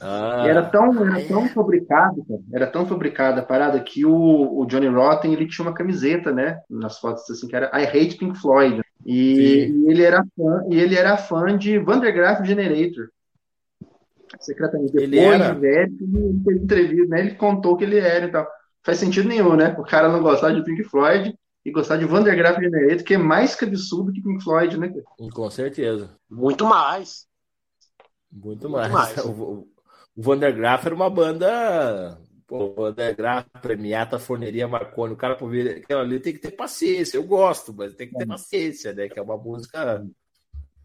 Ah, 0.02 0.46
era 0.46 0.70
tão, 0.70 1.08
era 1.08 1.22
é. 1.22 1.28
tão 1.28 1.48
fabricado, 1.48 2.24
era 2.54 2.68
tão 2.68 2.86
fabricada 2.86 3.42
a 3.42 3.46
parada 3.46 3.80
que 3.80 4.06
o, 4.06 4.60
o 4.60 4.66
Johnny 4.66 4.88
Rotten 4.88 5.34
ele 5.34 5.48
tinha 5.48 5.66
uma 5.66 5.74
camiseta, 5.74 6.32
né? 6.32 6.62
Nas 6.70 7.00
fotos 7.00 7.28
assim, 7.28 7.48
que 7.48 7.56
era 7.56 7.72
I 7.74 7.86
Hate 7.86 8.18
Pink 8.18 8.38
Floyd. 8.38 8.84
E, 9.06 9.68
e 9.68 9.92
ele 9.92 10.04
era 10.04 10.24
fã, 10.36 10.66
e 10.70 10.80
ele 10.80 10.96
era 10.96 11.18
fã 11.18 11.58
de 11.58 11.80
Vandergraaf 11.80 12.46
Generator. 12.46 13.10
Secretamente. 14.40 14.94
Depois 14.94 15.04
ele 15.04 15.20
era... 15.20 15.54
de 15.54 15.60
velho, 15.60 15.98
ele, 16.02 16.60
entrevista, 16.60 17.08
né? 17.08 17.20
Ele 17.20 17.36
contou 17.36 17.76
que 17.76 17.84
ele 17.84 18.00
era 18.00 18.26
e 18.26 18.32
tal 18.32 18.48
faz 18.84 18.98
sentido 18.98 19.28
nenhum, 19.28 19.56
né? 19.56 19.76
O 19.78 19.84
cara 19.84 20.10
não 20.10 20.22
gostar 20.22 20.52
de 20.52 20.64
Pink 20.64 20.84
Floyd 20.84 21.38
e 21.64 21.72
gostar 21.72 21.98
de 21.98 22.06
Vandergraaf 22.06 22.60
Generator, 22.60 23.04
que 23.04 23.14
é 23.14 23.18
mais 23.18 23.56
que 23.56 23.66
absurdo 23.66 24.12
que 24.12 24.22
Pink 24.22 24.44
Floyd, 24.44 24.78
né? 24.78 24.92
Com 25.34 25.50
certeza. 25.50 26.10
Muito 26.30 26.66
mais. 26.66 27.28
Muito, 28.32 28.70
Muito 28.70 28.70
mais. 28.70 28.92
mais. 28.92 29.18
O, 29.26 29.68
o 30.16 30.22
Vandergraaf 30.22 30.86
era 30.86 30.96
uma 30.96 31.10
banda. 31.10 32.18
Pô, 32.52 32.74
Vandergraaf, 32.74 33.48
Premiata, 33.62 34.20
Forneria 34.20 34.68
Marconi. 34.68 35.14
O 35.14 35.16
cara, 35.18 35.38
por 35.38 35.50
ver 35.50 35.78
aquilo 35.78 36.02
ali, 36.02 36.20
tem 36.20 36.34
que 36.34 36.40
ter 36.40 36.52
paciência. 36.52 37.16
Eu 37.16 37.24
gosto, 37.24 37.74
mas 37.74 37.96
tem 37.96 38.10
que 38.10 38.14
ter 38.14 38.26
é. 38.26 38.28
paciência, 38.28 38.92
né? 38.92 39.08
Que 39.08 39.18
é 39.18 39.22
uma 39.22 39.38
música. 39.38 40.06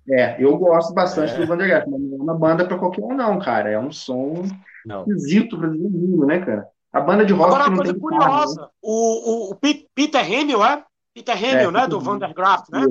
É, 0.09 0.41
eu 0.41 0.57
gosto 0.57 0.95
bastante 0.95 1.33
é. 1.33 1.39
do 1.39 1.45
Vandergraaf, 1.45 1.91
mas 1.91 2.01
não 2.01 2.19
é 2.19 2.23
uma 2.23 2.39
banda 2.39 2.65
pra 2.65 2.79
qualquer 2.79 3.03
um, 3.03 3.17
não, 3.17 3.41
cara. 3.41 3.69
É 3.69 3.77
um 3.77 3.91
som 3.91 4.45
não. 4.85 5.01
esquisito 5.09 5.59
pra 5.59 5.69
dizer 5.69 5.91
mínimo, 5.91 6.25
né, 6.25 6.39
cara? 6.39 6.69
A 6.93 7.01
banda 7.01 7.27
de 7.27 7.33
rock 7.33 7.53
Agora, 7.53 7.69
uma 7.69 7.79
coisa 7.79 7.99
curiosa: 7.99 8.27
carro, 8.29 8.55
né? 8.55 8.69
o, 8.81 9.49
o, 9.49 9.51
o, 9.51 9.57
Peter 9.93 10.25
Hamill, 10.25 10.65
é? 10.65 10.85
Peter 11.13 11.37
Hamill, 11.37 11.71
é, 11.71 11.73
né? 11.73 11.81
Peter 11.81 11.89
do 11.89 12.01
Vandergraaf, 12.01 12.71
né? 12.71 12.87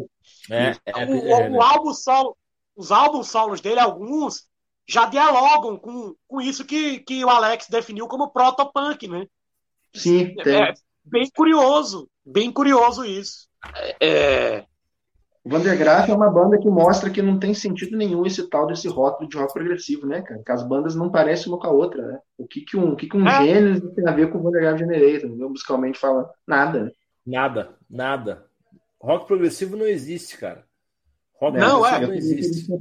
É, 0.51 0.75
é, 0.85 1.05
o, 1.05 1.53
o, 1.53 1.61
álbum 1.61 1.93
solo, 1.93 2.35
os 2.75 2.91
álbuns 2.91 3.29
solos 3.29 3.61
dele, 3.61 3.79
alguns, 3.79 4.49
já 4.87 5.05
dialogam 5.05 5.77
com, 5.77 6.15
com 6.27 6.41
isso 6.41 6.65
que, 6.65 6.99
que 6.99 7.23
o 7.23 7.29
Alex 7.29 7.67
definiu 7.69 8.07
como 8.07 8.31
protopunk, 8.31 9.07
né? 9.07 9.25
Sim, 9.93 10.35
tem. 10.35 10.63
É, 10.63 10.73
bem 11.03 11.29
curioso, 11.35 12.09
bem 12.25 12.51
curioso 12.51 13.05
isso. 13.05 13.47
É, 14.01 14.65
o 15.45 15.49
Vandergraaf 15.49 16.09
é 16.09 16.13
uma 16.15 16.29
banda 16.29 16.57
que 16.57 16.67
mostra 16.67 17.07
que 17.07 17.21
não 17.21 17.37
tem 17.37 17.53
sentido 17.53 17.95
nenhum 17.95 18.25
esse 18.25 18.49
tal 18.49 18.65
desse 18.65 18.87
rótulo 18.87 19.29
de 19.29 19.37
rock 19.37 19.53
progressivo, 19.53 20.07
né, 20.07 20.23
cara? 20.23 20.41
Que 20.43 20.51
as 20.51 20.67
bandas 20.67 20.95
não 20.95 21.11
parecem 21.11 21.51
uma 21.51 21.59
com 21.59 21.67
a 21.67 21.71
outra, 21.71 22.03
né? 22.03 22.19
O 22.35 22.47
que, 22.47 22.61
que 22.61 22.75
um, 22.75 22.93
o 22.93 22.95
que, 22.95 23.07
que 23.07 23.15
um 23.15 23.27
é. 23.27 23.43
gênero 23.43 23.93
tem 23.93 24.07
a 24.07 24.11
ver 24.11 24.31
com 24.31 24.39
o 24.39 24.41
Vandergraaf 24.41 24.79
Generator, 24.79 25.29
entendeu? 25.29 25.47
musicalmente 25.47 25.99
falando? 25.99 26.29
Nada. 26.47 26.85
Né? 26.85 26.91
Nada, 27.23 27.77
nada. 27.87 28.45
Rock 28.99 29.27
progressivo 29.27 29.77
não 29.77 29.85
existe, 29.85 30.35
cara. 30.35 30.65
Rock 31.39 31.57
não, 31.57 31.85
é. 31.85 31.99
não 31.99 32.13
existe. 32.13 32.71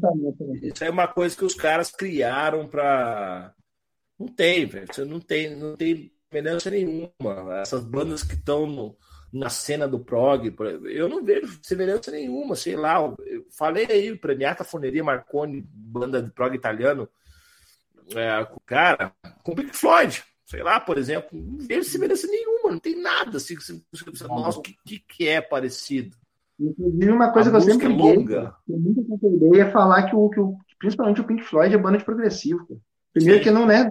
Isso 0.63 0.85
é 0.85 0.91
uma 0.91 1.09
coisa 1.09 1.37
que 1.37 1.45
os 1.45 1.55
caras 1.55 1.91
criaram 1.91 2.67
pra. 2.69 3.53
Não 4.19 4.29
tem, 4.29 4.65
velho. 4.67 4.87
Você 4.93 5.05
não 5.05 5.21
tem, 5.21 5.57
não 5.57 5.77
tem 5.77 6.13
semelhança 6.31 6.71
nenhuma. 6.71 7.61
Essas 7.61 7.85
bandas 7.85 8.23
que 8.23 8.35
estão 8.35 8.97
na 9.33 9.51
cena 9.51 9.89
do 9.89 9.99
prog, 9.99 10.55
eu 10.85 11.09
não 11.09 11.25
vejo 11.25 11.59
semelhança 11.63 12.13
nenhuma, 12.13 12.55
sei 12.55 12.77
lá. 12.77 12.99
Eu 13.27 13.45
falei 13.51 13.87
aí, 13.91 14.17
Premiata 14.17 14.63
Forneria 14.63 15.03
Marconi, 15.03 15.67
banda 15.69 16.23
de 16.23 16.31
prog 16.31 16.55
italiano, 16.55 17.09
é, 18.15 18.47
cara, 18.65 19.13
com 19.43 19.55
Pink 19.55 19.77
Floyd, 19.77 20.23
sei 20.45 20.63
lá, 20.63 20.79
por 20.79 20.99
exemplo, 20.99 21.31
não 21.33 21.67
vejo 21.67 21.91
semelhança 21.91 22.27
nenhuma, 22.29 22.71
não 22.71 22.79
tem 22.79 23.01
nada 23.01 23.39
assim, 23.39 23.57
nossa, 24.29 24.59
o 24.59 24.63
que, 24.63 24.99
que 25.01 25.27
é 25.27 25.41
parecido? 25.41 26.17
Inclusive, 26.59 27.11
uma 27.11 27.33
coisa 27.33 27.51
a 27.51 27.53
que 27.53 27.57
eu 27.57 27.61
sempre 27.61 27.87
é 27.87 27.97
longa. 27.97 28.55
eu 28.69 28.79
nunca 28.79 29.03
concordei 29.03 29.61
é 29.61 29.71
falar 29.71 30.05
que 30.05 30.15
o, 30.15 30.29
que 30.31 30.41
o, 30.41 30.57
principalmente 30.79 31.21
o 31.21 31.25
Pink 31.25 31.43
Floyd 31.43 31.75
é 31.75 31.79
banda 31.79 31.99
de 31.99 32.05
progressivo. 32.05 32.67
Primeiro 33.13 33.39
Sim. 33.39 33.45
que 33.45 33.51
não 33.51 33.71
é, 33.71 33.89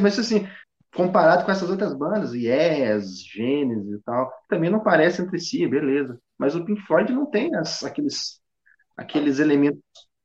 mas 0.00 0.18
assim, 0.18 0.46
comparado 0.94 1.44
com 1.44 1.50
essas 1.50 1.70
outras 1.70 1.94
bandas, 1.94 2.34
Yes, 2.34 3.24
Genesis 3.24 3.92
e 3.92 4.02
tal, 4.04 4.32
também 4.48 4.70
não 4.70 4.80
parecem 4.80 5.24
entre 5.24 5.38
si, 5.38 5.66
beleza. 5.66 6.18
Mas 6.38 6.54
o 6.54 6.64
Pink 6.64 6.80
Floyd 6.82 7.12
não 7.12 7.26
tem 7.26 7.54
as, 7.54 7.84
aqueles, 7.84 8.40
aqueles 8.96 9.38
elementos 9.38 9.80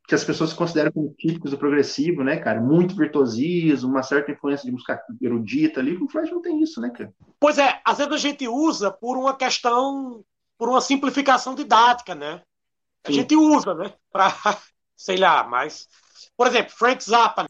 que 0.08 0.16
as 0.16 0.24
pessoas 0.24 0.54
consideram 0.54 0.92
como 0.92 1.16
típicos 1.18 1.52
do 1.52 1.58
progressivo, 1.58 2.24
né, 2.24 2.38
cara? 2.38 2.62
Muito 2.62 2.96
virtuosismo, 2.96 3.90
uma 3.90 4.04
certa 4.04 4.32
influência 4.32 4.66
de 4.66 4.72
música 4.72 5.02
erudita 5.22 5.80
ali. 5.80 5.96
O 5.96 6.00
Pink 6.00 6.12
Floyd 6.12 6.32
não 6.32 6.42
tem 6.42 6.62
isso, 6.62 6.80
né, 6.80 6.90
cara? 6.90 7.12
Pois 7.40 7.58
é, 7.58 7.80
às 7.84 7.98
vezes 7.98 8.14
a 8.14 8.18
gente 8.18 8.48
usa 8.48 8.92
por 8.92 9.18
uma 9.18 9.36
questão, 9.36 10.24
por 10.58 10.70
uma 10.70 10.82
simplificação 10.82 11.56
didática, 11.56 12.16
né? 12.16 12.41
A 13.03 13.08
Sim. 13.08 13.14
gente 13.14 13.36
usa, 13.36 13.74
né, 13.74 13.93
para, 14.12 14.34
sei 14.95 15.18
lá, 15.18 15.43
mas... 15.43 15.88
Por 16.38 16.47
exemplo, 16.47 16.74
Frank 16.76 17.01
Zappa, 17.01 17.47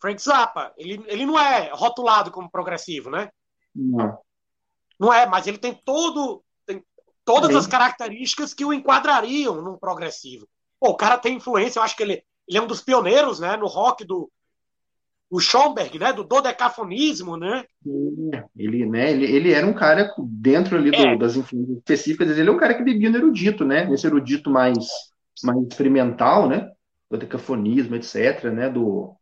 Frank 0.00 0.22
Zappa, 0.22 0.72
ele, 0.76 1.02
ele 1.06 1.26
não 1.26 1.38
é 1.38 1.70
rotulado 1.72 2.30
como 2.30 2.50
progressivo, 2.50 3.10
né? 3.10 3.30
Não. 3.74 4.18
Não 4.98 5.12
é, 5.12 5.26
mas 5.26 5.46
ele 5.46 5.58
tem 5.58 5.74
todo 5.74 6.42
tem 6.66 6.84
todas 7.24 7.50
Sim. 7.50 7.56
as 7.56 7.66
características 7.66 8.54
que 8.54 8.64
o 8.64 8.72
enquadrariam 8.72 9.60
num 9.62 9.78
progressivo. 9.78 10.48
Pô, 10.78 10.90
o 10.90 10.96
cara 10.96 11.18
tem 11.18 11.36
influência, 11.36 11.78
eu 11.78 11.82
acho 11.82 11.96
que 11.96 12.02
ele, 12.02 12.22
ele 12.46 12.58
é 12.58 12.62
um 12.62 12.66
dos 12.66 12.82
pioneiros, 12.82 13.40
né, 13.40 13.56
no 13.56 13.66
rock 13.66 14.04
do 14.04 14.30
o 15.34 15.40
Schomberg, 15.40 15.98
né, 15.98 16.12
do 16.12 16.22
dodecafonismo, 16.22 17.36
né? 17.36 17.64
Ele, 18.56 18.86
né, 18.86 19.10
ele, 19.10 19.24
ele 19.24 19.52
era 19.52 19.66
um 19.66 19.72
cara 19.72 20.08
dentro 20.16 20.78
ali 20.78 20.92
do, 20.92 20.96
é. 20.96 21.18
das 21.18 21.34
influências 21.34 21.78
específicas, 21.78 22.38
ele 22.38 22.48
é 22.48 22.52
um 22.52 22.56
cara 22.56 22.72
que 22.72 22.84
bebia 22.84 23.10
no 23.10 23.16
erudito, 23.16 23.64
né? 23.64 23.84
Nesse 23.84 24.06
erudito 24.06 24.48
mais 24.48 24.86
mais 25.42 25.60
experimental, 25.66 26.48
né? 26.48 26.70
Dodecafonismo, 27.10 27.96
etc, 27.96 28.44
né, 28.44 28.70
do 28.70 29.16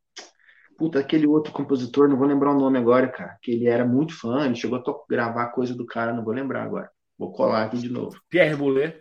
Puta, 0.76 0.98
aquele 0.98 1.26
outro 1.26 1.50
compositor, 1.50 2.08
não 2.08 2.16
vou 2.16 2.26
lembrar 2.26 2.50
o 2.50 2.58
nome 2.58 2.76
agora, 2.76 3.08
cara, 3.08 3.38
que 3.40 3.52
ele 3.52 3.66
era 3.66 3.84
muito 3.86 4.18
fã, 4.18 4.44
ele 4.44 4.54
chegou 4.54 4.78
a 4.78 4.82
gravar 5.08 5.46
coisa 5.46 5.74
do 5.74 5.86
cara, 5.86 6.12
não 6.12 6.24
vou 6.24 6.34
lembrar 6.34 6.62
agora. 6.62 6.90
Vou 7.18 7.32
colar 7.32 7.64
aqui 7.64 7.78
de 7.78 7.88
novo. 7.88 8.20
Pierre 8.28 8.56
Boulez? 8.56 8.94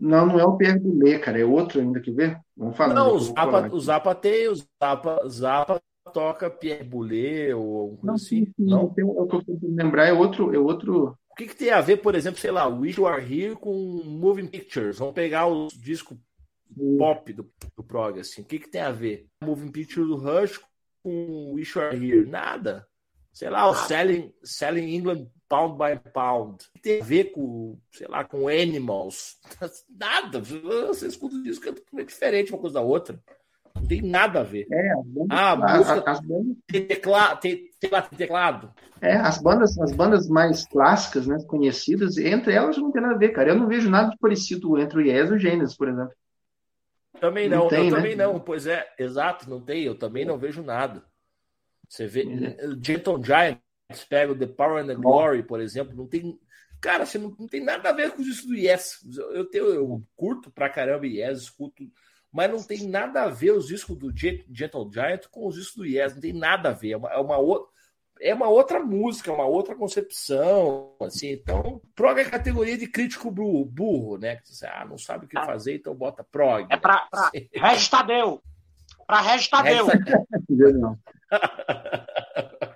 Não, 0.00 0.26
não 0.26 0.40
é 0.40 0.44
o 0.44 0.56
Pierre 0.56 0.78
Boulez, 0.78 1.20
cara, 1.22 1.38
é 1.38 1.44
outro 1.44 1.80
ainda, 1.80 2.00
quer 2.00 2.14
ver? 2.14 2.40
Vamos 2.56 2.76
falar. 2.76 2.94
Não, 2.94 3.16
o 3.16 3.20
Zappa, 3.20 3.68
o 3.70 3.80
Zappa 3.80 4.14
tem, 4.14 4.48
o 4.48 4.54
Zappa, 4.54 5.28
Zappa 5.28 5.82
toca 6.14 6.48
Pierre 6.48 6.84
Boulez 6.84 7.52
ou 7.54 7.80
alguma 7.80 8.00
coisa 8.00 8.14
assim. 8.14 8.44
Sim, 8.46 8.52
não, 8.56 8.88
tem, 8.88 9.04
o 9.04 9.26
que 9.26 9.36
eu 9.36 9.44
tô 9.44 9.58
lembrar 9.62 10.06
é 10.06 10.12
outro, 10.12 10.54
é 10.54 10.58
outro. 10.58 11.18
O 11.28 11.34
que, 11.34 11.48
que 11.48 11.56
tem 11.56 11.70
a 11.70 11.80
ver, 11.80 11.96
por 11.96 12.14
exemplo, 12.14 12.40
sei 12.40 12.52
lá, 12.52 12.66
Wish 12.68 12.98
You 12.98 13.06
Are 13.08 13.20
Here 13.20 13.56
com 13.56 13.74
Moving 14.04 14.46
Pictures? 14.46 14.98
Vamos 14.98 15.14
pegar 15.14 15.46
o 15.46 15.66
disco 15.66 16.16
pop 16.96 17.32
do, 17.32 17.50
do 17.76 17.82
prog, 17.82 18.20
assim. 18.20 18.42
O 18.42 18.44
que, 18.44 18.60
que 18.60 18.70
tem 18.70 18.80
a 18.80 18.92
ver? 18.92 19.26
Moving 19.42 19.72
Pictures 19.72 20.06
do 20.06 20.16
Rush 20.16 20.60
com 21.02 21.52
Wish 21.52 21.76
You 21.76 21.84
Are 21.84 21.96
Here? 21.96 22.24
Nada. 22.24 22.86
Sei 23.32 23.50
lá, 23.50 23.68
o 23.68 23.74
Selling, 23.74 24.32
Selling 24.44 24.94
England 24.94 25.26
Pound 25.48 25.76
by 25.76 26.10
Pound. 26.12 26.64
Tem 26.80 27.00
a 27.00 27.04
ver 27.04 27.32
com, 27.32 27.76
sei 27.90 28.06
lá, 28.06 28.22
com 28.22 28.46
Animals. 28.46 29.38
Nada. 29.90 30.40
Você 30.40 31.08
escuta 31.08 31.34
isso 31.44 31.60
que 31.60 31.68
é 31.68 32.04
diferente 32.04 32.52
uma 32.52 32.60
coisa 32.60 32.74
da 32.74 32.80
outra. 32.80 33.20
Não 33.74 33.86
tem 33.86 34.02
nada 34.02 34.40
a 34.40 34.42
ver. 34.44 34.66
É, 34.70 34.92
ah, 35.30 35.52
a 35.52 35.76
música 35.76 36.10
as 36.10 36.20
bandas... 36.20 36.56
tem, 36.66 36.86
teclado, 36.86 37.40
tem, 37.40 37.70
tem, 37.80 37.90
teclado. 38.16 38.72
É, 39.00 39.16
as 39.16 39.38
bandas, 39.38 39.76
as 39.78 39.92
bandas 39.92 40.28
mais 40.28 40.64
clássicas, 40.66 41.26
né, 41.26 41.36
conhecidas, 41.46 42.16
entre 42.16 42.54
elas 42.54 42.76
não 42.78 42.92
tem 42.92 43.02
nada 43.02 43.14
a 43.14 43.18
ver, 43.18 43.30
cara. 43.30 43.50
Eu 43.50 43.56
não 43.56 43.66
vejo 43.66 43.90
nada 43.90 44.10
de 44.10 44.18
parecido 44.18 44.78
entre 44.78 44.98
o 44.98 45.02
Yes 45.02 45.30
e 45.30 45.34
o 45.34 45.38
Gênesis, 45.38 45.76
por 45.76 45.88
exemplo. 45.88 46.14
Também 47.20 47.48
não, 47.48 47.58
não 47.58 47.68
tem, 47.68 47.88
eu 47.88 47.90
né? 47.90 47.96
também 47.96 48.16
não. 48.16 48.40
Pois 48.40 48.66
é, 48.66 48.86
exato, 48.98 49.48
não 49.48 49.60
tem. 49.60 49.82
Eu 49.82 49.98
também 49.98 50.24
não 50.24 50.38
vejo 50.38 50.62
nada. 50.62 51.04
Você 51.88 52.06
vê, 52.06 52.24
uhum. 52.24 52.80
Gentle 52.82 53.22
Giants 53.22 54.04
pega 54.08 54.32
o 54.32 54.38
The 54.38 54.46
Power 54.46 54.82
and 54.82 54.86
the 54.86 54.94
Glory, 54.94 55.42
por 55.42 55.60
exemplo, 55.60 55.94
não 55.94 56.06
tem. 56.06 56.38
Cara, 56.80 57.06
você 57.06 57.18
não, 57.18 57.34
não 57.38 57.46
tem 57.46 57.64
nada 57.64 57.88
a 57.88 57.92
ver 57.92 58.12
com 58.12 58.22
isso 58.22 58.46
do 58.46 58.54
Yes. 58.54 58.98
Eu, 59.32 59.46
tenho, 59.46 59.66
eu 59.66 60.02
curto 60.16 60.50
pra 60.50 60.68
caramba 60.68 61.06
Yes, 61.06 61.42
escuto 61.42 61.84
mas 62.34 62.50
não 62.50 62.60
tem 62.60 62.88
nada 62.88 63.22
a 63.22 63.28
ver 63.28 63.52
os 63.52 63.68
discos 63.68 63.96
do 63.96 64.12
Gentle 64.12 64.90
Giant 64.92 65.28
com 65.30 65.46
os 65.46 65.54
discos 65.54 65.76
do 65.76 65.86
Yes, 65.86 66.14
não 66.14 66.20
tem 66.20 66.32
nada 66.32 66.70
a 66.70 66.72
ver, 66.72 66.90
é 66.90 66.96
uma, 66.96 67.08
é 67.10 67.18
uma 67.18 67.38
outra 67.38 67.72
é 68.20 68.34
uma 68.34 68.48
outra 68.48 68.80
música, 68.80 69.32
uma 69.32 69.44
outra 69.44 69.74
concepção, 69.74 70.94
assim. 71.00 71.32
Então, 71.32 71.82
prog 71.96 72.18
é 72.18 72.24
categoria 72.24 72.78
de 72.78 72.86
crítico 72.86 73.28
burro, 73.30 74.16
né? 74.18 74.36
Que 74.36 74.54
você, 74.54 74.66
ah, 74.66 74.86
não 74.88 74.96
sabe 74.96 75.26
o 75.26 75.28
que 75.28 75.36
ah. 75.36 75.44
fazer, 75.44 75.74
então 75.74 75.94
bota 75.94 76.22
prog. 76.22 76.66
É 76.70 76.76
pra, 76.76 77.08
pra 77.10 77.30
Restadeu. 77.52 78.40
Pra 79.04 79.20
Restadeu. 79.20 79.88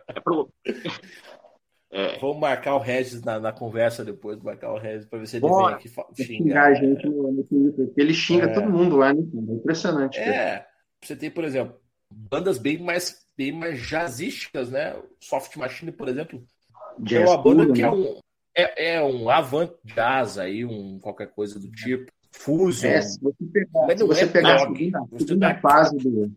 é 0.08 0.20
pro... 0.20 0.52
É. 1.90 2.18
Vamos 2.18 2.38
marcar 2.38 2.74
o 2.74 2.78
Regis 2.78 3.22
na, 3.22 3.40
na 3.40 3.52
conversa 3.52 4.04
depois, 4.04 4.38
marcar 4.42 4.72
o 4.72 4.78
Regis 4.78 5.06
para 5.06 5.18
ver 5.18 5.26
se 5.26 5.36
ele 5.36 5.40
Bora. 5.40 5.78
vem 5.78 5.92
aqui 5.96 6.24
xingar. 6.24 6.66
a 6.66 6.74
gente 6.74 7.06
no, 7.06 7.32
no 7.32 7.44
Twitter. 7.44 7.90
Ele 7.96 8.12
xinga 8.12 8.44
é. 8.44 8.52
todo 8.52 8.68
mundo 8.68 8.96
lá, 8.96 9.12
né? 9.12 9.20
É 9.20 9.52
impressionante. 9.54 10.18
É. 10.18 10.66
Você 11.02 11.16
tem, 11.16 11.30
por 11.30 11.44
exemplo, 11.44 11.76
bandas 12.10 12.58
bem 12.58 12.78
mais, 12.78 13.24
bem 13.36 13.52
mais 13.52 13.80
jazzísticas, 13.80 14.70
né? 14.70 15.00
Soft 15.20 15.56
Machine, 15.56 15.92
por 15.92 16.08
exemplo, 16.08 16.42
é 17.10 17.20
uma 17.20 17.42
banda 17.42 17.72
que 17.72 17.82
é 17.82 17.90
né? 17.90 17.96
um, 17.96 18.20
é, 18.54 18.94
é 18.96 19.02
um 19.02 19.30
avant 19.30 19.70
jazz 19.84 20.36
aí, 20.36 20.64
um 20.64 20.98
qualquer 20.98 21.28
coisa 21.28 21.58
do 21.58 21.70
tipo. 21.70 22.10
Fusion. 22.32 22.88
É, 22.88 23.00
se 23.00 23.18
você 23.20 23.44
pegar, 23.50 23.96
se 23.96 24.04
você 24.04 24.24
é 24.24 24.26
pegar 24.26 24.54
a 24.56 24.58
segunda, 24.58 25.00
segunda 25.18 25.54
fase 25.60 25.96
do, 25.96 26.32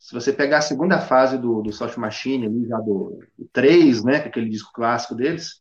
se 0.00 0.14
você 0.14 0.32
pegar 0.32 0.58
a 0.58 0.62
segunda 0.62 0.98
fase 0.98 1.36
do, 1.36 1.60
do 1.60 1.70
Soft 1.72 1.98
Machine, 1.98 2.46
ali, 2.46 2.66
já 2.66 2.78
do, 2.78 3.20
do 3.38 3.46
3, 3.52 4.02
né, 4.02 4.18
que 4.18 4.26
é 4.26 4.28
aquele 4.30 4.48
disco 4.48 4.72
clássico 4.72 5.14
deles, 5.14 5.60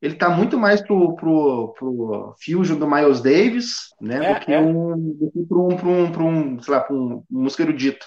ele 0.00 0.14
tá 0.14 0.30
muito 0.30 0.58
mais 0.58 0.80
pro, 0.80 1.14
pro, 1.14 1.74
pro 1.78 2.34
Fusion 2.42 2.78
do 2.78 2.88
Miles 2.88 3.20
Davis, 3.20 3.90
né, 4.00 4.24
é, 4.24 4.34
do 4.34 4.40
que 4.40 4.52
é. 4.52 4.58
um, 4.58 4.98
do 4.98 5.30
que 5.30 5.44
pro 5.44 5.68
um, 5.68 5.76
pro 5.76 5.88
um, 5.90 6.12
pro 6.12 6.24
um, 6.24 6.62
sei 6.62 6.74
lá, 6.74 6.80
pro 6.80 6.96
um, 6.96 7.14
um 7.30 7.42
músico 7.42 7.60
erudito. 7.60 8.06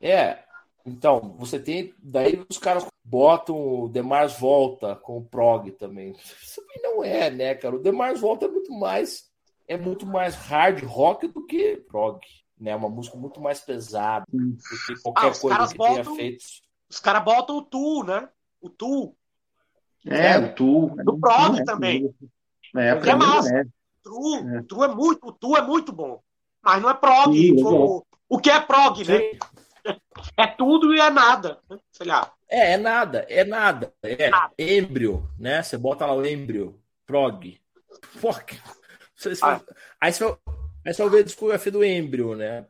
É, 0.00 0.40
então, 0.84 1.36
você 1.38 1.58
tem. 1.58 1.94
Daí 2.02 2.44
os 2.48 2.58
caras 2.58 2.86
botam 3.04 3.56
o 3.56 3.88
Demars 3.88 4.38
Volta 4.38 4.96
com 4.96 5.18
o 5.18 5.24
prog 5.24 5.70
também. 5.72 6.12
Isso 6.12 6.60
também 6.60 6.82
não 6.82 7.02
é, 7.02 7.30
né, 7.30 7.54
cara? 7.54 7.76
O 7.76 7.82
Demars 7.82 8.20
Volta 8.20 8.46
é 8.46 8.48
muito 8.48 8.72
mais. 8.72 9.30
É 9.68 9.76
muito 9.76 10.06
mais 10.06 10.36
hard 10.36 10.84
rock 10.84 11.26
do 11.26 11.44
que 11.44 11.76
prog 11.88 12.20
né? 12.58 12.74
Uma 12.74 12.88
música 12.88 13.16
muito 13.16 13.40
mais 13.40 13.60
pesada 13.60 14.24
do 14.28 14.56
que 14.86 15.02
qualquer 15.02 15.30
ah, 15.30 15.38
coisa 15.38 15.68
que 15.68 15.76
botam, 15.76 15.94
tenha 15.94 16.16
feito. 16.16 16.44
Os 16.88 17.00
caras 17.00 17.24
botam 17.24 17.58
o 17.58 17.62
Tu, 17.62 18.04
né? 18.04 18.28
O 18.60 18.70
Tu. 18.70 19.14
É, 20.06 20.32
é 20.32 20.38
o 20.38 20.54
Tu. 20.54 20.96
Do 21.04 21.18
Prog 21.18 21.58
é, 21.58 21.64
também. 21.64 22.14
É, 22.74 22.88
é 22.88 23.14
massa. 23.14 23.54
É. 23.54 23.64
Tu, 24.02 24.36
é. 24.36 24.62
tu 24.62 24.84
é 24.84 24.88
muito, 24.88 25.26
o 25.26 25.32
Tu 25.32 25.56
é 25.56 25.62
muito 25.62 25.92
bom. 25.92 26.20
Mas 26.62 26.82
não 26.82 26.90
é 26.90 26.94
prog. 26.94 27.32
Sim, 27.32 27.62
como, 27.62 28.06
o 28.28 28.38
que 28.38 28.50
é 28.50 28.60
prog, 28.60 29.04
né? 29.04 29.20
É 30.36 30.48
tudo 30.48 30.92
e 30.92 30.98
é 30.98 31.10
nada. 31.10 31.60
Sei 31.92 32.06
lá. 32.06 32.32
É, 32.48 32.72
é 32.72 32.76
nada, 32.76 33.24
é 33.28 33.44
nada. 33.44 33.92
É 34.02 34.28
nada. 34.28 34.52
embrio, 34.58 35.30
né? 35.38 35.62
Você 35.62 35.78
bota 35.78 36.04
lá 36.04 36.14
o 36.14 36.26
embrio, 36.26 36.80
prog. 37.06 37.60
Fuck. 38.02 38.58
Ah. 39.42 39.60
Aí 40.00 40.12
você 40.12 40.24
vai, 40.24 40.36
Aí 40.86 40.94
só 40.94 41.08
ver 41.08 41.18
a 41.18 41.24
discografia 41.24 41.72
do 41.72 41.84
Embryo, 41.84 42.36
né? 42.36 42.64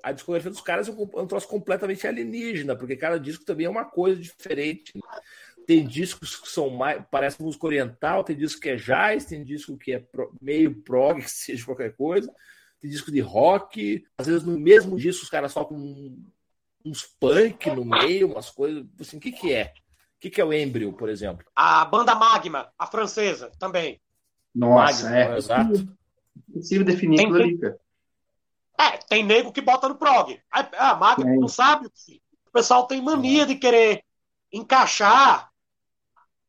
A 0.00 0.12
discografia 0.12 0.52
dos 0.52 0.60
caras 0.60 0.88
é 0.88 0.92
um 0.92 1.26
troço 1.26 1.48
completamente 1.48 2.06
alienígena, 2.06 2.76
porque 2.76 2.94
cada 2.94 3.18
disco 3.18 3.44
também 3.44 3.66
é 3.66 3.68
uma 3.68 3.84
coisa 3.84 4.20
diferente. 4.20 4.92
Tem 5.66 5.84
discos 5.84 6.36
que 6.36 6.48
são 6.48 6.70
mais. 6.70 7.02
parece 7.10 7.42
música 7.42 7.66
oriental, 7.66 8.22
tem 8.22 8.36
disco 8.36 8.60
que 8.60 8.68
é 8.68 8.76
jazz, 8.76 9.24
tem 9.24 9.42
disco 9.42 9.76
que 9.76 9.94
é 9.94 9.98
pro, 9.98 10.32
meio 10.40 10.80
prog, 10.82 11.18
que 11.20 11.28
seja 11.28 11.64
qualquer 11.64 11.92
coisa, 11.96 12.32
tem 12.80 12.88
disco 12.88 13.10
de 13.10 13.18
rock. 13.18 14.06
Às 14.16 14.28
vezes 14.28 14.44
no 14.44 14.56
mesmo 14.56 14.96
disco 14.96 15.24
os 15.24 15.30
caras 15.30 15.52
tocam 15.52 15.76
uns 16.84 17.02
punk 17.18 17.68
no 17.70 17.84
meio, 17.84 18.30
umas 18.30 18.48
coisas. 18.48 18.86
Assim, 19.00 19.16
o 19.16 19.20
que, 19.20 19.32
que 19.32 19.52
é? 19.52 19.72
O 20.18 20.20
que, 20.20 20.30
que 20.30 20.40
é 20.40 20.44
o 20.44 20.52
Embryo, 20.52 20.92
por 20.92 21.08
exemplo? 21.08 21.44
A 21.56 21.84
banda 21.84 22.14
Magma, 22.14 22.72
a 22.78 22.86
francesa, 22.86 23.50
também. 23.58 24.00
Nossa, 24.54 25.10
Magma, 25.10 25.34
é. 25.34 25.36
Exato 25.36 25.96
possível 26.52 26.84
definir 26.84 27.16
tem, 27.16 27.26
aquilo 27.26 27.42
ali, 27.42 27.58
cara. 27.58 27.78
É, 28.78 28.98
tem 29.08 29.24
nego 29.24 29.52
que 29.52 29.60
bota 29.60 29.88
no 29.88 29.96
prog. 29.96 30.38
A, 30.50 30.90
a 30.90 30.96
maga 30.96 31.24
não 31.24 31.48
sabe. 31.48 31.86
O 31.86 32.52
pessoal 32.52 32.86
tem 32.86 33.02
mania 33.02 33.46
de 33.46 33.54
querer 33.54 34.02
encaixar 34.52 35.50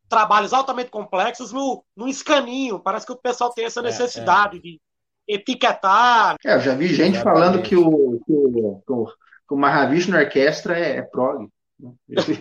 trabalhos 0.10 0.54
altamente 0.54 0.90
complexos 0.90 1.52
no, 1.52 1.84
no 1.96 2.08
escaninho. 2.08 2.80
Parece 2.80 3.06
que 3.06 3.12
o 3.12 3.18
pessoal 3.18 3.52
tem 3.52 3.66
essa 3.66 3.82
necessidade 3.82 4.58
é, 4.58 4.60
é. 4.60 4.62
de 4.62 4.82
etiquetar. 5.28 6.36
É, 6.46 6.56
eu 6.56 6.62
já 6.62 6.74
vi 6.74 6.88
gente 6.88 7.16
Exatamente. 7.16 7.24
falando 7.24 7.64
que 7.64 7.76
o, 7.76 8.20
que 8.26 8.34
o, 8.34 8.82
que 8.86 8.92
o, 8.92 9.06
que 9.06 9.54
o 9.54 9.58
Mahavishnu 9.58 10.18
Orquestra 10.18 10.78
é, 10.78 10.98
é 10.98 11.02
prog. 11.02 11.48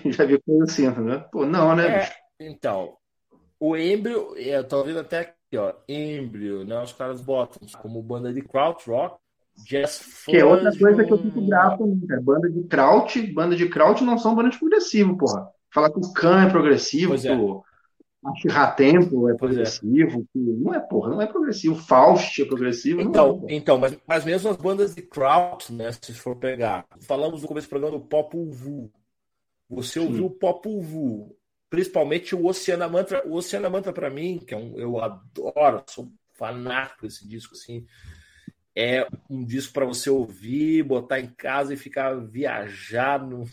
já 0.07 0.25
vi 0.25 0.41
coisa 0.41 0.65
assim, 0.65 0.89
né? 0.89 1.25
Pô, 1.31 1.45
não, 1.45 1.75
né? 1.75 2.05
É, 2.05 2.13
então, 2.41 2.97
o 3.59 3.77
Embryo, 3.77 4.37
eu 4.37 4.67
tô 4.67 4.83
vendo 4.85 5.01
até 5.01 5.36
ó, 5.55 5.73
Embryo, 5.89 6.65
né? 6.65 6.83
Os 6.83 6.93
caras 6.93 7.21
botam 7.21 7.67
como 7.81 8.03
banda 8.03 8.33
de 8.33 8.43
krautrock, 8.43 9.19
jazz 9.65 9.99
fuzz, 9.99 10.25
Que 10.25 10.37
é 10.39 10.45
outra 10.45 10.77
coisa 10.77 11.05
que 11.05 11.13
eu 11.13 11.19
fico 11.19 11.41
também, 11.49 12.07
cara. 12.07 12.21
Banda 12.21 12.51
de 12.51 12.63
kraut, 12.65 13.33
banda 13.33 13.57
de 13.57 13.69
kraut 13.69 14.03
não 14.03 14.19
são 14.19 14.35
banda 14.35 14.51
de 14.51 14.59
progressivo, 14.59 15.17
porra. 15.17 15.49
Falar 15.73 15.91
que 15.91 15.99
o 15.99 16.13
Khan 16.13 16.47
é 16.47 16.51
progressivo, 16.51 17.11
pois 17.11 17.23
que 17.23 17.29
é. 17.29 17.37
o 17.37 17.63
Tempo 18.77 19.29
é, 19.29 19.33
é 19.33 19.37
progressivo, 19.37 20.21
é. 20.21 20.25
não 20.35 20.75
é, 20.75 20.81
porra, 20.81 21.11
não 21.11 21.23
é 21.23 21.27
progressivo. 21.27 21.77
Faust 21.77 22.43
é 22.43 22.45
progressivo. 22.45 23.01
Então, 23.01 23.45
é, 23.49 23.55
então 23.55 23.79
mas, 23.79 23.97
mas 24.07 24.25
mesmo 24.25 24.51
as 24.51 24.57
bandas 24.57 24.95
de 24.95 25.03
kraut, 25.03 25.73
né, 25.73 25.93
se 25.93 26.13
for 26.13 26.35
pegar, 26.35 26.85
falamos 27.03 27.43
no 27.43 27.49
começo 27.49 27.69
do 27.69 27.71
programa 27.71 27.99
do 27.99 28.05
Pop 28.05 28.37
Vu. 28.37 28.91
Você 29.69 30.01
ouviu 30.01 30.27
o 30.27 30.31
Pop 30.31 30.69
Vu, 30.81 31.37
principalmente 31.71 32.35
o 32.35 32.47
Oceana 32.47 32.89
Mantra. 32.89 33.27
O 33.27 33.35
Oceana 33.35 33.71
Mantra, 33.71 33.93
para 33.93 34.11
mim, 34.11 34.39
que 34.39 34.55
é 34.55 34.57
um, 34.57 34.79
eu 34.79 35.01
adoro, 35.01 35.83
sou 35.87 36.11
fanático 36.35 37.07
desse 37.07 37.27
disco, 37.27 37.55
assim. 37.55 37.87
É 38.75 39.07
um 39.31 39.43
disco 39.45 39.73
para 39.73 39.87
você 39.87 40.11
ouvir, 40.11 40.83
botar 40.83 41.19
em 41.19 41.29
casa 41.29 41.73
e 41.73 41.79
ficar 41.79 42.15
viajando. 42.15 43.45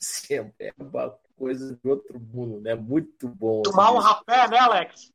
Assim, 0.00 0.50
é 0.58 0.72
uma 0.78 1.16
coisa 1.36 1.78
de 1.82 1.88
outro 1.88 2.18
mundo, 2.18 2.60
né? 2.60 2.74
Muito 2.74 3.28
bom. 3.28 3.62
Tomar 3.62 3.92
um 3.92 3.98
rapé, 3.98 4.48
né, 4.48 4.58
Alex? 4.58 5.12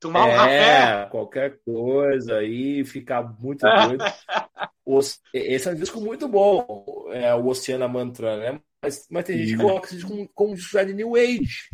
Tomar 0.00 0.28
é, 0.28 0.32
um 0.32 0.36
rapé. 0.36 1.10
qualquer 1.10 1.58
coisa 1.64 2.38
aí, 2.38 2.84
ficar 2.84 3.22
muito 3.22 3.62
doido. 3.62 4.04
Esse 5.32 5.68
é 5.68 5.72
um 5.72 5.74
disco 5.74 6.00
muito 6.00 6.28
bom, 6.28 7.06
é 7.10 7.34
o 7.34 7.46
Oceana 7.46 7.88
Mantra, 7.88 8.36
né? 8.36 8.60
Mas, 8.80 9.06
mas 9.10 9.24
tem 9.24 9.38
gente 9.38 9.56
que 9.56 9.62
coloca 9.62 9.86
esse 9.86 9.96
disco 9.96 10.10
como, 10.10 10.28
como 10.28 10.54
disco 10.54 10.84
de 10.84 10.94
New 10.94 11.16
Age. 11.16 11.70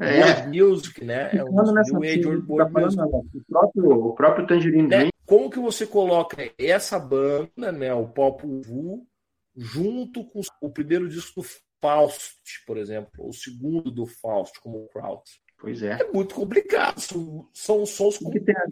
É. 0.00 0.20
World 0.20 0.62
Music, 0.62 1.04
né? 1.04 1.30
É 1.32 1.44
um 1.44 1.50
New 1.50 2.02
Age 2.02 2.26
World, 2.26 2.72
tá 2.72 2.80
Music. 2.80 3.02
O 3.02 3.44
próprio, 3.48 3.90
o 3.90 4.14
próprio 4.14 4.46
Tangerine 4.46 4.88
né? 4.88 5.08
Como 5.26 5.50
que 5.50 5.58
você 5.58 5.86
coloca 5.86 6.36
essa 6.56 6.98
banda, 6.98 7.70
né, 7.70 7.92
o 7.92 8.06
Pop 8.08 8.42
Vu, 8.46 9.06
junto 9.54 10.24
com 10.24 10.40
o 10.62 10.70
primeiro 10.70 11.08
disco 11.08 11.42
do 11.42 11.46
Faust, 11.82 12.64
por 12.66 12.78
exemplo, 12.78 13.28
o 13.28 13.32
segundo 13.32 13.90
do 13.90 14.06
Faust, 14.06 14.58
como 14.60 14.78
o 14.78 14.88
Kraut? 14.88 15.22
Pois 15.60 15.82
é. 15.82 15.98
É 16.00 16.12
muito 16.12 16.34
complicado. 16.34 17.00
São, 17.00 17.48
são 17.52 17.84
sons 17.84 18.18
completamente. 18.18 18.70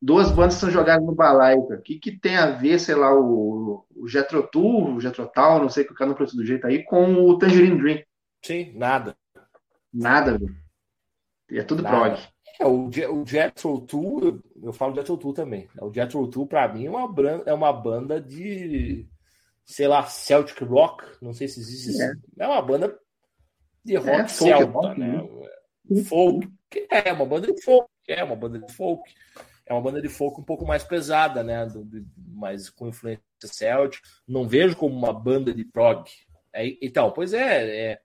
Duas 0.00 0.30
bandas 0.30 0.54
são 0.54 0.70
jogadas 0.70 1.04
no 1.04 1.14
balaio. 1.14 1.60
O 1.60 1.80
que, 1.80 1.98
que 1.98 2.18
tem 2.18 2.36
a 2.36 2.50
ver, 2.50 2.78
sei 2.78 2.94
lá, 2.94 3.12
o, 3.12 3.84
o 3.96 4.06
Jetro 4.06 4.46
Tool, 4.46 4.94
o 4.94 5.00
Jetro 5.00 5.26
Tal, 5.26 5.60
não 5.60 5.68
sei 5.68 5.84
o 5.84 5.86
que 5.86 5.92
o 5.92 5.96
cara 5.96 6.10
não 6.10 6.26
do 6.26 6.44
jeito 6.44 6.66
aí, 6.66 6.84
com 6.84 7.14
o 7.14 7.38
Tangerine 7.38 7.78
Dream? 7.78 8.02
Sim, 8.44 8.72
nada. 8.76 9.16
Nada, 9.92 10.38
velho. 10.38 10.56
É 11.50 11.62
tudo 11.62 11.82
Nada. 11.82 12.16
prog. 12.16 12.28
É, 12.60 12.66
o, 12.66 12.88
o 12.88 13.26
Jethro 13.26 13.80
Tull, 13.82 14.24
eu, 14.24 14.42
eu 14.64 14.72
falo 14.72 14.94
Jethro 14.94 15.16
Tull 15.16 15.32
também. 15.32 15.68
O 15.80 15.92
Jethro 15.92 16.26
Tull, 16.28 16.46
pra 16.46 16.68
mim, 16.68 16.86
é 16.86 16.90
uma, 16.90 17.10
banda, 17.10 17.44
é 17.46 17.54
uma 17.54 17.72
banda 17.72 18.20
de, 18.20 19.08
sei 19.64 19.86
lá, 19.86 20.04
Celtic 20.04 20.60
Rock. 20.62 21.04
Não 21.22 21.32
sei 21.32 21.48
se 21.48 21.60
existe. 21.60 22.02
É, 22.02 22.12
é 22.38 22.46
uma 22.46 22.60
banda 22.60 22.98
de 23.84 23.96
rock 23.96 24.10
é, 24.10 24.28
celta, 24.28 24.64
rock, 24.72 25.00
né? 25.00 25.22
né? 25.88 26.02
Folk. 26.04 26.48
É, 26.90 27.12
uma 27.12 27.24
banda 27.24 27.52
de 27.52 27.62
folk. 27.62 27.88
É 28.06 28.24
uma 28.24 28.36
banda 28.36 28.58
de 28.58 28.72
folk. 28.72 29.02
É 29.64 29.72
uma 29.72 29.82
banda 29.82 30.02
de 30.02 30.08
folk 30.08 30.40
um 30.40 30.44
pouco 30.44 30.66
mais 30.66 30.82
pesada, 30.82 31.42
né? 31.42 31.64
Do, 31.64 31.84
do, 31.84 32.04
mais 32.16 32.68
com 32.68 32.88
influência 32.88 33.22
Celtic. 33.44 34.02
Não 34.26 34.48
vejo 34.48 34.76
como 34.76 34.96
uma 34.96 35.12
banda 35.12 35.54
de 35.54 35.64
prog. 35.64 36.04
É, 36.52 36.66
então, 36.82 37.10
pois 37.12 37.32
é, 37.32 37.92
é 37.92 38.00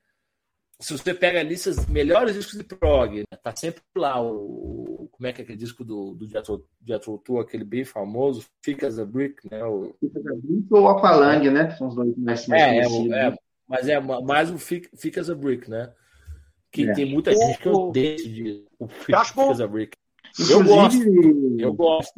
se 0.83 0.91
você 0.91 1.13
pega 1.13 1.39
a 1.39 1.43
lista 1.43 1.71
dos 1.71 1.85
melhores 1.85 2.35
discos 2.35 2.57
de 2.57 2.63
prog, 2.65 3.19
né, 3.19 3.37
tá 3.41 3.55
sempre 3.55 3.81
lá 3.95 4.21
o. 4.21 5.07
Como 5.11 5.27
é 5.27 5.31
que 5.31 5.41
é 5.41 5.43
aquele 5.43 5.57
disco 5.57 5.83
do, 5.85 6.13
do 6.13 6.27
Jethro 6.27 7.17
Tull, 7.19 7.39
aquele 7.39 7.63
bem 7.63 7.85
famoso, 7.85 8.45
Fica 8.61 8.87
as 8.87 8.99
a 8.99 9.05
Brick, 9.05 9.49
né? 9.49 9.63
O... 9.63 9.95
Fica 9.97 10.19
as 10.19 10.27
a 10.27 10.35
Brick 10.35 10.67
ou 10.71 10.89
Aqualung, 10.89 11.49
né? 11.49 11.71
São 11.77 11.87
os 11.87 11.95
dois 11.95 12.17
mais, 12.17 12.45
mais 12.47 12.61
é, 12.61 12.79
é, 12.79 13.27
é, 13.27 13.35
mas 13.65 13.87
é 13.87 13.99
mais 13.99 14.51
o 14.51 14.57
Fica, 14.57 15.21
as 15.21 15.29
a 15.29 15.35
Brick, 15.35 15.69
né? 15.69 15.93
Que 16.69 16.89
é. 16.89 16.93
tem 16.93 17.05
muita 17.05 17.33
gente 17.33 17.59
que 17.59 17.69
odeia 17.69 18.15
esse 18.15 18.29
disco, 18.29 18.67
o 18.77 18.87
Fica 18.89 19.21
as 19.21 19.61
a 19.61 19.67
Brick. 19.67 19.95
Eu 20.49 20.63
gosto. 20.63 21.03
Eu 21.59 21.73
gosto. 21.73 22.13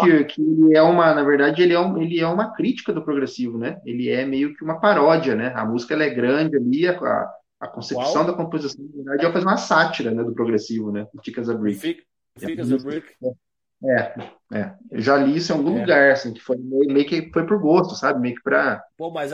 Que, 0.00 0.24
que 0.24 0.42
ele 0.42 0.76
é 0.76 0.82
uma, 0.82 1.14
na 1.14 1.22
verdade, 1.22 1.62
ele 1.62 1.72
é, 1.72 1.80
um, 1.80 2.00
ele 2.00 2.20
é 2.20 2.26
uma 2.26 2.52
crítica 2.52 2.92
do 2.92 3.02
progressivo, 3.02 3.56
né? 3.56 3.80
Ele 3.84 4.10
é 4.10 4.26
meio 4.26 4.54
que 4.54 4.62
uma 4.62 4.78
paródia, 4.78 5.34
né? 5.34 5.52
A 5.54 5.64
música 5.64 5.94
ela 5.94 6.04
é 6.04 6.10
grande 6.10 6.56
ali, 6.56 6.86
a, 6.86 7.30
a 7.60 7.66
concepção 7.66 8.12
Qual? 8.12 8.24
da 8.26 8.32
composição, 8.34 8.84
na 8.84 9.12
verdade, 9.12 9.26
é 9.26 9.32
fazer 9.32 9.46
uma 9.46 9.56
sátira 9.56 10.10
né, 10.10 10.22
do 10.22 10.34
progressivo, 10.34 10.92
né? 10.92 11.06
Tick 11.22 11.38
as 11.38 11.48
a 11.48 11.54
Brick. 11.54 12.02
Tick 12.38 12.58
as 12.58 12.72
a 12.72 12.76
Brick. 12.76 13.06
É, 13.84 14.14
é. 14.52 14.74
Eu 14.90 15.00
já 15.00 15.16
li 15.16 15.36
isso 15.36 15.52
em 15.52 15.56
algum 15.56 15.76
é. 15.76 15.80
lugar, 15.80 16.10
assim, 16.12 16.32
que 16.32 16.40
foi 16.40 16.56
meio, 16.56 16.92
meio, 16.92 17.06
que 17.06 17.30
foi 17.32 17.46
por 17.46 17.58
gosto, 17.58 17.94
sabe? 17.94 18.20
Meio 18.20 18.36
que 18.36 18.42
pra 18.42 18.84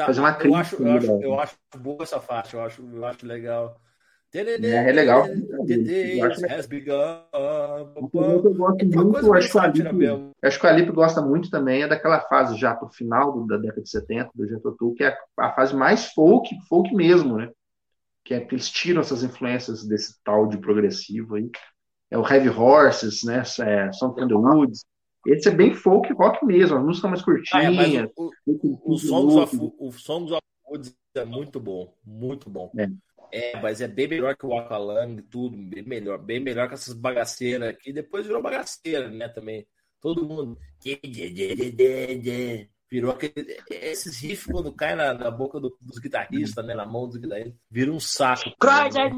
fazer 0.07 0.21
uma 0.21 0.33
crítica. 0.33 0.53
Eu 0.53 0.59
acho, 0.61 0.83
eu, 0.83 0.97
acho, 0.97 1.23
eu 1.23 1.41
acho 1.41 1.57
boa 1.79 2.03
essa 2.03 2.21
faixa, 2.21 2.57
eu 2.57 2.63
acho, 2.63 2.83
eu 2.83 3.05
acho 3.05 3.27
legal. 3.27 3.81
É, 4.35 4.91
é 4.91 4.93
legal. 4.93 5.27
Eu 5.27 6.27
acho 6.27 6.41
muito, 8.95 9.35
acho 9.35 9.51
que 9.51 9.57
o 9.57 9.61
Alip, 9.61 10.33
acho 10.43 10.61
que 10.61 10.67
o 10.67 10.69
Alip 10.69 10.93
gosta 10.93 11.23
muito 11.23 11.51
também 11.51 11.83
é 11.83 11.89
daquela 11.89 12.21
fase 12.21 12.57
já 12.59 12.75
pro 12.75 12.91
final 12.91 13.47
da 13.47 13.57
década 13.57 13.83
de 13.83 13.89
70 13.89 14.31
do 14.35 14.47
Getotu, 14.47 14.95
que 14.95 15.05
é 15.05 15.17
a 15.39 15.53
fase 15.53 15.75
mais 15.75 16.13
folk, 16.13 16.55
folk 16.69 16.95
mesmo, 16.95 17.39
né? 17.39 17.51
Que 18.23 18.35
é 18.35 18.41
que 18.41 18.55
eles 18.55 18.69
tiram 18.71 19.01
essas 19.01 19.23
influências 19.23 19.87
desse 19.87 20.23
tal 20.23 20.47
de 20.47 20.59
progressivo 20.59 21.37
aí. 21.37 21.51
É 22.11 22.19
o 22.19 22.27
Heavy 22.27 22.51
Horses, 22.51 23.23
né? 23.25 23.43
É, 23.61 23.93
Song 23.93 24.15
from 24.15 24.29
the 24.29 24.35
Woods. 24.35 24.85
Esse 25.27 25.49
é 25.49 25.53
bem 25.53 25.75
folk 25.75 26.13
rock 26.13 26.45
mesmo, 26.45 26.77
a 26.77 26.81
música 26.81 27.09
mais 27.09 27.23
curtinha. 27.23 27.71
Ah, 27.71 27.89
é, 27.89 28.11
o, 28.17 28.31
o, 28.47 28.95
o, 28.95 28.99
som 28.99 29.27
dos, 29.27 29.53
o 29.79 29.93
som 29.93 30.25
dos 30.25 30.39
Woods 30.71 30.95
é 31.15 31.25
muito 31.25 31.59
bom, 31.59 31.95
muito 32.05 32.51
bom. 32.51 32.71
É. 32.79 32.89
É, 33.33 33.61
mas 33.61 33.81
é 33.81 33.89
bem 33.89 34.09
melhor 34.09 34.37
que 34.37 34.47
o 34.47 34.57
Aqualung 34.57 35.17
tudo, 35.31 35.57
bem 35.57 35.83
melhor, 35.83 36.19
bem 36.19 36.41
melhor 36.41 36.69
que 36.69 36.75
essas 36.75 36.95
bagaceiras 36.95 37.69
aqui. 37.69 37.93
Depois 37.93 38.27
virou 38.27 38.43
bagaceira, 38.43 39.09
né, 39.09 39.29
também. 39.29 39.67
Todo 40.01 40.27
mundo. 40.27 40.59
Virou 42.91 43.11
aquele. 43.13 43.59
Esses 43.71 44.19
riffs, 44.21 44.47
quando 44.47 44.73
cai 44.73 44.95
na, 44.95 45.13
na 45.13 45.31
boca 45.31 45.61
do, 45.61 45.77
dos 45.81 45.99
guitarristas, 45.99 46.65
né, 46.65 46.75
na 46.75 46.87
mão 46.87 47.07
dos 47.07 47.19
guitarristas, 47.19 47.55
vira 47.71 47.93
um 47.93 48.01
saco. 48.01 48.55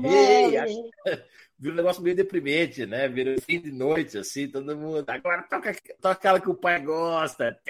Ei, 0.08 0.56
acho... 0.56 0.90
Vira 1.60 1.74
um 1.74 1.76
negócio 1.76 2.02
meio 2.02 2.16
deprimente, 2.16 2.86
né? 2.86 3.06
Vira 3.06 3.38
fim 3.42 3.60
de 3.60 3.70
noite, 3.70 4.16
assim, 4.16 4.48
todo 4.48 4.74
mundo. 4.74 5.04
Agora 5.06 5.42
toca, 5.42 5.74
toca 6.00 6.10
aquela 6.10 6.40
que 6.40 6.48
o 6.48 6.54
pai 6.54 6.80
gosta. 6.82 7.60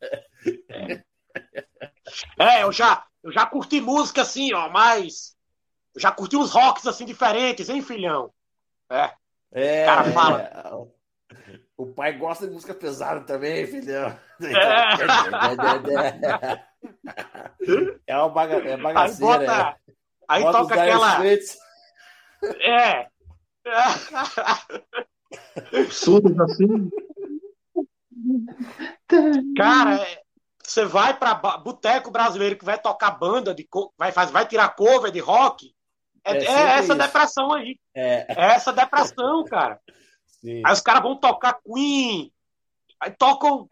É, 0.70 1.02
eu 2.62 2.72
já, 2.72 3.04
eu 3.22 3.30
já 3.32 3.46
curti 3.46 3.80
música 3.80 4.22
assim, 4.22 4.52
ó, 4.54 4.68
mas. 4.68 5.36
Eu 5.94 6.00
já 6.00 6.10
curti 6.12 6.36
uns 6.36 6.52
rocks 6.52 6.86
assim 6.86 7.04
diferentes, 7.04 7.68
hein, 7.68 7.82
filhão? 7.82 8.32
É. 8.90 9.12
É. 9.52 9.82
O 9.82 9.86
cara 9.86 10.04
fala. 10.12 10.42
É. 10.42 10.72
O 11.76 11.86
pai 11.86 12.12
gosta 12.14 12.46
de 12.46 12.52
música 12.52 12.74
pesada 12.74 13.20
também, 13.20 13.66
filhão. 13.66 14.16
É, 14.40 14.52
é 18.06 18.16
uma 18.16 18.28
baga, 18.28 18.56
é 18.56 18.76
bagaceira. 18.76 19.32
Aí, 19.32 19.46
bota, 19.46 19.52
é. 19.52 19.76
aí 20.28 20.42
bota 20.42 20.58
toca 20.58 20.74
aquela. 20.74 21.26
É. 22.62 23.08
Surdos 25.90 26.38
assim. 26.40 26.90
Cara, 29.56 30.02
é, 30.02 30.22
você 30.70 30.84
vai 30.84 31.16
para 31.16 31.34
boteco 31.34 32.10
brasileiro 32.10 32.56
que 32.56 32.64
vai 32.64 32.78
tocar 32.78 33.12
banda, 33.12 33.54
de, 33.54 33.66
vai, 33.96 34.12
faz, 34.12 34.30
vai 34.30 34.46
tirar 34.46 34.74
cover 34.74 35.10
de 35.10 35.18
rock, 35.18 35.72
é, 36.24 36.36
é, 36.36 36.44
é 36.44 36.78
essa 36.78 36.92
isso. 36.92 36.94
depressão 36.94 37.52
aí. 37.52 37.78
É. 37.94 38.26
é. 38.28 38.54
essa 38.54 38.72
depressão, 38.72 39.44
cara. 39.44 39.80
Sim. 40.40 40.62
Aí 40.64 40.72
os 40.72 40.80
caras 40.80 41.02
vão 41.02 41.16
tocar 41.16 41.58
Queen, 41.64 42.30
aí 43.00 43.10
tocam. 43.10 43.68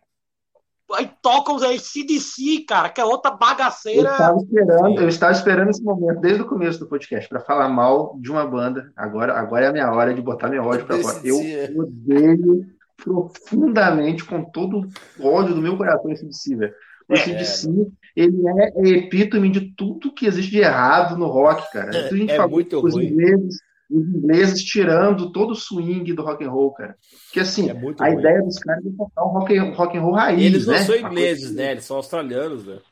Aí 0.93 1.11
tocam 1.21 1.57
aí 1.65 1.81
CDC, 1.81 2.65
cara, 2.67 2.89
que 2.89 3.01
é 3.01 3.05
outra 3.05 3.33
bagaceira. 3.33 4.09
Eu 4.09 4.13
estava 4.13 4.37
esperando, 4.39 5.01
eu 5.03 5.09
estava 5.09 5.33
esperando 5.33 5.71
esse 5.71 5.83
momento 5.83 6.21
desde 6.21 6.43
o 6.43 6.47
começo 6.47 6.79
do 6.79 6.87
podcast 6.87 7.29
para 7.29 7.41
falar 7.41 7.69
mal 7.69 8.17
de 8.21 8.31
uma 8.31 8.47
banda. 8.47 8.93
Agora, 8.95 9.37
agora 9.37 9.65
é 9.65 9.69
a 9.69 9.73
minha 9.73 9.91
hora 9.91 10.15
de 10.15 10.23
botar 10.23 10.49
meu 10.49 10.65
ódio 10.65 10.87
para 10.87 10.99
fora. 10.99 11.21
Eu 11.25 11.39
odeio 11.77 12.65
profundamente, 12.97 14.25
com 14.25 14.45
todo 14.45 14.89
o 15.19 15.27
ódio 15.27 15.57
do 15.57 15.61
meu 15.61 15.77
coração, 15.77 16.13
esse 16.13 16.25
DC, 16.25 16.55
velho. 16.55 16.75
O 17.09 17.15
é, 17.15 17.21
ACDC, 17.21 17.69
ele 18.17 18.43
é 18.49 18.89
epítome 18.91 19.51
de 19.51 19.73
tudo 19.77 20.13
que 20.13 20.27
existe 20.27 20.51
de 20.51 20.59
errado 20.59 21.17
no 21.17 21.27
rock, 21.27 21.71
cara. 21.73 21.97
É, 21.97 22.09
a 22.09 22.17
gente 22.17 22.33
é 22.33 22.47
muito 22.47 22.85
os 22.85 22.95
ruim. 22.95 23.07
ingleses, 23.07 23.61
os 23.91 24.09
ingleses 24.09 24.65
tirando 24.65 25.31
todo 25.31 25.53
o 25.53 25.55
swing 25.55 26.13
do 26.13 26.23
rock 26.23 26.45
and 26.45 26.51
roll, 26.51 26.73
cara. 26.73 26.97
Porque 27.27 27.41
assim, 27.41 27.69
é 27.69 27.73
a 27.73 27.79
ruim. 27.79 27.95
ideia 28.19 28.43
dos 28.43 28.59
caras 28.59 28.85
é 28.85 28.91
tocar 28.97 29.25
um 29.25 29.29
rock, 29.29 29.59
rock 29.59 29.97
and 29.97 30.01
roll 30.01 30.15
raiz, 30.15 30.43
Eles 30.43 30.67
não 30.67 30.75
né? 30.75 30.81
são 30.81 30.97
ingleses, 30.97 31.55
né? 31.55 31.73
Eles 31.73 31.85
são 31.85 31.97
australianos, 31.97 32.65
velho. 32.65 32.83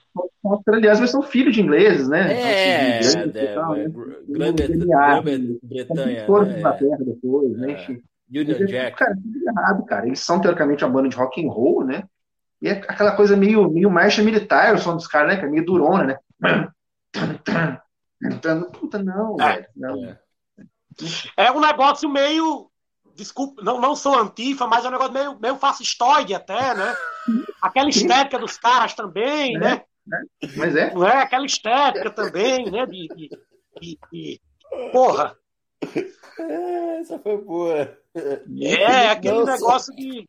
São 0.43 0.53
australianos, 0.53 1.01
mas 1.01 1.11
são 1.11 1.23
filhos 1.23 1.55
de 1.55 1.62
ingleses, 1.62 2.09
né? 2.09 2.32
É, 2.32 2.99
é, 2.99 3.27
né? 3.27 3.32
Grã-Bretanha. 4.28 6.27
Foram 6.27 6.47
né? 6.47 6.59
Inglaterra 6.59 6.99
depois, 7.01 7.57
né? 7.57 7.73
Enfim. 7.73 8.03
Union 8.31 8.66
Jack. 8.66 8.97
Cara, 8.97 9.15
tudo 9.15 9.49
errado, 9.49 9.85
cara. 9.85 10.07
Eles 10.07 10.20
são, 10.20 10.41
teoricamente, 10.41 10.85
uma 10.85 10.93
banda 10.93 11.09
de 11.09 11.16
rock 11.16 11.45
and 11.45 11.51
roll, 11.51 11.85
né? 11.85 12.05
E 12.65 12.69
é 12.69 12.73
aquela 12.73 13.15
coisa 13.15 13.36
meio, 13.36 13.70
meio 13.70 13.91
marcha 13.91 14.23
militar, 14.23 14.74
o 14.74 14.78
som 14.78 14.97
dos 14.97 15.07
caras, 15.07 15.35
né? 15.35 15.36
Que 15.39 15.45
é 15.45 15.49
meio 15.51 15.66
durona, 15.66 16.19
né? 16.41 16.73
Puta, 18.73 19.03
não, 19.03 19.36
é, 19.39 19.57
velho. 19.57 19.66
Não. 19.77 20.03
É. 20.03 20.19
é 21.36 21.53
um 21.53 21.61
negócio 21.61 22.09
meio. 22.09 22.70
Desculpa, 23.15 23.62
não, 23.62 23.78
não 23.78 23.95
sou 23.95 24.19
antifa, 24.19 24.66
mas 24.66 24.82
é 24.82 24.89
um 24.89 24.93
negócio 24.93 25.12
meio, 25.12 25.39
meio 25.39 25.57
fascistoide 25.57 26.35
até, 26.35 26.74
né? 26.74 26.97
Aquela 27.61 27.91
estética 27.91 28.39
dos 28.39 28.57
caras 28.57 28.95
também, 28.95 29.57
é, 29.57 29.59
né? 29.59 29.82
É, 30.43 30.47
mas 30.57 30.74
é. 30.74 30.95
Não 30.95 31.07
é 31.07 31.20
aquela 31.20 31.45
estética 31.45 32.11
também, 32.11 32.70
né? 32.70 32.86
De, 32.86 33.09
de, 33.09 33.28
de, 33.78 33.99
de... 34.11 34.41
Porra! 34.91 35.36
É, 36.41 37.01
essa 37.01 37.19
foi 37.19 37.36
boa. 37.36 37.95
É, 38.15 39.11
aquele 39.11 39.41
Nossa. 39.41 39.53
negócio 39.53 39.95
de. 39.95 40.27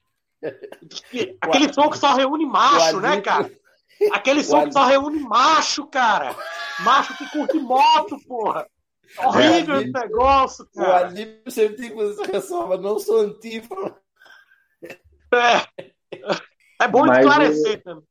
Aquele 1.41 1.73
som 1.73 1.89
que 1.89 1.97
só 1.97 2.13
reúne 2.13 2.45
macho, 2.45 2.99
né, 2.99 3.21
cara? 3.21 3.51
Aquele 4.11 4.43
som 4.43 4.65
que 4.65 4.73
só 4.73 4.85
reúne 4.85 5.19
macho, 5.19 5.87
cara. 5.87 6.35
Macho 6.81 7.17
que 7.17 7.29
curte 7.29 7.57
moto, 7.59 8.17
porra. 8.27 8.67
Horrível 9.19 9.81
esse 9.81 9.91
negócio, 9.91 10.67
cara. 10.73 10.89
O 10.89 11.05
Alívio 11.05 11.51
sempre 11.51 11.77
tem 11.77 11.89
que 11.89 11.95
fazer 11.95 12.21
essa 12.21 12.31
ressalva. 12.31 12.77
Não 12.77 12.99
sou 12.99 13.21
antifa. 13.21 13.95
É. 15.33 15.83
É 16.81 16.87
bom 16.87 17.05
Mas, 17.05 17.17
esclarecer 17.17 17.83
também. 17.83 18.05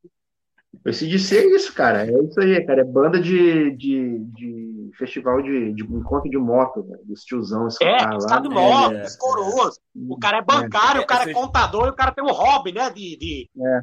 Esse 0.85 1.07
de 1.07 1.17
ser 1.17 1.45
isso, 1.55 1.73
cara. 1.73 2.05
É 2.05 2.11
isso 2.11 2.39
aí, 2.39 2.63
cara. 2.63 2.81
É 2.81 2.83
banda 2.83 3.19
de, 3.19 3.71
de, 3.71 4.19
de 4.19 4.91
festival 4.97 5.41
de, 5.41 5.73
de 5.73 5.83
encontro 5.83 6.29
de 6.29 6.37
moto, 6.37 6.83
né? 6.83 6.97
dos 7.03 7.23
tiozão. 7.23 7.67
É, 7.81 8.17
estado 8.17 8.51
moto, 8.51 8.93
é, 8.93 9.01
dos 9.01 9.15
coroas. 9.15 9.77
É, 9.77 9.81
o 10.07 10.17
cara 10.19 10.37
é 10.37 10.41
bancário, 10.43 11.01
é, 11.01 11.03
o 11.03 11.07
cara 11.07 11.29
é 11.29 11.33
contador 11.33 11.87
e 11.87 11.89
o 11.89 11.95
cara 11.95 12.11
tem 12.11 12.23
um 12.23 12.31
hobby, 12.31 12.71
né? 12.71 12.91
De, 12.91 13.17
de 13.17 13.49
é. 13.59 13.81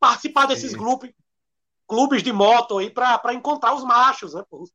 participar 0.00 0.46
desses 0.46 0.74
grupos, 0.74 1.10
clubes 1.86 2.20
de 2.20 2.32
moto 2.32 2.78
aí 2.78 2.90
pra, 2.90 3.16
pra 3.18 3.32
encontrar 3.32 3.72
os 3.74 3.84
machos, 3.84 4.34
né? 4.34 4.42
Os, 4.50 4.70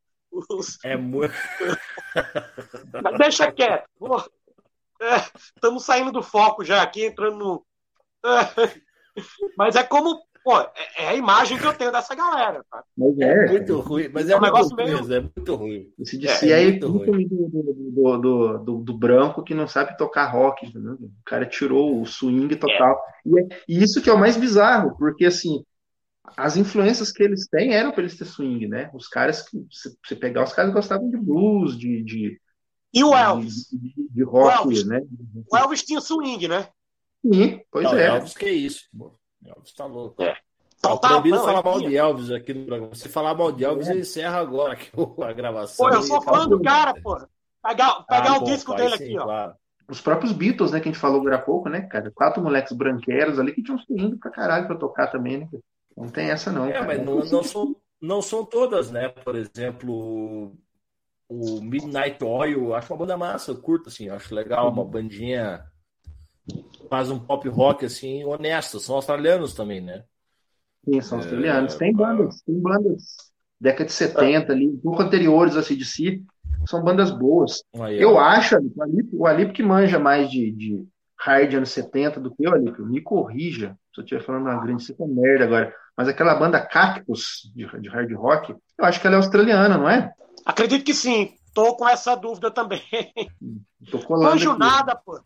os... 0.50 0.78
É 0.86 0.96
muito. 0.96 1.34
Deixa 3.20 3.52
quieto. 3.52 3.90
Estamos 5.56 5.84
é, 5.84 5.86
saindo 5.86 6.12
do 6.14 6.24
foco 6.24 6.64
já 6.64 6.82
aqui, 6.82 7.06
entrando 7.06 7.38
no. 7.38 7.66
Mas 9.58 9.76
é 9.76 9.84
como 9.84 10.22
Pô, 10.46 10.60
é, 10.60 10.70
é, 10.98 11.08
a 11.08 11.16
imagem 11.16 11.58
que 11.58 11.66
eu 11.66 11.74
tenho 11.74 11.92
dessa 11.92 12.14
galera, 12.14 12.64
tá? 12.70 12.84
Mas 12.96 13.18
é, 13.18 13.32
é 13.32 13.52
muito 13.54 13.80
ruim, 13.80 14.10
mas 14.14 14.30
é, 14.30 14.34
é 14.34 14.38
um 14.38 14.42
negócio 14.42 14.76
meio... 14.76 14.98
é 15.12 15.20
muito 15.20 15.56
ruim. 15.56 15.92
Esse 15.98 16.20
DC 16.20 16.52
é, 16.52 16.66
é, 16.66 16.68
é 16.68 16.72
do, 16.74 17.00
do, 17.00 18.18
do, 18.20 18.58
do, 18.60 18.78
do, 18.84 18.94
branco 18.96 19.44
que 19.44 19.56
não 19.56 19.68
sabe 19.68 19.98
tocar 19.98 20.28
rock, 20.28 20.68
entendeu? 20.68 20.94
O 20.94 21.12
cara 21.26 21.48
tirou 21.48 22.00
o 22.00 22.06
swing 22.06 22.56
total. 22.58 23.02
E, 23.26 23.40
é, 23.40 23.48
e 23.68 23.84
isso 23.84 24.00
que 24.04 24.08
é 24.08 24.14
o 24.14 24.20
mais 24.20 24.38
bizarro, 24.38 24.96
porque 25.00 25.26
assim, 25.26 25.66
as 26.38 26.56
influências 26.56 27.12
que 27.12 27.24
eles 27.24 27.48
têm 27.48 27.74
eram 27.74 27.92
para 27.92 28.02
eles 28.02 28.16
ter 28.16 28.26
swing, 28.26 28.68
né? 28.68 28.92
Os 28.94 29.08
caras 29.08 29.42
que 29.50 29.58
você 30.06 30.16
pegar, 30.16 30.44
os 30.44 30.54
caras 30.54 30.72
gostavam 30.72 31.10
de 31.10 31.18
blues, 31.18 31.76
de, 31.76 32.04
de 32.04 32.40
e 32.94 33.04
o 33.04 33.16
Elvis? 33.16 33.68
De, 33.72 33.80
de, 33.80 34.10
de 34.12 34.24
rock, 34.24 34.46
o 34.46 34.62
Elvis, 34.62 34.86
né? 34.86 35.02
O 35.52 35.58
Elvis 35.58 35.82
tinha 35.82 36.00
swing, 36.00 36.48
né? 36.48 36.68
Sim, 37.26 37.62
pois 37.72 37.86
não, 37.86 37.98
é. 37.98 38.06
Elvis 38.10 38.38
que 38.38 38.46
é 38.46 38.54
isso, 38.54 38.84
pô. 38.96 39.18
Elvis 39.50 39.74
tá 39.74 39.86
louco. 39.86 40.22
É. 40.22 40.36
Tá, 40.82 40.98
tá, 40.98 41.08
proibido 41.10 41.40
falar 41.40 41.64
mal 41.64 41.80
de 41.80 41.96
Elvis 41.96 42.32
aqui 42.32 42.54
no 42.54 42.66
programa. 42.66 42.96
Se 42.96 43.10
falar 43.10 43.34
mal 43.34 43.52
de 43.52 43.64
Elvis, 43.64 43.88
é. 43.88 43.96
encerra 43.96 44.40
agora 44.40 44.74
aqui 44.74 44.92
a 45.22 45.34
gravação. 45.34 45.88
Pô, 45.88 45.94
eu 45.94 46.02
sou 46.04 46.22
fã 46.22 46.48
do 46.48 46.62
cara, 46.62 46.94
pô. 47.02 47.18
Pegar, 47.64 48.06
pegar 48.08 48.32
ah, 48.32 48.38
o 48.38 48.40
bom, 48.42 48.46
disco 48.46 48.76
pai, 48.76 48.84
dele 48.84 48.98
sim, 48.98 49.04
aqui, 49.06 49.18
ó. 49.18 49.24
Claro. 49.24 49.56
Os 49.88 50.02
próprios 50.02 50.32
Beatles, 50.32 50.72
né, 50.72 50.80
que 50.80 50.90
a 50.90 50.92
gente 50.92 51.02
falou 51.02 51.20
agora 51.20 51.36
há 51.36 51.42
pouco, 51.42 51.70
né, 51.70 51.82
cara? 51.82 52.12
Quatro 52.12 52.42
moleques 52.42 52.74
branqueiros 52.74 53.40
ali 53.40 53.54
que 53.54 53.64
tinham 53.64 53.80
subindo 53.80 54.18
pra 54.18 54.32
caralho 54.32 54.68
pra 54.68 54.76
tocar 54.76 55.08
também, 55.08 55.38
né? 55.38 55.50
Não 55.96 56.10
tem 56.10 56.30
essa, 56.30 56.52
não. 56.52 56.66
É, 56.66 56.74
cara. 56.74 56.86
mas 56.86 57.04
não, 57.04 57.20
não, 57.20 57.44
são, 57.44 57.76
não 58.02 58.22
são 58.22 58.46
todas, 58.46 58.92
né? 58.92 59.10
Por 59.10 59.36
exemplo, 59.36 60.56
o 61.30 61.62
Midnight 61.62 62.24
Oil, 62.24 62.76
acho 62.76 62.92
uma 62.94 63.00
banda 63.00 63.18
massa, 63.18 63.52
eu 63.52 63.62
curto, 63.62 63.90
assim, 63.90 64.10
acho 64.10 64.34
legal, 64.34 64.70
uma 64.70 64.84
bandinha 64.84 65.66
faz 66.90 67.10
um 67.10 67.20
pop 67.20 67.48
rock, 67.50 67.86
assim, 67.86 68.24
honesto, 68.24 68.80
são 68.80 68.96
australianos 68.96 69.54
também, 69.54 69.82
né? 69.82 70.04
Sim, 70.84 71.02
são 71.02 71.18
australianos. 71.18 71.76
É, 71.76 71.78
tem 71.78 71.94
bandas, 71.94 72.42
tem 72.42 72.60
bandas 72.60 73.34
década 73.60 73.86
de 73.86 73.94
70 73.94 74.52
ali, 74.52 74.68
um 74.68 74.78
pouco 74.78 75.02
anteriores 75.02 75.56
a 75.56 75.64
CDC, 75.64 76.22
são 76.68 76.84
bandas 76.84 77.12
boas. 77.12 77.64
Aí, 77.80 78.00
eu 78.00 78.20
acho, 78.20 78.56
o 78.58 78.84
Alip, 78.84 79.10
o 79.14 79.26
Alip 79.26 79.54
que 79.54 79.64
manja 79.64 79.98
mais 79.98 80.30
de, 80.30 80.52
de 80.52 80.86
hard 81.18 81.54
anos 81.56 81.70
70 81.70 82.20
do 82.20 82.34
que 82.34 82.48
o 82.48 82.54
Alip, 82.54 82.82
me 82.82 83.02
corrija 83.02 83.78
se 83.94 84.02
eu 84.02 84.04
estiver 84.04 84.24
falando 84.24 84.44
uma 84.44 84.62
grande 84.62 84.84
seca 84.84 85.06
merda 85.08 85.46
agora, 85.46 85.74
mas 85.98 86.08
aquela 86.10 86.36
banda 86.36 86.60
Cactus 86.60 87.50
de, 87.56 87.66
de 87.80 87.88
hard 87.88 88.12
rock, 88.14 88.52
eu 88.52 88.86
acho 88.86 89.00
que 89.00 89.08
ela 89.08 89.16
é 89.16 89.18
australiana, 89.18 89.78
não 89.78 89.90
é? 89.90 90.14
Acredito 90.46 90.84
que 90.84 90.94
sim. 90.94 91.34
Tô 91.54 91.78
com 91.78 91.88
essa 91.88 92.16
dúvida 92.16 92.52
também. 92.52 92.82
Tô 93.90 94.00
colando 94.00 94.32
Manjo 94.32 94.52
aqui. 94.52 94.60
nada, 94.60 94.94
pô. 94.94 95.18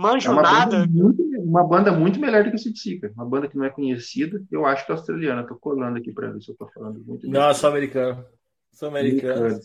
Manjo 0.00 0.30
é 0.30 0.32
uma 0.32 0.40
nada. 0.40 0.78
Banda 0.78 0.90
muito, 0.90 1.22
uma 1.42 1.62
banda 1.62 1.92
muito 1.92 2.18
melhor 2.18 2.42
do 2.42 2.48
que 2.48 2.56
a 2.56 2.58
Sidsica. 2.58 3.12
Uma 3.14 3.26
banda 3.26 3.46
que 3.46 3.56
não 3.56 3.66
é 3.66 3.70
conhecida, 3.70 4.42
eu 4.50 4.64
acho 4.64 4.86
que 4.86 4.92
é 4.92 4.94
australiana. 4.94 5.46
Tô 5.46 5.56
colando 5.56 5.98
aqui 5.98 6.10
para 6.10 6.30
ver 6.30 6.40
se 6.40 6.50
eu 6.50 6.56
tô 6.56 6.66
falando 6.68 6.98
muito 7.04 7.22
bem. 7.22 7.30
Não, 7.30 7.52
sou 7.52 7.68
americano. 7.68 8.24
Sou 8.72 8.88
americano. 8.88 9.60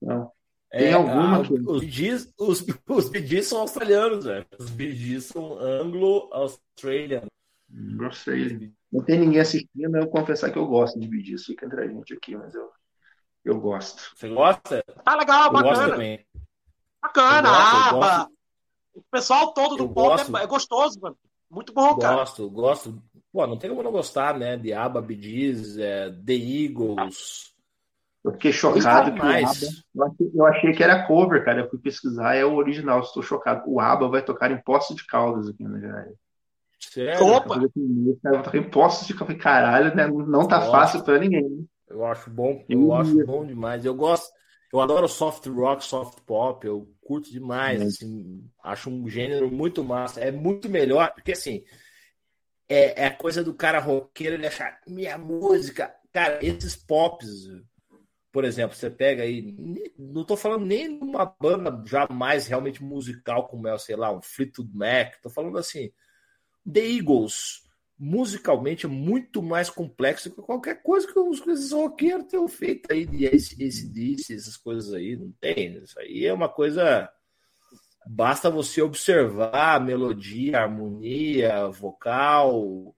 Não. 0.00 0.32
Tem 0.70 0.86
é, 0.86 0.92
alguma 0.94 1.42
a, 1.42 1.44
que... 1.44 1.52
Os 1.52 1.80
BGs, 1.80 2.32
os, 2.38 2.64
os 2.88 3.08
BGs 3.10 3.48
são 3.48 3.60
australianos, 3.60 4.24
velho. 4.24 4.46
Os 4.58 4.70
BGs 4.70 5.26
são 5.26 5.58
anglo-australian. 5.58 7.24
Anglo-australian. 7.70 8.70
Não 8.90 9.04
tem 9.04 9.18
ninguém 9.18 9.40
assistindo, 9.40 9.94
eu 9.94 10.02
vou 10.04 10.10
confessar 10.10 10.50
que 10.50 10.58
eu 10.58 10.66
gosto 10.66 10.98
de 10.98 11.06
BGs. 11.06 11.44
Fica 11.44 11.66
entre 11.66 11.82
a 11.82 11.86
gente 11.86 12.14
aqui, 12.14 12.34
mas 12.34 12.54
eu, 12.54 12.70
eu 13.44 13.60
gosto. 13.60 14.10
Você 14.16 14.26
gosta? 14.30 14.82
Tá 15.04 15.16
legal, 15.16 15.48
eu 15.48 15.52
bacana. 15.52 15.74
Gosto 15.74 15.90
também. 15.90 16.26
Bacana, 17.02 17.48
eu 17.48 17.52
gosto, 17.52 17.96
aba. 17.96 18.39
Gosto. 18.94 18.98
O 18.98 19.10
pessoal 19.10 19.52
todo 19.52 19.76
do 19.76 19.88
pop 19.88 20.16
gosto. 20.16 20.36
é, 20.36 20.42
é 20.42 20.46
gostoso, 20.46 21.00
mano. 21.00 21.16
Muito 21.50 21.72
bom, 21.72 21.96
cara. 21.98 22.16
Gosto, 22.16 22.50
gosto. 22.50 23.02
Pô, 23.32 23.46
não 23.46 23.56
tem 23.56 23.70
como 23.70 23.82
não 23.82 23.92
gostar, 23.92 24.38
né? 24.38 24.56
De 24.56 24.72
ABBA, 24.72 25.02
Bee 25.02 25.22
Gees, 25.22 25.78
é, 25.78 26.10
The 26.10 26.32
Eagles. 26.32 27.50
Eu 28.22 28.32
fiquei 28.32 28.52
chocado 28.52 29.12
que 29.12 29.18
mais. 29.18 29.84
o 29.94 30.04
ABBA, 30.04 30.30
eu 30.34 30.46
achei 30.46 30.72
que 30.72 30.82
era 30.82 31.06
cover, 31.06 31.44
cara. 31.44 31.62
Eu 31.62 31.70
fui 31.70 31.78
pesquisar, 31.78 32.34
é 32.34 32.44
o 32.44 32.54
original. 32.54 33.00
Estou 33.00 33.22
chocado. 33.22 33.62
O 33.66 33.80
ABBA 33.80 34.08
vai 34.08 34.22
tocar 34.22 34.50
em 34.50 34.62
Poços 34.62 34.96
de 34.96 35.06
Caldas 35.06 35.48
aqui 35.48 35.62
na 35.62 35.70
Minas 35.70 36.14
Sério? 36.78 37.26
Opa! 37.26 37.58
Vai 37.58 38.42
tocar 38.42 38.58
em 38.58 38.70
Poços 38.70 39.06
de 39.06 39.14
Caldas. 39.14 39.36
Caralho, 39.38 39.94
né? 39.94 40.06
Não 40.06 40.46
tá 40.46 40.58
Nossa. 40.58 40.70
fácil 40.70 41.04
pra 41.04 41.18
ninguém. 41.18 41.48
Né? 41.48 41.64
Eu 41.88 42.04
acho 42.04 42.30
bom, 42.30 42.64
eu 42.68 42.94
acho 42.94 43.26
bom 43.26 43.44
demais. 43.44 43.84
Eu 43.84 43.94
gosto, 43.94 44.30
eu 44.72 44.80
adoro 44.80 45.08
soft 45.08 45.46
rock, 45.46 45.84
soft 45.84 46.20
pop, 46.20 46.64
eu 46.64 46.88
curto 47.00 47.30
demais, 47.30 47.82
assim, 47.82 48.48
acho 48.62 48.88
um 48.88 49.08
gênero 49.08 49.50
muito 49.50 49.82
massa. 49.82 50.20
É 50.20 50.30
muito 50.30 50.68
melhor, 50.68 51.12
porque 51.12 51.32
assim, 51.32 51.64
é, 52.68 53.02
é 53.02 53.06
a 53.06 53.14
coisa 53.14 53.42
do 53.42 53.52
cara 53.52 53.80
roqueiro 53.80 54.36
ele 54.36 54.46
achar 54.46 54.80
minha 54.86 55.18
música, 55.18 55.92
cara, 56.12 56.38
esses 56.40 56.76
pops, 56.76 57.28
por 58.30 58.44
exemplo, 58.44 58.76
você 58.76 58.88
pega 58.88 59.24
aí, 59.24 59.56
não 59.98 60.24
tô 60.24 60.36
falando 60.36 60.64
nem 60.64 60.98
de 60.98 61.04
uma 61.04 61.26
banda 61.26 61.82
já 61.84 62.06
mais 62.08 62.46
realmente 62.46 62.82
musical 62.82 63.48
como 63.48 63.66
é, 63.66 63.76
sei 63.76 63.96
lá, 63.96 64.12
um 64.12 64.22
Fleetwood 64.22 64.70
Mac, 64.72 65.20
tô 65.20 65.28
falando 65.28 65.58
assim, 65.58 65.90
The 66.72 66.80
Eagles, 66.80 67.68
musicalmente 68.02 68.86
é 68.86 68.88
muito 68.88 69.42
mais 69.42 69.68
complexo 69.68 70.30
que 70.30 70.40
qualquer 70.40 70.82
coisa 70.82 71.06
que 71.06 71.18
os, 71.18 71.46
esses 71.46 71.70
roqueiros 71.70 72.24
tenham 72.28 72.48
feito 72.48 72.90
aí 72.90 73.04
de 73.04 73.26
ACDC, 73.26 74.34
essas 74.34 74.56
coisas 74.56 74.94
aí. 74.94 75.16
Não 75.16 75.30
tem. 75.38 75.76
Isso 75.84 76.00
aí 76.00 76.24
é 76.24 76.32
uma 76.32 76.48
coisa. 76.48 77.10
Basta 78.06 78.48
você 78.48 78.80
observar 78.80 79.76
a 79.76 79.80
melodia, 79.80 80.58
a 80.58 80.62
harmonia, 80.62 81.68
vocal, 81.68 82.58
o 82.58 82.94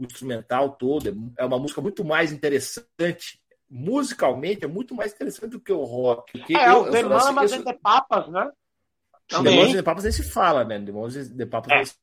instrumental 0.00 0.70
todo. 0.70 1.32
É 1.38 1.44
uma 1.44 1.58
música 1.58 1.80
muito 1.80 2.04
mais 2.04 2.32
interessante. 2.32 3.40
Musicalmente 3.70 4.64
é 4.64 4.68
muito 4.68 4.96
mais 4.96 5.12
interessante 5.12 5.52
do 5.52 5.60
que 5.60 5.72
o 5.72 5.84
rock. 5.84 6.32
Porque 6.32 6.56
É, 6.56 6.70
eu, 6.70 6.82
o 6.82 6.86
eu, 6.86 6.90
Demônios 6.90 7.52
eu, 7.52 7.64
de 7.64 7.74
Papas, 7.74 8.28
né? 8.28 8.50
Demônios 9.30 9.58
Também. 9.60 9.76
de 9.76 9.82
Papas 9.84 10.02
nem 10.02 10.12
se 10.12 10.24
fala, 10.24 10.64
né? 10.64 10.76
Demônios 10.80 11.28
de 11.28 11.46
Papas 11.46 11.70
É. 11.70 11.76
nem 11.76 11.84
se 11.84 11.94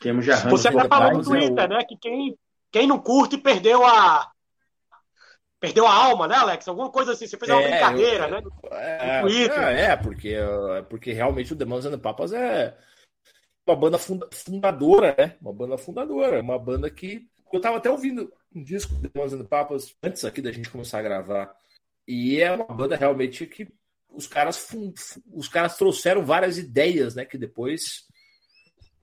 Temos 0.00 0.24
já 0.24 0.36
Você 0.48 0.68
até 0.68 0.88
falou 0.88 1.12
no 1.12 1.18
é 1.18 1.20
o- 1.20 1.24
Twitter, 1.24 1.68
né? 1.68 1.84
Que 1.84 1.96
quem, 1.96 2.38
quem 2.72 2.86
não 2.86 2.98
curte 2.98 3.36
perdeu 3.38 3.84
a. 3.84 4.30
Perdeu 5.60 5.86
a 5.86 5.92
alma, 5.92 6.26
né, 6.26 6.36
Alex? 6.36 6.66
Alguma 6.66 6.90
coisa 6.90 7.12
assim. 7.12 7.26
Você 7.26 7.36
fez 7.36 7.50
uma 7.50 7.60
É, 7.60 7.70
brincadeira, 7.70 8.24
eu- 8.24 8.30
né? 8.30 8.42
É, 8.72 9.20
é, 9.78 9.80
é, 9.90 9.96
porque, 9.96 10.28
é 10.30 10.82
porque 10.82 11.12
realmente 11.12 11.52
o 11.52 11.56
Demônios 11.56 11.84
and 11.84 11.90
the 11.90 11.98
Papas 11.98 12.32
é 12.32 12.74
uma 13.66 13.76
banda 13.76 13.98
funda- 13.98 14.28
fundadora, 14.32 15.14
né? 15.18 15.36
Uma 15.40 15.52
banda 15.52 15.76
fundadora, 15.76 16.40
uma 16.40 16.58
banda 16.58 16.88
que. 16.90 17.28
Eu 17.52 17.60
tava 17.60 17.76
até 17.76 17.90
ouvindo 17.90 18.32
um 18.54 18.62
disco 18.64 18.94
do 18.94 19.02
Demônios 19.08 19.34
and 19.34 19.42
the 19.42 19.48
Papas 19.48 19.94
antes 20.02 20.24
aqui 20.24 20.40
da 20.40 20.50
gente 20.50 20.70
começar 20.70 21.00
a 21.00 21.02
gravar. 21.02 21.54
E 22.08 22.40
é 22.40 22.50
uma 22.52 22.64
banda 22.64 22.96
realmente 22.96 23.44
que 23.46 23.68
os 24.08 24.26
caras, 24.26 24.56
fun- 24.56 24.94
os 25.32 25.46
caras 25.46 25.76
trouxeram 25.76 26.24
várias 26.24 26.56
ideias, 26.56 27.14
né? 27.14 27.26
Que 27.26 27.36
depois. 27.36 28.08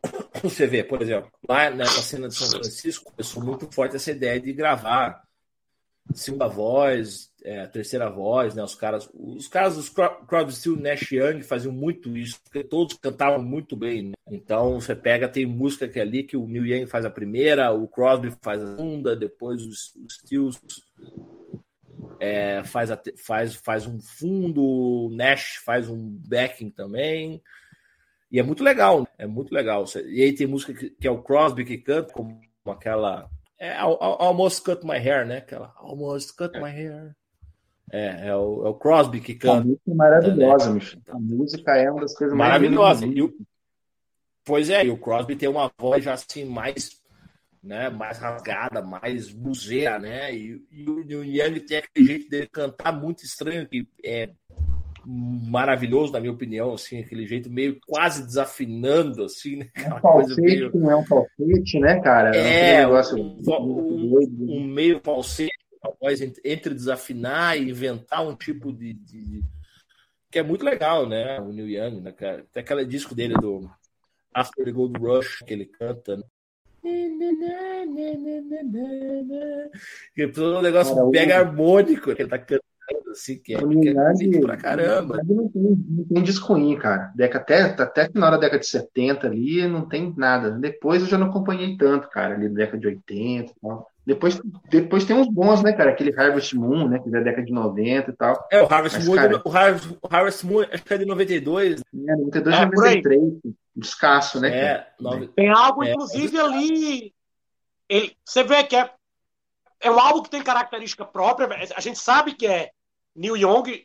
Você 0.44 0.68
vê, 0.68 0.84
por 0.84 1.02
exemplo, 1.02 1.32
lá 1.48 1.69
nessa 1.69 2.02
cena 2.02 2.28
de 2.28 2.36
São 2.36 2.48
Francisco, 2.49 3.11
começou 3.11 3.44
muito 3.44 3.68
forte 3.74 3.95
essa 3.95 4.11
ideia 4.11 4.40
de 4.40 4.53
gravar 4.53 5.24
segunda 6.14 6.48
voz, 6.48 7.30
é, 7.44 7.65
terceira 7.68 8.10
voz, 8.10 8.56
né? 8.56 8.64
Os 8.64 8.76
caras, 8.76 9.10
os 9.14 9.48
caras 9.48 9.76
dos 9.76 9.90
Cro- 9.90 10.26
Crosby, 10.26 10.53
Still, 10.53 10.78
Nash 10.80 11.11
Young 11.11 11.41
faziam 11.41 11.74
muito 11.74 12.15
isso, 12.15 12.40
porque 12.44 12.64
todos 12.64 12.95
cantavam 12.98 13.41
muito 13.44 13.76
bem. 13.76 14.03
né? 14.03 14.14
Então 14.32 14.80
você 14.80 14.95
pega, 14.95 15.28
tem 15.28 15.45
música 15.45 15.88
que 15.88 15.99
é 15.99 16.02
ali 16.03 16.24
que 16.24 16.38
o 16.38 16.48
Neil 16.48 16.65
Young 16.65 16.86
faz 16.88 17.03
a 17.03 17.10
primeira, 17.10 17.72
o 17.74 17.88
Crosby 17.90 18.34
faz 18.41 18.64
a 18.64 18.68
segunda, 18.78 19.15
depois 19.18 19.61
os, 19.61 19.94
os 19.98 20.14
Stills 20.15 20.57
é, 22.19 22.64
faz, 22.64 22.90
a 22.90 22.99
faz, 23.18 23.56
faz 23.56 23.86
um 23.86 23.99
fundo, 23.99 24.64
o 24.64 25.10
Nash 25.14 25.57
faz 25.65 25.90
um 25.90 25.98
backing 26.28 26.69
também. 26.69 27.41
E 28.32 28.40
é 28.40 28.44
muito 28.44 28.64
legal, 28.64 29.02
né? 29.02 29.08
é 29.20 29.28
muito 29.28 29.54
legal. 29.54 29.86
E 30.06 30.22
aí 30.22 30.34
tem 30.34 30.48
música 30.48 30.74
que, 30.74 31.08
é 31.08 31.12
o 31.12 31.22
Crosby 31.22 31.64
que 31.66 31.78
canta, 31.78 32.12
como 32.14 32.40
aquela. 32.68 33.30
É 33.60 33.74
Al- 33.76 33.98
Al- 34.02 34.22
Almost 34.22 34.64
Cut 34.64 34.86
My 34.86 34.98
Hair, 34.98 35.26
né? 35.26 35.38
Aquela 35.38 35.74
Almost 35.78 36.36
Cut 36.36 36.58
My 36.60 36.70
Hair. 36.70 37.16
É, 37.91 38.28
é 38.28 38.36
o, 38.36 38.66
é 38.66 38.70
o 38.70 38.74
Crosby 38.74 39.22
que 39.22 39.32
A 39.32 39.38
canta. 39.38 39.64
música 39.64 39.91
é 39.91 39.94
maravilhosa, 39.94 40.72
Michel. 40.74 40.99
A 41.10 41.20
música 41.20 41.76
é 41.78 41.90
uma 41.90 42.02
das 42.02 42.14
coisas 42.14 42.36
mais 42.38 42.49
Maravilhosa. 42.52 43.06
E 43.06 43.22
o- 43.22 43.34
pois 44.44 44.70
é, 44.70 44.86
e 44.86 44.90
o 44.90 44.98
Crosby 44.98 45.36
tem 45.38 45.48
uma 45.48 45.72
voz 45.80 46.04
já 46.04 46.14
assim 46.14 46.44
mais, 46.44 46.90
né, 47.64 47.90
mais 47.90 48.18
rasgada, 48.18 48.82
mais 48.82 49.32
buzeira, 49.32 49.98
né? 49.99 50.36
E, 50.36 50.62
e 50.70 50.90
o 50.90 51.04
Neil 51.06 51.24
Young 51.24 51.60
tem 51.62 51.78
aquele 51.78 52.06
jeito 52.06 52.30
dele 52.30 52.48
cantar 52.48 52.91
muito 52.91 53.24
estranho, 53.24 53.66
que 53.68 53.88
é 54.04 54.32
maravilhoso, 55.09 56.11
na 56.11 56.19
minha 56.19 56.34
opinião, 56.34 56.73
assim, 56.73 56.99
aquele 56.99 57.25
jeito 57.25 57.49
meio 57.49 57.79
quase 57.88 58.25
desafinando, 58.25 59.23
assim, 59.23 59.55
né? 59.57 59.69
É 59.75 59.81
um 59.81 59.95
Aquela 59.95 60.01
coisa 60.01 60.35
falsete 60.35 60.41
meio... 60.41 60.71
não 60.75 60.91
é 60.91 60.95
um 60.97 61.05
falsete, 61.05 61.79
né, 61.79 61.99
cara? 62.01 62.35
É, 62.35 62.79
negócio 62.79 63.17
um, 63.17 63.38
um- 63.38 64.09
doido. 64.09 64.45
né? 64.45 64.53
um 64.53 64.63
meio 64.65 64.99
falsete, 65.01 65.53
uma 65.81 65.93
voz 66.01 66.21
entre- 66.21 66.73
desafinar 66.73 67.57
e 67.57 67.69
inventar 67.69 68.27
um 68.27 68.35
tipo 68.35 68.73
de, 68.73 68.93
de- 68.93 69.41
que 70.29 70.39
é 70.39 70.43
muito 70.43 70.65
legal, 70.65 71.07
né? 71.07 71.39
O 71.39 71.53
Neil 71.53 71.69
Young, 71.69 72.01
né, 72.01 72.11
cara? 72.11 72.45
Tem 72.51 72.61
aquele 72.61 72.84
disco 72.85 73.15
dele 73.15 73.35
do 73.35 73.69
After 74.34 74.65
the 74.65 74.71
Gold 74.71 74.99
Rush 74.99 75.39
que 75.47 75.53
ele 75.53 75.65
canta. 75.65 76.17
Né? 76.17 76.23
Que 80.13 80.23
é 80.23 80.27
um 80.41 80.61
negócio 80.61 81.09
mega 81.09 81.38
harmônico 81.39 82.13
que 82.15 82.21
ele 82.21 82.29
tá 82.29 82.38
cantando, 82.38 82.63
assim, 83.11 83.39
que 83.39 83.53
é, 83.53 83.57
é 83.57 84.39
pra 84.41 84.57
caramba. 84.57 85.22
Não 85.26 85.49
tem, 85.49 85.61
não 85.89 86.03
tem 86.05 86.23
disco 86.23 86.53
ruim, 86.53 86.77
cara. 86.77 87.11
Deca, 87.15 87.38
até, 87.38 87.61
até 87.64 88.07
que 88.07 88.18
na 88.18 88.27
hora 88.27 88.35
da 88.38 88.41
década 88.41 88.59
de 88.59 88.68
70 88.68 89.27
ali, 89.27 89.68
não 89.68 89.88
tem 89.88 90.14
nada. 90.15 90.51
Depois 90.51 91.01
eu 91.01 91.07
já 91.07 91.18
não 91.18 91.27
acompanhei 91.27 91.76
tanto, 91.77 92.09
cara, 92.09 92.35
ali 92.35 92.47
da 92.49 92.55
década 92.55 92.77
de 92.80 92.88
80 92.88 93.51
e 93.51 93.55
tal. 93.61 93.91
Depois, 94.05 94.41
depois 94.69 95.03
tem 95.03 95.15
uns 95.18 95.27
bons, 95.27 95.61
né, 95.61 95.73
cara? 95.73 95.89
Aquele 95.91 96.18
Harvest 96.18 96.53
Moon, 96.55 96.88
né? 96.88 96.99
Que 96.99 97.09
é 97.09 97.11
da 97.11 97.19
década 97.19 97.45
de 97.45 97.51
90 97.51 98.11
e 98.11 98.14
tal. 98.15 98.47
É, 98.49 98.64
o 98.64 98.65
Harvest 98.73 98.97
Mas, 98.99 99.07
Moon, 99.07 99.15
cara- 99.15 99.41
o 99.43 99.49
Harvest, 99.51 99.89
o 100.01 100.07
Harvest 100.09 100.45
Moon, 100.45 100.61
acho 100.72 100.84
que 100.84 100.93
é 100.93 100.97
de 100.97 101.05
92, 101.05 101.81
É, 101.81 102.15
92, 102.15 102.55
É, 102.55 102.65
por 102.68 102.85
aí. 102.85 102.95
93. 103.03 103.53
Descasso, 103.76 104.39
né, 104.39 104.49
é, 104.57 104.88
nove- 104.99 105.27
Tem 105.35 105.49
algo, 105.49 105.84
É, 105.84 105.91
inclusive, 105.91 106.39
ali. 106.39 107.14
Ele, 107.89 108.11
você 108.26 108.43
vê 108.43 108.64
que 108.64 108.76
é, 108.76 108.89
é 109.81 109.91
um 109.91 109.99
álbum 109.99 110.23
que 110.23 110.30
tem 110.30 110.41
característica 110.41 111.05
própria. 111.05 111.47
A 111.76 111.81
gente 111.81 111.99
sabe 111.99 112.34
que 112.34 112.47
é 112.47 112.69
Neil 113.18 113.35
Young, 113.35 113.84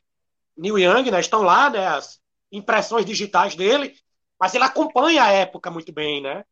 Neil 0.56 0.78
Young, 0.78 1.10
né? 1.10 1.20
Estão 1.20 1.42
lá, 1.42 1.70
né? 1.70 1.86
As 1.86 2.20
impressões 2.52 3.06
digitais 3.06 3.56
dele, 3.56 3.94
mas 4.38 4.54
ele 4.54 4.64
acompanha 4.64 5.24
a 5.24 5.32
época 5.32 5.70
muito 5.70 5.92
bem, 5.92 6.22
né? 6.22 6.44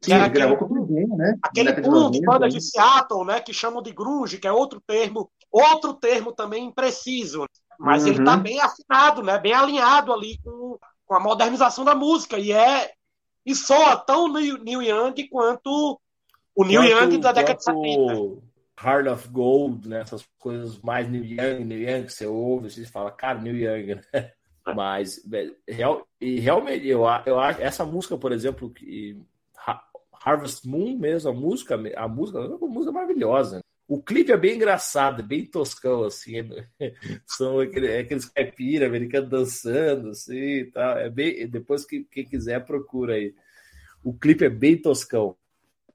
Sim, 0.00 0.14
ele 0.14 0.28
gravou 0.30 0.56
aquele- 0.56 0.68
com 0.68 0.74
o 0.74 0.86
Turbina, 0.86 1.16
né? 1.16 1.38
Aquele 1.42 1.72
de 1.72 1.82
boom 1.82 2.10
de 2.10 2.20
90, 2.20 2.26
bandas 2.26 2.54
né? 2.54 2.58
de 2.58 2.64
Seattle, 2.64 3.24
né? 3.24 3.40
Que 3.40 3.52
chamam 3.52 3.82
de 3.82 3.92
grunge, 3.92 4.38
que 4.38 4.46
é 4.46 4.52
outro 4.52 4.82
termo, 4.86 5.30
outro 5.50 5.94
termo 5.94 6.32
também 6.32 6.64
impreciso. 6.64 7.46
Mas 7.78 8.04
uhum. 8.04 8.10
ele 8.10 8.24
tá 8.24 8.36
bem 8.36 8.60
afinado, 8.60 9.22
né? 9.22 9.38
Bem 9.38 9.52
alinhado 9.52 10.12
ali 10.12 10.38
com, 10.42 10.78
com 11.06 11.14
a 11.14 11.20
modernização 11.20 11.84
da 11.84 11.94
música. 11.94 12.38
E 12.38 12.52
é. 12.52 12.92
E 13.46 13.54
soa 13.54 13.96
tão 13.96 14.32
Neil 14.32 14.82
Young 14.82 15.28
quanto 15.28 16.00
o 16.54 16.64
Neil 16.64 16.84
Young 16.84 17.18
da 17.18 17.32
década 17.32 17.58
de 17.58 17.64
70. 17.64 18.42
Heart 18.82 19.06
of 19.08 19.28
Gold, 19.28 19.88
né? 19.88 20.00
Essas 20.00 20.26
coisas 20.38 20.78
mais 20.80 21.08
Neil 21.08 21.24
Young, 21.24 21.64
Neil 21.64 21.88
Young, 21.88 22.06
que 22.06 22.12
você 22.12 22.26
ouve, 22.26 22.70
você 22.70 22.84
fala, 22.86 23.10
cara, 23.10 23.40
Neil 23.40 23.56
Young, 23.56 23.94
né? 23.94 24.32
Mas 24.74 25.20
real, 25.68 26.06
e 26.18 26.40
realmente 26.40 26.86
eu, 26.86 27.02
eu 27.26 27.38
acho 27.38 27.60
essa 27.60 27.84
música, 27.84 28.16
por 28.16 28.32
exemplo, 28.32 28.70
que 28.70 29.20
Harvest 30.24 30.66
Moon 30.66 30.96
mesmo, 30.96 31.30
a 31.30 31.34
música, 31.34 31.74
a 31.96 32.08
música 32.08 32.38
é 32.38 32.46
uma 32.46 32.66
música 32.66 32.90
maravilhosa. 32.90 33.60
O 33.86 34.02
clipe 34.02 34.32
é 34.32 34.36
bem 34.36 34.56
engraçado, 34.56 35.22
bem 35.22 35.44
toscão, 35.44 36.04
assim. 36.04 36.40
Né? 36.40 36.66
São 37.26 37.60
aqueles, 37.60 37.90
aqueles 37.90 38.24
caipira 38.24 38.86
americanos 38.86 39.28
dançando, 39.28 40.08
assim, 40.08 40.70
tá? 40.70 40.98
É 41.00 41.10
bem. 41.10 41.46
Depois 41.46 41.84
que 41.84 42.04
quem 42.04 42.24
quiser 42.24 42.64
procura 42.64 43.14
aí. 43.14 43.34
O 44.02 44.14
clipe 44.14 44.44
é 44.44 44.48
bem 44.48 44.80
toscão. 44.80 45.36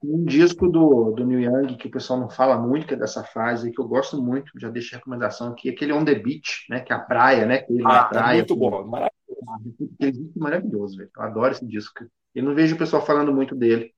Um 0.02 0.24
disco 0.24 0.66
do, 0.68 1.10
do 1.10 1.26
New 1.26 1.40
Young 1.40 1.76
que 1.76 1.88
o 1.88 1.90
pessoal 1.90 2.18
não 2.18 2.30
fala 2.30 2.58
muito, 2.58 2.86
que 2.86 2.94
é 2.94 2.96
dessa 2.96 3.22
fase, 3.22 3.70
que 3.70 3.80
eu 3.80 3.86
gosto 3.86 4.20
muito, 4.22 4.58
já 4.58 4.70
deixei 4.70 4.96
a 4.96 4.98
recomendação 4.98 5.52
aqui, 5.52 5.68
aquele 5.68 5.92
On 5.92 6.04
The 6.04 6.14
Beach, 6.14 6.66
né? 6.70 6.80
Que 6.80 6.92
é 6.92 6.96
a 6.96 7.00
praia, 7.00 7.44
né? 7.44 7.58
Que 7.58 7.72
ele 7.72 7.82
ah, 7.84 7.88
na 7.88 7.98
é 7.98 8.08
praia. 8.08 8.34
É 8.34 8.38
muito 8.38 8.56
bom, 8.56 8.84
maravilhoso. 8.86 9.94
Aquele 9.94 10.12
disco 10.12 10.38
maravilhoso, 10.38 10.96
velho. 10.96 11.10
Eu 11.14 11.22
adoro 11.22 11.52
esse 11.52 11.66
disco. 11.66 12.04
Eu 12.34 12.44
não 12.44 12.54
vejo 12.54 12.74
o 12.74 12.78
pessoal 12.78 13.04
falando 13.04 13.32
muito 13.32 13.54
dele. 13.54 13.92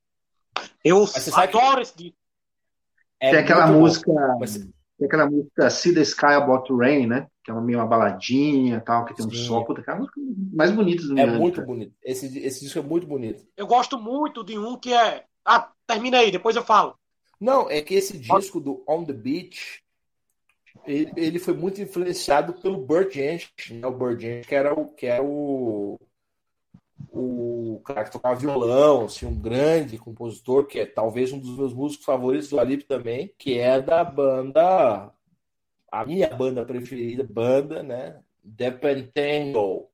Eu 0.84 1.04
adoro 1.36 1.76
que... 1.76 1.82
esse 1.82 1.96
disco. 1.96 2.16
É 3.20 3.30
tem 3.30 3.38
aquela 3.38 3.68
música. 3.68 4.12
Mas... 4.40 4.58
Tem 4.98 5.06
aquela 5.06 5.30
música 5.30 5.70
See 5.70 5.94
the 5.94 6.00
Sky 6.02 6.34
About 6.34 6.72
Rain, 6.72 7.06
né? 7.06 7.26
Que 7.44 7.50
é 7.50 7.54
uma 7.54 7.62
meio 7.62 7.78
uma 7.78 7.86
baladinha 7.86 8.80
tal, 8.80 9.04
que 9.04 9.14
tem 9.14 9.24
Sim. 9.24 9.30
um 9.30 9.34
sol. 9.34 9.64
Puta, 9.64 9.80
aquela 9.80 9.98
música 9.98 10.20
mais 10.52 10.70
bonita 10.70 11.04
do 11.04 11.18
É 11.18 11.26
muito 11.26 11.56
cara. 11.56 11.66
bonito. 11.66 11.94
Esse, 12.02 12.38
esse 12.38 12.60
disco 12.60 12.78
é 12.78 12.82
muito 12.82 13.06
bonito. 13.06 13.44
Eu 13.56 13.66
gosto 13.66 13.98
muito 13.98 14.44
de 14.44 14.58
um 14.58 14.76
que 14.76 14.92
é. 14.92 15.24
Ah, 15.44 15.71
termina 15.86 16.18
aí, 16.18 16.30
depois 16.30 16.56
eu 16.56 16.64
falo. 16.64 16.96
Não, 17.40 17.68
é 17.68 17.82
que 17.82 17.94
esse 17.94 18.18
disco 18.18 18.60
do 18.60 18.84
On 18.86 19.04
the 19.04 19.12
Beach 19.12 19.82
ele, 20.86 21.12
ele 21.16 21.38
foi 21.38 21.54
muito 21.54 21.80
influenciado 21.80 22.54
pelo 22.54 22.78
Burt 22.78 23.14
Jansch, 23.14 23.50
né? 23.70 23.86
O 23.86 23.92
Burt 23.92 24.20
que 24.46 24.54
era 24.54 24.74
o 24.74 24.86
que 24.86 25.06
era 25.06 25.22
o 25.22 25.98
o 27.10 27.82
cara 27.84 28.04
que 28.04 28.12
tocava 28.12 28.38
violão, 28.38 29.04
assim, 29.04 29.26
um 29.26 29.38
grande 29.38 29.98
compositor, 29.98 30.66
que 30.66 30.78
é 30.80 30.86
talvez 30.86 31.32
um 31.32 31.38
dos 31.38 31.56
meus 31.56 31.74
músicos 31.74 32.06
favoritos 32.06 32.48
do 32.48 32.58
Alip 32.58 32.84
também, 32.84 33.34
que 33.36 33.58
é 33.58 33.80
da 33.82 34.02
banda, 34.04 35.12
a 35.90 36.06
minha 36.06 36.28
banda 36.28 36.64
preferida, 36.64 37.26
banda, 37.28 37.82
né? 37.82 38.22
Pentangle. 38.80 39.90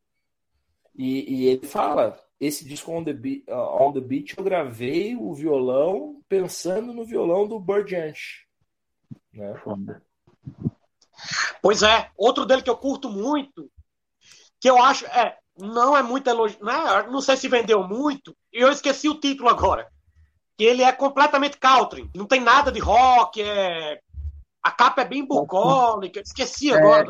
E, 0.94 1.42
e 1.42 1.46
ele 1.46 1.66
fala, 1.66 2.20
esse 2.40 2.64
disco 2.64 2.92
On 2.92 3.02
The, 3.02 3.12
Beat, 3.12 3.44
uh, 3.48 3.82
On 3.82 3.92
the 3.92 4.00
Beach 4.00 4.34
eu 4.36 4.44
gravei 4.44 5.16
o 5.16 5.34
violão 5.34 6.20
pensando 6.28 6.92
no 6.92 7.04
violão 7.04 7.48
do 7.48 7.58
Bird 7.58 7.90
Jansch. 7.90 8.46
Né? 9.32 9.54
Pois 11.60 11.82
é, 11.82 12.10
outro 12.16 12.46
dele 12.46 12.62
que 12.62 12.70
eu 12.70 12.76
curto 12.76 13.10
muito, 13.10 13.68
que 14.60 14.70
eu 14.70 14.80
acho, 14.82 15.04
é, 15.06 15.36
não 15.58 15.96
é 15.96 16.02
muito 16.02 16.30
elogio, 16.30 16.64
né? 16.64 16.72
não 17.10 17.20
sei 17.20 17.36
se 17.36 17.48
vendeu 17.48 17.82
muito, 17.82 18.36
e 18.52 18.60
eu 18.60 18.70
esqueci 18.70 19.08
o 19.08 19.18
título 19.18 19.48
agora. 19.48 19.88
Que 20.56 20.64
ele 20.64 20.82
é 20.82 20.92
completamente 20.92 21.58
country, 21.58 22.08
não 22.14 22.26
tem 22.26 22.40
nada 22.40 22.70
de 22.72 22.80
rock, 22.80 23.40
é... 23.40 24.00
a 24.62 24.70
capa 24.70 25.02
é 25.02 25.04
bem 25.04 25.24
bucólica, 25.24 26.20
esqueci 26.20 26.70
é, 26.70 26.76
agora. 26.76 27.06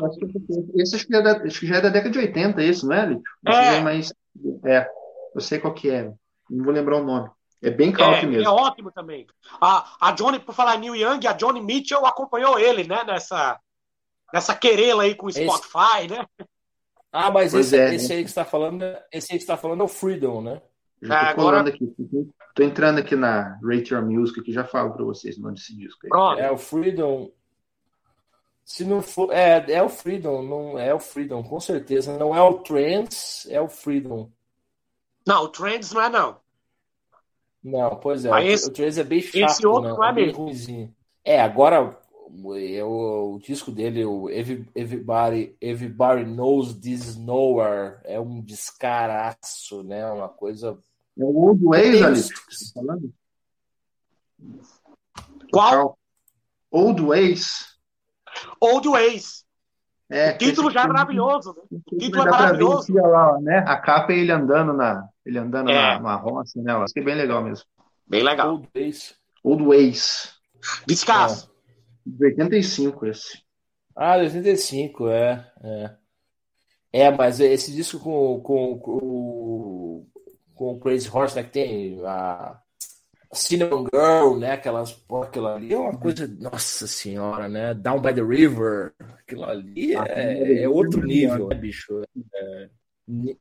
esse 0.75 0.95
acho 0.95 1.07
que, 1.07 1.15
é 1.15 1.21
da, 1.21 1.31
acho 1.43 1.59
que 1.59 1.67
já 1.67 1.77
é 1.77 1.81
da 1.81 1.89
década 1.89 2.11
de 2.11 2.19
80, 2.19 2.63
isso, 2.63 2.87
não 2.87 2.95
é, 2.95 3.05
Lito? 3.07 3.23
É. 3.47 3.81
Mas, 3.81 4.13
é, 4.65 4.87
eu 5.39 5.41
sei 5.41 5.59
qual 5.59 5.73
que 5.73 5.89
é, 5.89 6.11
não 6.49 6.63
vou 6.63 6.73
lembrar 6.73 6.97
o 6.97 7.03
nome. 7.03 7.29
É 7.61 7.69
bem 7.69 7.91
country 7.91 8.25
é, 8.25 8.25
mesmo. 8.25 8.47
É 8.47 8.49
ótimo 8.49 8.91
também. 8.91 9.27
A, 9.59 9.95
a 9.99 10.11
Johnny, 10.11 10.39
por 10.39 10.53
falar 10.53 10.77
Neil 10.77 10.95
Young, 10.95 11.27
a 11.27 11.33
Johnny 11.33 11.61
Mitchell 11.61 12.05
acompanhou 12.05 12.57
ele, 12.57 12.85
né, 12.85 13.03
nessa, 13.03 13.59
nessa 14.33 14.55
querela 14.55 15.03
aí 15.03 15.15
com 15.15 15.27
o 15.27 15.31
Spotify, 15.31 16.05
esse... 16.05 16.09
né? 16.09 16.25
Ah, 17.11 17.31
mas 17.31 17.53
esse, 17.53 17.77
é, 17.77 17.95
esse, 17.95 18.13
aí 18.13 18.23
que 18.23 18.29
está 18.29 18.45
falando, 18.45 18.83
esse 19.11 19.33
aí 19.33 19.37
que 19.37 19.43
está 19.43 19.57
falando 19.57 19.81
é 19.81 19.83
o 19.83 19.89
Freedom, 19.89 20.41
né? 20.41 20.61
Já 21.01 21.33
tô 21.33 21.41
agora... 21.41 21.67
aqui. 21.69 21.93
Tô 22.53 22.63
entrando 22.63 22.99
aqui 22.99 23.15
na 23.15 23.57
Rate 23.63 23.93
Your 23.93 24.05
Music 24.05 24.41
que 24.41 24.51
já 24.51 24.63
falo 24.65 24.91
para 24.93 25.03
vocês 25.03 25.37
o 25.37 25.41
nome 25.41 25.55
desse 25.55 25.75
disco 25.75 25.99
aí. 26.05 26.39
É 26.39 26.51
o 26.51 26.57
Freedom. 26.57 27.31
Se 28.63 28.85
não 28.85 29.01
for, 29.01 29.31
é, 29.31 29.65
é 29.71 29.81
o 29.81 29.89
Freedom, 29.89 30.43
não 30.43 30.77
é 30.77 30.93
o 30.93 30.99
Freedom, 30.99 31.41
com 31.41 31.59
certeza. 31.59 32.17
Não 32.17 32.35
é 32.35 32.41
o 32.41 32.59
Trends, 32.59 33.47
é 33.49 33.59
o 33.59 33.67
Freedom. 33.67 34.29
Não, 35.25 35.43
o 35.43 35.49
Trends 35.49 35.91
não 35.91 36.01
é 36.01 36.09
não. 36.09 36.37
Não, 37.63 37.95
pois 37.97 38.25
é. 38.25 38.29
Mas 38.29 38.65
o, 38.65 38.71
Trends 38.71 38.97
é 38.97 39.03
bem 39.03 39.21
chato, 39.21 39.51
esse 39.51 39.67
outro 39.67 39.91
né? 39.91 39.95
não 39.97 40.03
é, 40.03 40.09
é 40.09 40.13
mesmo. 40.13 40.95
É, 41.23 41.41
agora 41.41 41.99
é 42.55 42.83
o, 42.83 43.35
o 43.35 43.39
disco 43.39 43.71
dele, 43.71 44.05
o 44.05 44.29
Everybody, 44.29 45.55
Everybody 45.59 46.25
Knows 46.25 46.75
This 46.75 47.17
Nowhere, 47.17 47.97
é 48.03 48.19
um 48.19 48.41
descaraço, 48.41 49.83
né? 49.83 50.09
Uma 50.11 50.29
coisa. 50.29 50.77
É 51.17 51.23
o 51.23 51.35
Old 51.35 51.63
Ways, 51.63 52.01
ali, 52.01 52.21
tá 52.23 52.29
falando? 52.73 53.13
Qual? 55.51 55.97
Old 56.71 57.01
Ways. 57.01 57.77
Old 58.61 58.87
Ways. 58.87 59.45
É, 60.11 60.31
o 60.31 60.37
título 60.37 60.71
já 60.71 60.83
é 60.83 60.87
maravilhoso. 60.87 61.55
Né? 61.71 61.79
O 61.91 61.97
título 61.97 62.27
é 62.27 62.31
maravilhoso. 62.31 62.93
Lá, 62.93 63.39
né? 63.39 63.63
A 63.67 63.77
capa 63.77 64.11
é 64.11 64.17
ele 64.17 64.31
andando 64.31 64.73
na, 64.73 65.07
ele 65.23 65.37
andando 65.37 65.69
é. 65.69 65.75
na, 65.75 65.99
na 65.99 66.15
roça, 66.15 66.59
né? 66.61 66.73
Acho 66.73 66.93
que 66.93 66.99
é 66.99 67.03
bem 67.03 67.15
legal 67.15 67.43
mesmo. 67.43 67.65
Bem 68.07 68.23
legal. 68.23 68.53
Old 68.53 68.69
Ways. 68.75 69.15
Old 69.43 69.63
Ways. 69.63 70.33
Descasso. 70.87 71.51
De 72.03 72.25
85 72.25 73.05
esse. 73.05 73.43
Ah, 73.95 74.17
de 74.17 74.23
85, 74.23 75.09
é. 75.09 75.51
É, 75.61 75.95
é 76.91 77.11
mas 77.11 77.39
esse 77.39 77.71
disco 77.71 77.99
com, 77.99 78.39
com, 78.41 78.79
com, 78.79 80.07
com 80.55 80.73
o 80.73 80.79
Crazy 80.79 81.09
Horse, 81.11 81.35
né, 81.35 81.43
que 81.43 81.51
tem 81.51 82.01
a 82.03 82.59
Cinnamon 83.31 83.85
Girl, 83.93 84.37
né, 84.37 84.53
aquelas, 84.53 84.91
pô, 84.91 85.21
aquilo 85.21 85.47
ali 85.47 85.73
é 85.73 85.77
uma 85.77 85.97
coisa, 85.97 86.27
nossa 86.39 86.87
senhora, 86.87 87.47
né, 87.47 87.73
Down 87.75 88.01
by 88.01 88.13
the 88.13 88.23
River, 88.23 88.93
aquilo 89.19 89.43
ali 89.43 89.95
ah, 89.95 90.05
é, 90.07 90.63
é 90.63 90.69
outro 90.69 91.05
nível, 91.05 91.47
né, 91.47 91.55
bicho. 91.55 92.01
É, 92.33 92.69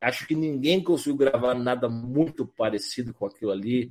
acho 0.00 0.26
que 0.26 0.34
ninguém 0.34 0.82
conseguiu 0.82 1.16
gravar 1.16 1.54
nada 1.54 1.88
muito 1.88 2.46
parecido 2.46 3.14
com 3.14 3.26
aquilo 3.26 3.50
ali. 3.50 3.90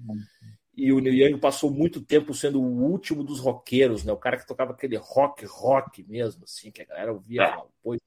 E 0.76 0.92
o 0.92 1.00
Neil 1.00 1.30
Young 1.30 1.40
passou 1.40 1.72
muito 1.72 2.02
tempo 2.02 2.36
sendo 2.36 2.62
o 2.62 2.84
último 2.84 3.24
dos 3.24 3.40
roqueiros, 3.40 4.04
né? 4.04 4.14
O 4.14 4.18
cara 4.18 4.38
que 4.38 4.46
tocava 4.46 4.74
aquele 4.74 4.96
rock, 4.96 5.44
rock 5.46 6.04
mesmo, 6.04 6.44
assim, 6.44 6.72
que 6.72 6.84
a 6.84 6.86
galera 6.86 7.12
ouvia. 7.12 7.42
É. 7.42 7.58
Pois, 7.82 8.00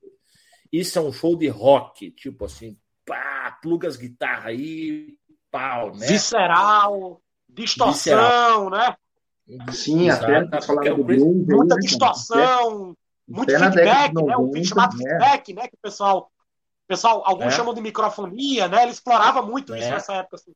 isso 0.73 0.99
é 0.99 1.03
um 1.03 1.13
show 1.13 1.37
de 1.37 1.49
rock, 1.49 2.13
tipo 2.13 2.45
assim, 2.45 2.79
pá, 3.05 3.59
pluga 3.61 3.89
as 3.89 3.97
guitarras 3.97 4.47
aí, 4.47 5.17
pau, 5.51 5.97
né? 5.97 6.07
Visceral, 6.07 7.21
distorção, 7.55 7.93
Visceral. 7.93 8.71
né? 8.71 8.97
Sim, 9.73 10.09
até 10.11 10.61
falar 10.63 10.95
do 10.95 11.05
blues, 11.05 11.47
muita 11.47 11.75
né, 11.75 11.81
distorção, 11.81 12.97
muito 13.27 13.51
feedback, 13.51 14.15
né? 14.15 14.37
Um 14.37 14.53
feed 14.53 14.69
chamado 14.69 14.97
né? 14.97 15.05
feedback, 15.05 15.55
né? 15.55 15.63
Que 15.69 15.75
o 15.75 15.81
pessoal, 15.83 16.31
pessoal 16.87 17.23
alguns 17.27 17.47
é. 17.47 17.51
chamam 17.51 17.75
de 17.75 17.81
microfonia, 17.81 18.69
né? 18.69 18.83
Ele 18.83 18.93
explorava 18.93 19.43
muito 19.43 19.75
é. 19.75 19.81
isso 19.81 19.91
nessa 19.91 20.15
época. 20.15 20.37
Assim. 20.37 20.53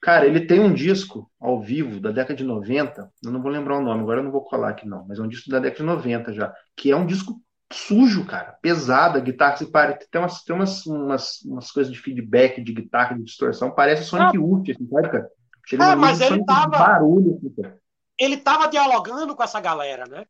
Cara, 0.00 0.26
ele 0.26 0.46
tem 0.46 0.60
um 0.60 0.72
disco 0.72 1.30
ao 1.40 1.60
vivo 1.60 1.98
da 1.98 2.10
década 2.10 2.34
de 2.34 2.44
90, 2.44 3.10
eu 3.24 3.32
não 3.32 3.42
vou 3.42 3.50
lembrar 3.50 3.78
o 3.78 3.82
nome, 3.82 4.02
agora 4.02 4.20
eu 4.20 4.24
não 4.24 4.30
vou 4.30 4.42
colar 4.42 4.70
aqui 4.70 4.86
não, 4.86 5.06
mas 5.06 5.18
é 5.18 5.22
um 5.22 5.28
disco 5.28 5.50
da 5.50 5.58
década 5.58 5.80
de 5.80 5.86
90 5.86 6.32
já, 6.32 6.54
que 6.76 6.90
é 6.90 6.96
um 6.96 7.06
disco 7.06 7.40
sujo, 7.72 8.24
cara, 8.24 8.56
pesado, 8.62 9.18
a 9.18 9.20
guitarra 9.20 9.56
se 9.56 9.66
parece, 9.66 10.08
tem 10.08 10.20
umas, 10.20 10.42
tem 10.44 10.54
umas, 10.54 10.86
umas, 10.86 11.42
umas 11.42 11.70
coisas 11.72 11.92
de 11.92 11.98
feedback 11.98 12.62
de 12.62 12.72
guitarra, 12.72 13.16
de 13.16 13.24
distorção, 13.24 13.70
parece 13.70 14.04
Sonic 14.04 14.36
ah. 14.36 14.40
Youth, 14.40 14.70
assim, 14.70 14.88
sabe, 14.88 15.10
cara? 15.10 15.28
Chega 15.66 15.92
é, 15.92 15.94
mas 15.94 16.20
ele 16.20 16.44
tava, 16.44 16.68
barulho, 16.68 17.40
cara. 17.60 17.78
ele 18.18 18.36
tava 18.36 18.68
dialogando 18.68 19.34
com 19.34 19.42
essa 19.42 19.60
galera, 19.60 20.06
né? 20.06 20.24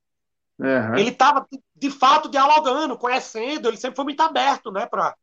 Uhum. 0.58 0.96
Ele 0.96 1.12
tava, 1.12 1.46
de 1.74 1.90
fato, 1.90 2.30
dialogando, 2.30 2.96
conhecendo, 2.96 3.68
ele 3.68 3.76
sempre 3.76 3.96
foi 3.96 4.06
muito 4.06 4.20
aberto, 4.20 4.72
né, 4.72 4.86
pra... 4.86 5.14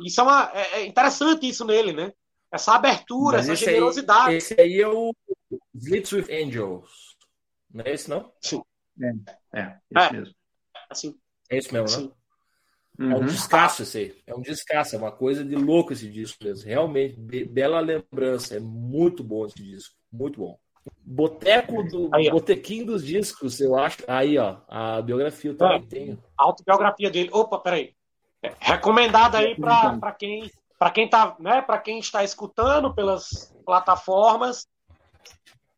Isso 0.00 0.20
é, 0.20 0.24
uma, 0.24 0.50
é, 0.52 0.80
é 0.80 0.86
interessante 0.86 1.48
isso 1.48 1.64
nele, 1.64 1.92
né? 1.92 2.12
essa 2.54 2.74
abertura, 2.74 3.38
Mas 3.38 3.48
essa 3.48 3.54
esse 3.54 3.64
generosidade. 3.64 4.30
Aí, 4.30 4.36
esse 4.36 4.60
aí 4.60 4.80
é 4.80 4.88
o 4.88 5.12
Blitz 5.72 6.12
with 6.12 6.26
Angels. 6.30 7.16
Não 7.72 7.84
é 7.84 7.92
esse, 7.92 8.08
não? 8.08 8.32
Sim. 8.40 8.62
É, 9.52 9.60
é 9.60 9.78
esse 9.90 10.06
é. 10.06 10.12
mesmo. 10.12 10.34
Assim. 10.88 11.20
É 11.50 11.56
esse 11.58 11.72
mesmo, 11.72 11.88
Sim. 11.88 12.12
Uhum. 12.98 13.12
É 13.12 13.16
um 13.16 13.26
descasso 13.26 13.82
esse 13.82 13.98
aí. 13.98 14.14
É 14.26 14.34
um 14.34 14.40
descasso, 14.40 14.94
é 14.94 14.98
uma 14.98 15.12
coisa 15.12 15.44
de 15.44 15.56
louco 15.56 15.92
esse 15.92 16.08
disco 16.08 16.44
mesmo. 16.44 16.68
Realmente, 16.68 17.18
be 17.18 17.44
bela 17.44 17.80
lembrança. 17.80 18.56
É 18.56 18.60
muito 18.60 19.24
bom 19.24 19.46
esse 19.46 19.62
disco. 19.62 19.94
Muito 20.12 20.40
bom. 20.40 20.58
Boteco 21.02 21.82
do 21.82 22.10
aí, 22.12 22.30
Botequim 22.30 22.84
dos 22.84 23.04
discos, 23.04 23.60
eu 23.60 23.76
acho. 23.76 23.98
Aí, 24.06 24.38
ó, 24.38 24.58
a 24.68 25.00
biografia 25.00 25.50
eu 25.50 25.56
também 25.56 25.78
é. 25.78 25.86
tenho. 25.86 26.22
A 26.38 26.44
autobiografia 26.44 27.10
dele. 27.10 27.30
Opa, 27.32 27.58
peraí. 27.58 27.94
Recomendado 28.60 29.36
aí 29.36 29.54
para 29.54 30.12
quem 30.12 30.50
para 30.78 30.90
quem 30.90 31.08
tá, 31.08 31.34
né, 31.38 31.62
para 31.62 31.78
quem 31.78 31.98
está 31.98 32.22
escutando 32.22 32.92
pelas 32.92 33.54
plataformas, 33.64 34.66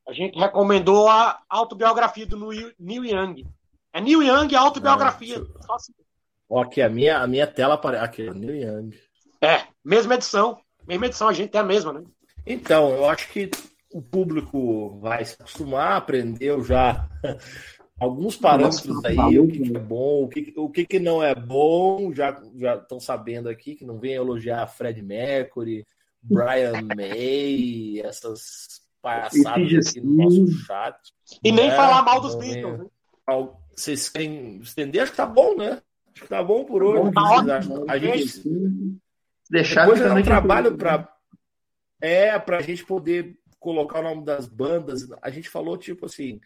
a 0.09 0.12
gente 0.12 0.36
recomendou 0.38 1.09
a 1.09 1.40
autobiografia 1.48 2.26
do 2.26 2.36
Neil 2.78 3.05
Young. 3.05 3.47
É 3.93 4.01
Neil 4.01 4.22
Young 4.22 4.55
a 4.55 4.60
autobiografia. 4.60 5.44
Ah, 5.68 5.74
assim. 5.74 5.93
Ó, 6.48 6.62
aqui 6.62 6.81
a 6.81 6.89
minha 6.89 7.18
a 7.18 7.27
minha 7.27 7.47
tela 7.47 7.74
aparece 7.74 8.05
aqui, 8.05 8.31
Neil 8.31 8.55
Young. 8.55 8.90
É, 9.40 9.64
mesma 9.85 10.14
edição, 10.14 10.59
mesma 10.86 11.06
edição, 11.06 11.28
a 11.28 11.32
gente 11.32 11.51
tem 11.51 11.60
a 11.60 11.64
mesma, 11.64 11.93
né? 11.93 12.02
Então, 12.47 12.90
eu 12.90 13.09
acho 13.09 13.28
que 13.31 13.51
o 13.93 14.01
público 14.01 14.98
vai 15.01 15.24
se 15.24 15.35
acostumar, 15.35 15.97
aprendeu 15.97 16.62
já 16.62 17.09
alguns 17.98 18.36
parâmetros 18.36 19.05
aí, 19.05 19.39
o 19.39 19.48
que, 19.48 19.60
que, 19.60 19.77
é 19.77 19.81
bom, 19.81 20.24
o 20.24 20.28
que, 20.28 20.55
o 20.56 20.70
que, 20.70 20.86
que 20.86 20.98
não 20.98 21.23
é 21.23 21.35
bom, 21.35 22.14
já 22.14 22.40
já 22.56 22.77
estão 22.77 23.01
sabendo 23.01 23.48
aqui 23.48 23.74
que 23.74 23.85
não 23.85 23.98
vem 23.98 24.12
elogiar 24.12 24.66
Fred 24.68 25.02
Mercury, 25.02 25.85
Brian 26.23 26.82
May, 26.82 28.01
essas 28.01 28.81
palhaçadas 29.01 29.89
aqui 29.89 30.01
no 30.01 30.24
nosso 30.24 30.48
chat. 30.64 30.98
E 31.43 31.52
nem 31.52 31.68
né? 31.68 31.77
falar 31.77 32.02
mal 32.02 32.20
dos 32.20 32.35
Beatles. 32.35 32.78
Né? 32.78 32.86
Vocês 33.74 34.09
querem 34.09 34.59
estender? 34.59 35.02
Acho 35.02 35.12
que 35.12 35.16
tá 35.16 35.27
bom, 35.27 35.56
né? 35.56 35.81
Acho 36.16 36.22
que 36.22 36.30
tá 36.30 36.43
bom 36.43 36.64
por 36.64 36.82
hoje. 36.82 37.12
Tá 37.12 37.60
a 37.88 37.98
gente 37.98 38.43
deixar 39.51 39.82
depois 39.82 40.01
é 40.01 40.10
um 40.10 40.22
trabalho 40.22 40.74
para 40.74 41.14
é 42.01 42.38
para 42.38 42.56
a 42.56 42.62
gente 42.62 42.86
poder 42.86 43.38
colocar 43.60 44.01
o 44.01 44.02
nome 44.02 44.24
das 44.24 44.47
bandas. 44.47 45.06
A 45.20 45.28
gente 45.28 45.51
falou 45.51 45.76
tipo 45.76 46.06
assim 46.06 46.40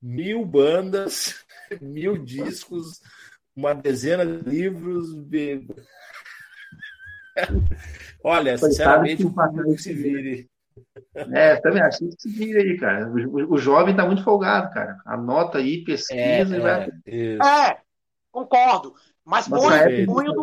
mil 0.00 0.44
bandas, 0.44 1.42
mil 1.80 2.18
discos, 2.18 3.00
uma 3.56 3.74
dezena 3.74 4.26
de 4.26 4.46
livros. 4.46 5.08
Olha, 8.22 8.58
sinceramente, 8.58 9.24
o 9.24 9.32
público 9.32 9.78
se 9.78 9.94
vire. 9.94 10.50
É, 11.14 11.56
também 11.56 11.82
acho 11.82 12.00
que 12.00 12.12
se 12.18 12.28
vira 12.28 12.60
aí, 12.60 12.76
cara. 12.76 13.08
O, 13.08 13.54
o, 13.54 13.58
jovem 13.58 13.96
tá 13.96 14.04
muito 14.04 14.22
folgado, 14.22 14.70
cara. 14.72 15.00
Anota 15.06 15.56
aí, 15.58 15.82
pesquisa 15.82 16.20
é, 16.20 16.58
e 16.58 16.60
vai. 16.60 16.90
É, 17.06 17.36
é, 17.36 17.81
concordo. 18.32 18.94
Mas 19.24 19.46
põe, 19.46 20.04
põe, 20.04 20.28
o 20.28 20.32
do, 20.32 20.42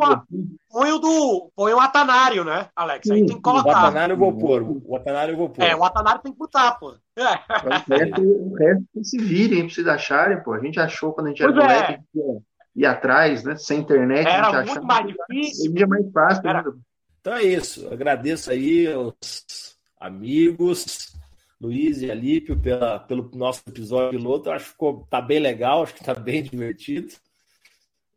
põe 0.69 0.91
o 0.91 0.99
do. 0.99 1.51
Põe 1.53 1.73
o 1.73 1.79
Atanário, 1.81 2.45
né, 2.45 2.69
Alex? 2.73 3.09
Aí 3.11 3.25
tem 3.25 3.35
que 3.35 3.41
colocar. 3.41 3.67
O 3.67 3.71
Atanário 3.71 4.13
eu 4.13 4.17
vou 4.17 4.37
pôr. 4.37 4.63
O 4.85 4.95
Atanário 4.95 5.33
eu 5.33 5.37
vou 5.37 5.49
pôr. 5.49 5.63
É, 5.63 5.75
o 5.75 5.83
Atanário 5.83 6.21
tem 6.21 6.31
que 6.31 6.37
botar, 6.37 6.71
pô. 6.73 6.95
É. 7.17 7.23
O, 7.23 7.97
resto, 7.97 8.21
o 8.21 8.55
resto 8.55 9.03
se 9.03 9.17
virem, 9.17 9.65
precisa 9.65 9.93
acharem, 9.93 10.41
pô. 10.41 10.53
A 10.53 10.59
gente 10.59 10.79
achou 10.79 11.11
quando 11.11 11.27
a 11.27 11.29
gente 11.31 11.43
era 11.43 11.51
pois 11.51 11.63
moleque, 11.65 11.93
é. 11.93 12.19
ia, 12.19 12.41
ir 12.73 12.85
atrás, 12.85 13.43
né? 13.43 13.57
Sem 13.57 13.81
internet, 13.81 14.25
era 14.25 14.47
a 14.47 14.63
gente 14.63 14.71
muito 14.71 14.71
achava. 14.71 14.85
mais 14.85 15.07
difícil. 15.07 15.71
Hoje 15.73 15.83
é 15.83 15.87
mais 15.87 16.11
fácil. 16.13 16.49
Era... 16.49 16.63
Né? 16.63 16.71
Então 17.19 17.33
é 17.33 17.43
isso. 17.43 17.89
Agradeço 17.91 18.49
aí 18.49 18.91
aos 18.91 19.77
amigos. 19.99 21.13
Luiz 21.61 22.01
e 22.01 22.09
Alípio 22.09 22.57
pela, 22.57 22.99
pelo 22.99 23.29
nosso 23.33 23.61
episódio 23.67 24.17
piloto. 24.17 24.49
Acho 24.49 24.65
que 24.65 24.71
ficou, 24.71 25.05
tá 25.09 25.21
bem 25.21 25.39
legal, 25.39 25.83
acho 25.83 25.93
que 25.93 26.03
tá 26.03 26.13
bem 26.13 26.41
divertido. 26.43 27.09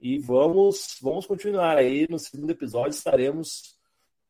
E 0.03 0.19
vamos, 0.19 0.99
vamos 1.01 1.27
continuar 1.27 1.77
aí. 1.77 2.09
No 2.11 2.19
segundo 2.19 2.51
episódio 2.51 2.91
estaremos 2.91 3.79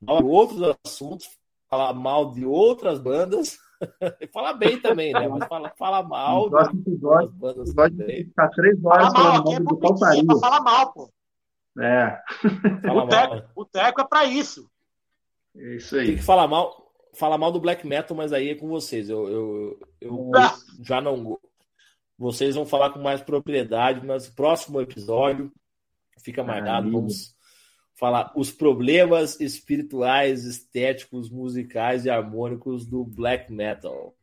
com 0.04 0.22
outros 0.24 0.76
assuntos, 0.84 1.26
falar 1.66 1.94
mal 1.94 2.30
de 2.30 2.44
outras 2.44 2.98
bandas. 2.98 3.56
e 4.20 4.26
falar 4.26 4.52
bem 4.52 4.78
também, 4.78 5.14
né? 5.14 5.26
Mas 5.26 5.48
falar, 5.48 5.70
falar 5.70 6.02
mal 6.02 6.50
de 6.50 6.56
outras 6.56 7.32
bandas 7.32 7.74
também. 7.74 8.26
Ficar 8.26 8.50
três 8.50 8.84
horas 8.84 9.12
falar 9.12 9.30
mal 9.30 9.40
aqui 9.40 9.54
é 9.54 9.60
pro 9.60 9.78
pra 9.78 10.38
falar 10.38 10.60
mal, 10.60 10.92
pô. 10.92 11.10
É. 11.80 12.20
o, 12.94 13.08
teco, 13.08 13.50
o 13.56 13.64
teco 13.64 14.00
é 14.02 14.04
pra 14.04 14.26
isso. 14.26 14.70
É 15.56 15.76
isso 15.76 15.96
aí. 15.96 16.06
Tem 16.08 16.16
que 16.16 16.22
falar 16.22 16.46
mal, 16.46 16.92
falar 17.14 17.38
mal 17.38 17.50
do 17.50 17.58
black 17.58 17.86
metal, 17.86 18.14
mas 18.14 18.30
aí 18.34 18.50
é 18.50 18.54
com 18.54 18.68
vocês. 18.68 19.08
Eu, 19.08 19.26
eu, 19.26 19.78
eu 20.02 20.30
ah. 20.36 20.54
já 20.82 21.00
não. 21.00 21.40
Vocês 22.18 22.54
vão 22.54 22.66
falar 22.66 22.90
com 22.90 23.00
mais 23.00 23.22
propriedade 23.22 24.06
no 24.06 24.14
próximo 24.36 24.78
episódio. 24.78 25.50
Fica 26.18 26.42
marcado. 26.42 26.90
Vamos 26.90 27.34
falar 27.94 28.32
os 28.36 28.50
problemas 28.50 29.40
espirituais, 29.40 30.44
estéticos, 30.44 31.30
musicais 31.30 32.04
e 32.04 32.10
harmônicos 32.10 32.86
do 32.86 33.04
black 33.04 33.52
metal. 33.52 34.14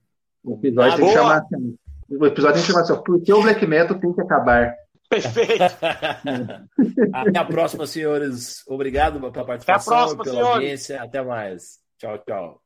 O 0.43 0.55
episódio, 0.55 0.97
tem 0.97 1.07
que, 1.07 1.13
chamar, 1.13 1.37
assim, 1.37 1.77
o 2.09 2.25
episódio 2.25 2.55
tem 2.55 2.63
que 2.63 2.71
chamar 2.71 2.81
assim, 2.81 3.03
por 3.03 3.21
que 3.21 3.33
o 3.33 3.41
black 3.41 3.65
metal 3.65 3.99
tem 3.99 4.13
que 4.13 4.21
acabar? 4.21 4.75
Perfeito. 5.09 5.63
Até 7.13 7.39
a 7.39 7.45
próxima, 7.45 7.87
senhores. 7.87 8.63
Obrigado 8.67 9.19
pela 9.31 9.45
participação, 9.45 9.93
próxima, 9.93 10.23
pela 10.23 10.35
senhores. 10.35 10.55
audiência. 10.55 11.01
Até 11.01 11.23
mais. 11.23 11.79
Tchau, 11.97 12.17
tchau. 12.19 12.61